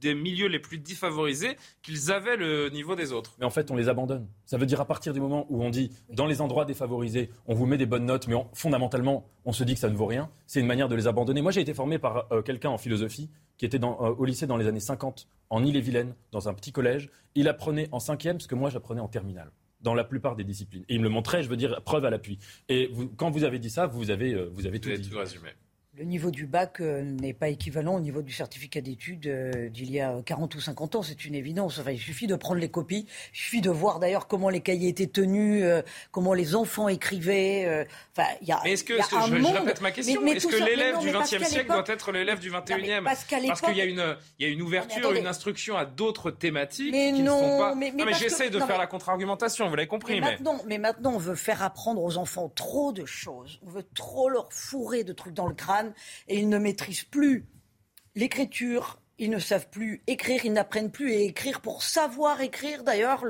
des 0.00 0.14
milieux 0.14 0.48
les 0.48 0.58
plus 0.58 0.78
défavorisés 0.78 1.56
qu'ils 1.82 2.10
avaient 2.10 2.36
le 2.36 2.68
niveau 2.70 2.94
des 2.96 3.12
autres. 3.12 3.34
Mais 3.38 3.44
en 3.44 3.50
fait, 3.50 3.70
on 3.70 3.76
les 3.76 3.88
abandonne. 3.88 4.26
Ça 4.46 4.56
veut 4.56 4.66
dire 4.66 4.80
à 4.80 4.86
partir 4.86 5.12
du 5.12 5.20
moment 5.20 5.46
où 5.50 5.62
on 5.62 5.70
dit 5.70 5.90
dans 6.10 6.26
les 6.26 6.40
endroits 6.40 6.64
défavorisés, 6.64 7.30
on 7.46 7.54
vous 7.54 7.66
met 7.66 7.78
des 7.78 7.86
bonnes 7.86 8.06
notes, 8.06 8.26
mais 8.28 8.36
fondamentalement, 8.54 9.26
on 9.44 9.52
se 9.52 9.64
dit 9.64 9.74
que 9.74 9.80
ça 9.80 9.90
ne 9.90 9.96
vaut 9.96 10.06
rien. 10.06 10.30
C'est 10.46 10.60
une 10.60 10.66
manière 10.66 10.88
de 10.88 10.94
les 10.94 11.06
abandonner. 11.06 11.42
Moi, 11.42 11.52
j'ai 11.52 11.60
été 11.60 11.74
formé 11.74 11.98
par 11.98 12.26
euh, 12.32 12.42
quelqu'un 12.42 12.70
en 12.70 12.78
philosophie 12.78 13.30
qui 13.56 13.66
était 13.66 13.78
dans, 13.78 13.98
euh, 14.00 14.14
au 14.16 14.24
lycée 14.24 14.46
dans 14.46 14.56
les 14.56 14.66
années 14.66 14.80
50 14.80 15.28
en 15.50 15.64
Ille-et-Vilaine, 15.64 16.14
dans 16.32 16.48
un 16.48 16.54
petit 16.54 16.72
collège. 16.72 17.10
Il 17.34 17.48
apprenait 17.48 17.88
en 17.92 18.00
cinquième 18.00 18.40
ce 18.40 18.48
que 18.48 18.54
moi 18.54 18.70
j'apprenais 18.70 19.00
en 19.00 19.08
terminale 19.08 19.52
dans 19.82 19.94
la 19.94 20.04
plupart 20.04 20.36
des 20.36 20.44
disciplines. 20.44 20.84
Et 20.88 20.94
il 20.94 21.00
me 21.00 21.04
le 21.04 21.10
montrait, 21.10 21.42
je 21.42 21.48
veux 21.48 21.56
dire, 21.56 21.80
preuve 21.82 22.04
à 22.04 22.10
l'appui. 22.10 22.38
Et 22.68 22.90
quand 23.16 23.30
vous 23.30 23.44
avez 23.44 23.58
dit 23.58 23.70
ça, 23.70 23.86
vous 23.86 24.10
avez, 24.10 24.34
euh, 24.34 24.50
vous 24.52 24.66
avez 24.66 24.80
tout 24.80 24.90
dit. 24.90 25.08
Tout 25.08 25.18
résumé 25.18 25.50
le 26.00 26.06
niveau 26.06 26.30
du 26.30 26.46
bac 26.46 26.80
euh, 26.80 27.02
n'est 27.02 27.34
pas 27.34 27.48
équivalent 27.48 27.96
au 27.96 28.00
niveau 28.00 28.22
du 28.22 28.32
certificat 28.32 28.80
d'études 28.80 29.26
euh, 29.26 29.68
d'il 29.68 29.90
y 29.90 30.00
a 30.00 30.14
40 30.24 30.54
ou 30.54 30.60
50 30.60 30.96
ans, 30.96 31.02
c'est 31.02 31.26
une 31.26 31.34
évidence. 31.34 31.78
Enfin, 31.78 31.90
il 31.90 31.98
suffit 31.98 32.26
de 32.26 32.36
prendre 32.36 32.58
les 32.58 32.70
copies, 32.70 33.06
il 33.34 33.36
suffit 33.36 33.60
de 33.60 33.68
voir 33.68 34.00
d'ailleurs 34.00 34.26
comment 34.26 34.48
les 34.48 34.62
cahiers 34.62 34.88
étaient 34.88 35.06
tenus, 35.06 35.62
euh, 35.62 35.82
comment 36.10 36.32
les 36.32 36.54
enfants 36.54 36.88
écrivaient. 36.88 37.86
Enfin, 38.16 38.28
il 38.40 38.48
y 38.48 38.52
a, 38.52 38.60
mais 38.64 38.72
est-ce 38.72 38.84
que, 38.84 38.94
je, 38.94 39.58
répète 39.58 39.82
ma 39.82 39.90
question, 39.90 40.24
est-ce 40.26 40.46
que 40.46 40.56
l'élève 40.56 40.98
du 41.00 41.10
XXe 41.10 41.46
siècle 41.46 41.68
doit 41.68 41.84
être 41.86 42.12
l'élève 42.12 42.40
du 42.40 42.50
XXIe 42.50 43.02
Parce 43.04 43.24
qu'il 43.24 43.76
y 43.76 43.80
a 43.82 43.84
une, 43.84 44.16
il 44.38 44.46
y 44.46 44.48
a 44.48 44.52
une 44.52 44.62
ouverture, 44.62 45.12
une 45.12 45.26
instruction 45.26 45.76
à 45.76 45.84
d'autres 45.84 46.30
thématiques 46.30 46.92
mais 46.92 47.12
qui 47.12 47.22
non, 47.22 47.36
ne 47.36 47.48
sont 47.50 47.58
pas. 47.58 47.74
Mais, 47.74 47.92
mais 47.94 48.14
j'essaie 48.14 48.48
de 48.48 48.58
faire 48.58 48.78
la 48.78 48.86
contre-argumentation, 48.86 49.68
vous 49.68 49.76
l'avez 49.76 49.86
compris. 49.86 50.18
Mais, 50.18 50.30
Maintenant, 50.30 50.56
mais 50.66 50.78
maintenant, 50.78 51.12
on 51.12 51.18
veut 51.18 51.34
faire 51.34 51.62
apprendre 51.62 52.02
aux 52.02 52.16
enfants 52.16 52.48
trop 52.48 52.92
de 52.92 53.04
choses, 53.04 53.60
on 53.66 53.68
veut 53.68 53.84
trop 53.94 54.30
leur 54.30 54.50
fourrer 54.50 55.04
de 55.04 55.12
trucs 55.12 55.34
dans 55.34 55.46
le 55.46 55.54
crâne 55.54 55.89
et 56.28 56.38
ils 56.38 56.48
ne 56.48 56.58
maîtrisent 56.58 57.04
plus 57.04 57.46
l'écriture, 58.14 59.00
ils 59.20 59.30
ne 59.30 59.38
savent 59.38 59.68
plus 59.68 60.02
écrire, 60.06 60.46
ils 60.46 60.52
n'apprennent 60.52 60.90
plus 60.90 61.12
à 61.12 61.18
écrire 61.18 61.60
pour 61.60 61.82
savoir 61.82 62.40
écrire. 62.40 62.82
D'ailleurs, 62.82 63.24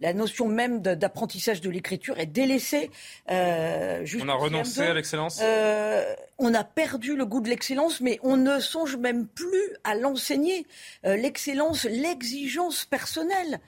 la 0.00 0.14
notion 0.14 0.48
même 0.48 0.80
d'apprentissage 0.80 1.60
de 1.60 1.68
l'écriture 1.68 2.18
est 2.18 2.26
délaissée. 2.26 2.90
Euh, 3.30 4.06
on 4.20 4.28
a 4.28 4.34
renoncé 4.34 4.80
à 4.80 4.94
l'excellence 4.94 5.38
euh, 5.42 6.14
On 6.38 6.54
a 6.54 6.64
perdu 6.64 7.14
le 7.14 7.26
goût 7.26 7.42
de 7.42 7.50
l'excellence, 7.50 8.00
mais 8.00 8.18
on 8.22 8.38
ne 8.38 8.58
songe 8.58 8.96
même 8.96 9.26
plus 9.26 9.76
à 9.84 9.94
l'enseigner. 9.94 10.66
Euh, 11.04 11.16
l'excellence, 11.16 11.84
l'exigence 11.84 12.86
personnelle. 12.86 13.60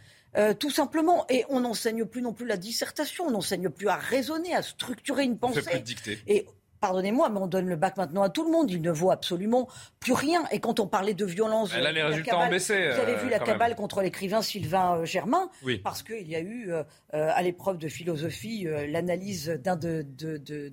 tout 0.61 0.70
simplement. 0.70 1.27
Et 1.28 1.44
on 1.51 1.61
n'enseigne 1.61 2.07
plus 2.07 2.23
non 2.23 2.32
plus 2.32 2.47
la 2.47 2.57
dissertation, 2.57 3.27
on 3.27 3.32
n'enseigne 3.32 3.69
plus 3.69 3.89
à 3.89 3.97
raisonner, 3.97 4.55
à 4.55 4.62
structurer 4.62 5.24
une 5.24 5.36
pensée. 5.36 5.59
On 5.59 5.62
fait 5.62 5.70
plus 5.70 5.81
de 5.81 5.85
dictée. 5.85 6.19
Et 6.27 6.47
Pardonnez-moi, 6.81 7.28
mais 7.28 7.39
on 7.39 7.47
donne 7.47 7.69
le 7.69 7.77
bac 7.77 7.98
maintenant 7.98 8.23
à 8.23 8.31
tout 8.31 8.44
le 8.44 8.51
monde. 8.51 8.70
Il 8.70 8.81
ne 8.81 8.90
vaut 8.90 9.11
absolument 9.11 9.69
plus 9.98 10.15
rien. 10.15 10.44
Et 10.51 10.61
quand 10.61 10.81
on 10.81 10.86
parlait 10.86 11.12
de 11.12 11.27
violence, 11.27 11.74
là, 11.77 11.93
les 11.93 12.02
résultats 12.02 12.39
ont 12.39 12.48
baissé. 12.48 12.90
Vous 12.90 13.01
avez 13.01 13.16
vu 13.16 13.27
euh, 13.27 13.31
la 13.31 13.39
cabale 13.39 13.74
contre 13.74 14.01
l'écrivain 14.01 14.40
Sylvain 14.40 14.97
euh, 14.97 15.05
Germain, 15.05 15.51
oui. 15.62 15.78
parce 15.78 16.02
qu'il 16.02 16.27
y 16.27 16.36
a 16.36 16.40
eu 16.40 16.73
euh, 16.73 16.82
à 17.11 17.43
l'épreuve 17.43 17.77
de 17.77 17.89
philosophie 17.89 18.66
l'analyse 18.89 19.48
d'un 19.62 19.77
de, 19.77 20.07
de, 20.09 20.39
de, 20.39 20.69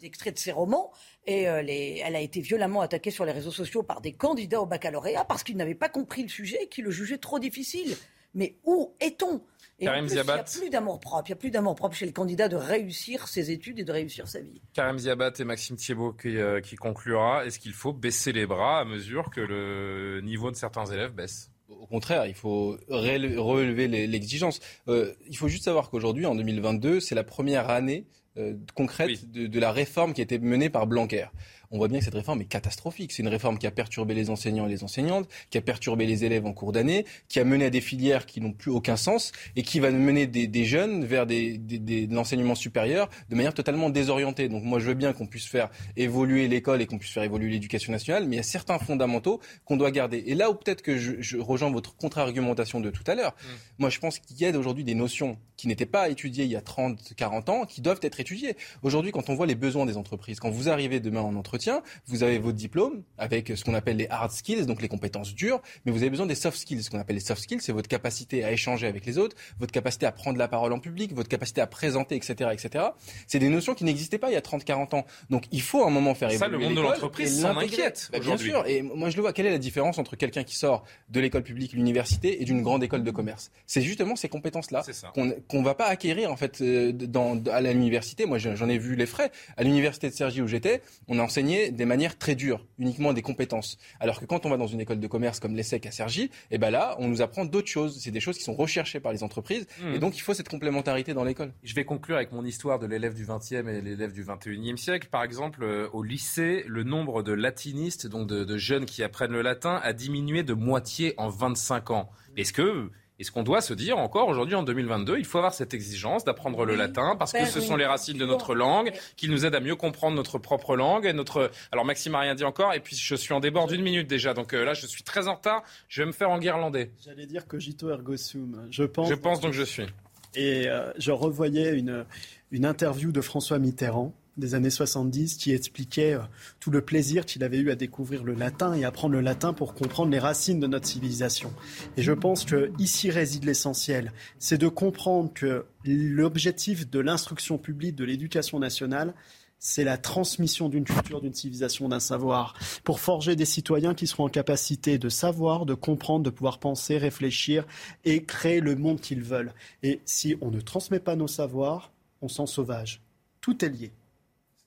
d'extraits 0.00 0.34
de 0.34 0.38
ses 0.38 0.52
romans, 0.52 0.92
et 1.26 1.42
elle 1.42 2.16
a 2.16 2.20
été 2.20 2.40
violemment 2.40 2.80
attaquée 2.80 3.10
sur 3.10 3.24
les 3.24 3.32
réseaux 3.32 3.50
sociaux 3.50 3.82
par 3.82 4.00
des 4.00 4.12
candidats 4.12 4.60
au 4.60 4.66
baccalauréat 4.66 5.24
parce 5.24 5.42
qu'ils 5.42 5.56
n'avaient 5.56 5.74
pas 5.74 5.88
compris 5.88 6.22
le 6.22 6.28
sujet 6.28 6.58
et 6.62 6.68
qu'ils 6.68 6.84
le 6.84 6.90
jugeaient 6.90 7.18
trop 7.18 7.38
difficile. 7.38 7.96
Mais 8.34 8.56
où 8.64 8.94
est-on? 9.00 9.42
Et 9.80 9.86
Karim 9.86 10.06
Il 10.06 10.12
n'y 10.12 10.18
a 10.18 10.44
plus 10.44 10.70
d'amour 10.70 11.00
propre. 11.00 11.24
Il 11.26 11.30
n'y 11.30 11.32
a 11.32 11.36
plus 11.36 11.50
d'amour 11.50 11.74
propre 11.74 11.96
chez 11.96 12.06
le 12.06 12.12
candidat 12.12 12.48
de 12.48 12.56
réussir 12.56 13.26
ses 13.28 13.50
études 13.50 13.78
et 13.78 13.84
de 13.84 13.92
réussir 13.92 14.28
sa 14.28 14.40
vie. 14.40 14.60
Karim 14.74 14.98
Ziabat 14.98 15.32
et 15.38 15.44
Maxime 15.44 15.76
Thiebaud 15.76 16.12
qui, 16.12 16.36
euh, 16.36 16.60
qui 16.60 16.76
conclura. 16.76 17.46
Est-ce 17.46 17.58
qu'il 17.58 17.72
faut 17.72 17.92
baisser 17.92 18.32
les 18.32 18.46
bras 18.46 18.80
à 18.80 18.84
mesure 18.84 19.30
que 19.30 19.40
le 19.40 20.20
niveau 20.22 20.50
de 20.50 20.56
certains 20.56 20.84
élèves 20.86 21.12
baisse? 21.12 21.50
Au 21.68 21.86
contraire, 21.86 22.26
il 22.26 22.34
faut 22.34 22.76
relever 22.88 23.88
l'exigence. 23.88 24.60
Euh, 24.88 25.14
il 25.28 25.36
faut 25.36 25.48
juste 25.48 25.64
savoir 25.64 25.88
qu'aujourd'hui, 25.88 26.26
en 26.26 26.34
2022, 26.34 27.00
c'est 27.00 27.14
la 27.14 27.24
première 27.24 27.70
année 27.70 28.06
euh, 28.36 28.54
concrète 28.74 29.30
de, 29.30 29.46
de, 29.46 29.60
la 29.60 29.72
réforme 29.72 30.12
qui 30.12 30.20
a 30.20 30.24
été 30.24 30.38
menée 30.38 30.68
par 30.68 30.86
Blanquer 30.86 31.26
on 31.70 31.78
voit 31.78 31.88
bien 31.88 32.00
que 32.00 32.04
cette 32.04 32.14
réforme 32.14 32.40
est 32.40 32.46
catastrophique. 32.46 33.12
C'est 33.12 33.22
une 33.22 33.28
réforme 33.28 33.58
qui 33.58 33.66
a 33.66 33.70
perturbé 33.70 34.14
les 34.14 34.30
enseignants 34.30 34.66
et 34.66 34.70
les 34.70 34.82
enseignantes, 34.82 35.28
qui 35.50 35.58
a 35.58 35.60
perturbé 35.60 36.04
les 36.04 36.24
élèves 36.24 36.44
en 36.44 36.52
cours 36.52 36.72
d'année, 36.72 37.06
qui 37.28 37.38
a 37.38 37.44
mené 37.44 37.66
à 37.66 37.70
des 37.70 37.80
filières 37.80 38.26
qui 38.26 38.40
n'ont 38.40 38.52
plus 38.52 38.70
aucun 38.70 38.96
sens 38.96 39.30
et 39.54 39.62
qui 39.62 39.78
va 39.78 39.90
mener 39.90 40.26
des, 40.26 40.64
jeunes 40.64 41.04
vers 41.04 41.26
des, 41.26 41.58
de 41.58 42.12
l'enseignement 42.12 42.54
supérieur 42.54 43.08
de 43.28 43.36
manière 43.36 43.54
totalement 43.54 43.88
désorientée. 43.88 44.48
Donc 44.48 44.64
moi, 44.64 44.80
je 44.80 44.86
veux 44.86 44.94
bien 44.94 45.12
qu'on 45.12 45.26
puisse 45.26 45.46
faire 45.46 45.70
évoluer 45.96 46.48
l'école 46.48 46.82
et 46.82 46.86
qu'on 46.86 46.98
puisse 46.98 47.12
faire 47.12 47.22
évoluer 47.22 47.50
l'éducation 47.50 47.92
nationale, 47.92 48.26
mais 48.26 48.36
il 48.36 48.38
y 48.38 48.40
a 48.40 48.44
certains 48.44 48.78
fondamentaux 48.78 49.40
qu'on 49.64 49.76
doit 49.76 49.92
garder. 49.92 50.24
Et 50.26 50.34
là 50.34 50.50
où 50.50 50.54
peut-être 50.54 50.82
que 50.82 50.98
je, 50.98 51.36
rejoins 51.38 51.70
votre 51.70 51.96
contre-argumentation 51.96 52.80
de 52.80 52.90
tout 52.90 53.04
à 53.06 53.14
l'heure, 53.14 53.32
mmh. 53.32 53.46
moi 53.78 53.90
je 53.90 53.98
pense 53.98 54.18
qu'il 54.18 54.36
y 54.38 54.44
a 54.44 54.58
aujourd'hui 54.58 54.84
des 54.84 54.94
notions 54.94 55.38
qui 55.56 55.68
n'étaient 55.68 55.86
pas 55.86 56.08
étudiées 56.08 56.44
il 56.44 56.50
y 56.50 56.56
a 56.56 56.62
30, 56.62 57.14
40 57.14 57.48
ans, 57.50 57.64
qui 57.66 57.80
doivent 57.80 58.00
être 58.02 58.18
étudiées. 58.18 58.56
Aujourd'hui, 58.82 59.12
quand 59.12 59.28
on 59.28 59.34
voit 59.34 59.46
les 59.46 59.54
besoins 59.54 59.86
des 59.86 59.96
entreprises, 59.96 60.40
quand 60.40 60.50
vous 60.50 60.68
arrivez 60.68 61.00
demain 61.00 61.20
en 61.20 61.36
entretien, 61.36 61.59
vous 62.06 62.22
avez 62.22 62.38
votre 62.38 62.56
diplôme 62.56 63.02
avec 63.18 63.52
ce 63.54 63.64
qu'on 63.64 63.74
appelle 63.74 63.96
les 63.96 64.06
hard 64.08 64.30
skills, 64.30 64.66
donc 64.66 64.82
les 64.82 64.88
compétences 64.88 65.34
dures, 65.34 65.60
mais 65.84 65.92
vous 65.92 65.98
avez 65.98 66.10
besoin 66.10 66.26
des 66.26 66.34
soft 66.34 66.58
skills. 66.58 66.82
Ce 66.82 66.90
qu'on 66.90 66.98
appelle 66.98 67.16
les 67.16 67.20
soft 67.20 67.42
skills, 67.42 67.60
c'est 67.60 67.72
votre 67.72 67.88
capacité 67.88 68.44
à 68.44 68.52
échanger 68.52 68.86
avec 68.86 69.06
les 69.06 69.18
autres, 69.18 69.36
votre 69.58 69.72
capacité 69.72 70.06
à 70.06 70.12
prendre 70.12 70.38
la 70.38 70.48
parole 70.48 70.72
en 70.72 70.78
public, 70.78 71.12
votre 71.14 71.28
capacité 71.28 71.60
à 71.60 71.66
présenter, 71.66 72.16
etc., 72.16 72.50
etc. 72.52 72.84
C'est 73.26 73.38
des 73.38 73.48
notions 73.48 73.74
qui 73.74 73.84
n'existaient 73.84 74.18
pas 74.18 74.30
il 74.30 74.34
y 74.34 74.36
a 74.36 74.40
30, 74.40 74.64
40 74.64 74.94
ans. 74.94 75.06
Donc 75.28 75.44
il 75.52 75.62
faut 75.62 75.84
un 75.84 75.90
moment 75.90 76.14
faire 76.14 76.30
évoluer 76.30 76.46
Ça, 76.46 76.48
le 76.48 76.58
monde 76.58 76.76
de 76.76 76.80
l'entreprise 76.80 77.40
s'en 77.40 77.56
inquiète 77.56 78.10
bah, 78.12 78.18
Bien 78.18 78.36
sûr. 78.36 78.64
Et 78.66 78.82
moi, 78.82 79.10
je 79.10 79.16
le 79.16 79.22
vois. 79.22 79.32
Quelle 79.32 79.46
est 79.46 79.50
la 79.50 79.58
différence 79.58 79.98
entre 79.98 80.16
quelqu'un 80.16 80.44
qui 80.44 80.56
sort 80.56 80.84
de 81.08 81.20
l'école 81.20 81.42
publique, 81.42 81.72
l'université, 81.72 82.42
et 82.42 82.44
d'une 82.44 82.62
grande 82.62 82.82
école 82.82 83.02
de 83.02 83.10
commerce? 83.10 83.50
C'est 83.66 83.82
justement 83.82 84.16
ces 84.16 84.28
compétences-là 84.28 84.82
qu'on 85.14 85.58
ne 85.60 85.64
va 85.64 85.74
pas 85.74 85.86
acquérir 85.86 86.30
en 86.32 86.36
fait 86.36 86.60
euh, 86.60 86.92
dans, 86.92 87.42
à 87.46 87.60
l'université. 87.60 88.26
Moi, 88.26 88.38
j'en 88.38 88.68
ai 88.68 88.78
vu 88.78 88.96
les 88.96 89.06
frais. 89.06 89.30
À 89.56 89.62
l'université 89.62 90.08
de 90.08 90.14
Sergi 90.14 90.42
où 90.42 90.46
j'étais, 90.46 90.82
on 91.08 91.18
a 91.18 91.22
enseigné 91.22 91.49
des 91.70 91.84
manières 91.84 92.18
très 92.18 92.34
dures, 92.34 92.66
uniquement 92.78 93.12
des 93.12 93.22
compétences. 93.22 93.78
Alors 94.00 94.20
que 94.20 94.24
quand 94.24 94.46
on 94.46 94.50
va 94.50 94.56
dans 94.56 94.66
une 94.66 94.80
école 94.80 95.00
de 95.00 95.06
commerce 95.06 95.40
comme 95.40 95.54
l'ESSEC 95.54 95.86
à 95.86 95.90
Cergy, 95.90 96.22
et 96.22 96.30
eh 96.52 96.58
ben 96.58 96.70
là, 96.70 96.96
on 96.98 97.08
nous 97.08 97.22
apprend 97.22 97.44
d'autres 97.44 97.68
choses. 97.68 97.98
C'est 98.00 98.10
des 98.10 98.20
choses 98.20 98.36
qui 98.36 98.44
sont 98.44 98.54
recherchées 98.54 99.00
par 99.00 99.12
les 99.12 99.22
entreprises. 99.22 99.66
Mmh. 99.82 99.94
Et 99.94 99.98
donc, 99.98 100.16
il 100.16 100.20
faut 100.20 100.34
cette 100.34 100.48
complémentarité 100.48 101.14
dans 101.14 101.24
l'école. 101.24 101.52
Je 101.62 101.74
vais 101.74 101.84
conclure 101.84 102.16
avec 102.16 102.32
mon 102.32 102.44
histoire 102.44 102.78
de 102.78 102.86
l'élève 102.86 103.14
du 103.14 103.24
20e 103.24 103.68
et 103.68 103.80
l'élève 103.80 104.12
du 104.12 104.24
21e 104.24 104.76
siècle. 104.76 105.08
Par 105.10 105.22
exemple, 105.22 105.62
euh, 105.62 105.88
au 105.92 106.02
lycée, 106.02 106.64
le 106.66 106.84
nombre 106.84 107.22
de 107.22 107.32
latinistes, 107.32 108.06
donc 108.06 108.26
de, 108.26 108.44
de 108.44 108.56
jeunes 108.56 108.84
qui 108.84 109.02
apprennent 109.02 109.32
le 109.32 109.42
latin, 109.42 109.80
a 109.82 109.92
diminué 109.92 110.42
de 110.42 110.54
moitié 110.54 111.14
en 111.16 111.28
25 111.28 111.90
ans. 111.90 112.10
Est-ce 112.36 112.52
que 112.52 112.90
est-ce 113.20 113.30
qu'on 113.30 113.42
doit 113.42 113.60
se 113.60 113.74
dire 113.74 113.98
encore 113.98 114.28
aujourd'hui 114.28 114.54
en 114.54 114.62
2022, 114.62 115.18
il 115.18 115.24
faut 115.26 115.38
avoir 115.38 115.52
cette 115.52 115.74
exigence 115.74 116.24
d'apprendre 116.24 116.64
le 116.64 116.74
latin 116.74 117.16
parce 117.18 117.32
que 117.32 117.38
ben 117.38 117.46
ce 117.46 117.60
sont 117.60 117.76
les 117.76 117.84
racines 117.84 118.16
de 118.16 118.24
notre 118.24 118.54
langue 118.54 118.92
qui 119.16 119.28
nous 119.28 119.44
aident 119.44 119.54
à 119.54 119.60
mieux 119.60 119.76
comprendre 119.76 120.16
notre 120.16 120.38
propre 120.38 120.74
langue 120.74 121.04
et 121.04 121.12
notre. 121.12 121.50
Alors 121.70 121.84
Maxime 121.84 122.14
a 122.14 122.20
rien 122.20 122.34
dit 122.34 122.44
encore 122.44 122.72
et 122.72 122.80
puis 122.80 122.96
je 122.96 123.14
suis 123.14 123.34
en 123.34 123.40
débord 123.40 123.66
d'une 123.66 123.82
minute 123.82 124.08
déjà 124.08 124.32
donc 124.32 124.54
euh, 124.54 124.64
là 124.64 124.72
je 124.72 124.86
suis 124.86 125.02
très 125.02 125.28
en 125.28 125.34
retard. 125.34 125.62
Je 125.88 126.02
vais 126.02 126.06
me 126.06 126.12
faire 126.12 126.30
en 126.30 126.38
guirlandais. 126.38 126.90
J'allais 127.04 127.26
dire 127.26 127.46
cogito 127.46 127.90
ergo 127.90 128.16
sum. 128.16 128.66
Je 128.70 128.84
pense. 128.84 129.08
Je 129.08 129.14
pense 129.14 129.40
donc 129.40 129.52
je 129.52 129.62
suis. 129.62 129.86
Et 130.34 130.68
euh, 130.68 130.90
je 130.96 131.10
revoyais 131.12 131.78
une 131.78 132.06
une 132.50 132.64
interview 132.64 133.12
de 133.12 133.20
François 133.20 133.58
Mitterrand 133.58 134.14
des 134.40 134.54
années 134.54 134.70
70 134.70 135.36
qui 135.36 135.52
expliquait 135.52 136.14
euh, 136.14 136.20
tout 136.58 136.70
le 136.70 136.80
plaisir 136.80 137.24
qu'il 137.24 137.44
avait 137.44 137.58
eu 137.58 137.70
à 137.70 137.76
découvrir 137.76 138.24
le 138.24 138.34
latin 138.34 138.74
et 138.74 138.84
apprendre 138.84 139.14
le 139.14 139.20
latin 139.20 139.52
pour 139.52 139.74
comprendre 139.74 140.10
les 140.10 140.18
racines 140.18 140.58
de 140.58 140.66
notre 140.66 140.86
civilisation. 140.86 141.52
Et 141.96 142.02
je 142.02 142.12
pense 142.12 142.44
que 142.44 142.72
ici 142.78 143.10
réside 143.10 143.44
l'essentiel, 143.44 144.12
c'est 144.38 144.58
de 144.58 144.68
comprendre 144.68 145.32
que 145.32 145.66
l'objectif 145.84 146.90
de 146.90 146.98
l'instruction 146.98 147.58
publique, 147.58 147.94
de 147.94 148.04
l'éducation 148.04 148.58
nationale, 148.58 149.14
c'est 149.60 149.84
la 149.84 149.98
transmission 149.98 150.68
d'une 150.68 150.84
culture, 150.84 151.20
d'une 151.20 151.34
civilisation, 151.34 151.88
d'un 151.88 152.00
savoir, 152.00 152.54
pour 152.82 152.98
forger 152.98 153.36
des 153.36 153.44
citoyens 153.44 153.94
qui 153.94 154.06
seront 154.06 154.24
en 154.24 154.28
capacité 154.30 154.98
de 154.98 155.10
savoir, 155.10 155.66
de 155.66 155.74
comprendre, 155.74 156.24
de 156.24 156.30
pouvoir 156.30 156.58
penser, 156.58 156.96
réfléchir 156.96 157.66
et 158.04 158.24
créer 158.24 158.60
le 158.60 158.74
monde 158.74 159.00
qu'ils 159.00 159.22
veulent. 159.22 159.52
Et 159.82 160.00
si 160.06 160.36
on 160.40 160.50
ne 160.50 160.60
transmet 160.60 160.98
pas 160.98 161.14
nos 161.14 161.28
savoirs, 161.28 161.92
on 162.22 162.28
s'en 162.28 162.46
sauvage. 162.46 163.02
Tout 163.42 163.64
est 163.64 163.68
lié. 163.68 163.92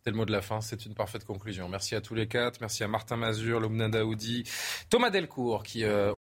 C'est 0.03 0.11
le 0.11 0.17
mot 0.17 0.25
de 0.25 0.33
la 0.33 0.41
fin, 0.41 0.59
c'est 0.59 0.85
une 0.85 0.95
parfaite 0.95 1.23
conclusion. 1.23 1.69
Merci 1.69 1.95
à 1.95 2.01
tous 2.01 2.13
les 2.13 2.27
quatre, 2.27 2.59
merci 2.59 2.83
à 2.83 2.89
Martin 2.89 3.15
Mazur, 3.15 3.61
Lomna 3.61 3.87
Daoudi, 3.87 4.43
Thomas 4.89 5.09
Delcourt 5.09 5.63
qui... 5.63 5.85
Euh, 5.85 6.13